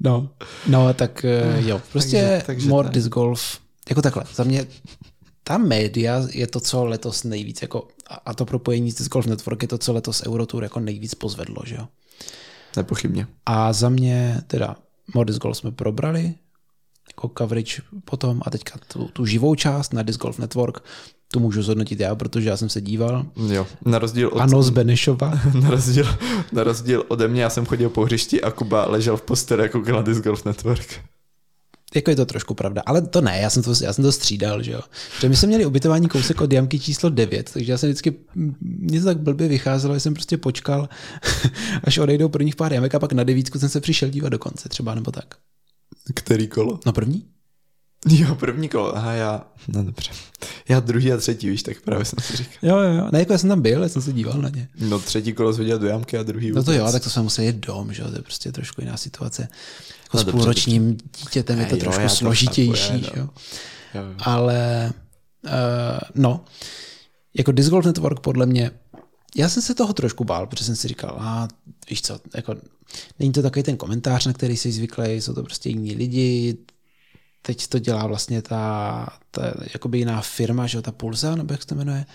No, 0.00 0.28
no 0.66 0.94
tak 0.94 1.26
uh, 1.54 1.68
jo, 1.68 1.80
prostě 1.92 2.20
takže, 2.20 2.46
takže 2.46 2.68
more 2.68 2.88
disc 2.88 3.08
golf, 3.08 3.58
jako 3.88 4.02
takhle, 4.02 4.24
za 4.34 4.44
mě 4.44 4.66
ta 5.44 5.58
média 5.58 6.26
je 6.30 6.46
to, 6.46 6.60
co 6.60 6.84
letos 6.84 7.24
nejvíc, 7.24 7.62
jako, 7.62 7.88
a 8.24 8.34
to 8.34 8.44
propojení 8.44 8.90
s 8.90 9.08
Golf 9.08 9.26
Network 9.26 9.62
je 9.62 9.68
to, 9.68 9.78
co 9.78 9.92
letos 9.92 10.22
Eurotour 10.26 10.62
jako 10.62 10.80
nejvíc 10.80 11.14
pozvedlo, 11.14 11.56
že 11.64 11.74
jo? 11.74 11.88
Nepochybně. 12.76 13.26
A 13.46 13.72
za 13.72 13.88
mě 13.88 14.42
teda 14.46 14.76
Modis 15.14 15.38
Golf 15.38 15.56
jsme 15.56 15.70
probrali, 15.70 16.34
jako 17.08 17.30
coverage 17.38 17.82
potom 18.04 18.40
a 18.44 18.50
teďka 18.50 18.78
tu, 18.92 19.08
tu 19.08 19.26
živou 19.26 19.54
část 19.54 19.92
na 19.92 20.02
Disc 20.02 20.20
Golf 20.20 20.38
Network, 20.38 20.84
tu 21.32 21.40
můžu 21.40 21.62
zhodnotit 21.62 22.00
já, 22.00 22.14
protože 22.14 22.48
já 22.48 22.56
jsem 22.56 22.68
se 22.68 22.80
díval. 22.80 23.26
Jo, 23.52 23.66
na 23.84 23.98
rozdíl 23.98 24.28
od... 24.28 24.40
Ano, 24.40 24.62
z 24.62 24.70
Benešova. 24.70 25.40
na, 25.62 25.70
rozdíl, 25.70 26.06
na 26.52 26.64
rozdíl 26.64 27.04
ode 27.08 27.28
mě, 27.28 27.42
já 27.42 27.50
jsem 27.50 27.66
chodil 27.66 27.90
po 27.90 28.04
hřišti 28.04 28.42
a 28.42 28.50
Kuba 28.50 28.86
ležel 28.86 29.16
v 29.16 29.22
posteli 29.22 29.62
jako 29.62 29.78
na 29.78 30.02
Disc 30.02 30.20
Golf 30.20 30.44
Network 30.44 31.00
jako 31.94 32.10
je 32.10 32.16
to 32.16 32.26
trošku 32.26 32.54
pravda, 32.54 32.82
ale 32.86 33.02
to 33.02 33.20
ne, 33.20 33.40
já 33.40 33.50
jsem 33.50 33.62
to, 33.62 33.72
já 33.82 33.92
jsem 33.92 34.04
to 34.04 34.12
střídal, 34.12 34.62
že 34.62 34.72
jo. 34.72 34.80
Protože 35.14 35.28
my 35.28 35.36
jsme 35.36 35.48
měli 35.48 35.66
ubytování 35.66 36.08
kousek 36.08 36.40
od 36.40 36.52
jamky 36.52 36.80
číslo 36.80 37.10
9, 37.10 37.50
takže 37.52 37.72
já 37.72 37.78
jsem 37.78 37.88
vždycky, 37.88 38.14
mě 38.60 39.00
to 39.00 39.06
tak 39.06 39.20
blbě 39.20 39.48
vycházelo, 39.48 39.94
že 39.94 40.00
jsem 40.00 40.14
prostě 40.14 40.36
počkal, 40.36 40.88
až 41.84 41.98
odejdou 41.98 42.28
prvních 42.28 42.56
pár 42.56 42.72
jamek 42.72 42.94
a 42.94 42.98
pak 42.98 43.12
na 43.12 43.24
devítku 43.24 43.58
jsem 43.58 43.68
se 43.68 43.80
přišel 43.80 44.08
dívat 44.08 44.28
do 44.28 44.38
konce 44.38 44.68
třeba, 44.68 44.94
nebo 44.94 45.10
tak. 45.10 45.34
Který 46.14 46.48
kolo? 46.48 46.80
No 46.86 46.92
první. 46.92 47.24
Jo, 48.08 48.34
první 48.34 48.68
kolo, 48.68 48.96
aha, 48.96 49.12
já, 49.12 49.46
no 49.68 49.84
dobře. 49.84 50.10
Já 50.68 50.80
druhý 50.80 51.12
a 51.12 51.16
třetí, 51.16 51.50
víš, 51.50 51.62
tak 51.62 51.80
právě 51.80 52.04
jsem 52.04 52.18
si 52.22 52.36
říkal. 52.36 52.54
Jo, 52.62 52.78
jo, 52.78 52.94
jo, 52.94 53.08
ne, 53.12 53.18
jako 53.18 53.32
já 53.32 53.38
jsem 53.38 53.48
tam 53.48 53.62
byl, 53.62 53.82
já 53.82 53.88
jsem 53.88 54.02
se 54.02 54.12
díval 54.12 54.38
na 54.38 54.48
ně. 54.48 54.68
No 54.78 54.98
třetí 54.98 55.32
kolo 55.32 55.52
zvěděl 55.52 55.78
do 55.78 55.86
jamky 55.86 56.18
a 56.18 56.22
druhý 56.22 56.50
No 56.50 56.64
to 56.64 56.72
jo, 56.72 56.92
tak 56.92 57.02
to 57.02 57.10
jsme 57.10 57.22
museli 57.22 57.46
jít 57.46 57.56
dom, 57.56 57.92
že 57.92 58.02
jo, 58.02 58.10
to 58.10 58.16
je 58.16 58.22
prostě 58.22 58.52
trošku 58.52 58.80
jiná 58.80 58.96
situace. 58.96 59.48
Jako 60.02 60.16
no, 60.16 60.22
s 60.22 60.24
půlročním 60.24 60.96
dítětem 61.18 61.60
je 61.60 61.66
to 61.66 61.74
jo, 61.74 61.80
trošku 61.80 62.08
složitější, 62.08 63.00
to 63.00 63.18
jo. 63.18 63.28
Jo, 63.94 64.02
jo. 64.02 64.14
Ale 64.18 64.92
uh, 65.44 65.50
no, 66.14 66.44
jako 67.34 67.52
Disc 67.52 67.70
Golf 67.70 67.86
Network 67.86 68.20
podle 68.20 68.46
mě, 68.46 68.70
já 69.36 69.48
jsem 69.48 69.62
se 69.62 69.74
toho 69.74 69.92
trošku 69.92 70.24
bál, 70.24 70.46
protože 70.46 70.64
jsem 70.64 70.76
si 70.76 70.88
říkal, 70.88 71.16
a 71.20 71.48
víš 71.90 72.02
co, 72.02 72.20
jako, 72.34 72.56
není 73.18 73.32
to 73.32 73.42
takový 73.42 73.62
ten 73.62 73.76
komentář, 73.76 74.26
na 74.26 74.32
který 74.32 74.56
jsi 74.56 74.72
zvyklý, 74.72 75.04
jsou 75.10 75.34
to 75.34 75.42
prostě 75.42 75.68
jiní 75.68 75.94
lidi, 75.94 76.58
teď 77.42 77.66
to 77.66 77.78
dělá 77.78 78.06
vlastně 78.06 78.42
ta, 78.42 79.06
ta 79.30 79.42
jakoby 79.72 79.98
jiná 79.98 80.20
firma, 80.20 80.66
že 80.66 80.82
ta 80.82 80.92
Pulsa, 80.92 81.34
nebo 81.34 81.54
jak 81.54 81.62
se 81.62 81.68
to 81.68 81.74
jmenuje, 81.74 82.06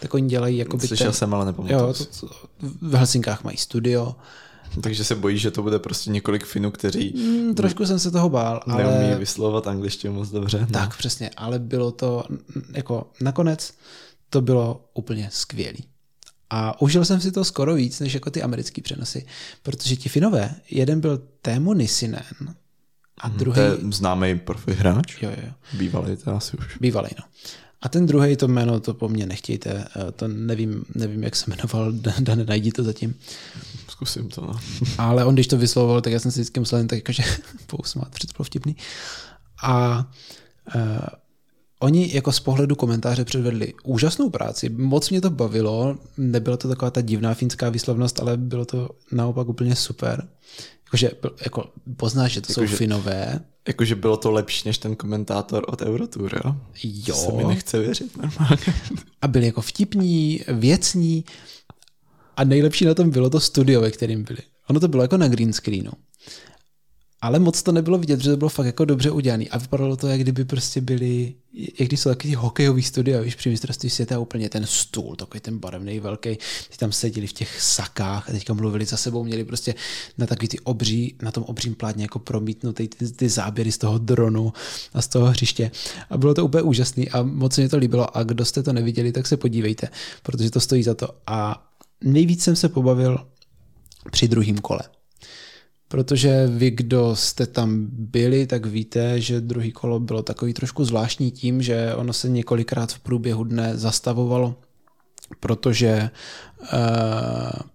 tak 0.00 0.14
oni 0.14 0.28
dělají 0.28 0.56
jakoby 0.56 0.86
Slyšel 0.86 1.06
ten, 1.06 1.14
jsem, 1.14 1.34
ale 1.34 1.46
nepamatuji. 1.46 1.80
Jo, 1.80 1.94
to, 1.94 2.04
to, 2.04 2.28
v 2.80 2.94
Helsinkách 2.94 3.44
mají 3.44 3.56
studio. 3.56 4.16
Takže 4.80 5.04
se 5.04 5.14
bojí, 5.14 5.38
že 5.38 5.50
to 5.50 5.62
bude 5.62 5.78
prostě 5.78 6.10
několik 6.10 6.44
Finů, 6.44 6.70
kteří... 6.70 7.14
Mm, 7.16 7.54
trošku 7.54 7.86
jsem 7.86 7.98
se 7.98 8.10
toho 8.10 8.28
bál, 8.28 8.60
ale... 8.66 8.84
Neumí 8.84 9.14
vyslovovat 9.18 9.66
angličtinu 9.66 10.14
moc 10.14 10.28
dobře. 10.28 10.60
No. 10.60 10.66
Tak, 10.66 10.96
přesně, 10.96 11.30
ale 11.36 11.58
bylo 11.58 11.92
to, 11.92 12.24
jako 12.72 13.10
nakonec 13.20 13.74
to 14.30 14.40
bylo 14.40 14.84
úplně 14.94 15.28
skvělý. 15.32 15.84
A 16.50 16.80
užil 16.82 17.04
jsem 17.04 17.20
si 17.20 17.32
to 17.32 17.44
skoro 17.44 17.74
víc, 17.74 18.00
než 18.00 18.14
jako 18.14 18.30
ty 18.30 18.42
americké 18.42 18.82
přenosy, 18.82 19.26
protože 19.62 19.96
ti 19.96 20.08
Finové, 20.08 20.54
jeden 20.70 21.00
byl 21.00 21.22
Témo 21.42 21.74
Nisinen, 21.74 22.54
a 23.20 23.28
druhý... 23.28 23.54
To 23.54 23.60
je 23.60 23.76
známý 23.90 24.38
profi 24.38 24.72
hráč? 24.72 25.22
Jo, 25.22 25.30
jo. 25.30 25.52
Bývalý 25.72 26.16
to 26.16 26.36
asi 26.36 26.56
už. 26.56 26.78
Bývalý, 26.78 27.08
no. 27.18 27.24
A 27.82 27.88
ten 27.88 28.06
druhý 28.06 28.36
to 28.36 28.48
jméno, 28.48 28.80
to 28.80 28.94
po 28.94 29.08
mně 29.08 29.26
nechtějte, 29.26 29.84
eh, 29.96 30.12
to 30.12 30.28
nevím, 30.28 30.84
nevím 30.94 31.22
jak 31.22 31.36
se 31.36 31.50
jmenoval, 31.50 31.92
Dan, 32.20 32.46
najdi 32.46 32.72
to 32.72 32.82
zatím. 32.82 33.14
Zkusím 33.88 34.28
to, 34.28 34.40
no. 34.40 34.60
Ale 34.98 35.24
on, 35.24 35.34
když 35.34 35.46
to 35.46 35.58
vyslovoval, 35.58 36.00
tak 36.00 36.12
já 36.12 36.18
jsem 36.18 36.30
si 36.30 36.40
vždycky 36.40 36.60
musel 36.60 36.78
jen 36.78 36.88
tak 36.88 36.96
jakože 36.96 37.22
pousmát, 37.66 38.08
to 38.08 38.36
bylo 38.36 38.44
vtipný. 38.44 38.76
A 39.62 40.06
uh, 40.74 40.82
oni 41.78 42.10
jako 42.14 42.32
z 42.32 42.40
pohledu 42.40 42.74
komentáře 42.76 43.24
předvedli 43.24 43.74
úžasnou 43.82 44.30
práci, 44.30 44.68
moc 44.68 45.10
mě 45.10 45.20
to 45.20 45.30
bavilo, 45.30 45.98
nebyla 46.16 46.56
to 46.56 46.68
taková 46.68 46.90
ta 46.90 47.00
divná 47.00 47.34
finská 47.34 47.68
výslovnost, 47.68 48.20
ale 48.20 48.36
bylo 48.36 48.64
to 48.64 48.90
naopak 49.12 49.48
úplně 49.48 49.76
super. 49.76 50.28
Jakože 50.92 51.10
jako, 51.44 51.64
poznáš, 51.96 52.32
že 52.32 52.40
to 52.40 52.52
jako, 52.52 52.60
jsou 52.60 52.66
že, 52.66 52.76
finové. 52.76 53.40
Jakože 53.68 53.94
bylo 53.94 54.16
to 54.16 54.30
lepší 54.30 54.68
než 54.68 54.78
ten 54.78 54.96
komentátor 54.96 55.64
od 55.68 55.82
Eurotour, 55.82 56.40
jo? 56.44 56.56
Jo. 56.84 57.14
To 57.14 57.20
se 57.20 57.32
mi 57.32 57.44
nechce 57.44 57.78
věřit 57.78 58.16
normálně. 58.16 58.56
A 59.22 59.28
byli 59.28 59.46
jako 59.46 59.60
vtipní, 59.60 60.40
věcní 60.48 61.24
a 62.36 62.44
nejlepší 62.44 62.84
na 62.84 62.94
tom 62.94 63.10
bylo 63.10 63.30
to 63.30 63.40
studio, 63.40 63.80
ve 63.80 63.90
kterým 63.90 64.24
byli. 64.24 64.38
Ono 64.70 64.80
to 64.80 64.88
bylo 64.88 65.02
jako 65.02 65.16
na 65.16 65.28
green 65.28 65.52
screenu 65.52 65.90
ale 67.22 67.38
moc 67.38 67.62
to 67.62 67.72
nebylo 67.72 67.98
vidět, 67.98 68.20
že 68.20 68.30
to 68.30 68.36
bylo 68.36 68.48
fakt 68.48 68.66
jako 68.66 68.84
dobře 68.84 69.10
udělané 69.10 69.44
a 69.44 69.58
vypadalo 69.58 69.96
to, 69.96 70.08
jak 70.08 70.20
kdyby 70.20 70.44
prostě 70.44 70.80
byli, 70.80 71.34
jak 71.52 71.88
když 71.88 72.00
jsou 72.00 72.10
takový 72.10 72.34
hokejový 72.34 72.82
studia, 72.82 73.20
víš, 73.20 73.34
při 73.34 73.48
mistrovství 73.48 73.90
světa 73.90 74.18
úplně 74.18 74.48
ten 74.48 74.66
stůl, 74.66 75.16
takový 75.16 75.40
ten 75.40 75.58
barevný 75.58 76.00
velký, 76.00 76.36
ty 76.70 76.76
tam 76.78 76.92
seděli 76.92 77.26
v 77.26 77.32
těch 77.32 77.62
sakách 77.62 78.28
a 78.28 78.32
teďka 78.32 78.54
mluvili 78.54 78.84
za 78.84 78.96
sebou, 78.96 79.24
měli 79.24 79.44
prostě 79.44 79.74
na 80.18 80.26
takový 80.26 80.48
ty 80.48 80.58
obří, 80.58 81.14
na 81.22 81.30
tom 81.30 81.44
obřím 81.44 81.74
plátně 81.74 82.04
jako 82.04 82.18
promítnutý 82.18 82.88
ty, 82.88 83.12
ty 83.12 83.28
záběry 83.28 83.72
z 83.72 83.78
toho 83.78 83.98
dronu 83.98 84.52
a 84.94 85.02
z 85.02 85.08
toho 85.08 85.26
hřiště. 85.26 85.70
A 86.10 86.18
bylo 86.18 86.34
to 86.34 86.44
úplně 86.44 86.62
úžasný 86.62 87.10
a 87.10 87.22
moc 87.22 87.58
mi 87.58 87.68
to 87.68 87.76
líbilo. 87.76 88.16
A 88.16 88.22
kdo 88.22 88.44
jste 88.44 88.62
to 88.62 88.72
neviděli, 88.72 89.12
tak 89.12 89.26
se 89.26 89.36
podívejte, 89.36 89.88
protože 90.22 90.50
to 90.50 90.60
stojí 90.60 90.82
za 90.82 90.94
to. 90.94 91.08
A 91.26 91.68
nejvíc 92.04 92.42
jsem 92.42 92.56
se 92.56 92.68
pobavil 92.68 93.26
při 94.10 94.28
druhém 94.28 94.58
kole 94.58 94.82
protože 95.92 96.46
vy, 96.46 96.70
kdo 96.70 97.16
jste 97.16 97.46
tam 97.46 97.86
byli, 97.90 98.46
tak 98.46 98.66
víte, 98.66 99.20
že 99.20 99.40
druhý 99.40 99.72
kolo 99.72 100.00
bylo 100.00 100.22
takový 100.22 100.52
trošku 100.52 100.84
zvláštní 100.84 101.30
tím, 101.30 101.62
že 101.62 101.94
ono 101.94 102.12
se 102.12 102.28
několikrát 102.28 102.92
v 102.92 102.98
průběhu 102.98 103.44
dne 103.44 103.76
zastavovalo, 103.76 104.54
protože, 105.40 106.10
uh, 106.60 106.68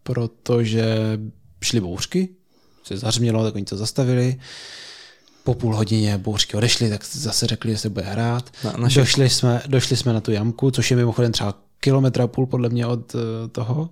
protože 0.04 1.20
šly 1.62 1.82
bouřky, 1.82 2.30
se 2.84 2.98
zařmělo, 2.98 3.44
tak 3.44 3.56
oni 3.56 3.66
to 3.66 3.78
zastavili, 3.78 4.40
po 5.44 5.54
půl 5.54 5.76
hodině 5.76 6.18
bouřky 6.18 6.58
odešly, 6.58 6.90
tak 6.90 7.06
zase 7.06 7.48
řekli, 7.48 7.72
že 7.72 7.78
se 7.78 7.90
bude 7.90 8.06
hrát. 8.06 8.50
Na, 8.64 8.74
naši... 8.78 9.00
došli, 9.00 9.30
jsme, 9.30 9.62
došli 9.68 9.98
jsme 9.98 10.14
na 10.14 10.22
tu 10.22 10.32
jamku, 10.32 10.72
což 10.72 10.92
je 10.92 10.98
mimochodem 10.98 11.32
třeba 11.32 11.54
kilometra 11.80 12.24
a 12.24 12.28
půl 12.28 12.46
podle 12.46 12.70
mě 12.70 12.86
od 12.88 13.16
uh, 13.16 13.22
toho, 13.52 13.90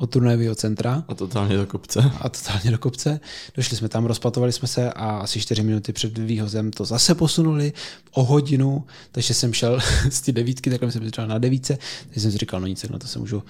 od 0.00 0.10
turnajového 0.10 0.54
centra. 0.54 1.04
A 1.08 1.14
totálně 1.14 1.56
do 1.56 1.66
kopce. 1.66 2.12
A 2.20 2.28
totálně 2.28 2.70
do 2.70 2.78
kopce. 2.78 3.20
Došli 3.54 3.76
jsme 3.76 3.88
tam, 3.88 4.04
rozpatovali 4.04 4.52
jsme 4.52 4.68
se 4.68 4.92
a 4.92 5.10
asi 5.10 5.40
čtyři 5.40 5.62
minuty 5.62 5.92
před 5.92 6.18
výhozem 6.18 6.70
to 6.70 6.84
zase 6.84 7.14
posunuli 7.14 7.72
o 8.10 8.24
hodinu, 8.24 8.84
takže 9.12 9.34
jsem 9.34 9.52
šel 9.52 9.80
z 10.10 10.20
ty 10.20 10.32
devítky, 10.32 10.70
takhle 10.70 10.92
jsem 10.92 11.10
třeba 11.10 11.26
na 11.26 11.38
devíce, 11.38 11.78
takže 12.04 12.20
jsem 12.20 12.32
si 12.32 12.38
říkal, 12.38 12.60
no 12.60 12.66
nic, 12.66 12.88
na 12.88 12.98
to 12.98 13.06
se 13.06 13.18
můžu 13.18 13.42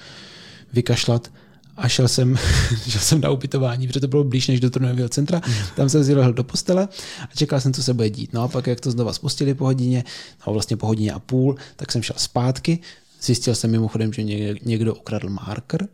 vykašlat 0.73 1.31
a 1.77 1.89
šel 1.89 2.09
jsem, 2.09 2.37
šel 2.89 3.01
jsem 3.01 3.21
na 3.21 3.31
ubytování, 3.31 3.87
protože 3.87 4.01
to 4.01 4.09
bylo 4.09 4.25
blíž 4.25 4.49
než 4.49 4.61
do 4.61 4.71
turnajového 4.71 5.09
centra. 5.09 5.41
Tam 5.77 5.89
jsem 5.89 6.05
si 6.05 6.15
lehl 6.15 6.33
do 6.33 6.45
postele 6.45 6.89
a 7.23 7.37
čekal 7.37 7.61
jsem, 7.61 7.73
co 7.73 7.83
se 7.83 7.95
bude 7.95 8.11
dít. 8.11 8.33
No 8.33 8.43
a 8.43 8.49
pak, 8.49 8.67
jak 8.67 8.81
to 8.81 8.91
znova 8.91 9.13
spustili 9.13 9.55
po 9.55 9.65
hodině, 9.65 10.05
no 10.47 10.53
vlastně 10.53 10.77
po 10.77 10.87
hodině 10.87 11.13
a 11.13 11.19
půl, 11.19 11.57
tak 11.77 11.93
jsem 11.93 12.03
šel 12.03 12.17
zpátky. 12.19 12.79
Zjistil 13.23 13.55
jsem 13.55 13.71
mimochodem, 13.71 14.13
že 14.13 14.23
někdo 14.63 14.95
ukradl 14.95 15.29
marker, 15.29 15.89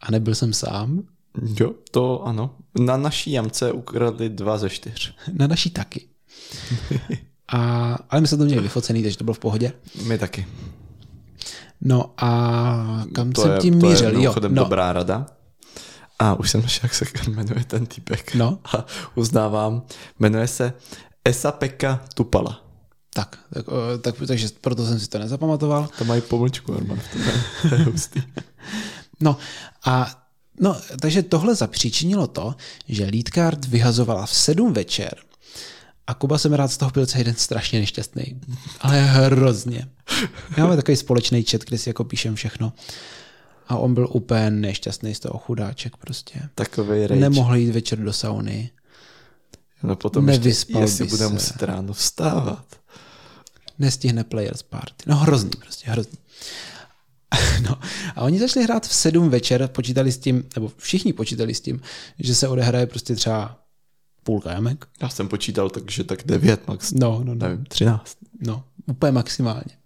a 0.00 0.10
nebyl 0.10 0.34
jsem 0.34 0.52
sám? 0.52 1.02
Jo, 1.60 1.72
to 1.90 2.22
ano. 2.22 2.54
Na 2.78 2.96
naší 2.96 3.32
jamce 3.32 3.72
ukradli 3.72 4.28
dva 4.28 4.58
ze 4.58 4.70
čtyř. 4.70 5.14
Na 5.32 5.46
naší 5.46 5.70
taky. 5.70 6.06
A, 7.48 7.94
ale 8.10 8.20
my 8.20 8.28
jsme 8.28 8.38
to 8.38 8.44
měli 8.44 8.62
vyfocený, 8.62 9.02
takže 9.02 9.18
to 9.18 9.24
bylo 9.24 9.34
v 9.34 9.38
pohodě. 9.38 9.72
My 10.06 10.18
taky. 10.18 10.46
No 11.80 12.14
a 12.16 13.04
kam 13.14 13.32
to 13.32 13.42
jsem 13.42 13.52
je, 13.52 13.58
tím 13.58 13.74
mířil? 13.74 14.10
To 14.10 14.18
je 14.18 14.24
jo, 14.24 14.34
no. 14.40 14.48
dobrá 14.48 14.92
rada. 14.92 15.26
A 16.18 16.34
už 16.34 16.50
jsem 16.50 16.62
našel, 16.62 16.80
jak 16.82 16.94
se 16.94 17.30
jmenuje 17.30 17.64
ten 17.64 17.86
typek. 17.86 18.34
No. 18.34 18.58
A 18.76 18.86
uznávám, 19.14 19.82
jmenuje 20.18 20.46
se 20.46 20.72
Esa 21.24 21.52
Pekka 21.52 22.04
Tupala. 22.14 22.64
Tak, 23.14 23.38
tak, 23.54 23.64
tak, 24.00 24.14
takže 24.26 24.48
proto 24.60 24.86
jsem 24.86 25.00
si 25.00 25.08
to 25.08 25.18
nezapamatoval. 25.18 25.88
To 25.98 26.04
mají 26.04 26.20
pomlčku, 26.20 26.74
Arman, 26.74 27.00
to 27.68 27.74
je 27.74 27.84
hustý. 27.84 28.22
No 29.20 29.36
a 29.84 30.22
no, 30.60 30.76
takže 31.00 31.22
tohle 31.22 31.54
zapříčinilo 31.54 32.26
to, 32.26 32.54
že 32.88 33.04
Leadcard 33.04 33.64
vyhazovala 33.64 34.26
v 34.26 34.34
sedm 34.34 34.72
večer 34.72 35.14
a 36.06 36.14
Kuba 36.14 36.38
jsem 36.38 36.52
rád 36.52 36.68
z 36.68 36.76
toho 36.76 36.90
byl 36.90 37.06
celý 37.06 37.24
den 37.24 37.34
strašně 37.34 37.80
nešťastný. 37.80 38.40
Ale 38.80 39.00
hrozně. 39.00 39.88
Máme 40.58 40.76
takový 40.76 40.96
společný 40.96 41.42
chat, 41.42 41.64
kde 41.64 41.78
si 41.78 41.88
jako 41.88 42.04
píšem 42.04 42.34
všechno. 42.34 42.72
A 43.68 43.76
on 43.76 43.94
byl 43.94 44.08
úplně 44.12 44.50
nešťastný 44.50 45.14
z 45.14 45.20
toho 45.20 45.38
chudáček 45.38 45.96
prostě. 45.96 46.40
Takový 46.54 47.06
rage. 47.06 47.20
Nemohl 47.20 47.56
jít 47.56 47.70
večer 47.70 47.98
do 47.98 48.12
sauny. 48.12 48.70
No 49.82 49.96
potom 49.96 50.26
Nevyspal 50.26 50.82
ještě, 50.82 51.02
jestli 51.02 51.06
bude 51.16 51.26
se. 51.26 51.32
muset 51.32 51.62
ráno 51.62 51.92
vstávat. 51.92 52.64
Nestihne 53.78 54.24
players 54.24 54.62
party. 54.62 55.04
No 55.06 55.16
hrozný 55.16 55.50
prostě, 55.60 55.90
hrozný. 55.90 56.18
No, 57.68 57.78
a 58.16 58.22
oni 58.22 58.38
začali 58.38 58.64
hrát 58.64 58.86
v 58.86 58.94
sedm 58.94 59.30
večer, 59.30 59.68
počítali 59.68 60.12
s 60.12 60.18
tím, 60.18 60.44
nebo 60.54 60.72
všichni 60.76 61.12
počítali 61.12 61.54
s 61.54 61.60
tím, 61.60 61.80
že 62.18 62.34
se 62.34 62.48
odehraje 62.48 62.86
prostě 62.86 63.14
třeba 63.14 63.58
půlka 64.22 64.52
jamek. 64.52 64.86
Já 65.02 65.08
jsem 65.08 65.28
počítal 65.28 65.70
takže 65.70 66.04
tak 66.04 66.22
devět 66.26 66.68
max. 66.68 66.92
No, 66.92 67.20
no, 67.24 67.34
no. 67.34 67.48
Nevím, 67.48 67.64
třináct. 67.64 68.16
No, 68.40 68.64
úplně 68.86 69.12
maximálně. 69.12 69.80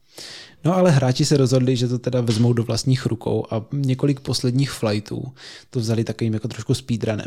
No 0.64 0.76
ale 0.76 0.90
hráči 0.90 1.24
se 1.24 1.36
rozhodli, 1.36 1.76
že 1.76 1.88
to 1.88 1.98
teda 1.98 2.20
vezmou 2.20 2.52
do 2.52 2.64
vlastních 2.64 3.06
rukou 3.06 3.46
a 3.50 3.66
několik 3.72 4.20
posledních 4.20 4.70
flightů 4.70 5.32
to 5.70 5.80
vzali 5.80 6.04
takovým 6.04 6.34
jako 6.34 6.48
trošku 6.48 6.74
speedrunem 6.74 7.26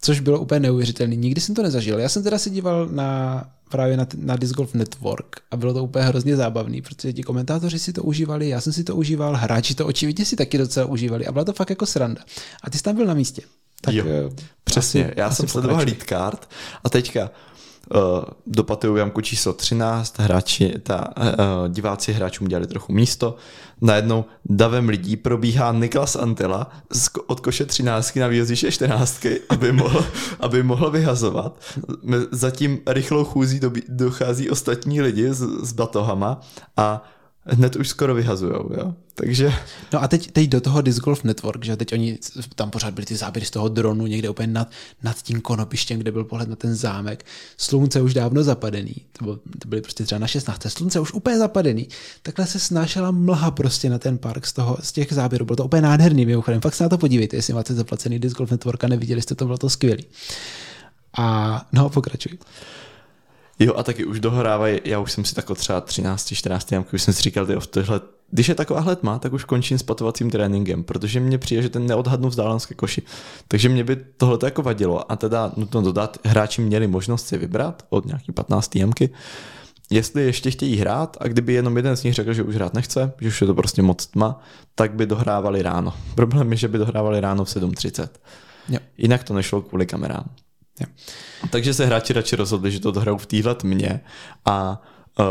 což 0.00 0.20
bylo 0.20 0.40
úplně 0.40 0.60
neuvěřitelné. 0.60 1.16
Nikdy 1.16 1.40
jsem 1.40 1.54
to 1.54 1.62
nezažil. 1.62 1.98
Já 1.98 2.08
jsem 2.08 2.22
teda 2.22 2.38
se 2.38 2.50
díval 2.50 2.86
na 2.86 3.44
právě 3.68 3.96
na, 3.96 4.06
na 4.16 4.36
Disc 4.36 4.52
Golf 4.52 4.74
Network 4.74 5.36
a 5.50 5.56
bylo 5.56 5.74
to 5.74 5.84
úplně 5.84 6.04
hrozně 6.04 6.36
zábavný, 6.36 6.82
protože 6.82 7.12
ti 7.12 7.22
komentátoři 7.22 7.78
si 7.78 7.92
to 7.92 8.02
užívali, 8.02 8.48
já 8.48 8.60
jsem 8.60 8.72
si 8.72 8.84
to 8.84 8.96
užíval, 8.96 9.36
hráči 9.36 9.74
to 9.74 9.86
očividně 9.86 10.24
si 10.24 10.36
taky 10.36 10.58
docela 10.58 10.86
užívali 10.86 11.26
a 11.26 11.32
byla 11.32 11.44
to 11.44 11.52
fakt 11.52 11.70
jako 11.70 11.86
sranda. 11.86 12.20
A 12.62 12.70
ty 12.70 12.78
jsi 12.78 12.84
tam 12.84 12.96
byl 12.96 13.06
na 13.06 13.14
místě. 13.14 13.42
Tak, 13.80 13.94
jo, 13.94 14.04
uh, 14.04 14.34
přesně. 14.64 15.04
Asi, 15.04 15.14
já 15.16 15.26
asi 15.26 15.36
jsem 15.36 15.48
sledoval 15.48 15.76
lead 15.76 16.02
card 16.08 16.48
a 16.84 16.90
teďka 16.90 17.30
uh, 17.94 18.24
do 18.46 18.64
Pateu 18.64 18.96
jamku 18.96 19.20
číslo 19.20 19.52
13, 19.52 20.18
hráči, 20.18 20.74
ta, 20.82 21.08
uh, 21.16 21.24
diváci 21.68 22.12
hráčům 22.12 22.48
dělali 22.48 22.66
trochu 22.66 22.92
místo. 22.92 23.36
Najednou 23.80 24.24
davem 24.44 24.88
lidí 24.88 25.16
probíhá 25.16 25.72
Niklas 25.72 26.16
Antila 26.16 26.70
z, 26.92 27.10
od 27.26 27.40
koše 27.40 27.66
13 27.66 28.16
na 28.16 28.26
výjezdíše 28.26 28.72
14, 28.72 29.26
aby 29.48 29.72
mohl, 29.72 30.04
aby 30.40 30.62
mohl 30.62 30.90
vyhazovat. 30.90 31.60
Zatím 32.30 32.78
rychlou 32.86 33.24
chůzí 33.24 33.60
dochází 33.88 34.50
ostatní 34.50 35.00
lidi 35.00 35.34
s, 35.34 35.40
s 35.62 35.72
batohama 35.72 36.40
a 36.76 37.04
hned 37.48 37.76
už 37.76 37.88
skoro 37.88 38.14
vyhazujou, 38.14 38.70
jo. 38.74 38.94
Takže... 39.14 39.52
No 39.92 40.02
a 40.02 40.08
teď, 40.08 40.30
teď 40.30 40.48
do 40.48 40.60
toho 40.60 40.82
Disc 40.82 40.98
Golf 40.98 41.24
Network, 41.24 41.64
že 41.64 41.76
teď 41.76 41.92
oni, 41.92 42.18
tam 42.54 42.70
pořád 42.70 42.94
byly 42.94 43.06
ty 43.06 43.16
záběry 43.16 43.46
z 43.46 43.50
toho 43.50 43.68
dronu 43.68 44.06
někde 44.06 44.30
úplně 44.30 44.46
nad, 44.46 44.70
nad 45.02 45.22
tím 45.22 45.40
konopištěm, 45.40 45.98
kde 45.98 46.12
byl 46.12 46.24
pohled 46.24 46.48
na 46.48 46.56
ten 46.56 46.74
zámek. 46.74 47.24
Slunce 47.56 48.00
už 48.00 48.14
dávno 48.14 48.42
zapadený, 48.42 48.94
to, 49.12 49.24
bylo, 49.24 49.36
to 49.36 49.68
byly 49.68 49.82
prostě 49.82 50.04
třeba 50.04 50.18
na 50.18 50.26
16. 50.26 50.66
Slunce 50.68 51.00
už 51.00 51.12
úplně 51.12 51.38
zapadený. 51.38 51.88
Takhle 52.22 52.46
se 52.46 52.58
snášela 52.58 53.10
mlha 53.10 53.50
prostě 53.50 53.90
na 53.90 53.98
ten 53.98 54.18
park 54.18 54.46
z, 54.46 54.52
toho, 54.52 54.76
z 54.80 54.92
těch 54.92 55.12
záběrů. 55.12 55.44
Bylo 55.44 55.56
to 55.56 55.64
úplně 55.64 55.82
nádherný, 55.82 56.26
mimochodem. 56.26 56.60
Fakt 56.60 56.74
se 56.74 56.82
na 56.82 56.88
to 56.88 56.98
podívejte, 56.98 57.36
jestli 57.36 57.54
máte 57.54 57.74
zaplacený 57.74 58.18
Disc 58.18 58.36
Golf 58.36 58.50
Network 58.50 58.84
a 58.84 58.88
neviděli 58.88 59.22
jste 59.22 59.34
to, 59.34 59.44
bylo 59.44 59.58
to 59.58 59.70
skvělý. 59.70 60.04
A 61.18 61.66
no, 61.72 61.90
pokračuj. 61.90 62.38
Jo, 63.58 63.74
a 63.76 63.82
taky 63.82 64.04
už 64.04 64.20
dohrávají, 64.20 64.80
já 64.84 64.98
už 64.98 65.12
jsem 65.12 65.24
si 65.24 65.34
tako 65.34 65.54
třeba 65.54 65.80
13, 65.80 66.34
14 66.34 66.72
jamky, 66.72 66.90
už 66.92 67.02
jsem 67.02 67.14
si 67.14 67.22
říkal, 67.22 67.46
tyjo, 67.46 67.60
v 67.60 67.66
tohle, 67.66 68.00
když 68.30 68.48
je 68.48 68.54
taková 68.54 68.94
tma, 68.94 69.18
tak 69.18 69.32
už 69.32 69.44
končím 69.44 69.78
s 69.78 69.82
patovacím 69.82 70.30
tréninkem, 70.30 70.84
protože 70.84 71.20
mě 71.20 71.38
přijde, 71.38 71.62
že 71.62 71.68
ten 71.68 71.86
neodhadnu 71.86 72.28
vzdálenské 72.28 72.74
koši. 72.74 73.02
Takže 73.48 73.68
mě 73.68 73.84
by 73.84 73.96
tohle 74.16 74.38
jako 74.44 74.62
vadilo 74.62 75.12
a 75.12 75.16
teda 75.16 75.52
nutno 75.56 75.82
dodat, 75.82 76.18
hráči 76.24 76.62
měli 76.62 76.86
možnost 76.86 77.26
si 77.26 77.38
vybrat 77.38 77.82
od 77.88 78.06
nějaký 78.06 78.32
15 78.32 78.76
jamky, 78.76 79.10
jestli 79.90 80.24
ještě 80.24 80.50
chtějí 80.50 80.76
hrát 80.76 81.16
a 81.20 81.28
kdyby 81.28 81.52
jenom 81.52 81.76
jeden 81.76 81.96
z 81.96 82.02
nich 82.02 82.14
řekl, 82.14 82.32
že 82.32 82.42
už 82.42 82.54
hrát 82.54 82.74
nechce, 82.74 83.12
že 83.20 83.28
už 83.28 83.40
je 83.40 83.46
to 83.46 83.54
prostě 83.54 83.82
moc 83.82 84.06
tma, 84.06 84.40
tak 84.74 84.94
by 84.94 85.06
dohrávali 85.06 85.62
ráno. 85.62 85.94
Problém 86.14 86.52
je, 86.52 86.56
že 86.56 86.68
by 86.68 86.78
dohrávali 86.78 87.20
ráno 87.20 87.44
v 87.44 87.48
7.30. 87.48 88.08
Jo. 88.68 88.78
Jinak 88.98 89.24
to 89.24 89.34
nešlo 89.34 89.62
kvůli 89.62 89.86
kamerám. 89.86 90.24
Jo. 90.80 90.86
Takže 91.50 91.74
se 91.74 91.86
hráči 91.86 92.12
radši 92.12 92.36
rozhodli, 92.36 92.70
že 92.70 92.80
to 92.80 92.90
dohrajou 92.90 93.18
v 93.18 93.26
téhle 93.26 93.54
tmě 93.54 94.00
a 94.44 94.82
uh, 95.18 95.26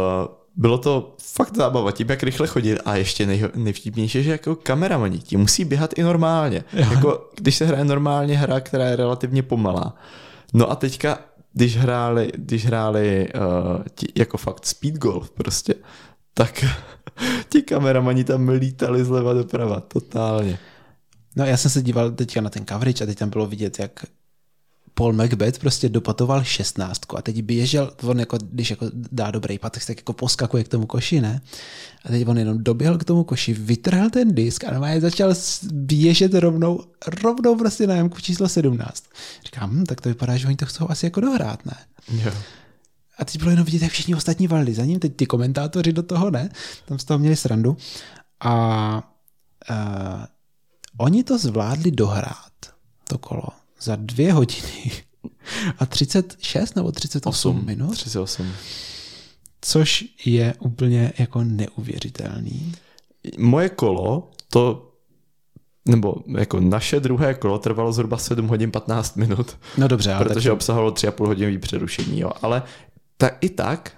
bylo 0.55 0.77
to 0.77 1.15
fakt 1.21 1.55
zábava, 1.55 1.91
tím, 1.91 2.09
jak 2.09 2.23
rychle 2.23 2.47
chodit 2.47 2.79
a 2.85 2.95
ještě 2.95 3.25
nej, 3.25 3.43
nejvtipnější, 3.55 4.23
že 4.23 4.31
jako 4.31 4.55
kameramani, 4.55 5.19
ti 5.19 5.37
musí 5.37 5.65
běhat 5.65 5.93
i 5.97 6.03
normálně. 6.03 6.63
Jo. 6.73 6.85
Jako, 6.91 7.29
když 7.35 7.55
se 7.55 7.65
hraje 7.65 7.85
normálně 7.85 8.37
hra, 8.37 8.59
která 8.59 8.85
je 8.85 8.95
relativně 8.95 9.43
pomalá. 9.43 9.95
No 10.53 10.71
a 10.71 10.75
teďka 10.75 11.19
když 11.53 11.77
hráli, 11.77 12.31
když 12.35 12.65
hráli 12.65 13.27
uh, 13.35 13.83
ti, 13.95 14.07
jako 14.15 14.37
fakt 14.37 14.65
speed 14.65 14.95
golf 14.95 15.29
prostě, 15.29 15.75
tak 16.33 16.65
ti 17.49 17.61
kameramani 17.61 18.23
tam 18.23 18.49
lítali 18.49 19.05
zleva 19.05 19.33
doprava, 19.33 19.79
totálně. 19.79 20.59
No 21.35 21.45
já 21.45 21.57
jsem 21.57 21.71
se 21.71 21.81
díval 21.81 22.11
teďka 22.11 22.41
na 22.41 22.49
ten 22.49 22.65
coverage 22.65 23.03
a 23.03 23.07
teď 23.07 23.17
tam 23.17 23.29
bylo 23.29 23.47
vidět, 23.47 23.79
jak 23.79 24.05
Paul 24.97 25.13
Macbeth 25.13 25.59
prostě 25.59 25.89
dopatoval 25.89 26.43
šestnáctku 26.43 27.17
a 27.17 27.21
teď 27.21 27.41
běžel, 27.41 27.93
on 28.03 28.19
jako, 28.19 28.37
když 28.51 28.69
jako 28.69 28.85
dá 28.93 29.31
dobrý 29.31 29.59
pat, 29.59 29.77
tak 29.87 29.97
jako 29.97 30.13
poskakuje 30.13 30.63
k 30.63 30.67
tomu 30.67 30.85
koši, 30.85 31.21
ne? 31.21 31.41
A 32.05 32.09
teď 32.09 32.27
on 32.27 32.37
jenom 32.37 32.63
doběhl 32.63 32.97
k 32.97 33.03
tomu 33.03 33.23
koši, 33.23 33.53
vytrhl 33.53 34.09
ten 34.09 34.35
disk 34.35 34.63
a 34.63 34.71
normálně 34.71 35.01
začal 35.01 35.33
běžet 35.71 36.33
rovnou, 36.33 36.83
rovnou 37.23 37.55
prostě 37.55 37.87
na 37.87 37.95
jamku 37.95 38.19
číslo 38.19 38.49
17. 38.49 39.03
Říkám, 39.45 39.69
hm, 39.69 39.85
tak 39.85 40.01
to 40.01 40.09
vypadá, 40.09 40.37
že 40.37 40.47
oni 40.47 40.55
to 40.55 40.65
chcou 40.65 40.89
asi 40.89 41.05
jako 41.05 41.21
dohrát, 41.21 41.65
ne? 41.65 41.77
Jo. 42.11 42.31
A 43.17 43.25
teď 43.25 43.37
bylo 43.37 43.51
jenom 43.51 43.65
vidět, 43.65 43.81
jak 43.81 43.91
všichni 43.91 44.15
ostatní 44.15 44.47
valili 44.47 44.73
za 44.73 44.85
ním, 44.85 44.99
teď 44.99 45.15
ty 45.15 45.25
komentátoři 45.25 45.93
do 45.93 46.03
toho, 46.03 46.31
ne? 46.31 46.49
Tam 46.85 46.99
z 46.99 47.03
toho 47.03 47.19
měli 47.19 47.35
srandu. 47.35 47.77
A 48.39 49.13
uh, 49.69 50.25
oni 50.97 51.23
to 51.23 51.37
zvládli 51.37 51.91
dohrát, 51.91 52.51
to 53.03 53.17
kolo 53.17 53.56
za 53.81 53.95
dvě 53.95 54.33
hodiny 54.33 54.91
a 55.77 55.85
36 55.85 56.75
nebo 56.75 56.91
38 56.91 57.57
8, 57.57 57.65
minut. 57.65 57.91
38. 57.91 58.51
Což 59.61 60.05
je 60.25 60.53
úplně 60.59 61.13
jako 61.17 61.43
neuvěřitelný. 61.43 62.73
Moje 63.37 63.69
kolo, 63.69 64.31
to 64.49 64.83
nebo 65.85 66.15
jako 66.37 66.59
naše 66.59 66.99
druhé 66.99 67.33
kolo 67.33 67.59
trvalo 67.59 67.93
zhruba 67.93 68.17
7 68.17 68.47
hodin 68.47 68.71
15 68.71 69.15
minut. 69.15 69.57
No 69.77 69.87
dobře. 69.87 70.13
Ale 70.13 70.25
protože 70.25 70.49
tak... 70.49 70.53
obsahovalo 70.53 70.91
3,5 70.91 71.27
hodinový 71.27 71.57
přerušení. 71.57 72.19
Jo. 72.19 72.31
Ale 72.41 72.63
tak 73.17 73.37
i 73.41 73.49
tak 73.49 73.91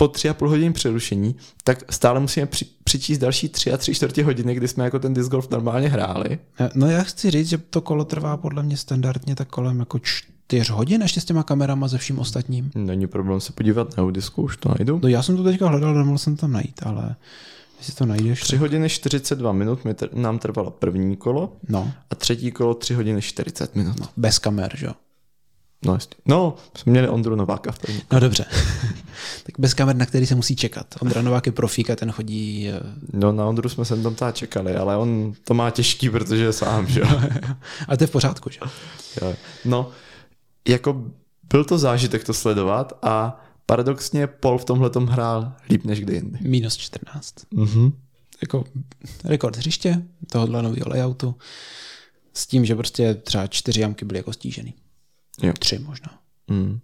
po 0.00 0.08
tři 0.08 0.28
a 0.28 0.34
půl 0.34 0.48
hodin 0.48 0.72
přerušení, 0.72 1.36
tak 1.64 1.92
stále 1.92 2.20
musíme 2.20 2.46
při, 2.46 2.66
přičíst 2.84 3.20
další 3.20 3.48
tři 3.48 3.72
a 3.72 3.76
tři 3.76 3.94
čtvrtě 3.94 4.24
hodiny, 4.24 4.54
kdy 4.54 4.68
jsme 4.68 4.84
jako 4.84 4.98
ten 4.98 5.14
disc 5.14 5.28
golf 5.28 5.50
normálně 5.50 5.88
hráli. 5.88 6.38
No 6.74 6.90
já 6.90 7.02
chci 7.02 7.30
říct, 7.30 7.48
že 7.48 7.58
to 7.58 7.80
kolo 7.80 8.04
trvá 8.04 8.36
podle 8.36 8.62
mě 8.62 8.76
standardně 8.76 9.34
tak 9.36 9.48
kolem 9.48 9.80
jako 9.80 9.98
čtyř 9.98 10.70
hodin 10.70 11.02
ještě 11.02 11.20
s 11.20 11.24
těma 11.24 11.42
kamerama 11.42 11.88
ze 11.88 11.98
vším 11.98 12.18
ostatním. 12.18 12.70
Není 12.74 13.06
problém 13.06 13.40
se 13.40 13.52
podívat 13.52 13.96
na 13.96 14.10
disku, 14.10 14.42
už 14.42 14.56
to 14.56 14.68
najdu. 14.68 15.00
No 15.02 15.08
já 15.08 15.22
jsem 15.22 15.36
to 15.36 15.44
teďka 15.44 15.68
hledal, 15.68 15.94
nemohl 15.94 16.18
jsem 16.18 16.36
tam 16.36 16.52
najít, 16.52 16.80
ale 16.82 17.16
jestli 17.78 17.94
to 17.94 18.06
najdeš. 18.06 18.40
3 18.40 18.50
tak... 18.50 18.60
hodiny 18.60 18.88
42 18.88 19.52
minut 19.52 19.84
mi 19.84 19.92
tr- 19.92 20.14
nám 20.14 20.38
trvalo 20.38 20.70
první 20.70 21.16
kolo 21.16 21.52
no. 21.68 21.92
a 22.10 22.14
třetí 22.14 22.52
kolo 22.52 22.74
3 22.74 22.94
hodiny 22.94 23.22
40 23.22 23.76
minut. 23.76 24.00
No, 24.00 24.08
bez 24.16 24.38
kamer, 24.38 24.76
že 24.76 24.86
jo? 24.86 24.92
No, 25.84 25.94
jistě. 25.94 26.16
no, 26.26 26.54
jsme 26.76 26.90
měli 26.90 27.08
Ondru 27.08 27.36
Nováka 27.36 27.72
v 27.72 27.78
první. 27.78 28.02
No 28.12 28.20
dobře. 28.20 28.44
tak 29.42 29.54
bez 29.58 29.74
kamer, 29.74 29.96
na 29.96 30.06
který 30.06 30.26
se 30.26 30.34
musí 30.34 30.56
čekat. 30.56 30.86
Ondra 31.00 31.22
Novák 31.22 31.46
je 31.46 31.52
profík 31.52 31.90
a 31.90 31.96
ten 31.96 32.12
chodí... 32.12 32.68
Eh, 32.68 32.80
no 33.12 33.32
na 33.32 33.46
Ondru 33.46 33.68
jsme 33.68 33.84
se 33.84 33.96
tam 33.96 34.14
tá 34.14 34.32
čekali, 34.32 34.76
ale 34.76 34.96
on 34.96 35.32
to 35.44 35.54
má 35.54 35.70
těžký, 35.70 36.10
protože 36.10 36.44
je 36.44 36.52
sám, 36.52 36.86
že 36.86 37.00
jo. 37.00 37.06
ale 37.88 37.96
to 37.96 38.04
je 38.04 38.08
v 38.08 38.10
pořádku, 38.10 38.50
že 38.50 38.60
jo. 39.22 39.34
No, 39.64 39.90
jako 40.68 41.04
byl 41.48 41.64
to 41.64 41.78
zážitek 41.78 42.24
to 42.24 42.34
sledovat 42.34 42.98
a 43.02 43.44
paradoxně 43.66 44.26
Paul 44.26 44.58
v 44.58 44.64
tomhle 44.64 44.90
tom 44.90 45.06
hrál 45.06 45.52
líp 45.70 45.84
než 45.84 46.00
kdy 46.00 46.14
jindy. 46.14 46.38
Minus 46.40 46.76
14. 46.76 47.34
Mhm. 47.50 47.92
Jako 48.42 48.64
rekord 49.24 49.56
hřiště 49.56 50.02
tohohle 50.30 50.62
nového 50.62 50.88
layoutu 50.88 51.34
s 52.34 52.46
tím, 52.46 52.64
že 52.64 52.76
prostě 52.76 53.14
třeba 53.14 53.46
čtyři 53.46 53.80
jamky 53.80 54.04
byly 54.04 54.18
jako 54.18 54.32
stížený. 54.32 54.74
Jo. 55.42 55.52
Tři 55.58 55.78
možná. 55.78 56.18
Mm. 56.48 56.80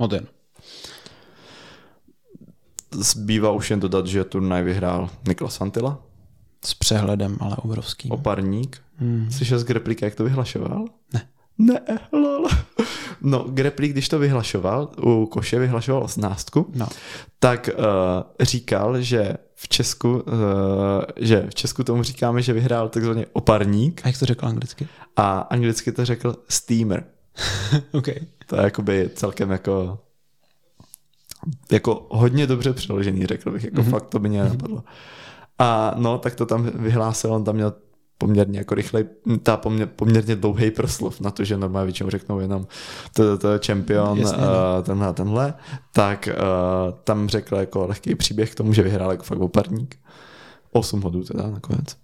No 0.00 0.08
ten. 0.08 0.26
Zbývá 2.90 3.50
už 3.50 3.70
jen 3.70 3.80
dodat, 3.80 4.06
že 4.06 4.24
turnaj 4.24 4.62
vyhrál 4.62 5.10
Niklas 5.28 5.60
Antila. 5.60 6.02
S 6.64 6.74
přehledem, 6.74 7.36
ale 7.40 7.56
obrovským. 7.56 8.12
Oparník. 8.12 8.82
Mm. 9.00 9.30
Slyšel 9.30 9.58
z 9.58 9.64
Greplika, 9.64 10.06
jak 10.06 10.14
to 10.14 10.24
vyhlašoval? 10.24 10.84
Ne. 11.14 11.28
Ne, 11.58 11.80
lol. 12.12 12.48
No, 13.22 13.44
Greplik, 13.48 13.92
když 13.92 14.08
to 14.08 14.18
vyhlašoval, 14.18 14.90
u 15.02 15.26
Koše 15.26 15.58
vyhlašoval 15.58 16.02
osnáctku, 16.02 16.72
no. 16.74 16.88
tak 17.38 17.70
uh, 17.78 17.84
říkal, 18.40 19.02
že 19.02 19.36
v 19.54 19.68
Česku, 19.68 20.12
uh, 20.12 20.22
že 21.16 21.46
v 21.50 21.54
Česku 21.54 21.84
tomu 21.84 22.02
říkáme, 22.02 22.42
že 22.42 22.52
vyhrál 22.52 22.88
takzvaně 22.88 23.26
oparník. 23.32 24.00
A 24.04 24.08
jak 24.08 24.18
to 24.18 24.26
řekl 24.26 24.46
anglicky? 24.46 24.88
A 25.16 25.38
anglicky 25.40 25.92
to 25.92 26.04
řekl 26.04 26.36
steamer. 26.48 27.04
okay. 27.92 28.16
To 28.46 28.56
je 28.56 28.62
jakoby 28.62 29.10
celkem 29.14 29.50
jako 29.50 29.98
jako 31.72 32.06
hodně 32.10 32.46
dobře 32.46 32.72
přeložený, 32.72 33.26
řekl 33.26 33.50
bych, 33.50 33.64
jako 33.64 33.76
mm-hmm. 33.76 33.90
fakt 33.90 34.08
to 34.08 34.18
by 34.18 34.28
mě 34.28 34.44
napadlo. 34.44 34.84
A 35.58 35.94
no, 35.96 36.18
tak 36.18 36.34
to 36.34 36.46
tam 36.46 36.70
vyhlásil, 36.74 37.34
on 37.34 37.44
tam 37.44 37.54
měl 37.54 37.72
poměrně 38.18 38.58
jako 38.58 38.74
rychlej, 38.74 39.04
ta 39.42 39.56
poměr, 39.56 39.88
poměrně 39.96 40.36
dlouhý 40.36 40.70
proslov 40.70 41.20
na 41.20 41.30
to, 41.30 41.44
že 41.44 41.56
normálně 41.56 41.86
většinou 41.86 42.10
řeknou 42.10 42.40
jenom 42.40 42.66
to, 43.38 43.58
čempion, 43.58 44.18
uh, 44.18 44.26
tenhle 44.82 45.06
a 45.06 45.12
tenhle, 45.12 45.54
tak 45.92 46.28
uh, 46.32 46.98
tam 47.04 47.28
řekl 47.28 47.56
jako 47.56 47.86
lehký 47.86 48.14
příběh 48.14 48.52
k 48.52 48.54
tomu, 48.54 48.72
že 48.72 48.82
vyhrál 48.82 49.10
jako 49.10 49.22
fakt 49.22 49.40
oparník. 49.40 49.96
8 50.72 51.00
hodů 51.00 51.24
teda 51.24 51.50
nakonec. 51.50 51.96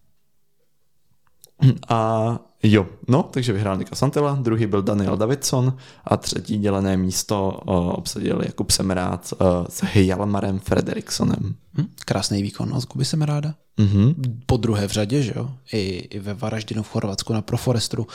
A 1.89 2.39
jo, 2.63 2.87
no, 3.09 3.23
takže 3.23 3.53
vyhrál 3.53 3.77
Nika 3.77 3.97
Santela, 3.97 4.39
druhý 4.43 4.67
byl 4.67 4.83
Daniel 4.83 5.17
Davidson 5.17 5.77
a 6.05 6.17
třetí 6.17 6.59
dělené 6.59 6.97
místo 6.97 7.61
uh, 7.67 7.89
obsadil 7.89 8.43
Jakub 8.45 8.71
Semerát 8.71 9.33
uh, 9.33 9.47
s 9.69 9.83
Hjalmarem 9.83 10.59
Frederiksonem. 10.59 11.55
Hm, 11.79 11.87
krásný 12.05 12.43
výkon 12.43 12.75
od 12.75 12.85
Kuby 12.85 13.05
Semeráda. 13.05 13.55
Mm-hmm. 13.79 14.15
Po 14.47 14.57
druhé 14.57 14.89
v 14.89 14.91
řadě, 14.91 15.23
že 15.23 15.33
jo? 15.37 15.51
I, 15.73 15.79
I 16.11 16.19
ve 16.19 16.35
Varaždinu 16.35 16.83
v 16.83 16.89
Chorvatsku 16.89 17.33
na 17.33 17.43
Proforestru. 17.43 18.07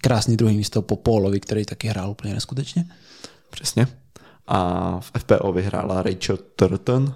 Krásný 0.00 0.36
druhý 0.36 0.56
místo 0.56 0.82
po 0.82 0.96
Pólovi, 0.96 1.40
který 1.40 1.64
taky 1.64 1.88
hrál 1.88 2.10
úplně 2.10 2.34
neskutečně. 2.34 2.84
Přesně. 3.50 3.86
A 4.46 5.00
v 5.00 5.12
FPO 5.18 5.52
vyhrála 5.52 6.02
Rachel 6.02 6.38
Turton. 6.56 7.14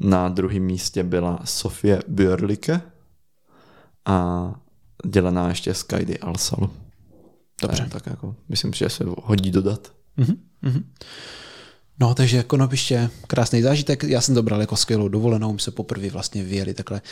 Na 0.00 0.28
druhém 0.28 0.62
místě 0.62 1.02
byla 1.02 1.40
Sofie 1.44 2.02
Björlike 2.08 2.80
a 4.06 4.54
dělená 5.06 5.48
ještě 5.48 5.74
z 5.74 5.82
Kajdy 5.82 6.18
Alsalu. 6.18 6.70
Dobře. 7.62 7.88
Tak 7.90 8.06
jako, 8.06 8.36
myslím, 8.48 8.72
že 8.72 8.88
se 8.88 9.04
hodí 9.06 9.50
dodat. 9.50 9.92
Mm-hmm. 10.18 10.84
No, 12.00 12.14
takže 12.14 12.42
konopiště, 12.42 13.10
krásný 13.26 13.62
zážitek. 13.62 14.02
Já 14.02 14.20
jsem 14.20 14.34
dobral 14.34 14.60
jako 14.60 14.76
skvělou 14.76 15.08
dovolenou, 15.08 15.52
my 15.52 15.60
se 15.60 15.70
poprvé 15.70 16.10
vlastně 16.10 16.44
vyjeli 16.44 16.74
takhle 16.74 17.02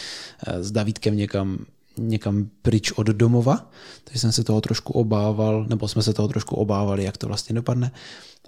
eh, 0.47 0.62
s 0.62 0.70
Davídkem 0.70 1.16
někam, 1.16 1.59
někam 1.98 2.51
pryč 2.62 2.93
od 2.93 3.06
domova, 3.06 3.70
takže 4.05 4.20
jsem 4.20 4.32
se 4.32 4.44
toho 4.44 4.60
trošku 4.60 4.93
obával, 4.93 5.64
nebo 5.69 5.89
jsme 5.89 6.02
se 6.02 6.14
toho 6.14 6.28
trošku 6.28 6.56
obávali, 6.56 7.05
jak 7.05 7.16
to 7.16 7.27
vlastně 7.27 7.55
dopadne. 7.55 7.93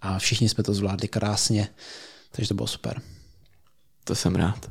A 0.00 0.18
všichni 0.18 0.48
jsme 0.48 0.64
to 0.64 0.74
zvládli 0.74 1.08
krásně, 1.08 1.68
takže 2.30 2.48
to 2.48 2.54
bylo 2.54 2.66
super. 2.66 3.02
To 4.04 4.14
jsem 4.14 4.34
rád. 4.34 4.70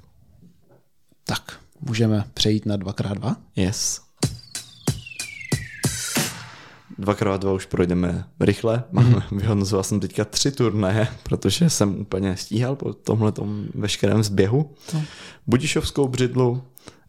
Tak, 1.23 1.59
můžeme 1.87 2.23
přejít 2.33 2.65
na 2.65 2.77
2x2? 2.77 3.35
Yes. 3.55 4.01
Dvakrát 6.97 7.41
dva 7.41 7.53
už 7.53 7.65
projdeme 7.65 8.25
rychle. 8.39 8.83
Mám, 8.91 9.05
mm. 9.05 9.39
Vyhodnocoval 9.39 9.83
jsem 9.83 9.99
teďka 9.99 10.25
tři 10.25 10.51
turnaje, 10.51 11.07
protože 11.23 11.69
jsem 11.69 11.99
úplně 11.99 12.37
stíhal 12.37 12.75
po 12.75 12.93
tomhle 12.93 13.33
veškerém 13.75 14.23
zběhu. 14.23 14.71
No. 14.93 15.03
Budišovskou 15.47 16.07
břidlu 16.07 16.63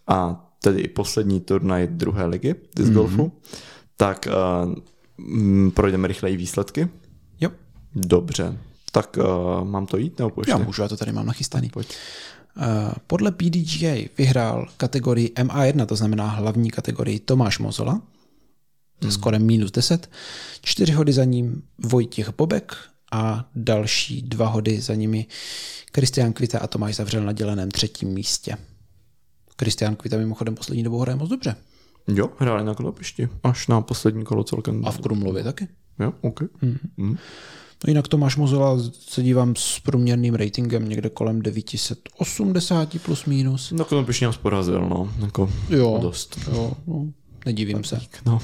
a 0.06 0.46
tedy 0.62 0.80
i 0.80 0.88
poslední 0.88 1.40
turnaj 1.40 1.86
druhé 1.86 2.26
ligy 2.26 2.54
disc 2.76 2.88
mm. 2.88 2.94
golfu. 2.94 3.32
Tak 3.96 4.28
uh, 5.26 5.70
projdeme 5.70 6.08
rychleji 6.08 6.36
výsledky. 6.36 6.88
Jo. 7.40 7.50
Dobře. 7.94 8.58
Tak 8.92 9.16
uh, 9.18 9.64
mám 9.64 9.86
to 9.86 9.96
jít 9.96 10.18
nebo? 10.18 10.42
Já 10.48 10.58
můžu, 10.58 10.82
já 10.82 10.88
to 10.88 10.96
tady 10.96 11.12
mám 11.12 11.26
nachystaný. 11.26 11.68
Pojď. 11.68 11.94
Uh, 12.56 12.92
podle 13.06 13.32
PDGA 13.32 14.08
vyhrál 14.18 14.68
kategorii 14.76 15.28
MA1, 15.28 15.86
to 15.86 15.96
znamená 15.96 16.28
hlavní 16.28 16.70
kategorii 16.70 17.18
Tomáš 17.18 17.58
Mozola, 17.58 18.02
hmm. 19.02 19.12
skoro 19.12 19.38
minus 19.38 19.70
10. 19.70 20.10
Čtyři 20.62 20.92
hody 20.92 21.12
za 21.12 21.24
ním 21.24 21.62
Vojtěch 21.78 22.30
Bobek 22.36 22.76
a 23.12 23.48
další 23.54 24.22
dva 24.22 24.46
hody 24.46 24.80
za 24.80 24.94
nimi 24.94 25.26
Kristian 25.92 26.32
Kvita 26.32 26.58
a 26.58 26.66
Tomáš 26.66 26.96
Zavřel 26.96 27.24
na 27.24 27.32
děleném 27.32 27.70
třetím 27.70 28.08
místě. 28.08 28.56
Kristian 29.56 29.96
Kvita 29.96 30.16
mimochodem 30.16 30.54
poslední 30.54 30.82
dobou 30.82 30.98
hraje 30.98 31.16
moc 31.16 31.28
dobře. 31.28 31.56
Jo, 32.08 32.30
hráli 32.38 32.64
na 32.64 32.74
klopišti. 32.74 33.28
Až 33.42 33.66
na 33.66 33.80
poslední 33.80 34.24
kolo 34.24 34.44
celkem. 34.44 34.82
A 34.86 34.90
v 34.90 34.98
Krumlově 34.98 35.44
taky. 35.44 35.68
Jo, 35.98 36.12
OK. 36.20 36.40
Hmm. 36.60 36.78
Hmm. 36.98 37.16
No 37.86 37.90
jinak 37.90 38.08
Tomáš 38.08 38.36
Mozola 38.36 38.78
se 39.08 39.22
dívám 39.22 39.56
s 39.56 39.80
průměrným 39.80 40.34
ratingem 40.34 40.88
někde 40.88 41.10
kolem 41.10 41.42
980 41.42 43.00
plus 43.02 43.24
minus. 43.24 43.72
No 43.72 43.84
Klopišť 43.84 44.22
nás 44.22 44.36
porazil, 44.36 44.88
no. 44.88 45.12
Jako 45.20 45.50
jo, 45.70 45.98
dost. 46.02 46.38
Jo, 46.52 46.72
no. 46.86 47.06
nedivím 47.46 47.84
se. 47.84 48.00
No, 48.26 48.38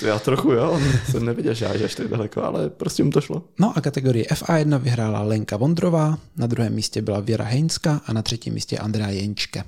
to 0.00 0.06
já 0.06 0.18
trochu 0.18 0.52
jo, 0.52 0.80
jsem 1.10 1.24
neviděl, 1.24 1.54
že 1.54 1.66
až 1.66 1.94
tak 1.94 2.08
daleko, 2.08 2.42
ale 2.42 2.70
prostě 2.70 3.04
mu 3.04 3.10
to 3.10 3.20
šlo. 3.20 3.42
No 3.60 3.78
a 3.78 3.80
kategorii 3.80 4.24
FA1 4.24 4.78
vyhrála 4.78 5.22
Lenka 5.22 5.56
Vondrová, 5.56 6.18
na 6.36 6.46
druhém 6.46 6.74
místě 6.74 7.02
byla 7.02 7.20
Věra 7.20 7.44
Heinska 7.44 8.00
a 8.06 8.12
na 8.12 8.22
třetím 8.22 8.54
místě 8.54 8.78
Andrea 8.78 9.08
Jenčke. 9.08 9.64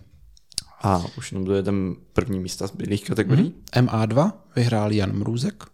A 0.83 1.05
už 1.19 1.33
jenom 1.33 1.45
dojedeme 1.45 1.95
první 2.13 2.39
místa 2.39 2.67
z 2.67 2.71
bílých 2.71 3.05
kategorií. 3.05 3.55
Mm-hmm. 3.73 3.87
MA2 3.87 4.33
vyhrál 4.57 4.93
Jan 4.93 5.13
Mrůzek, 5.13 5.65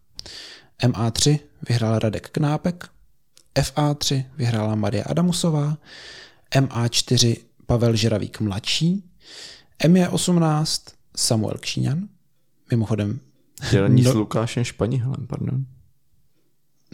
MA3 0.83 1.39
vyhrál 1.69 1.99
Radek 1.99 2.29
Knápek, 2.29 2.89
FA3 3.55 4.25
vyhrála 4.37 4.75
Marie 4.75 5.05
Adamusová, 5.05 5.79
MA4 6.55 7.37
Pavel 7.67 7.97
Žiravík 7.97 8.41
mladší, 8.41 9.05
ME18 9.85 10.93
Samuel 11.17 11.55
Kšíňan, 11.61 12.09
mimochodem... 12.71 13.21
Dělení 13.71 14.03
no, 14.03 14.13
s 14.13 14.15
Lukášem 14.15 14.65
Španíhlem, 14.65 15.27
pardon. 15.27 15.65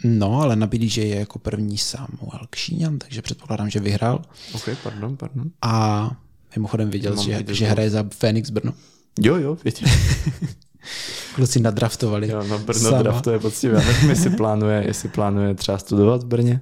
No, 0.03 0.41
ale 0.41 0.55
nabídí, 0.55 0.89
že 0.89 1.01
je 1.01 1.19
jako 1.19 1.39
první 1.39 1.77
Samuel 1.77 2.47
Kšíňan, 2.49 2.99
takže 2.99 3.21
předpokládám, 3.21 3.69
že 3.69 3.79
vyhrál. 3.79 4.21
Ok, 4.53 4.69
pardon, 4.83 5.17
pardon. 5.17 5.51
A 5.61 6.11
mimochodem 6.55 6.89
viděl, 6.89 7.23
že, 7.23 7.45
že 7.47 7.67
hraje 7.67 7.89
za 7.89 8.03
Phoenix 8.03 8.49
Brno. 8.49 8.73
Jo, 9.19 9.35
jo, 9.35 9.57
větě. 9.63 9.85
Kluci 11.35 11.59
nadraftovali. 11.59 12.29
Jo, 12.29 12.43
no 12.43 12.59
Brno 12.59 12.89
sama. 12.89 13.01
draftuje 13.01 13.39
poctivě. 13.39 13.79
Já 13.79 13.85
nevím, 13.85 14.09
jestli 14.09 14.29
plánuje, 14.29 14.83
jestli 14.87 15.09
plánuje 15.09 15.55
třeba 15.55 15.77
studovat 15.77 16.23
v 16.23 16.25
Brně. 16.25 16.61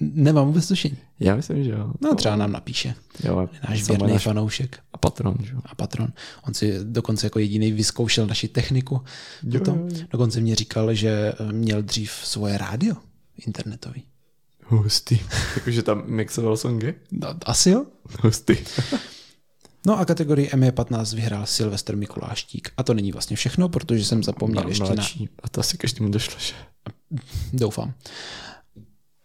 Nemám 0.00 0.46
vůbec 0.46 0.68
tušení. 0.68 0.96
Já 1.20 1.36
myslím, 1.36 1.64
že 1.64 1.70
jo. 1.70 1.92
No 2.00 2.14
třeba 2.14 2.36
nám 2.36 2.52
napíše. 2.52 2.94
Jo, 3.24 3.48
náš 3.68 3.88
věrný 3.88 4.12
náš... 4.12 4.22
fanoušek. 4.22 4.78
A 4.92 4.98
patron, 4.98 5.36
že 5.42 5.52
jo. 5.52 5.60
A 5.64 5.74
patron. 5.74 6.08
On 6.48 6.54
si 6.54 6.78
dokonce 6.82 7.26
jako 7.26 7.38
jediný 7.38 7.72
vyzkoušel 7.72 8.26
naši 8.26 8.48
techniku. 8.48 9.00
Jo, 9.42 9.60
jo, 9.66 9.74
jo. 9.76 9.88
Dokonce 10.10 10.40
mě 10.40 10.54
říkal, 10.56 10.94
že 10.94 11.32
měl 11.52 11.82
dřív 11.82 12.10
svoje 12.10 12.58
rádio 12.58 12.94
internetový. 13.46 14.02
Hustý. 14.64 15.20
Jakože 15.56 15.82
tam 15.82 16.02
mixoval 16.06 16.56
songy? 16.56 16.94
No, 17.12 17.28
asi 17.44 17.70
jo. 17.70 17.86
Hustý. 18.22 18.56
No 19.86 19.98
a 19.98 20.04
kategorii 20.04 20.48
ME15 20.48 21.16
vyhrál 21.16 21.46
Silvestr 21.46 21.96
Mikuláštík. 21.96 22.70
A 22.76 22.82
to 22.82 22.94
není 22.94 23.12
vlastně 23.12 23.36
všechno, 23.36 23.68
protože 23.68 24.04
jsem 24.04 24.22
zapomněl 24.22 24.62
Mal, 24.62 24.68
ještě 24.68 24.84
mladší. 24.84 25.24
na... 25.24 25.30
A 25.42 25.48
to 25.48 25.60
asi 25.60 25.78
každému 25.78 26.10
došlo, 26.10 26.34
že? 26.38 26.54
Doufám. 27.52 27.94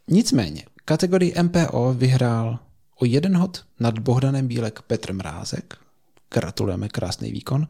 Nicméně, 0.07 0.63
kategorii 0.85 1.33
MPO 1.41 1.93
vyhrál 1.93 2.59
o 2.99 3.05
jeden 3.05 3.37
hod 3.37 3.65
nad 3.79 3.99
Bohdanem 3.99 4.47
Bílek 4.47 4.81
Petr 4.81 5.13
Mrázek. 5.13 5.77
Gratulujeme, 6.33 6.89
krásný 6.89 7.31
výkon. 7.31 7.67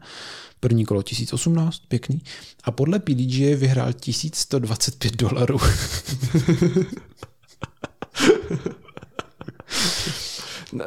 První 0.60 0.84
kolo 0.84 1.02
1018, 1.02 1.82
pěkný. 1.88 2.22
A 2.64 2.70
podle 2.70 2.98
PDG 2.98 3.38
vyhrál 3.56 3.92
1125 3.92 5.16
dolarů. 5.16 5.58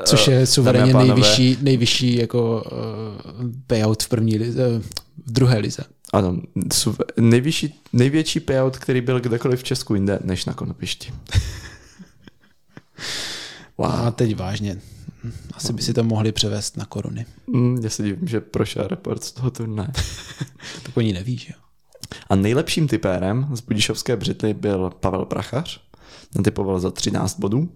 Což 0.04 0.28
je 0.28 0.46
suverénně 0.46 0.94
nejvyšší, 0.94 1.58
nejvyšší 1.62 2.18
jako 2.18 2.64
uh, 2.72 3.52
payout 3.68 4.04
v 4.04 4.10
první 4.10 4.38
lize, 4.38 4.80
v 5.26 5.32
druhé 5.32 5.58
lize. 5.58 5.84
Ano, 6.14 6.42
nejvyšší, 7.20 7.80
největší 7.94 8.40
payout, 8.40 8.78
který 8.78 9.02
byl 9.02 9.20
kdekoliv 9.20 9.60
v 9.60 9.64
Česku 9.64 9.96
jinde, 9.96 10.20
než 10.24 10.46
na 10.46 10.54
konopišti. 10.54 11.14
wow. 13.78 13.92
A 13.92 14.12
teď 14.12 14.36
vážně. 14.36 14.82
Asi 15.54 15.74
by 15.74 15.82
si 15.82 15.94
to 15.94 16.04
mohli 16.04 16.32
převést 16.32 16.78
na 16.78 16.86
koruny. 16.86 17.26
Mm, 17.48 17.80
já 17.84 17.90
se 17.90 18.04
divím, 18.04 18.28
že 18.28 18.42
prošel 18.42 18.88
report 18.88 19.24
z 19.24 19.32
toho 19.32 19.52
turné. 19.52 19.92
tak 20.84 20.98
oni 20.98 21.14
neví, 21.14 21.38
že 21.38 21.54
jo. 21.54 21.60
A 22.30 22.36
nejlepším 22.36 22.88
typérem 22.88 23.48
z 23.54 23.62
Budišovské 23.62 24.16
Břitly 24.16 24.54
byl 24.54 24.90
Pavel 24.90 25.26
Prachař. 25.26 25.82
Natypoval 26.36 26.80
za 26.80 26.92
13 26.92 27.40
bodů. 27.40 27.70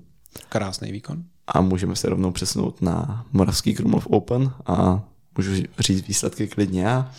Krásný 0.50 0.92
výkon. 0.92 1.24
A 1.52 1.62
můžeme 1.62 1.96
se 1.96 2.10
rovnou 2.10 2.32
přesunout 2.32 2.82
na 2.82 3.26
Moravský 3.32 3.76
Krumlov 3.76 4.08
Open 4.08 4.52
a 4.66 5.04
můžu 5.38 5.52
říct 5.80 6.08
výsledky 6.08 6.48
klidně 6.48 6.82
já. 6.82 7.12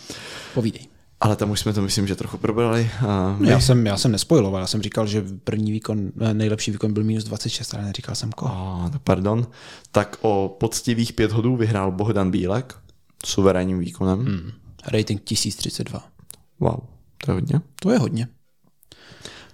Povídej. 0.53 0.87
Ale 1.19 1.35
tam 1.35 1.51
už 1.51 1.59
jsme 1.59 1.73
to 1.73 1.81
myslím, 1.81 2.07
že 2.07 2.15
trochu 2.15 2.37
probrali. 2.37 2.89
My... 3.37 3.49
Já 3.49 3.59
jsem, 3.59 3.85
já 3.85 3.97
jsem 3.97 4.11
nespojiloval, 4.11 4.61
já 4.61 4.67
jsem 4.67 4.81
říkal, 4.81 5.07
že 5.07 5.23
první 5.43 5.71
výkon, 5.71 6.11
eh, 6.21 6.33
nejlepší 6.33 6.71
výkon 6.71 6.93
byl 6.93 7.03
minus 7.03 7.23
26, 7.23 7.73
ale 7.73 7.83
neříkal 7.83 8.15
jsem 8.15 8.31
koho. 8.31 8.83
Oh, 8.85 8.89
pardon. 9.03 9.47
Tak 9.91 10.17
o 10.21 10.55
poctivých 10.59 11.13
pět 11.13 11.31
hodů 11.31 11.55
vyhrál 11.55 11.91
Bohdan 11.91 12.31
Bílek 12.31 12.75
suverénním 13.25 13.79
výkonem. 13.79 14.19
Hmm. 14.19 14.51
Rating 14.87 15.23
1032. 15.23 16.03
Wow, 16.59 16.79
to 17.25 17.31
je 17.31 17.33
hodně. 17.33 17.61
To 17.79 17.91
je 17.91 17.97
hodně. 17.97 18.27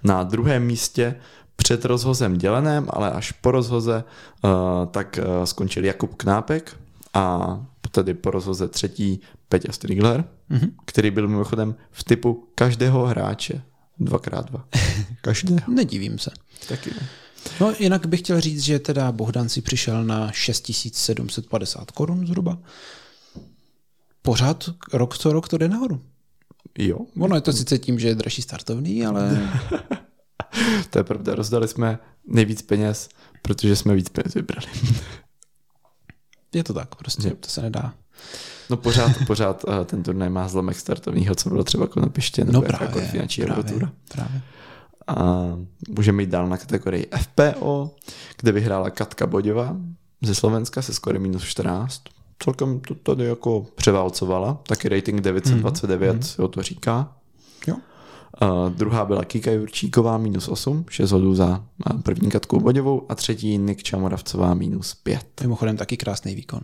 Na 0.04 0.24
druhém 0.24 0.66
místě 0.66 1.16
před 1.60 1.86
rozhozem 1.86 2.38
děleném, 2.38 2.88
ale 2.90 3.12
až 3.12 3.32
po 3.32 3.52
rozhoze, 3.52 4.04
uh, 4.44 4.52
tak 4.92 5.20
uh, 5.20 5.44
skončil 5.44 5.86
Jakub 5.86 6.16
Knápek 6.16 6.78
a 7.14 7.60
tedy 7.92 8.14
po 8.14 8.32
rozhoze 8.32 8.68
třetí 8.68 9.20
Peťa 9.50 9.72
Strigler, 9.72 10.24
mm-hmm. 10.52 10.72
který 10.86 11.12
byl 11.12 11.28
mimochodem 11.28 11.76
v 11.92 12.04
typu 12.04 12.48
každého 12.56 13.06
hráče. 13.06 13.62
Dvakrát 14.00 14.50
dva. 14.50 14.66
Každého. 15.22 15.74
Nedivím 15.74 16.20
se. 16.20 16.32
Taky 16.68 16.90
ne. 16.90 17.08
No 17.60 17.74
jinak 17.80 18.06
bych 18.06 18.20
chtěl 18.20 18.42
říct, 18.42 18.64
že 18.64 18.80
teda 18.80 19.12
Bohdan 19.12 19.50
si 19.50 19.62
přišel 19.62 20.04
na 20.04 20.32
6750 20.32 21.92
korun 21.92 22.28
zhruba. 22.28 22.58
Pořád 24.22 24.70
rok 24.94 25.18
co 25.18 25.34
rok 25.34 25.48
to 25.48 25.58
jde 25.58 25.68
nahoru. 25.68 26.02
Jo. 26.78 27.00
Ono 27.20 27.36
je 27.36 27.42
to 27.42 27.54
sice 27.54 27.78
tím, 27.78 28.00
že 28.00 28.08
je 28.08 28.16
dražší 28.16 28.42
startovný, 28.42 29.06
ale... 29.06 29.50
to 30.90 31.00
je 31.00 31.04
pravda, 31.04 31.36
rozdali 31.36 31.68
jsme 31.68 32.00
nejvíc 32.28 32.62
peněz, 32.62 33.10
protože 33.42 33.76
jsme 33.76 33.96
víc 33.96 34.10
peněz 34.10 34.34
vybrali. 34.34 34.68
je 36.54 36.64
to 36.64 36.74
tak, 36.74 36.96
prostě, 36.96 37.28
je. 37.28 37.36
to 37.36 37.50
se 37.50 37.62
nedá. 37.62 37.94
No 38.70 38.78
pořád, 38.78 39.12
pořád 39.28 39.64
uh, 39.64 39.84
ten 39.86 40.04
turnaj 40.04 40.30
má 40.30 40.48
zlomek 40.48 40.78
startovního, 40.78 41.36
co 41.36 41.50
bylo 41.50 41.64
třeba 41.64 41.84
jako 41.84 42.00
na 42.00 42.10
piště, 42.10 42.46
nebo 42.46 42.62
no 42.62 42.62
právě, 42.62 43.08
finanční 43.08 43.44
právě, 43.44 43.90
právě. 44.10 44.42
A 45.08 45.46
můžeme 45.90 46.24
jít 46.24 46.30
dál 46.30 46.48
na 46.48 46.58
kategorii 46.58 47.08
FPO, 47.22 47.96
kde 48.38 48.52
vyhrála 48.52 48.90
Katka 48.90 49.28
Boděva 49.28 49.76
ze 50.22 50.36
Slovenska 50.36 50.82
se 50.82 50.94
skoro 50.94 51.20
minus 51.20 51.44
14. 51.44 52.02
Celkem 52.44 52.80
to 52.80 52.96
tady 52.96 53.26
jako 53.26 53.66
převálcovala, 53.76 54.62
taky 54.68 54.90
rating 54.90 55.22
929, 55.22 56.16
mm-hmm. 56.16 56.42
jo, 56.42 56.48
to 56.48 56.64
říká. 56.64 57.16
Jo. 57.68 57.76
Uh, 58.42 58.70
druhá 58.70 59.06
byla 59.06 59.26
Kika 59.26 59.52
Jurčíková 59.52 60.18
minus 60.18 60.48
8, 60.48 60.86
6 60.90 61.12
hodů 61.12 61.36
za 61.36 61.64
první 62.04 62.32
Katkou 62.32 62.60
Boděvou 62.60 63.06
a 63.10 63.16
třetí 63.16 63.58
Nik 63.58 63.84
Čamoravcová 63.84 64.54
minus 64.54 64.96
5. 64.96 65.26
Mimochodem 65.42 65.78
taky 65.78 65.98
krásný 65.98 66.36
výkon. 66.36 66.62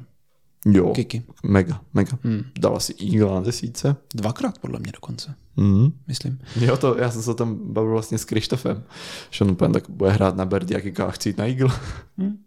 Jo, 0.65 0.93
Kiki. 0.93 1.23
mega, 1.43 1.81
mega. 1.93 2.17
Hmm. 2.23 2.43
Dala 2.59 2.79
si 2.79 2.95
Eagle 3.03 3.35
na 3.35 3.41
desíce. 3.41 3.95
Dvakrát 4.15 4.59
podle 4.59 4.79
mě 4.79 4.91
dokonce. 4.91 5.35
Hmm. 5.57 5.91
Myslím. 6.07 6.39
Jo, 6.61 6.77
to, 6.77 6.97
já 6.97 7.11
jsem 7.11 7.21
se 7.21 7.33
tam 7.33 7.73
bavil 7.73 7.91
vlastně 7.91 8.17
s 8.17 8.25
Krištofem, 8.25 8.83
že 9.29 9.43
on 9.45 9.51
úplně 9.51 9.73
tak 9.73 9.89
bude 9.89 10.11
hrát 10.11 10.35
na 10.35 10.45
Berdy, 10.45 10.73
jak 10.73 10.99
a 10.99 11.11
chci 11.11 11.29
jít 11.29 11.37
na 11.37 11.47
Eagle. 11.47 11.71
Hmm. 12.17 12.37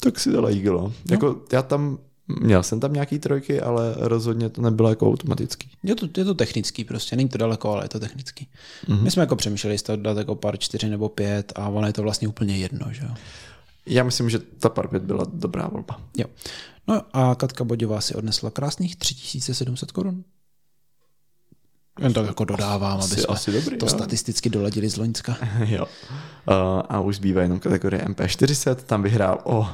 tak 0.00 0.20
si 0.20 0.32
dala 0.32 0.50
Eagle. 0.50 0.72
No. 0.72 0.92
Jako 1.10 1.36
já 1.52 1.62
tam 1.62 1.98
Měl 2.28 2.62
jsem 2.62 2.80
tam 2.80 2.92
nějaký 2.92 3.18
trojky, 3.18 3.60
ale 3.60 3.94
rozhodně 3.96 4.48
to 4.48 4.62
nebylo 4.62 4.88
jako 4.88 5.08
automatický. 5.08 5.70
Je 5.82 5.94
to, 5.94 6.08
je 6.16 6.24
to 6.24 6.34
technický 6.34 6.84
prostě, 6.84 7.16
není 7.16 7.28
to 7.28 7.38
daleko, 7.38 7.70
ale 7.70 7.84
je 7.84 7.88
to 7.88 8.00
technický. 8.00 8.48
Mm-hmm. 8.88 9.02
My 9.02 9.10
jsme 9.10 9.20
jako 9.20 9.36
přemýšleli, 9.36 9.74
jestli 9.74 9.86
to 9.86 10.02
dát 10.02 10.16
jako 10.16 10.34
pár 10.34 10.58
čtyři 10.58 10.88
nebo 10.88 11.08
pět 11.08 11.52
a 11.56 11.68
ono 11.68 11.86
je 11.86 11.92
to 11.92 12.02
vlastně 12.02 12.28
úplně 12.28 12.58
jedno, 12.58 12.86
že 12.90 13.04
jo. 13.04 13.14
Já 13.86 14.04
myslím, 14.04 14.30
že 14.30 14.38
ta 14.38 14.68
pár 14.68 14.88
pět 14.88 15.02
byla 15.02 15.26
dobrá 15.32 15.68
volba. 15.68 16.00
Jo. 16.16 16.26
No 16.88 17.02
a 17.12 17.34
Katka 17.34 17.64
Bodová 17.64 18.00
si 18.00 18.14
odnesla 18.14 18.50
krásných 18.50 18.96
3700 18.96 19.92
korun. 19.92 20.24
Jen 22.00 22.12
to 22.12 22.24
jako 22.24 22.44
dodávám, 22.44 23.00
aby 23.00 23.14
jsme 23.14 23.24
asi 23.24 23.52
dobrý, 23.52 23.78
to 23.78 23.86
jo. 23.86 23.90
statisticky 23.90 24.50
doladili 24.50 24.88
z 24.88 24.96
Loňska. 24.96 25.36
jo. 25.64 25.84
Uh, 25.84 26.82
a 26.88 27.00
už 27.00 27.16
zbývá 27.16 27.42
jenom 27.42 27.60
kategorie 27.60 28.04
MP40, 28.04 28.74
tam 28.74 29.02
vyhrál 29.02 29.40
o 29.44 29.68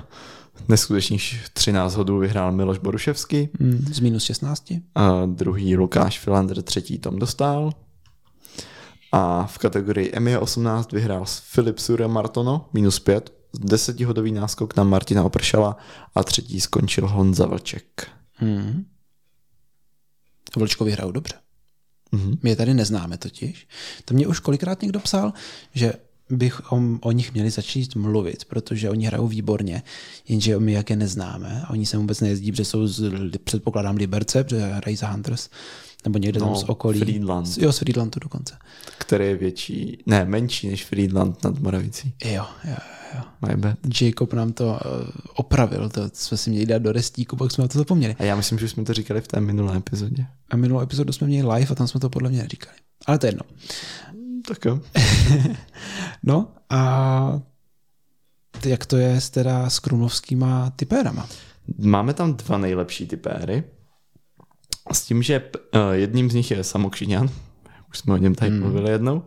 neskutečných 0.69 1.49
13 1.53 1.95
hodů 1.95 2.19
vyhrál 2.19 2.53
Miloš 2.53 2.79
Boruševský. 2.79 3.49
Mm, 3.59 3.85
z 3.93 4.01
minus 4.01 4.25
16. 4.25 4.73
A 4.95 5.27
druhý 5.27 5.77
Lukáš 5.77 6.19
Filander, 6.19 6.63
třetí 6.63 6.99
Tom 6.99 7.19
Dostal. 7.19 7.71
A 9.13 9.47
v 9.47 9.59
kategorii 9.59 10.13
ME18 10.13 10.85
vyhrál 10.93 11.25
Filip 11.27 11.79
Sure 11.79 12.09
Martono, 12.09 12.69
minus 12.73 13.01
5, 13.01 13.33
desetihodový 13.61 14.33
náskok 14.33 14.77
na 14.77 14.85
Martina 14.85 15.25
Opršala 15.25 15.77
a 16.15 16.25
třetí 16.25 16.61
skončil 16.61 17.09
Honza 17.09 17.47
Vlček. 17.47 18.09
Hmm. 18.35 18.85
Vlčkovi 20.57 20.93
hrajou 20.93 21.13
dobře. 21.13 21.35
Mm-hmm. 22.13 22.39
My 22.43 22.51
je 22.51 22.57
tady 22.57 22.75
neznáme 22.75 23.19
totiž. 23.19 23.69
To 24.05 24.15
mě 24.15 24.27
už 24.27 24.39
kolikrát 24.39 24.83
někdo 24.83 25.01
psal, 25.01 25.33
že 25.75 25.93
bychom 26.33 26.99
o 27.03 27.13
nich 27.13 27.33
měli 27.33 27.51
začít 27.51 27.97
mluvit, 27.97 28.45
protože 28.45 28.91
oni 28.91 29.07
hrajou 29.07 29.29
výborně, 29.29 29.83
jenže 30.29 30.59
my 30.59 30.73
jak 30.73 30.91
je 30.91 30.97
neznáme 30.97 31.63
a 31.67 31.71
oni 31.71 31.87
se 31.87 31.97
vůbec 31.97 32.21
nejezdí, 32.21 32.53
protože 32.53 32.65
jsou 32.65 32.87
z, 32.87 33.13
předpokládám 33.45 33.97
Liberce, 33.97 34.45
protože 34.45 34.67
hrají 34.67 34.97
za 34.97 35.09
Hunters 35.09 35.49
Nebo 36.05 36.19
někde 36.19 36.41
no, 36.41 36.47
tam 36.47 36.57
z 36.57 36.65
okolí. 36.65 37.01
Friedland. 37.01 37.59
Jo, 37.59 37.73
z 37.73 37.79
Friedlandu 37.79 38.21
dokonce. 38.21 38.55
Který 38.99 39.25
je 39.25 39.37
větší, 39.37 39.99
ne, 40.07 40.25
menší 40.25 40.69
než 40.69 40.85
Friedland 40.85 41.45
nad 41.45 41.59
Moravicí. 41.59 42.15
Jo, 42.25 42.47
jo, 42.65 42.77
jo. 43.15 43.21
My 43.49 43.57
bad. 43.57 43.79
Jacob 44.01 44.33
nám 44.33 44.53
to 44.53 44.65
uh, 44.67 44.79
opravil, 45.35 45.89
to 45.89 46.11
jsme 46.13 46.37
si 46.37 46.51
měli 46.51 46.67
dát 46.67 46.83
do 46.83 46.93
restíku, 46.93 47.37
pak 47.37 47.53
jsme 47.53 47.69
to 47.69 47.79
zapomněli. 47.79 48.17
A 48.19 48.25
já 48.25 48.37
myslím, 48.37 48.59
že 48.59 48.69
jsme 48.69 48.85
to 48.85 48.95
říkali 48.95 49.21
v 49.21 49.29
té 49.29 49.41
minulé 49.41 49.77
epizodě. 49.77 50.27
A 50.51 50.57
minulou 50.57 50.81
epizodu 50.81 51.13
jsme 51.13 51.27
měli 51.27 51.55
live 51.55 51.67
a 51.71 51.75
tam 51.75 51.89
jsme 51.89 52.01
to 52.01 52.11
podle 52.11 52.31
mě 52.31 52.43
neříkali. 52.43 52.77
Ale 53.07 53.19
to 53.19 53.27
je 53.27 53.29
jedno. 53.29 53.45
Tak 54.47 54.65
jo. 54.65 54.81
no 56.23 56.49
a 56.71 57.41
jak 58.65 58.87
to 58.87 58.97
je 58.97 59.21
s 59.21 59.31
teda 59.31 59.71
s 59.71 59.79
krumlovskýma 59.79 60.71
typérama? 60.77 61.27
Máme 61.79 62.15
tam 62.15 62.35
dva 62.35 62.59
nejlepší 62.59 63.07
typéry. 63.07 63.65
S 64.93 65.03
tím, 65.03 65.23
že 65.23 65.43
uh, 65.55 65.93
jedním 65.93 66.31
z 66.31 66.35
nich 66.35 66.51
je 66.51 66.65
Samokšiňan, 66.65 67.31
už 67.91 67.99
jsme 67.99 68.15
o 68.15 68.17
něm 68.17 68.35
tady 68.35 68.51
hmm. 68.51 68.61
mluvili 68.61 68.91
jednou, 68.91 69.23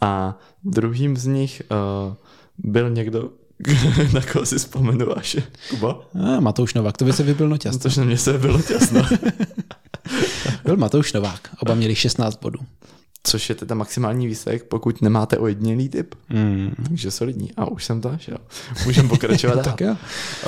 a 0.00 0.38
druhým 0.64 1.16
z 1.16 1.26
nich 1.26 1.62
uh, 1.70 2.14
byl 2.58 2.90
někdo, 2.90 3.30
na 4.12 4.20
koho 4.32 4.46
si 4.46 4.58
vzpomenu 4.58 5.18
až, 5.18 5.36
Kuba? 5.70 6.00
A, 6.14 6.40
Matouš 6.40 6.74
Novák, 6.74 6.96
to 6.96 7.04
by 7.04 7.12
se 7.12 7.22
vybil 7.22 7.48
noťas. 7.48 7.76
Což 7.76 7.96
na 7.96 8.04
mě 8.04 8.18
se 8.18 8.38
bylo 8.38 8.62
těsno. 8.62 9.02
byl 10.64 10.76
Matouš 10.76 11.12
Novák, 11.12 11.48
oba 11.58 11.74
měli 11.74 11.94
16 11.94 12.40
bodů 12.40 12.58
což 13.26 13.48
je 13.48 13.54
teda 13.54 13.74
maximální 13.74 14.26
výsledek, 14.26 14.64
pokud 14.64 15.02
nemáte 15.02 15.38
ojedinělý 15.38 15.88
typ. 15.88 16.14
Mm. 16.30 16.70
Takže 16.88 17.10
solidní. 17.10 17.52
A 17.56 17.64
už 17.64 17.84
jsem 17.84 18.00
to 18.00 18.08
našel. 18.08 18.38
Můžeme 18.86 19.08
pokračovat 19.08 19.62
tak 19.64 19.80
jo. 19.80 19.96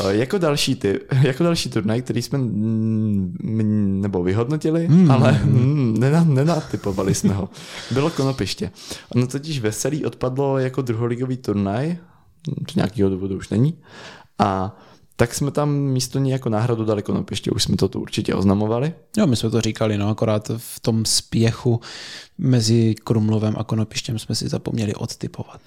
Jako 0.09 0.39
další, 0.39 0.75
typ, 0.75 1.03
jako 1.23 1.45
další 1.45 1.71
turnaj, 1.71 2.03
který 2.03 2.23
jsme 2.23 2.39
nebo 4.03 4.23
vyhodnotili, 4.23 4.89
mm. 4.89 5.11
ale 5.11 5.41
nenatypovali 6.25 7.15
jsme 7.15 7.35
ho, 7.35 7.49
bylo 7.91 8.11
Konopiště. 8.11 8.71
Ono 9.09 9.27
totiž 9.27 9.61
veselý 9.61 10.05
odpadlo 10.05 10.59
jako 10.59 10.83
druholigový 10.83 11.37
turnaj, 11.37 11.97
z 12.73 12.75
nějakého 12.75 13.11
důvodu 13.11 13.37
už 13.37 13.49
není. 13.49 13.79
A 14.39 14.77
tak 15.20 15.35
jsme 15.35 15.51
tam 15.51 15.70
místo 15.70 16.19
ní 16.19 16.31
jako 16.31 16.49
náhradu 16.49 16.85
dali 16.85 17.03
konopiště, 17.03 17.51
už 17.51 17.62
jsme 17.62 17.77
to 17.77 17.89
tu 17.89 18.01
určitě 18.01 18.35
oznamovali. 18.35 18.93
Jo, 19.16 19.27
my 19.27 19.36
jsme 19.36 19.51
to 19.51 19.61
říkali, 19.61 19.99
no 19.99 20.09
akorát 20.09 20.51
v 20.57 20.81
tom 20.81 21.05
spěchu 21.05 21.81
mezi 22.39 22.95
Krumlovem 23.05 23.55
a 23.59 23.65
konopištěm 23.65 24.19
jsme 24.19 24.35
si 24.35 24.49
zapomněli 24.49 24.95
odtypovat. 24.95 25.61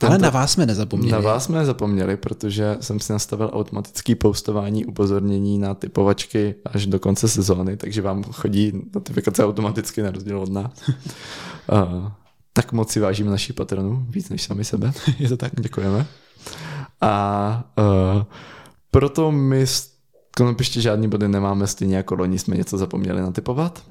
Tento, 0.00 0.06
Ale 0.06 0.18
na 0.18 0.30
vás 0.30 0.52
jsme 0.52 0.66
nezapomněli. 0.66 1.12
Na 1.12 1.20
vás 1.20 1.44
jsme 1.44 1.58
nezapomněli, 1.58 2.16
protože 2.16 2.76
jsem 2.80 3.00
si 3.00 3.12
nastavil 3.12 3.50
automatický 3.52 4.14
postování 4.14 4.84
upozornění 4.84 5.58
na 5.58 5.74
typovačky 5.74 6.54
až 6.64 6.86
do 6.86 6.98
konce 6.98 7.28
sezóny, 7.28 7.76
takže 7.76 8.02
vám 8.02 8.22
chodí 8.22 8.72
notifikace 8.94 9.44
automaticky 9.44 10.02
na 10.02 10.10
rozdíl 10.10 10.38
od 10.38 10.52
nás. 10.52 10.72
uh, 10.88 12.08
tak 12.52 12.72
moc 12.72 12.90
si 12.92 13.00
vážíme 13.00 13.30
našich 13.30 13.54
patronů, 13.54 14.06
víc 14.08 14.28
než 14.28 14.42
sami 14.42 14.64
sebe. 14.64 14.92
Je 15.18 15.28
to 15.28 15.36
tak. 15.36 15.60
Děkujeme. 15.60 16.06
A 17.00 17.64
uh, 17.78 18.22
proto 18.90 19.32
my 19.32 19.66
z 19.66 19.96
Konopiště 20.36 20.80
žádný 20.80 21.08
body 21.08 21.28
nemáme, 21.28 21.66
stejně 21.66 21.96
jako 21.96 22.14
loni 22.14 22.38
jsme 22.38 22.56
něco 22.56 22.78
zapomněli 22.78 23.20
natypovat. 23.20 23.82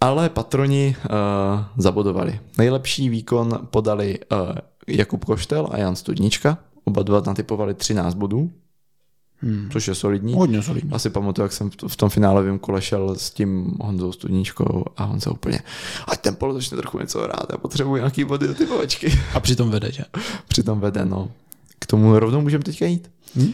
Ale 0.00 0.28
patroni 0.28 0.96
uh, 1.04 1.64
zabodovali. 1.76 2.40
Nejlepší 2.58 3.08
výkon 3.08 3.58
podali 3.70 4.18
uh, 4.18 4.38
Jakub 4.86 5.24
Koštel 5.24 5.68
a 5.70 5.78
Jan 5.78 5.96
Studnička. 5.96 6.58
Oba 6.84 7.02
dva 7.02 7.22
natypovali 7.26 7.74
13 7.74 8.14
bodů, 8.14 8.50
hmm. 9.36 9.68
což 9.72 9.88
je 9.88 9.94
solidní. 9.94 10.34
Hodně 10.34 10.62
solidní. 10.62 10.90
Asi 10.92 11.10
pamatuju, 11.10 11.44
jak 11.44 11.52
jsem 11.52 11.70
v 11.88 11.96
tom 11.96 12.08
finálovém 12.08 12.58
kole 12.58 12.82
šel 12.82 13.14
s 13.14 13.30
tím 13.30 13.74
Honzou 13.80 14.12
Studničkou 14.12 14.84
a 14.96 15.04
Honza 15.04 15.30
úplně, 15.30 15.60
ať 16.08 16.20
ten 16.20 16.36
polo 16.36 16.54
začne 16.54 16.76
trochu 16.76 16.98
něco 16.98 17.22
hrát, 17.22 17.46
já 17.50 17.58
potřebuji 17.58 17.96
nějaký 17.96 18.24
body 18.24 18.46
do 18.46 18.54
typovačky. 18.54 19.18
A 19.34 19.40
přitom 19.40 19.70
vede, 19.70 19.92
že? 19.92 20.04
přitom 20.48 20.80
vede, 20.80 21.04
no. 21.04 21.30
K 21.86 21.90
tomu 21.90 22.18
rovnou 22.18 22.40
můžeme 22.40 22.64
teďka 22.64 22.86
jít. 22.86 23.10
Hmm? 23.34 23.52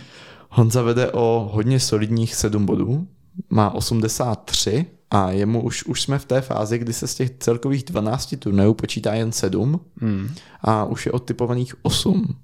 Honza 0.48 0.82
vede 0.82 1.10
o 1.10 1.50
hodně 1.52 1.80
solidních 1.80 2.34
7 2.34 2.66
bodů, 2.66 3.06
má 3.50 3.74
83 3.74 4.86
a 5.10 5.30
jemu 5.30 5.62
už, 5.62 5.84
už 5.84 6.02
jsme 6.02 6.18
v 6.18 6.24
té 6.24 6.40
fázi, 6.40 6.78
kdy 6.78 6.92
se 6.92 7.06
z 7.06 7.14
těch 7.14 7.30
celkových 7.38 7.84
12 7.84 8.34
turnajů 8.38 8.74
počítá 8.74 9.14
jen 9.14 9.32
7 9.32 9.80
hmm. 10.00 10.34
a 10.60 10.84
už 10.84 11.06
je 11.06 11.12
odtypovaných 11.12 11.74
8, 11.82 12.36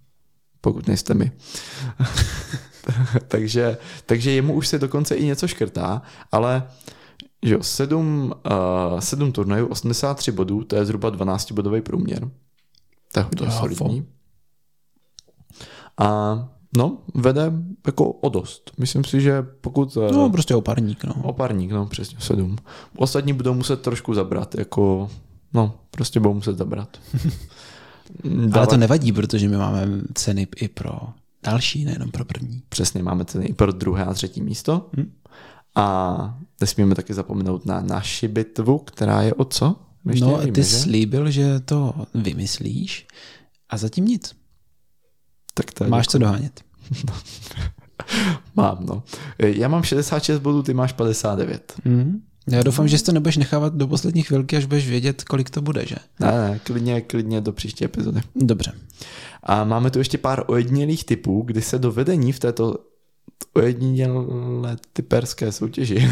pokud 0.61 0.89
nejste 0.89 1.15
my. 1.15 1.33
takže, 3.29 3.79
takže 4.07 4.31
jemu 4.31 4.55
už 4.55 4.69
se 4.69 4.79
dokonce 4.79 5.15
i 5.15 5.25
něco 5.25 5.49
škrtá, 5.49 6.03
ale 6.33 6.63
že 7.43 7.55
jo, 7.55 7.63
7, 7.63 8.33
uh, 8.93 9.01
7 9.01 9.33
turnajů, 9.33 9.67
83 9.67 10.33
bodů, 10.33 10.65
to 10.65 10.77
je 10.77 10.85
zhruba 10.85 11.11
12 11.11 11.53
bodový 11.53 11.81
průměr. 11.81 12.31
To 13.13 13.21
je 13.21 13.25
hodně 13.25 13.51
solidní. 13.51 14.07
A 15.99 16.49
no, 16.77 16.99
vede 17.15 17.53
jako 17.87 18.05
o 18.13 18.29
dost. 18.29 18.71
Myslím 18.79 19.05
si, 19.05 19.21
že 19.21 19.43
pokud... 19.61 19.97
Eh, 19.97 20.13
no, 20.13 20.31
prostě 20.31 20.55
oparník, 20.55 21.05
no. 21.05 21.15
Oparník, 21.23 21.71
no, 21.71 21.87
přesně, 21.87 22.19
sedm. 22.21 22.57
Ostatní 22.97 23.33
budou 23.33 23.55
muset 23.55 23.83
trošku 23.83 24.15
zabrat, 24.15 24.55
jako, 24.55 25.11
no, 25.55 25.75
prostě 25.91 26.21
budou 26.21 26.35
muset 26.35 26.59
zabrat. 26.59 27.01
Dávat... 28.25 28.57
Ale 28.57 28.67
to 28.67 28.77
nevadí, 28.77 29.13
protože 29.13 29.49
my 29.49 29.57
máme 29.57 29.89
ceny 30.15 30.47
i 30.57 30.69
pro 30.69 30.99
další, 31.43 31.85
nejenom 31.85 32.11
pro 32.11 32.25
první. 32.25 32.63
Přesně, 32.69 33.03
máme 33.03 33.25
ceny 33.25 33.47
i 33.47 33.55
pro 33.55 33.73
druhé 33.73 34.05
a 34.05 34.15
třetí 34.15 34.41
místo. 34.41 34.91
Hmm. 34.97 35.13
A 35.75 36.39
nesmíme 36.61 36.95
taky 36.95 37.15
zapomenout 37.15 37.67
na 37.67 37.81
naši 37.81 38.29
bitvu, 38.29 38.79
která 38.79 39.23
je 39.23 39.35
o 39.35 39.45
co? 39.45 39.77
Ještě 40.11 40.25
no, 40.25 40.37
nevíme, 40.37 40.53
ty 40.53 40.63
že? 40.63 40.69
slíbil, 40.69 41.31
že 41.31 41.61
to 41.61 41.95
vymyslíš 42.15 43.07
a 43.69 43.77
zatím 43.77 44.05
nic. 44.05 44.35
Tak 45.59 45.73
to 45.73 45.85
Máš 45.85 46.07
co 46.07 46.19
dohánět. 46.19 46.61
mám, 48.57 48.79
no. 48.81 49.03
Já 49.39 49.69
mám 49.69 49.83
66 49.83 50.39
bodů, 50.39 50.63
ty 50.63 50.75
máš 50.75 50.93
59. 50.93 51.73
Mm. 51.85 52.23
Já 52.51 52.63
doufám, 52.63 52.89
že 52.89 52.99
si 52.99 53.05
to 53.05 53.13
nebudeš 53.13 53.37
nechávat 53.37 53.75
do 53.75 53.87
poslední 53.87 54.23
chvilky, 54.23 54.57
až 54.57 54.65
budeš 54.65 54.89
vědět, 54.89 55.25
kolik 55.25 55.51
to 55.51 55.63
bude, 55.63 55.87
že? 55.87 55.97
Ne, 56.21 56.33
ne, 56.33 56.61
klidně, 56.65 57.01
klidně 57.01 57.41
do 57.41 57.53
příští 57.53 57.85
epizody. 57.85 58.21
Dobře. 58.37 58.73
A 59.43 59.65
máme 59.65 59.91
tu 59.91 59.99
ještě 59.99 60.19
pár 60.19 60.45
ojedinělých 60.47 61.05
typů, 61.05 61.43
kdy 61.43 61.63
se 61.63 61.79
do 61.79 61.93
vedení 61.93 62.33
v 62.33 62.39
této 62.39 62.79
ojedinělé 63.55 64.77
typerské 64.93 65.53
soutěži 65.53 66.11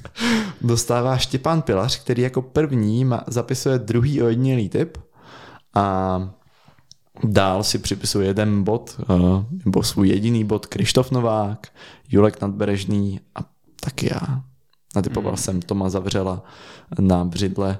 dostává 0.60 1.18
Štěpán 1.18 1.62
Pilař, 1.62 2.00
který 2.00 2.22
jako 2.22 2.42
první 2.42 3.10
zapisuje 3.26 3.78
druhý 3.78 4.22
ojedinělý 4.22 4.68
typ 4.68 4.98
a 5.74 6.18
Dál 7.24 7.62
si 7.62 7.78
připisuje 7.78 8.26
jeden 8.26 8.64
bod, 8.64 9.00
uh, 9.08 9.44
nebo 9.64 9.82
svůj 9.82 10.08
jediný 10.08 10.44
bod 10.44 10.66
Krištof 10.66 11.10
Novák, 11.10 11.66
Julek 12.08 12.40
Nadberežný 12.40 13.20
a 13.34 13.40
taky 13.80 14.08
já. 14.12 14.42
Natypoval 14.96 15.32
mm. 15.32 15.36
jsem 15.36 15.62
Toma 15.62 15.88
Zavřela 15.88 16.44
na 17.00 17.24
břidle. 17.24 17.78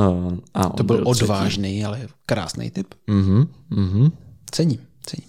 Uh, 0.00 0.32
a 0.54 0.68
to 0.68 0.84
byl, 0.84 0.96
byl 0.96 1.08
odvážný, 1.08 1.68
třetí. 1.68 1.84
ale 1.84 2.08
krásný 2.26 2.70
typ. 2.70 2.94
Mm-hmm, 3.08 3.46
mm-hmm. 3.70 4.12
Cením, 4.50 4.80
cením. 5.06 5.28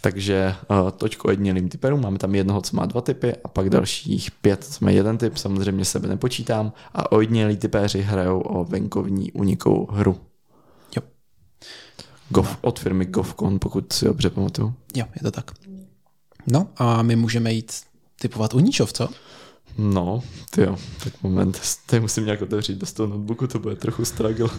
Takže 0.00 0.54
uh, 0.70 0.90
točko 0.90 1.30
jednělým 1.30 1.68
typerům, 1.68 2.00
máme 2.00 2.18
tam 2.18 2.34
jednoho, 2.34 2.60
co 2.60 2.76
má 2.76 2.86
dva 2.86 3.00
typy 3.00 3.32
a 3.44 3.48
pak 3.48 3.70
dalších 3.70 4.30
pět, 4.30 4.64
co 4.64 4.84
má 4.84 4.90
jeden 4.90 5.18
typ, 5.18 5.36
samozřejmě 5.36 5.84
sebe 5.84 6.08
nepočítám 6.08 6.72
a 6.94 7.12
ojednělí 7.12 7.56
typéři 7.56 8.02
hrajou 8.02 8.40
o 8.40 8.64
venkovní 8.64 9.32
unikou 9.32 9.88
hru. 9.90 10.20
Gov, 12.30 12.58
od 12.60 12.78
firmy 12.78 13.04
Govcon, 13.04 13.58
pokud 13.58 13.92
si 13.92 14.04
dobře 14.04 14.30
pamatuju. 14.30 14.74
Jo, 14.96 15.04
je 15.16 15.22
to 15.22 15.30
tak. 15.30 15.50
No 16.46 16.68
a 16.76 17.02
my 17.02 17.16
můžeme 17.16 17.52
jít 17.52 17.72
typovat 18.20 18.54
Uničov, 18.54 18.92
co? 18.92 19.08
No, 19.78 20.22
ty 20.50 20.62
jo, 20.62 20.76
tak 21.04 21.22
moment, 21.22 21.60
tady 21.86 22.00
musím 22.00 22.24
nějak 22.24 22.42
otevřít 22.42 22.78
bez 22.78 22.92
toho 22.92 23.06
notebooku, 23.08 23.46
to 23.46 23.58
bude 23.58 23.76
trochu 23.76 24.04
struggle. 24.04 24.48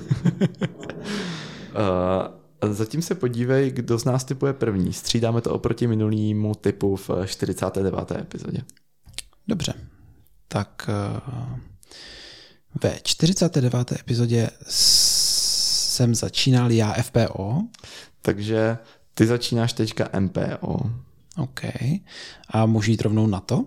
uh, 2.61 2.73
zatím 2.73 3.01
se 3.01 3.15
podívej, 3.15 3.71
kdo 3.71 3.99
z 3.99 4.05
nás 4.05 4.23
typuje 4.23 4.53
první. 4.53 4.93
Střídáme 4.93 5.41
to 5.41 5.53
oproti 5.53 5.87
minulýmu 5.87 6.55
typu 6.55 6.95
v 6.95 7.09
49. 7.25 8.11
epizodě. 8.11 8.61
Dobře, 9.47 9.73
tak 10.47 10.89
uh, 10.89 11.57
ve 12.83 12.99
49. 13.03 13.91
epizodě 13.91 14.49
jsem 15.95 16.15
začínal 16.15 16.71
já 16.71 16.93
FPO. 16.93 17.61
Takže 18.21 18.77
ty 19.13 19.25
začínáš 19.27 19.73
teďka 19.73 20.09
MPO. 20.19 20.91
OK. 21.37 21.61
A 22.49 22.65
můžu 22.65 22.91
jít 22.91 23.01
rovnou 23.01 23.27
na 23.27 23.39
to? 23.39 23.65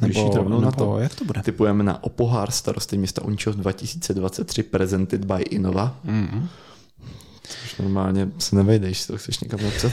Nebo, 0.00 0.24
jít 0.24 0.34
rovnou 0.34 0.60
nebo 0.60 0.70
na 0.70 0.72
to. 0.72 0.98
jak 0.98 1.14
to 1.14 1.24
bude? 1.24 1.42
Typujeme 1.42 1.84
na 1.84 2.04
Opohár 2.04 2.50
starosty 2.50 2.98
města 2.98 3.24
Unčov 3.24 3.56
2023 3.56 4.62
presented 4.62 5.24
by 5.24 5.42
Innova. 5.42 6.00
Mm-hmm. 6.06 6.48
Což 7.42 7.76
normálně 7.76 8.28
se 8.38 8.56
nevejdeš, 8.56 9.06
to 9.06 9.18
chceš 9.18 9.40
někam 9.40 9.60
napsat. 9.62 9.92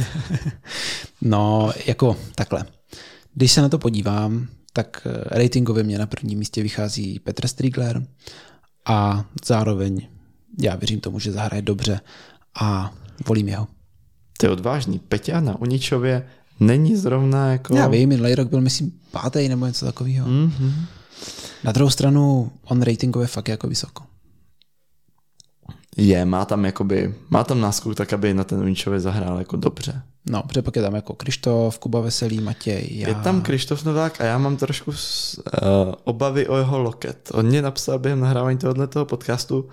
no, 1.22 1.72
jako 1.86 2.18
takhle. 2.36 2.66
Když 3.34 3.52
se 3.52 3.62
na 3.62 3.70
to 3.70 3.78
podívám, 3.78 4.48
tak 4.74 5.08
eh, 5.08 5.40
ratingově 5.40 5.84
mě 5.84 5.98
na 5.98 6.06
prvním 6.06 6.40
místě 6.40 6.64
vychází 6.64 7.20
Petr 7.20 7.48
Strigler 7.48 8.08
a 8.86 9.26
zároveň 9.46 10.08
já 10.60 10.76
věřím 10.76 11.00
tomu, 11.00 11.20
že 11.20 11.32
zahraje 11.32 11.62
dobře 11.62 12.00
a 12.62 12.94
volím 13.28 13.48
jeho. 13.48 13.68
To 14.38 14.46
je 14.46 14.52
odvážný. 14.52 15.00
Peťa 15.00 15.40
na 15.40 15.56
Uničově 15.62 16.28
není 16.60 16.96
zrovna 16.96 17.52
jako... 17.52 17.76
Já 17.76 17.88
vím, 17.88 18.10
minulý 18.10 18.36
rok 18.36 18.50
byl, 18.50 18.62
myslím, 18.62 18.92
pátý 19.12 19.50
nebo 19.50 19.66
něco 19.66 19.86
takového. 19.86 20.28
Mm-hmm. 20.28 20.74
Na 21.64 21.72
druhou 21.72 21.90
stranu, 21.90 22.52
on 22.64 22.82
ratingově 22.82 23.28
fakt 23.28 23.48
jako 23.48 23.68
vysoko. 23.68 24.04
Je, 25.98 26.26
má 26.26 26.46
tam 26.46 26.66
jakoby, 26.66 27.16
má 27.30 27.44
tam 27.44 27.62
náskok 27.62 27.96
tak, 27.96 28.14
aby 28.14 28.34
na 28.34 28.44
ten 28.44 28.60
Uničově 28.60 29.00
zahrál 29.00 29.40
jako 29.40 29.58
dobře. 29.58 30.02
No, 30.30 30.44
protože 30.44 30.62
pak 30.62 30.76
je 30.76 30.82
tam 30.82 30.96
jako 30.96 31.14
Krištof, 31.14 31.80
Kuba 31.80 32.00
Veselý, 32.02 32.42
Matěj, 32.42 32.88
já. 32.92 33.08
Je 33.08 33.16
tam 33.16 33.42
Krištof 33.42 33.86
Novák 33.86 34.22
a 34.22 34.24
já 34.24 34.38
mám 34.38 34.58
trošku 34.58 34.92
uh, 34.92 34.96
obavy 36.04 36.48
o 36.48 36.58
jeho 36.58 36.80
loket. 36.80 37.32
On 37.34 37.46
mě 37.46 37.62
napsal 37.62 38.00
během 38.00 38.20
nahrávání 38.20 38.58
tohoto 38.58 39.06
podcastu 39.06 39.60
uh, 39.60 39.68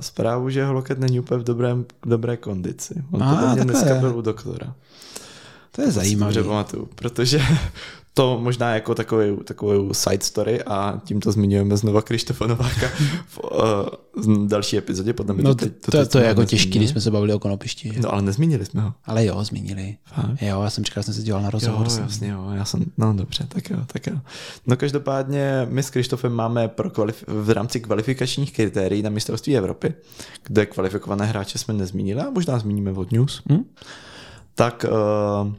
zprávu, 0.00 0.50
že 0.50 0.60
jeho 0.60 0.72
loket 0.72 0.98
není 0.98 1.20
úplně 1.20 1.40
v 1.40 1.44
dobrém, 1.44 1.84
dobré 2.06 2.36
kondici. 2.36 2.94
On 3.10 3.22
A, 3.22 3.34
podle 3.34 3.46
mě 3.54 3.56
takhle. 3.56 3.82
dneska 3.82 4.00
byl 4.00 4.16
u 4.18 4.20
doktora. 4.20 4.74
To 5.72 5.82
je 5.82 5.90
zajímavé. 5.90 6.32
Dobře 6.32 6.48
pamatuju, 6.48 6.88
protože 6.94 7.40
to 8.18 8.38
možná 8.40 8.74
jako 8.74 8.94
takovou, 8.94 9.36
takovou 9.36 9.94
side 9.94 10.24
story 10.24 10.62
a 10.62 11.00
tímto 11.04 11.32
zmiňujeme 11.32 11.76
znova 11.76 12.02
Krištofa 12.02 12.46
Nováka 12.46 12.86
v 13.26 13.38
uh, 14.26 14.46
další 14.46 14.76
epizodě. 14.78 15.12
Podle 15.12 15.34
mě 15.34 15.44
No, 15.44 15.54
to, 15.54 15.64
to, 15.64 15.70
teď- 15.70 15.80
to, 15.80 15.90
teď 15.90 16.10
to 16.10 16.18
je 16.18 16.24
jako 16.26 16.44
těžký, 16.44 16.78
když 16.78 16.90
jsme 16.90 17.00
se 17.00 17.10
bavili 17.10 17.34
o 17.34 17.38
konopišti. 17.38 17.90
Že? 17.94 18.00
No 18.00 18.12
ale 18.12 18.22
nezmínili 18.22 18.64
jsme 18.66 18.82
ho. 18.82 18.92
Ale 19.04 19.24
jo, 19.24 19.44
zmínili. 19.44 19.96
Fakt? 20.04 20.42
Jo, 20.42 20.62
já 20.62 20.70
jsem 20.70 20.84
říkal, 20.84 21.02
že 21.02 21.04
jsem 21.04 21.14
se 21.14 21.22
díval 21.22 21.40
na 21.42 21.46
Jo, 21.46 21.50
rozhovor. 21.50 21.88
jsem- 21.90 22.02
jasně, 22.02 22.28
jo, 22.28 22.50
já 22.54 22.64
jsem, 22.64 22.84
no 22.98 23.12
dobře, 23.14 23.46
tak 23.48 23.70
jo, 23.70 23.78
tak 23.86 24.06
jo. 24.06 24.16
No 24.66 24.76
každopádně 24.76 25.66
my 25.70 25.82
s 25.82 25.90
Krištofem 25.90 26.32
máme 26.32 26.68
pro 26.68 26.90
kvalif- 26.90 27.24
v 27.26 27.50
rámci 27.50 27.80
kvalifikačních 27.80 28.52
kritérií 28.52 29.02
na 29.02 29.10
mistrovství 29.10 29.56
Evropy, 29.56 29.94
kde 30.46 30.66
kvalifikované 30.66 31.26
hráče 31.26 31.58
jsme 31.58 31.74
nezmínili 31.74 32.20
a 32.20 32.30
možná 32.30 32.58
zmíníme 32.58 32.92
od 32.92 33.12
News, 33.12 33.42
Hm? 33.52 33.64
tak, 34.54 34.86
uh, 35.44 35.52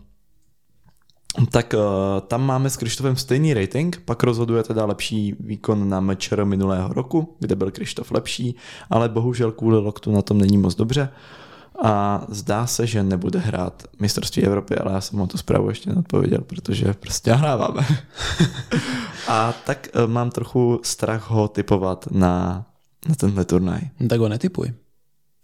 tak 1.52 1.74
uh, 1.74 1.82
tam 2.28 2.46
máme 2.46 2.70
s 2.70 2.78
Krištofem 2.78 3.16
stejný 3.16 3.54
rating, 3.54 4.02
pak 4.06 4.24
rozhoduje 4.24 4.64
teda 4.64 4.86
lepší 4.86 5.36
výkon 5.40 5.90
na 5.90 6.00
mečer 6.00 6.46
minulého 6.46 6.94
roku, 6.94 7.36
kde 7.40 7.56
byl 7.56 7.72
Krištof 7.72 8.12
lepší, 8.12 8.56
ale 8.90 9.10
bohužel 9.10 9.52
kvůli 9.52 9.78
loktu 9.78 10.12
na 10.12 10.22
tom 10.22 10.38
není 10.38 10.58
moc 10.58 10.76
dobře 10.76 11.10
a 11.84 12.26
zdá 12.30 12.68
se, 12.68 12.88
že 12.88 13.04
nebude 13.04 13.40
hrát 13.40 13.84
mistrovství 14.00 14.44
Evropy, 14.44 14.76
ale 14.76 14.94
já 14.94 15.02
jsem 15.02 15.20
mu 15.20 15.28
tu 15.28 15.38
zprávu 15.38 15.70
ještě 15.70 15.90
neodpověděl, 15.90 16.42
protože 16.42 16.94
prostě 16.94 17.34
hráváme. 17.34 17.88
a 19.28 19.54
tak 19.66 19.88
eh, 19.94 20.08
mám 20.08 20.30
trochu 20.32 20.80
strach 20.84 21.30
ho 21.30 21.48
typovat 21.48 22.08
na, 22.12 22.66
na 23.10 23.16
tenhle 23.16 23.46
turnaj. 23.46 23.82
Tak 24.10 24.20
ho 24.20 24.30
netypuj. 24.30 24.74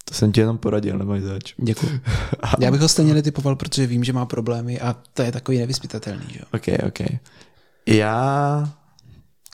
To 0.06 0.14
jsem 0.14 0.32
ti 0.32 0.40
jenom 0.40 0.58
poradil, 0.58 0.98
nemáš 0.98 1.22
zač. 1.22 1.54
Děkuji. 1.58 2.02
Já 2.60 2.72
bych 2.72 2.82
ho 2.82 2.88
stejně 2.88 3.14
netypoval, 3.14 3.56
protože 3.56 3.88
vím, 3.88 4.04
že 4.04 4.14
má 4.14 4.26
problémy 4.26 4.80
a 4.80 4.96
to 5.14 5.22
je 5.22 5.32
takový 5.32 5.58
nevyspytatelný. 5.58 6.26
Že? 6.30 6.40
jo. 6.40 6.46
Ok, 6.54 6.88
ok. 6.88 7.20
Já... 7.88 8.74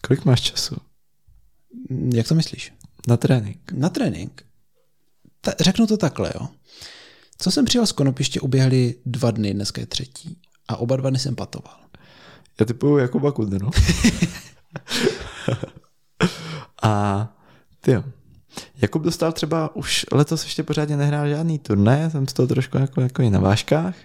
Kolik 0.07 0.25
máš 0.25 0.41
času? 0.41 0.75
Jak 2.13 2.27
to 2.27 2.35
myslíš? 2.35 2.73
Na 3.07 3.17
trénink. 3.17 3.71
Na 3.71 3.89
trénink? 3.89 4.43
Ta, 5.41 5.51
řeknu 5.59 5.87
to 5.87 5.97
takhle, 5.97 6.31
jo. 6.35 6.47
Co 7.37 7.51
jsem 7.51 7.65
přijel 7.65 7.85
z 7.85 7.91
konopiště, 7.91 8.39
uběhly 8.39 8.95
dva 9.05 9.31
dny, 9.31 9.53
dneska 9.53 9.81
je 9.81 9.87
třetí. 9.87 10.37
A 10.67 10.77
oba 10.77 10.95
dva 10.95 11.09
dny 11.09 11.19
jsem 11.19 11.35
patoval. 11.35 11.77
Já 12.59 12.65
typuju 12.65 12.97
Jakuba 12.97 13.31
Kudru. 13.31 13.69
a 16.83 17.27
ty 17.81 17.91
jo. 17.91 18.03
Jakub 18.81 19.03
dostal 19.03 19.31
třeba 19.31 19.75
už 19.75 20.05
letos 20.11 20.43
ještě 20.43 20.63
pořádně 20.63 20.97
nehrál 20.97 21.27
žádný 21.27 21.59
turnaj, 21.59 22.11
jsem 22.11 22.27
z 22.27 22.33
toho 22.33 22.47
trošku 22.47 22.77
jako, 22.77 23.01
jako 23.01 23.21
i 23.21 23.29
na 23.29 23.39
váškách. 23.39 23.95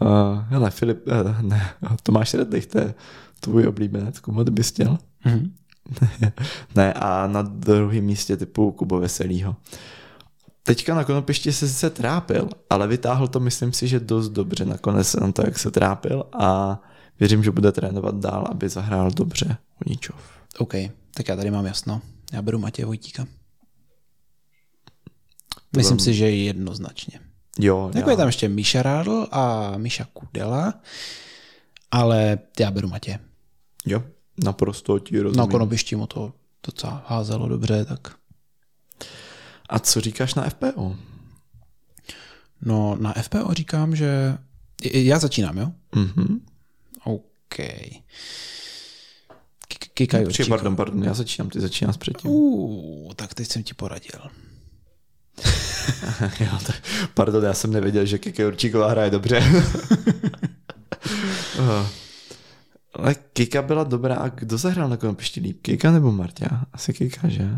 Uh, 0.00 0.08
hele, 0.48 0.70
Filip, 0.70 1.06
uh, 1.06 1.42
ne, 1.42 1.70
Tomáš 2.02 2.34
Redlich, 2.34 2.66
to 2.66 2.78
je 2.78 2.94
tvůj 3.40 3.66
oblíbenec, 3.66 4.20
komu 4.20 4.44
bys 4.44 4.68
chtěl? 4.68 4.98
Mhm. 5.24 5.54
ne, 6.74 6.92
a 6.92 7.26
na 7.26 7.42
druhém 7.42 8.04
místě 8.04 8.36
typu 8.36 8.72
Kubo 8.72 9.00
Veselýho. 9.00 9.56
Teďka 10.62 10.94
na 10.94 11.04
konopišti 11.04 11.52
se 11.52 11.68
sice 11.68 11.90
trápil, 11.90 12.48
ale 12.70 12.86
vytáhl 12.86 13.28
to, 13.28 13.40
myslím 13.40 13.72
si, 13.72 13.88
že 13.88 14.00
dost 14.00 14.28
dobře 14.28 14.64
nakonec 14.64 15.14
na 15.14 15.32
to, 15.32 15.42
jak 15.44 15.58
se 15.58 15.70
trápil 15.70 16.24
a 16.32 16.80
věřím, 17.20 17.44
že 17.44 17.50
bude 17.50 17.72
trénovat 17.72 18.14
dál, 18.14 18.46
aby 18.50 18.68
zahrál 18.68 19.10
dobře 19.10 19.56
Uničov. 19.86 20.16
OK, 20.58 20.74
tak 21.14 21.28
já 21.28 21.36
tady 21.36 21.50
mám 21.50 21.66
jasno. 21.66 22.00
Já 22.32 22.42
beru 22.42 22.58
Matěje 22.58 22.86
Vojtíka. 22.86 23.26
Myslím 25.76 25.98
si, 25.98 26.14
že 26.14 26.30
jednoznačně. 26.30 27.20
Jo, 27.58 27.90
Jako 27.94 28.10
je 28.10 28.16
tam 28.16 28.26
ještě 28.26 28.48
Míša 28.48 28.82
Rádl 28.82 29.26
a 29.30 29.72
Míša 29.76 30.06
Kudela, 30.12 30.74
ale 31.90 32.38
já 32.60 32.70
beru 32.70 32.88
Matěje. 32.88 33.18
jo, 33.86 34.02
naprosto 34.44 34.98
ti 34.98 35.20
rozumím. 35.20 35.38
Na 35.38 35.46
konopišti 35.52 35.96
mu 35.96 36.06
to 36.06 36.32
docela 36.66 37.04
házelo 37.06 37.48
dobře, 37.48 37.84
tak 37.84 38.14
A 39.68 39.78
co 39.78 40.00
říkáš 40.00 40.34
na 40.34 40.50
FPO? 40.50 40.96
no 42.62 42.96
na 43.00 43.12
FPO 43.12 43.54
říkám, 43.54 43.96
že 43.96 44.38
já 44.92 45.18
začínám, 45.18 45.58
jo? 45.58 45.72
Mhm. 45.94 46.40
OK. 47.04 47.56
K- 49.68 49.88
Kika 49.94 50.18
Počkej, 50.24 50.46
pardon, 50.46 50.76
pardon, 50.76 51.04
já 51.04 51.14
začínám, 51.14 51.50
ty 51.50 51.60
začínáš 51.60 51.96
předtím. 51.96 52.30
Uh, 52.30 53.12
tak 53.14 53.34
teď 53.34 53.48
jsem 53.48 53.62
ti 53.62 53.74
poradil. 53.74 54.20
jo, 56.40 56.58
tak, 56.66 56.76
pardon, 57.14 57.44
já 57.44 57.54
jsem 57.54 57.72
nevěděl, 57.72 58.06
že 58.06 58.18
Kike 58.18 58.46
Určíková 58.46 58.88
hraje 58.90 59.10
dobře. 59.10 59.42
Eh, 61.58 61.86
Ale 62.94 63.14
Kika 63.14 63.62
byla 63.62 63.84
dobrá. 63.84 64.14
A 64.16 64.28
kdo 64.28 64.58
zahrál 64.58 64.88
na 64.88 64.96
konopišti 64.96 65.40
líp? 65.40 65.62
Kika 65.62 65.90
nebo 65.90 66.12
Marta? 66.12 66.66
Asi 66.72 66.92
Kika, 66.92 67.28
že? 67.28 67.48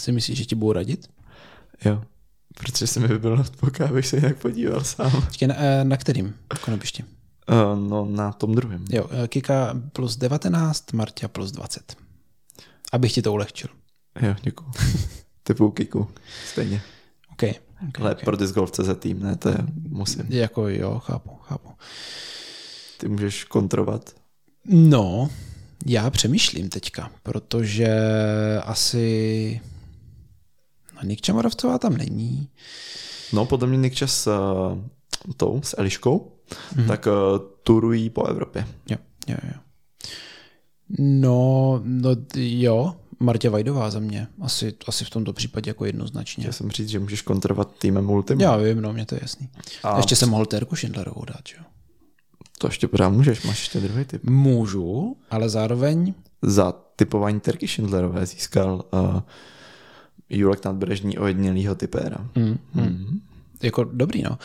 Si 0.00 0.12
myslíš, 0.12 0.38
že 0.38 0.44
ti 0.44 0.54
budu 0.54 0.72
radit? 0.72 1.08
Jo. 1.84 2.02
Protože 2.54 2.86
se 2.86 3.00
mi 3.00 3.08
vybil 3.08 3.36
notebook, 3.36 3.80
abych 3.80 4.06
se 4.06 4.16
jinak 4.16 4.36
podíval 4.36 4.84
sám. 4.84 5.22
Počkej, 5.24 5.48
na, 5.48 5.54
eh, 5.58 5.84
na 5.84 5.96
kterým 5.96 6.34
konopišti? 6.60 7.04
Uh, 7.48 7.88
no, 7.88 8.04
na 8.04 8.32
tom 8.32 8.54
druhém. 8.54 8.84
Jo, 8.90 9.08
eh, 9.10 9.28
Kika 9.28 9.80
plus 9.92 10.16
19, 10.16 10.92
Martia 10.92 11.28
plus 11.28 11.52
20. 11.52 11.96
Abych 12.92 13.12
ti 13.12 13.22
to 13.22 13.32
ulehčil. 13.32 13.70
Jo, 14.22 14.34
děkuju. 14.42 14.70
Typu 15.42 15.70
Kiku. 15.70 16.10
Stejně. 16.52 16.82
OK. 17.36 17.42
okay, 17.42 18.04
Ale 18.04 18.12
okay. 18.12 18.24
pro 18.24 18.36
Disc 18.36 18.54
Golf 18.54 18.70
CZ 18.70 18.88
tým, 18.98 19.22
ne, 19.22 19.36
to 19.36 19.48
je, 19.48 19.58
musím. 19.88 20.26
Jako 20.28 20.68
jo, 20.68 20.98
chápu, 20.98 21.30
chápu. 21.42 21.68
Ty 22.98 23.08
můžeš 23.08 23.44
kontrovat. 23.44 24.10
No, 24.64 25.30
já 25.86 26.10
přemýšlím 26.10 26.68
teďka, 26.68 27.10
protože 27.22 27.88
asi 28.64 29.60
no, 30.94 31.02
Nick 31.02 31.20
Čamoravcová 31.20 31.78
tam 31.78 31.96
není. 31.96 32.48
No, 33.32 33.46
podle 33.46 33.68
mě 33.68 33.78
Nikčas 33.78 34.22
s 34.22 34.26
uh, 34.26 35.34
tou, 35.36 35.60
s 35.62 35.78
Eliškou, 35.78 36.32
mm-hmm. 36.50 36.86
tak 36.86 37.06
uh, 37.06 37.12
turují 37.62 38.10
po 38.10 38.26
Evropě. 38.26 38.66
Jo, 38.90 38.96
jo, 39.28 39.36
jo. 39.44 39.60
No, 40.98 41.80
no 41.84 42.10
jo, 42.36 42.96
Martě 43.20 43.50
Vajdová 43.50 43.90
za 43.90 43.98
mě. 43.98 44.28
Asi, 44.40 44.74
asi 44.86 45.04
v 45.04 45.10
tomto 45.10 45.32
případě 45.32 45.70
jako 45.70 45.84
jednoznačně. 45.84 46.42
Chtěl 46.42 46.52
jsem 46.52 46.70
říct, 46.70 46.88
že 46.88 46.98
můžeš 46.98 47.22
kontrovat 47.22 47.70
týmem 47.78 48.04
Multim. 48.04 48.40
Já 48.40 48.56
vím, 48.56 48.80
no, 48.80 48.92
mě 48.92 49.06
to 49.06 49.14
je 49.14 49.18
jasný. 49.22 49.48
A 49.82 49.96
ještě 49.96 50.16
jsem 50.16 50.28
mohl 50.28 50.46
Terku 50.46 50.76
Schindlerovou 50.76 51.24
dát, 51.24 51.42
jo? 51.58 51.64
To 52.58 52.66
ještě 52.66 52.88
pořád 52.88 53.08
můžeš, 53.08 53.42
máš 53.42 53.60
ještě 53.60 53.80
druhý 53.80 54.04
typ. 54.04 54.24
Můžu, 54.24 55.16
ale 55.30 55.48
zároveň 55.48 56.14
Za 56.42 56.74
typování 56.96 57.40
Terky 57.40 57.68
Schindlerové 57.68 58.26
získal 58.26 58.84
uh, 58.92 59.20
Julek 60.30 60.64
Nadbrežní 60.64 61.18
ojedinělýho 61.18 61.74
typéra. 61.74 62.28
mm, 62.34 62.58
mm. 62.74 63.20
jako 63.62 63.84
dobrý, 63.84 64.22
no. 64.22 64.38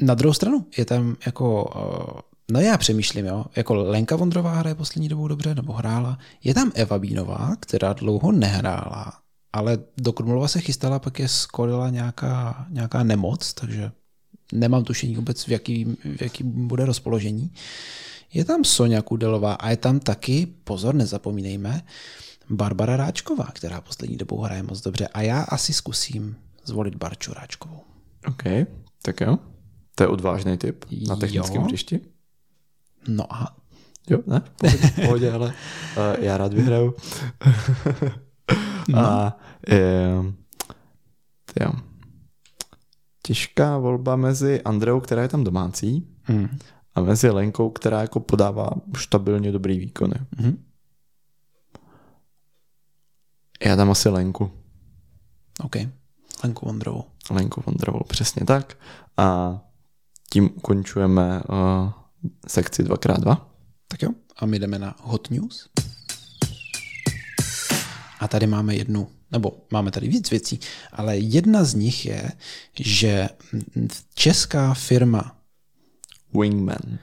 Na 0.00 0.14
druhou 0.14 0.32
stranu 0.32 0.66
je 0.78 0.84
tam 0.84 1.16
jako, 1.26 1.64
uh, 1.64 2.20
no 2.50 2.60
já 2.60 2.78
přemýšlím, 2.78 3.26
jo, 3.26 3.44
jako 3.56 3.74
Lenka 3.74 4.16
Vondrová 4.16 4.54
hraje 4.54 4.74
poslední 4.74 5.08
dobou 5.08 5.28
dobře, 5.28 5.54
nebo 5.54 5.72
hrála. 5.72 6.18
Je 6.44 6.54
tam 6.54 6.72
Eva 6.74 6.98
Bínová, 6.98 7.56
která 7.60 7.92
dlouho 7.92 8.32
nehrála, 8.32 9.12
ale 9.52 9.78
do 9.96 10.12
Krumlova 10.12 10.48
se 10.48 10.60
chystala, 10.60 10.98
pak 10.98 11.18
je 11.18 11.28
skolila 11.28 11.90
nějaká, 11.90 12.66
nějaká 12.70 13.02
nemoc, 13.02 13.54
takže 13.54 13.92
nemám 14.52 14.84
tušení 14.84 15.16
vůbec, 15.16 15.46
v 15.46 15.48
jaký, 15.48 15.84
v 16.16 16.22
jaký 16.22 16.44
bude 16.44 16.84
rozpoložení. 16.84 17.52
Je 18.34 18.44
tam 18.44 18.64
Sonja 18.64 19.02
Kudelová 19.02 19.52
a 19.54 19.70
je 19.70 19.76
tam 19.76 20.00
taky, 20.00 20.46
pozor, 20.64 20.94
nezapomínejme, 20.94 21.82
Barbara 22.50 22.96
Ráčková, 22.96 23.44
která 23.44 23.80
poslední 23.80 24.16
dobou 24.16 24.40
hraje 24.40 24.62
moc 24.62 24.80
dobře. 24.80 25.08
A 25.08 25.22
já 25.22 25.42
asi 25.42 25.72
zkusím 25.72 26.36
zvolit 26.64 26.94
Barču 26.94 27.32
Ráčkovou. 27.34 27.80
OK, 28.28 28.42
tak 29.02 29.20
jo. 29.20 29.38
To 29.94 30.04
je 30.04 30.08
odvážný 30.08 30.56
typ 30.56 30.84
na 31.08 31.16
technickém 31.16 31.62
hřišti. 31.62 32.00
No 33.08 33.34
a 33.34 33.56
Jo, 34.10 34.18
ne? 34.26 34.42
V 34.62 34.94
pohodě, 35.06 35.32
ale 35.32 35.46
uh, 35.46 36.24
já 36.24 36.36
rád 36.36 36.52
vyhraju. 36.52 36.94
a 38.94 39.36
uh, 39.72 40.26
jo. 41.60 41.72
Těžká 43.22 43.78
volba 43.78 44.16
mezi 44.16 44.62
Andreou, 44.62 45.00
která 45.00 45.22
je 45.22 45.28
tam 45.28 45.44
domácí, 45.44 46.08
Hmm. 46.22 46.58
a 46.94 47.00
mezi 47.00 47.30
Lenkou, 47.30 47.70
která 47.70 48.00
jako 48.00 48.20
podává 48.20 48.70
stabilně 48.96 49.52
dobrý 49.52 49.78
výkony. 49.78 50.14
Mhm. 50.38 50.64
Já 53.64 53.76
dám 53.76 53.90
asi 53.90 54.08
Lenku. 54.08 54.50
OK. 55.64 55.76
Lenku 56.44 56.66
Vondrovou. 56.66 57.04
Lenku 57.30 57.62
Vondrovou, 57.66 58.00
přesně 58.08 58.46
tak. 58.46 58.78
A 59.16 59.58
tím 60.30 60.50
ukončujeme 60.56 61.42
uh, 61.48 61.90
sekci 62.46 62.82
2x2. 62.82 63.40
Tak 63.88 64.02
jo. 64.02 64.10
A 64.36 64.46
my 64.46 64.58
jdeme 64.58 64.78
na 64.78 64.96
Hot 65.02 65.30
News. 65.30 65.68
A 68.20 68.28
tady 68.28 68.46
máme 68.46 68.74
jednu, 68.74 69.08
nebo 69.32 69.66
máme 69.72 69.90
tady 69.90 70.08
víc 70.08 70.30
věcí, 70.30 70.60
ale 70.92 71.18
jedna 71.18 71.64
z 71.64 71.74
nich 71.74 72.06
je, 72.06 72.32
že 72.80 73.28
česká 74.14 74.74
firma 74.74 75.38
Wingman. 76.40 76.98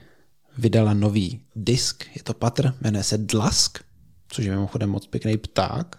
vydala 0.58 0.94
nový 0.94 1.40
disk, 1.56 2.04
je 2.16 2.22
to 2.22 2.34
patr, 2.34 2.74
jmenuje 2.80 3.04
se 3.04 3.18
Dlask, 3.18 3.78
což 4.28 4.44
je 4.44 4.50
mimochodem 4.50 4.90
moc 4.90 5.06
pěkný 5.06 5.36
pták. 5.36 5.96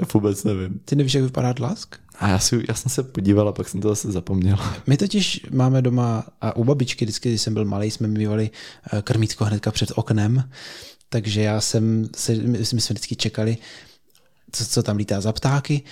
Já 0.00 0.06
vůbec 0.14 0.44
nevím. 0.44 0.78
Ty 0.84 0.96
nevíš, 0.96 1.14
jak 1.14 1.24
vypadá 1.24 1.52
Dlask? 1.52 2.01
A 2.18 2.28
já, 2.28 2.38
si, 2.38 2.64
já 2.68 2.74
jsem 2.74 2.90
se 2.90 3.02
podíval 3.02 3.48
a 3.48 3.52
pak 3.52 3.68
jsem 3.68 3.80
to 3.80 3.88
zase 3.88 4.12
zapomněl. 4.12 4.56
My 4.86 4.96
totiž 4.96 5.46
máme 5.50 5.82
doma, 5.82 6.24
a 6.40 6.56
u 6.56 6.64
babičky 6.64 7.04
vždycky, 7.04 7.28
když 7.28 7.42
jsem 7.42 7.54
byl 7.54 7.64
malý, 7.64 7.90
jsme 7.90 8.08
mývali 8.08 8.50
eh, 8.92 9.02
krmítko 9.02 9.44
hnedka 9.44 9.70
před 9.70 9.92
oknem, 9.94 10.50
takže 11.08 11.42
já 11.42 11.60
jsem, 11.60 12.08
se, 12.16 12.34
my 12.34 12.64
jsme 12.64 12.78
vždycky 12.78 13.16
čekali, 13.16 13.56
co, 14.52 14.66
co 14.66 14.82
tam 14.82 14.96
lítá 14.96 15.20
za 15.20 15.32
ptáky. 15.32 15.82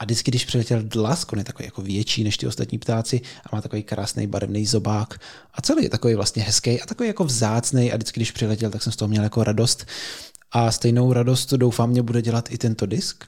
A 0.00 0.04
vždycky, 0.04 0.30
když 0.30 0.44
přiletěl 0.44 0.82
dlask, 0.82 1.32
on 1.32 1.38
je 1.38 1.44
takový 1.44 1.64
jako 1.64 1.82
větší 1.82 2.24
než 2.24 2.36
ty 2.36 2.46
ostatní 2.46 2.78
ptáci 2.78 3.20
a 3.46 3.56
má 3.56 3.62
takový 3.62 3.82
krásný 3.82 4.26
barevný 4.26 4.66
zobák. 4.66 5.20
A 5.54 5.62
celý 5.62 5.82
je 5.82 5.90
takový 5.90 6.14
vlastně 6.14 6.42
hezký 6.42 6.80
a 6.80 6.86
takový 6.86 7.06
jako 7.06 7.24
vzácný. 7.24 7.92
A 7.92 7.96
vždycky, 7.96 8.20
když 8.20 8.30
přiletěl, 8.30 8.70
tak 8.70 8.82
jsem 8.82 8.92
z 8.92 8.96
toho 8.96 9.08
měl 9.08 9.22
jako 9.22 9.44
radost. 9.44 9.86
A 10.52 10.72
stejnou 10.72 11.12
radost 11.12 11.52
doufám 11.52 11.90
mě 11.90 12.02
bude 12.02 12.22
dělat 12.22 12.52
i 12.52 12.58
tento 12.58 12.86
disk, 12.86 13.24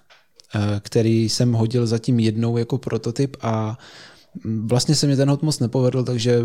který 0.80 1.28
jsem 1.28 1.52
hodil 1.52 1.86
zatím 1.86 2.20
jednou 2.20 2.56
jako 2.56 2.78
prototyp 2.78 3.36
a 3.40 3.78
Vlastně 4.44 4.94
se 4.94 5.06
mi 5.06 5.16
ten 5.16 5.30
hod 5.30 5.42
moc 5.42 5.58
nepovedl, 5.58 6.04
takže 6.04 6.40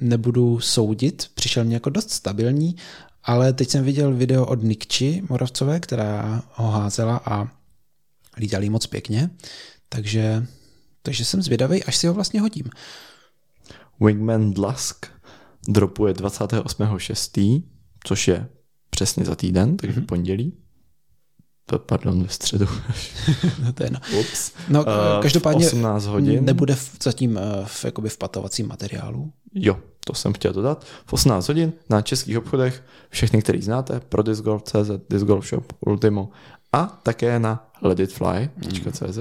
nebudu 0.00 0.60
soudit. 0.60 1.30
Přišel 1.34 1.64
mě 1.64 1.76
jako 1.76 1.90
dost 1.90 2.10
stabilní, 2.10 2.76
ale 3.24 3.52
teď 3.52 3.68
jsem 3.68 3.84
viděl 3.84 4.14
video 4.14 4.46
od 4.46 4.62
Nikči 4.62 5.22
Moravcové, 5.28 5.80
která 5.80 6.42
ho 6.54 6.70
házela 6.70 7.16
a 7.24 7.48
lítali 8.36 8.70
moc 8.70 8.86
pěkně, 8.86 9.30
takže, 9.88 10.46
takže 11.02 11.24
jsem 11.24 11.42
zvědavý, 11.42 11.84
až 11.84 11.96
si 11.96 12.06
ho 12.06 12.14
vlastně 12.14 12.40
hodím. 12.40 12.70
Wingman 14.00 14.52
Dlask 14.52 15.06
dropuje 15.68 16.14
28.6., 16.14 17.62
což 18.04 18.28
je 18.28 18.48
přesně 18.90 19.24
za 19.24 19.34
týden, 19.34 19.76
takže 19.76 20.00
mm-hmm. 20.00 20.06
pondělí. 20.06 20.52
To, 21.66 21.78
pardon, 21.78 22.22
ve 22.22 22.28
středu. 22.28 22.66
to 23.74 23.84
je 23.84 23.90
no. 23.90 24.00
Ups. 24.20 24.52
no 24.68 24.84
Eh, 24.88 25.22
každopádně 25.22 25.66
18 25.66 26.06
hodin. 26.06 26.44
nebude 26.44 26.74
v, 26.74 26.90
zatím 27.02 27.38
eh, 27.38 27.42
v, 27.64 27.84
jakoby 27.84 28.08
v 28.08 28.18
patovacím 28.18 28.68
materiálu. 28.68 29.32
Jo, 29.54 29.78
to 30.04 30.14
jsem 30.14 30.32
chtěl 30.32 30.52
dodat. 30.52 30.84
V 31.06 31.12
18 31.12 31.48
hodin 31.48 31.72
na 31.90 32.02
českých 32.02 32.38
obchodech, 32.38 32.84
všechny, 33.10 33.42
který 33.42 33.62
znáte, 33.62 34.00
pro 34.00 34.22
discgolf.cz, 34.22 34.90
Disc 35.10 35.24
Golf 35.24 35.48
Shop, 35.48 35.72
Ultimo 35.80 36.30
a 36.72 37.00
také 37.02 37.38
na 37.38 37.70
letitfly.cz. 37.82 39.18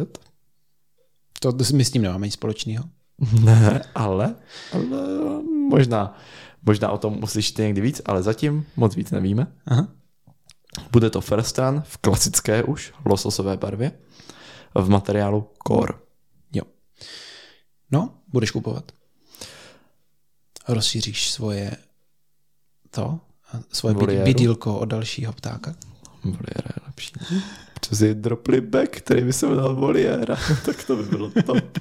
To 1.40 1.54
my 1.74 1.86
s 1.86 1.92
tím 1.92 2.02
nemáme 2.02 2.28
nic 2.28 2.34
společného. 2.34 2.86
Ne, 3.42 3.82
ale, 3.96 4.36
ale 4.74 4.86
možná, 5.70 6.18
možná 6.64 6.92
o 6.92 6.98
tom 6.98 7.24
uslyšíte 7.24 7.64
někdy 7.64 7.82
víc, 7.82 8.02
ale 8.06 8.24
zatím 8.24 8.66
moc 8.76 8.96
víc 8.96 9.12
nevíme. 9.12 9.48
Aha. 9.66 9.88
Bude 10.92 11.10
to 11.10 11.22
first 11.22 11.58
run 11.60 11.82
v 11.86 11.98
klasické 11.98 12.64
už 12.64 12.94
lososové 13.06 13.58
barvě 13.58 13.92
v 14.76 14.90
materiálu 14.90 15.50
Core. 15.68 15.94
Jo. 16.54 16.64
No, 17.92 18.14
budeš 18.28 18.52
kupovat. 18.52 18.92
Rozšíříš 20.68 21.30
svoje 21.32 21.78
to, 22.90 23.20
svoje 23.72 23.96
Voliéru. 23.96 24.26
bydílko 24.26 24.80
od 24.80 24.86
dalšího 24.86 25.34
ptáka. 25.34 25.76
Voliéra 26.24 26.70
je 26.76 26.82
lepší. 26.88 27.14
Co 27.82 27.96
si 27.96 28.16
dropli 28.16 28.62
back, 28.62 28.90
který 28.98 29.24
by 29.24 29.34
se 29.34 29.48
jmenoval 29.48 29.76
Voliéra, 29.76 30.38
tak 30.66 30.84
to 30.84 30.96
by 30.96 31.04
bylo 31.04 31.30
top. 31.46 31.78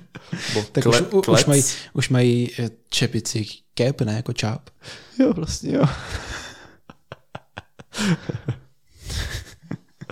Bo 0.54 0.62
Tak 0.72 0.84
kle, 0.84 1.00
už, 1.00 1.24
klec. 1.26 1.40
už, 1.40 1.46
mají, 1.46 1.62
už 1.92 2.08
mají 2.08 2.50
eh, 2.58 2.70
čepici 2.88 3.46
cap, 3.78 4.00
ne 4.00 4.14
jako 4.14 4.32
čáp. 4.32 4.70
Jo, 5.20 5.32
vlastně 5.32 5.72
jo. 5.74 5.84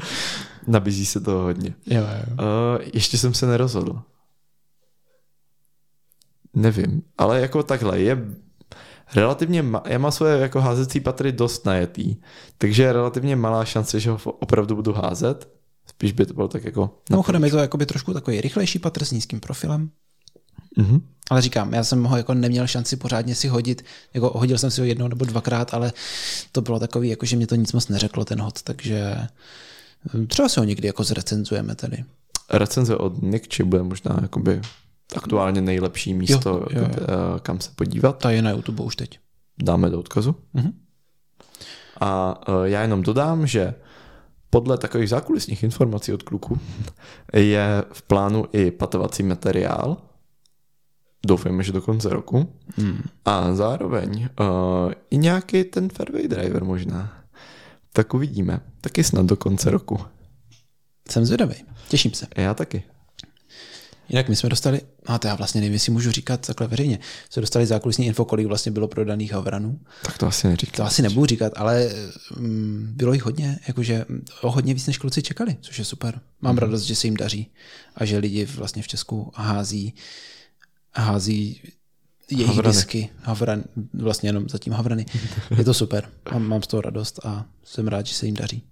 Nabízí 0.66 1.06
se 1.06 1.20
toho 1.20 1.42
hodně. 1.42 1.74
Jo, 1.86 2.00
jo. 2.00 2.34
Uh, 2.34 2.88
ještě 2.94 3.18
jsem 3.18 3.34
se 3.34 3.46
nerozhodl. 3.46 4.02
Nevím, 6.54 7.02
ale 7.18 7.40
jako 7.40 7.62
takhle, 7.62 8.00
je 8.00 8.26
relativně, 9.14 9.62
ma- 9.62 9.82
já 9.84 9.98
mám 9.98 10.12
svoje 10.12 10.38
jako 10.38 10.60
házecí 10.60 11.00
patry 11.00 11.32
dost 11.32 11.66
najetý, 11.66 12.16
takže 12.58 12.82
je 12.82 12.92
relativně 12.92 13.36
malá 13.36 13.64
šance, 13.64 14.00
že 14.00 14.10
ho 14.10 14.18
opravdu 14.24 14.76
budu 14.76 14.92
házet. 14.92 15.48
Spíš 15.86 16.12
by 16.12 16.26
to 16.26 16.34
bylo 16.34 16.48
tak 16.48 16.64
jako... 16.64 16.98
Mimochodem 17.10 17.44
je 17.44 17.50
to 17.50 17.58
jakoby 17.58 17.86
trošku 17.86 18.12
takový 18.12 18.40
rychlejší 18.40 18.78
patr 18.78 19.04
s 19.04 19.10
nízkým 19.10 19.40
profilem. 19.40 19.90
Mhm. 20.76 21.00
Ale 21.30 21.42
říkám, 21.42 21.72
já 21.72 21.84
jsem 21.84 22.04
ho 22.04 22.16
jako 22.16 22.34
neměl 22.34 22.66
šanci 22.66 22.96
pořádně 22.96 23.34
si 23.34 23.48
hodit, 23.48 23.84
jako 24.14 24.32
hodil 24.38 24.58
jsem 24.58 24.70
si 24.70 24.80
ho 24.80 24.84
jednou 24.84 25.08
nebo 25.08 25.24
dvakrát, 25.24 25.74
ale 25.74 25.92
to 26.52 26.60
bylo 26.60 26.78
takový, 26.78 27.08
jako 27.08 27.26
že 27.26 27.36
mě 27.36 27.46
to 27.46 27.54
nic 27.54 27.72
moc 27.72 27.88
neřeklo 27.88 28.24
ten 28.24 28.40
hod, 28.40 28.62
takže 28.62 29.16
třeba 30.26 30.48
si 30.48 30.60
ho 30.60 30.64
někdy 30.64 30.86
jako 30.86 31.04
zrecenzujeme 31.04 31.74
tady. 31.74 32.04
Recenze 32.50 32.96
od 32.96 33.22
Nikči 33.22 33.62
bude 33.64 33.82
možná 33.82 34.18
jakoby 34.22 34.60
aktuálně 35.16 35.60
nejlepší 35.60 36.14
místo, 36.14 36.50
Jo, 36.50 36.66
jo, 36.70 36.80
jo. 36.80 36.88
eh, 37.00 37.40
kam 37.40 37.60
se 37.60 37.70
podívat. 37.74 38.18
Ta 38.18 38.30
je 38.30 38.42
na 38.42 38.50
YouTube 38.50 38.84
už 38.84 38.96
teď. 38.96 39.18
Dáme 39.62 39.90
do 39.90 39.98
odkazu. 39.98 40.36
Mhm. 40.54 40.72
A 42.00 42.40
eh, 42.48 42.52
já 42.68 42.82
jenom 42.82 43.02
dodám, 43.02 43.46
že 43.46 43.74
podle 44.50 44.78
takových 44.78 45.08
zákulisních 45.08 45.62
informací 45.62 46.12
od 46.12 46.22
kluku 46.22 46.58
je 47.32 47.84
v 47.92 48.02
plánu 48.02 48.44
i 48.52 48.70
patovací 48.70 49.22
materiál. 49.22 49.96
Doufejme, 51.26 51.62
že 51.62 51.72
do 51.72 51.80
konce 51.82 52.08
roku. 52.08 52.52
Hmm. 52.76 53.02
A 53.24 53.54
zároveň 53.54 54.28
uh, 54.40 54.92
i 55.10 55.18
nějaký 55.18 55.64
ten 55.64 55.88
fairway 55.88 56.28
driver 56.28 56.64
možná. 56.64 57.12
Tak 57.92 58.14
uvidíme. 58.14 58.60
Taky 58.80 59.04
snad 59.04 59.26
do 59.26 59.36
konce 59.36 59.70
roku. 59.70 59.98
Jsem 61.10 61.26
zvědavý, 61.26 61.54
těším 61.88 62.12
se. 62.14 62.26
Já 62.36 62.54
taky. 62.54 62.82
Jinak 64.08 64.28
my 64.28 64.36
jsme 64.36 64.48
dostali, 64.48 64.80
a 65.06 65.18
to 65.18 65.28
já 65.28 65.34
vlastně 65.34 65.60
nevím, 65.60 65.72
jestli 65.72 65.92
můžu 65.92 66.10
říkat 66.10 66.46
takhle 66.46 66.66
veřejně, 66.66 66.98
jsme 67.30 67.40
dostali 67.40 67.66
zákulisní 67.66 68.06
info, 68.06 68.24
kolik 68.24 68.46
vlastně 68.46 68.72
bylo 68.72 68.88
prodaných 68.88 69.32
havranů. 69.32 69.80
Tak 70.04 70.18
to 70.18 70.26
asi 70.26 70.48
neříkám. 70.48 70.76
To 70.76 70.84
asi 70.84 71.02
nebudu 71.02 71.26
říkat, 71.26 71.52
ale 71.56 71.90
mm, 72.36 72.92
bylo 72.96 73.12
jich 73.12 73.22
hodně, 73.22 73.58
jakože 73.68 74.04
mm, 74.08 74.24
o 74.42 74.50
hodně 74.50 74.74
víc, 74.74 74.86
než 74.86 74.98
kluci 74.98 75.22
čekali, 75.22 75.56
což 75.60 75.78
je 75.78 75.84
super. 75.84 76.20
Mám 76.40 76.58
radost, 76.58 76.82
že 76.82 76.96
se 76.96 77.06
jim 77.06 77.16
daří 77.16 77.50
a 77.94 78.04
že 78.04 78.18
lidi 78.18 78.44
vlastně 78.44 78.82
v 78.82 78.88
Česku 78.88 79.32
hází, 79.34 79.94
hází 80.94 81.62
jejich 82.30 82.46
Havrany. 82.46 82.74
disky, 82.76 83.10
havran, 83.22 83.62
vlastně 83.94 84.28
jenom 84.28 84.48
zatím 84.48 84.72
havrany. 84.72 85.06
Je 85.58 85.64
to 85.64 85.74
super, 85.74 86.08
mám, 86.32 86.42
mám 86.48 86.62
z 86.62 86.66
toho 86.66 86.80
radost 86.80 87.20
a 87.26 87.44
jsem 87.64 87.88
rád, 87.88 88.06
že 88.06 88.14
se 88.14 88.26
jim 88.26 88.34
daří. 88.34 88.62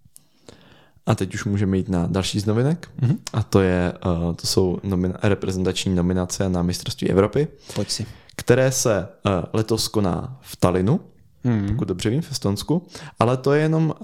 A 1.06 1.14
teď 1.14 1.35
už 1.35 1.44
můžeme 1.44 1.77
jít 1.77 1.89
na 1.89 2.06
další 2.06 2.40
z 2.40 2.47
novinek. 2.47 2.90
Mm-hmm. 3.01 3.16
A 3.32 3.43
to, 3.43 3.60
je, 3.60 3.93
uh, 4.06 4.35
to 4.35 4.47
jsou 4.47 4.78
nomina- 4.85 5.18
reprezentační 5.22 5.94
nominace 5.94 6.48
na 6.48 6.62
mistrovství 6.62 7.10
Evropy, 7.10 7.48
Pojď 7.74 7.90
si. 7.90 8.06
které 8.36 8.72
se 8.72 9.09
uh, 9.27 9.32
letos 9.52 9.89
koná 9.89 10.39
v 10.43 10.56
Talinu, 10.56 11.01
Hmm. 11.44 11.66
pokud 11.68 11.89
dobře 11.89 12.10
vím, 12.10 12.22
v 12.22 12.31
Estonsku, 12.32 12.86
ale 13.18 13.36
to 13.36 13.52
je 13.52 13.62
jenom 13.62 13.94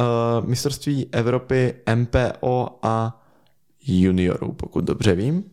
uh, 0.41 0.49
mistrovství 0.49 1.07
Evropy 1.13 1.75
MPO 1.95 2.79
a 2.83 3.23
juniorů, 3.87 4.53
pokud 4.53 4.85
dobře 4.85 5.15
vím. 5.15 5.45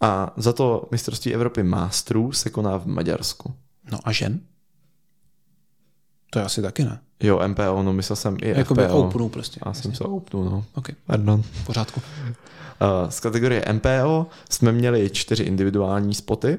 A 0.00 0.32
za 0.36 0.52
to 0.52 0.88
mistrovství 0.90 1.34
Evropy 1.34 1.62
Masterů 1.62 2.32
se 2.32 2.50
koná 2.50 2.78
v 2.78 2.86
Maďarsku. 2.86 3.54
No 3.92 3.98
a 4.04 4.12
žen? 4.12 4.40
To 6.30 6.38
je 6.38 6.44
asi 6.44 6.62
taky 6.62 6.84
ne. 6.84 7.00
Jo, 7.22 7.48
MPO, 7.48 7.82
no 7.82 7.92
myslel 7.92 8.16
jsem 8.16 8.36
i 8.42 8.48
Jakoby 8.48 8.84
FPO. 8.84 8.98
openu 8.98 9.28
prostě. 9.28 9.60
Já 9.66 9.72
jsem 9.72 9.94
se 9.94 10.04
opnul, 10.04 10.44
no. 10.44 10.64
OK, 10.74 10.88
Pardon. 11.06 11.42
v 11.42 11.66
pořádku. 11.66 12.00
Uh, 12.00 13.08
z 13.10 13.20
kategorie 13.20 13.64
MPO 13.72 14.26
jsme 14.50 14.72
měli 14.72 15.10
čtyři 15.10 15.42
individuální 15.42 16.14
spoty 16.14 16.58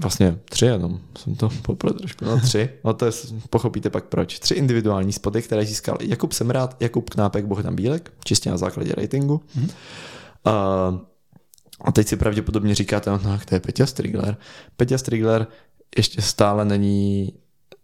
vlastně 0.00 0.38
tři 0.44 0.66
jenom, 0.66 1.00
jsem 1.18 1.34
to 1.34 1.50
poplet 1.62 1.96
trošku, 1.96 2.24
no 2.24 2.40
tři, 2.40 2.68
no 2.84 2.94
to 2.94 3.06
je, 3.06 3.12
pochopíte 3.50 3.90
pak 3.90 4.04
proč. 4.04 4.38
Tři 4.38 4.54
individuální 4.54 5.12
spoty, 5.12 5.42
které 5.42 5.64
získal 5.64 5.98
Jakub 6.00 6.32
Semrát, 6.32 6.76
Jakub 6.80 7.10
Knápek, 7.10 7.44
Bohdan 7.44 7.74
Bílek, 7.74 8.12
čistě 8.24 8.50
na 8.50 8.56
základě 8.56 8.94
ratingu. 8.94 9.40
Mm-hmm. 9.56 9.70
Uh, 10.92 11.00
a 11.84 11.92
teď 11.92 12.08
si 12.08 12.16
pravděpodobně 12.16 12.74
říkáte, 12.74 13.10
no 13.10 13.38
to 13.44 13.54
je 13.54 13.60
Peťa 13.60 13.86
Strigler. 13.86 14.36
Peťa 14.76 14.98
Strigler 14.98 15.46
ještě 15.96 16.22
stále 16.22 16.64
není, 16.64 17.32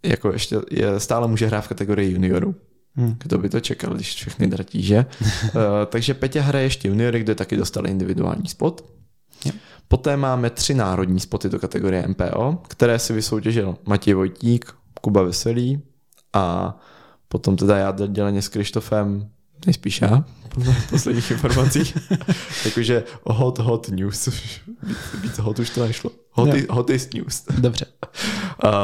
jako 0.02 0.32
ještě 0.32 0.56
je, 0.70 1.00
stále 1.00 1.28
může 1.28 1.46
hrát 1.46 1.60
v 1.60 1.68
kategorii 1.68 2.12
juniorů. 2.12 2.54
Hmm. 2.94 3.16
Kdo 3.18 3.38
by 3.38 3.48
to 3.48 3.60
čekal, 3.60 3.94
když 3.94 4.14
všechny 4.14 4.46
dratí, 4.46 4.82
že? 4.82 5.06
uh, 5.20 5.60
takže 5.86 6.14
Peťa 6.14 6.42
hraje 6.42 6.64
ještě 6.64 6.88
juniory, 6.88 7.20
kde 7.20 7.34
taky 7.34 7.56
dostal 7.56 7.86
individuální 7.86 8.48
spot. 8.48 8.84
Yeah. 9.44 9.58
Poté 9.88 10.16
máme 10.16 10.50
tři 10.50 10.74
národní 10.74 11.20
spoty 11.20 11.48
do 11.48 11.58
kategorie 11.58 12.08
MPO, 12.08 12.62
které 12.68 12.98
si 12.98 13.12
vysoutěžil 13.12 13.76
Matěj 13.86 14.14
Vojtík, 14.14 14.72
Kuba 15.00 15.22
Veselý 15.22 15.82
a 16.32 16.76
potom 17.28 17.56
teda 17.56 17.76
já 17.76 17.94
děleně 18.06 18.42
s 18.42 18.48
Krištofem 18.48 19.30
nejspíš 19.66 20.00
já, 20.00 20.24
podle 20.58 20.76
posledních 20.90 21.30
informací. 21.30 21.94
Jakože 22.64 23.04
hot, 23.24 23.58
hot 23.58 23.88
news. 23.88 24.28
Víc, 25.22 25.38
hot 25.38 25.58
už 25.58 25.70
to 25.70 25.86
nešlo. 25.86 26.10
Hot, 26.38 26.48
no. 26.48 26.74
hottest 26.74 27.14
news. 27.14 27.44
Dobře. 27.58 27.86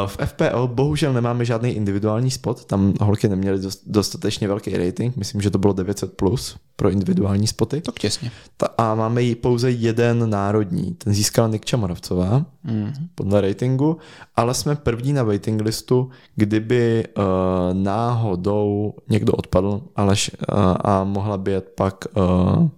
V 0.06 0.18
FPL 0.24 0.66
bohužel 0.66 1.12
nemáme 1.12 1.44
žádný 1.44 1.70
individuální 1.70 2.30
spot, 2.30 2.64
tam 2.64 2.94
holky 3.00 3.28
neměly 3.28 3.60
dostatečně 3.86 4.48
velký 4.48 4.76
rating, 4.76 5.16
myslím, 5.16 5.40
že 5.40 5.50
to 5.50 5.58
bylo 5.58 5.72
900 5.72 6.12
plus 6.16 6.56
pro 6.76 6.90
individuální 6.90 7.46
spoty. 7.46 7.80
Tak 7.80 7.98
těsně. 7.98 8.30
A 8.78 8.94
máme 8.94 9.22
ji 9.22 9.34
pouze 9.34 9.70
jeden 9.70 10.30
národní, 10.30 10.94
ten 10.94 11.14
získala 11.14 11.48
Nick 11.48 11.64
Čamorovcová 11.64 12.46
mm. 12.64 12.92
podle 13.14 13.40
ratingu, 13.40 13.96
ale 14.36 14.54
jsme 14.54 14.76
první 14.76 15.12
na 15.12 15.22
waiting 15.22 15.62
listu, 15.62 16.10
kdyby 16.36 17.04
uh, 17.18 17.24
náhodou 17.72 18.94
někdo 19.08 19.32
odpadl 19.32 19.82
Aleš, 19.96 20.30
uh, 20.30 20.58
a 20.80 21.04
mohla 21.04 21.38
by 21.38 21.52
jet 21.64 21.74
pak 21.76 22.04
uh, 22.16 22.68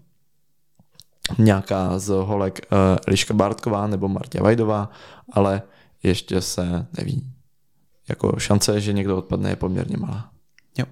nějaká 1.39 1.99
z 1.99 2.09
holek 2.09 2.61
uh, 2.73 2.79
Eliška 3.07 3.35
Bartková 3.35 3.87
nebo 3.87 4.09
Martě 4.09 4.41
Vajdová, 4.41 4.91
ale 5.33 5.63
ještě 6.03 6.41
se 6.41 6.87
neví. 6.99 7.33
Jako 8.09 8.39
šance, 8.39 8.81
že 8.81 8.93
někdo 8.93 9.17
odpadne, 9.17 9.51
je 9.51 9.57
poměrně 9.57 9.97
malá. 9.97 10.31
Jo. 10.79 10.87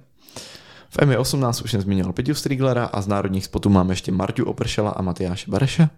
V 0.88 1.06
MI 1.06 1.16
18 1.16 1.62
už 1.62 1.70
jsem 1.70 1.80
zmínil 1.80 2.12
Peťu 2.12 2.34
Striglera 2.34 2.84
a 2.84 3.00
z 3.00 3.06
národních 3.06 3.44
spotů 3.44 3.68
máme 3.68 3.92
ještě 3.92 4.12
Marťu 4.12 4.44
Opršela 4.44 4.90
a 4.90 5.02
Matyáše 5.02 5.50
Bareše. 5.50 5.88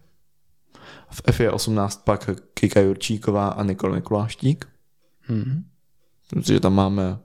V 1.11 1.33
FI 1.33 1.49
18 1.49 2.05
pak 2.05 2.31
Kika 2.55 2.81
Jurčíková 2.81 3.49
a 3.49 3.63
Nikol 3.63 3.93
Mikuláštík. 3.93 4.69
Protože 6.31 6.61
tam 6.61 6.75
máme... 6.75 7.19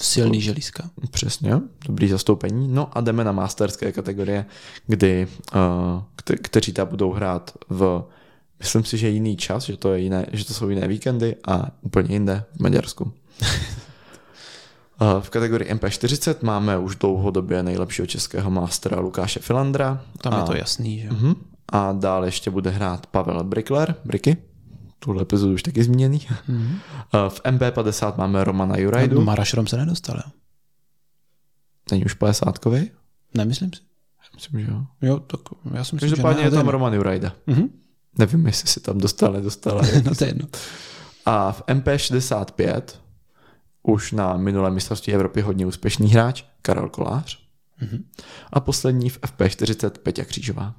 Silný 0.00 0.40
želízka. 0.40 0.90
Přesně, 1.10 1.60
dobrý 1.86 2.08
zastoupení. 2.08 2.68
No 2.68 2.98
a 2.98 3.00
jdeme 3.00 3.24
na 3.24 3.32
masterské 3.32 3.92
kategorie, 3.92 4.46
kdy, 4.86 5.28
kte- 6.16 6.38
kteří 6.42 6.72
tam 6.72 6.88
budou 6.88 7.12
hrát 7.12 7.50
v 7.68 8.04
myslím 8.62 8.84
si, 8.84 8.98
že 8.98 9.08
jiný 9.08 9.36
čas, 9.36 9.64
že 9.64 9.76
to, 9.76 9.92
je 9.92 10.00
jiné, 10.00 10.26
že 10.32 10.44
to 10.44 10.54
jsou 10.54 10.68
jiné 10.68 10.88
víkendy 10.88 11.36
a 11.48 11.70
úplně 11.80 12.14
jinde 12.14 12.44
v 12.56 12.60
Maďarsku. 12.60 13.12
v 15.20 15.30
kategorii 15.30 15.72
MP40 15.74 16.34
máme 16.42 16.78
už 16.78 16.96
dlouhodobě 16.96 17.62
nejlepšího 17.62 18.06
českého 18.06 18.50
mastera 18.50 19.00
Lukáše 19.00 19.40
Filandra. 19.40 20.02
Tam 20.20 20.34
a, 20.34 20.38
je 20.38 20.42
to 20.42 20.54
jasný, 20.54 21.00
že? 21.00 21.08
Uh-huh. 21.08 21.36
A 21.68 21.92
dál 21.92 22.24
ještě 22.24 22.50
bude 22.50 22.70
hrát 22.70 23.06
Pavel 23.06 23.44
Brickler, 23.44 23.94
Bricky. 24.04 24.36
Tuhle 25.04 25.22
epizodu 25.22 25.54
už 25.54 25.62
taky 25.62 25.84
zmíněný. 25.84 26.18
Uh-huh. 26.18 27.28
v 27.28 27.40
MP50 27.40 28.18
máme 28.18 28.44
Romana 28.44 28.78
Jurajdu. 28.78 29.14
No, 29.14 29.24
Mara 29.24 29.44
Šrom 29.44 29.66
se 29.66 29.76
nedostal, 29.76 30.16
jo? 30.16 30.32
Není 31.90 32.04
už 32.04 32.14
50 32.14 32.58
Nemyslím 33.34 33.72
si. 33.72 33.80
Myslím, 34.34 34.60
že 34.60 34.70
jo. 34.70 34.86
Jo, 35.02 35.20
tak 35.20 35.40
já 35.74 35.84
jsem 35.84 35.96
myslím, 35.96 36.08
že 36.36 36.42
je 36.42 36.50
tam 36.50 36.68
Roman 36.68 36.94
Jurajda. 36.94 37.32
Uh-huh. 37.48 37.70
Nevím, 38.18 38.46
jestli 38.46 38.68
si 38.68 38.80
tam 38.80 38.98
dostal, 38.98 39.32
nedostal. 39.32 39.82
no 40.04 40.14
to 40.14 40.24
je 40.24 40.30
jedno. 40.30 40.48
A 41.26 41.52
v 41.52 41.62
MP65 41.66 42.82
už 43.82 44.12
na 44.12 44.36
minulém 44.36 44.74
mistrovství 44.74 45.14
Evropy 45.14 45.40
hodně 45.40 45.66
úspěšný 45.66 46.08
hráč 46.08 46.44
Karel 46.62 46.88
Kolář. 46.88 47.38
Mm-hmm. 47.82 48.04
A 48.52 48.60
poslední 48.60 49.10
v 49.10 49.20
FP40 49.20 49.90
Peťa 49.90 50.24
Křížová. 50.24 50.74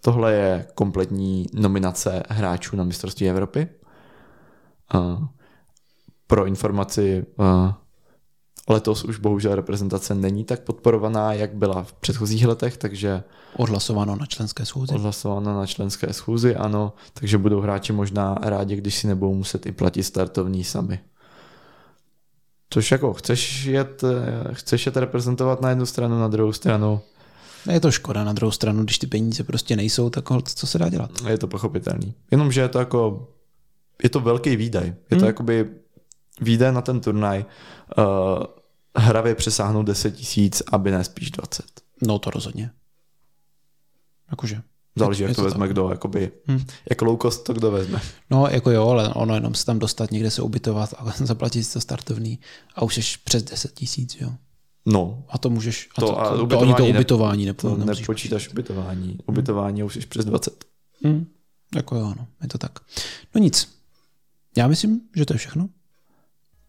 Tohle 0.00 0.34
je 0.34 0.66
kompletní 0.74 1.46
nominace 1.52 2.22
hráčů 2.28 2.76
na 2.76 2.84
mistrovství 2.84 3.28
Evropy. 3.28 3.68
Uh, 4.94 5.24
pro 6.26 6.46
informaci 6.46 7.26
uh, 7.36 7.72
Letos 8.70 9.04
už 9.04 9.18
bohužel 9.18 9.54
reprezentace 9.54 10.14
není 10.14 10.44
tak 10.44 10.60
podporovaná, 10.60 11.32
jak 11.32 11.54
byla 11.54 11.82
v 11.82 11.92
předchozích 11.92 12.46
letech, 12.46 12.76
takže... 12.76 13.22
Odhlasováno 13.56 14.16
na 14.16 14.26
členské 14.26 14.64
schůzi. 14.64 14.94
Odhlasováno 14.94 15.56
na 15.56 15.66
členské 15.66 16.12
schůzi, 16.12 16.56
ano, 16.56 16.92
takže 17.14 17.38
budou 17.38 17.60
hráči 17.60 17.92
možná 17.92 18.38
rádi, 18.42 18.76
když 18.76 18.94
si 18.94 19.06
nebudou 19.06 19.34
muset 19.34 19.66
i 19.66 19.72
platit 19.72 20.02
startovní 20.02 20.64
sami. 20.64 21.00
Což 22.70 22.90
jako, 22.92 23.12
chceš 23.12 23.64
jet, 23.64 24.02
chceš 24.52 24.86
jet 24.86 24.96
reprezentovat 24.96 25.60
na 25.60 25.68
jednu 25.68 25.86
stranu, 25.86 26.20
na 26.20 26.28
druhou 26.28 26.52
stranu. 26.52 27.00
Je 27.72 27.80
to 27.80 27.90
škoda 27.90 28.24
na 28.24 28.32
druhou 28.32 28.50
stranu, 28.50 28.84
když 28.84 28.98
ty 28.98 29.06
peníze 29.06 29.44
prostě 29.44 29.76
nejsou, 29.76 30.10
tak 30.10 30.24
co 30.44 30.66
se 30.66 30.78
dá 30.78 30.88
dělat? 30.88 31.10
Je 31.28 31.38
to 31.38 31.46
pochopitelný. 31.46 32.14
Jenomže 32.30 32.60
je 32.60 32.68
to 32.68 32.78
jako, 32.78 33.28
je 34.02 34.08
to 34.08 34.20
velký 34.20 34.56
výdaj. 34.56 34.86
Je 34.86 34.94
hmm. 35.10 35.20
to 35.20 35.26
jakoby 35.26 35.70
výdaj 36.40 36.72
na 36.72 36.80
ten 36.80 37.00
turnaj. 37.00 37.44
Uh, 37.98 38.04
hravě 38.96 39.34
přesáhnout 39.34 39.86
10 39.86 40.10
tisíc, 40.10 40.62
aby 40.72 40.90
ne 40.90 41.04
spíš 41.04 41.30
20. 41.30 41.64
No 42.02 42.18
to 42.18 42.30
rozhodně. 42.30 42.70
Jakože. 44.30 44.62
Záleží, 44.96 45.22
jak 45.22 45.30
to, 45.30 45.36
to 45.36 45.44
vezme 45.44 45.60
tak. 45.60 45.70
kdo, 45.70 45.90
jakoby, 45.90 46.32
hmm. 46.46 46.66
jak 46.90 47.02
low 47.02 47.18
cost 47.22 47.44
to 47.44 47.52
kdo 47.52 47.70
vezme. 47.70 48.00
No, 48.30 48.46
jako 48.46 48.70
jo, 48.70 48.88
ale 48.88 49.08
ono 49.08 49.34
jenom 49.34 49.54
se 49.54 49.66
tam 49.66 49.78
dostat, 49.78 50.10
někde 50.10 50.30
se 50.30 50.42
ubytovat 50.42 50.94
a 50.98 51.12
zaplatit 51.24 51.72
to 51.72 51.80
startovný 51.80 52.38
a 52.74 52.82
už 52.82 52.94
jsi 52.94 53.18
přes 53.24 53.42
10 53.42 53.74
tisíc, 53.74 54.16
jo. 54.20 54.30
No. 54.86 55.24
A 55.28 55.38
to 55.38 55.50
můžeš, 55.50 55.88
a 55.98 56.00
to, 56.00 56.06
to, 56.06 56.20
a 56.20 56.36
to, 56.36 56.46
to 56.46 56.60
ani 56.60 56.74
to 56.74 56.86
ubytování 56.86 57.46
ne, 57.46 57.54
to 57.54 57.76
nepočítáš 57.76 58.48
ubytování. 58.48 59.18
Ubytování 59.26 59.80
hmm. 59.80 59.86
už 59.86 59.94
jsi 59.94 60.00
přes 60.00 60.24
20. 60.24 60.64
Hmm. 61.04 61.26
Jako 61.76 61.96
jo, 61.96 62.14
no, 62.18 62.26
je 62.42 62.48
to 62.48 62.58
tak. 62.58 62.78
No 63.34 63.40
nic. 63.40 63.78
Já 64.56 64.68
myslím, 64.68 65.00
že 65.16 65.26
to 65.26 65.34
je 65.34 65.38
všechno. 65.38 65.68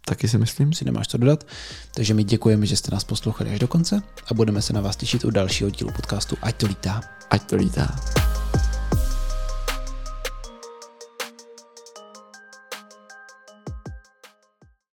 Taky 0.06 0.28
si 0.28 0.38
myslím. 0.38 0.74
Si 0.74 0.86
nemáš 0.86 1.08
co 1.08 1.18
dodat. 1.18 1.48
Takže 1.94 2.14
my 2.14 2.24
děkujeme, 2.24 2.66
že 2.66 2.78
jste 2.78 2.92
nás 2.92 3.04
poslouchali 3.04 3.50
až 3.50 3.60
do 3.60 3.68
konce 3.68 4.02
a 4.28 4.34
budeme 4.34 4.62
se 4.62 4.74
na 4.74 4.82
vás 4.82 4.96
těšit 4.96 5.26
u 5.26 5.30
dalšího 5.30 5.70
dílu 5.70 5.92
podcastu 5.92 6.38
Ať 6.42 6.56
to 6.56 6.66
lítá. 6.66 7.02
Ať 7.30 7.50
to 7.50 7.56
lítá. 7.56 8.00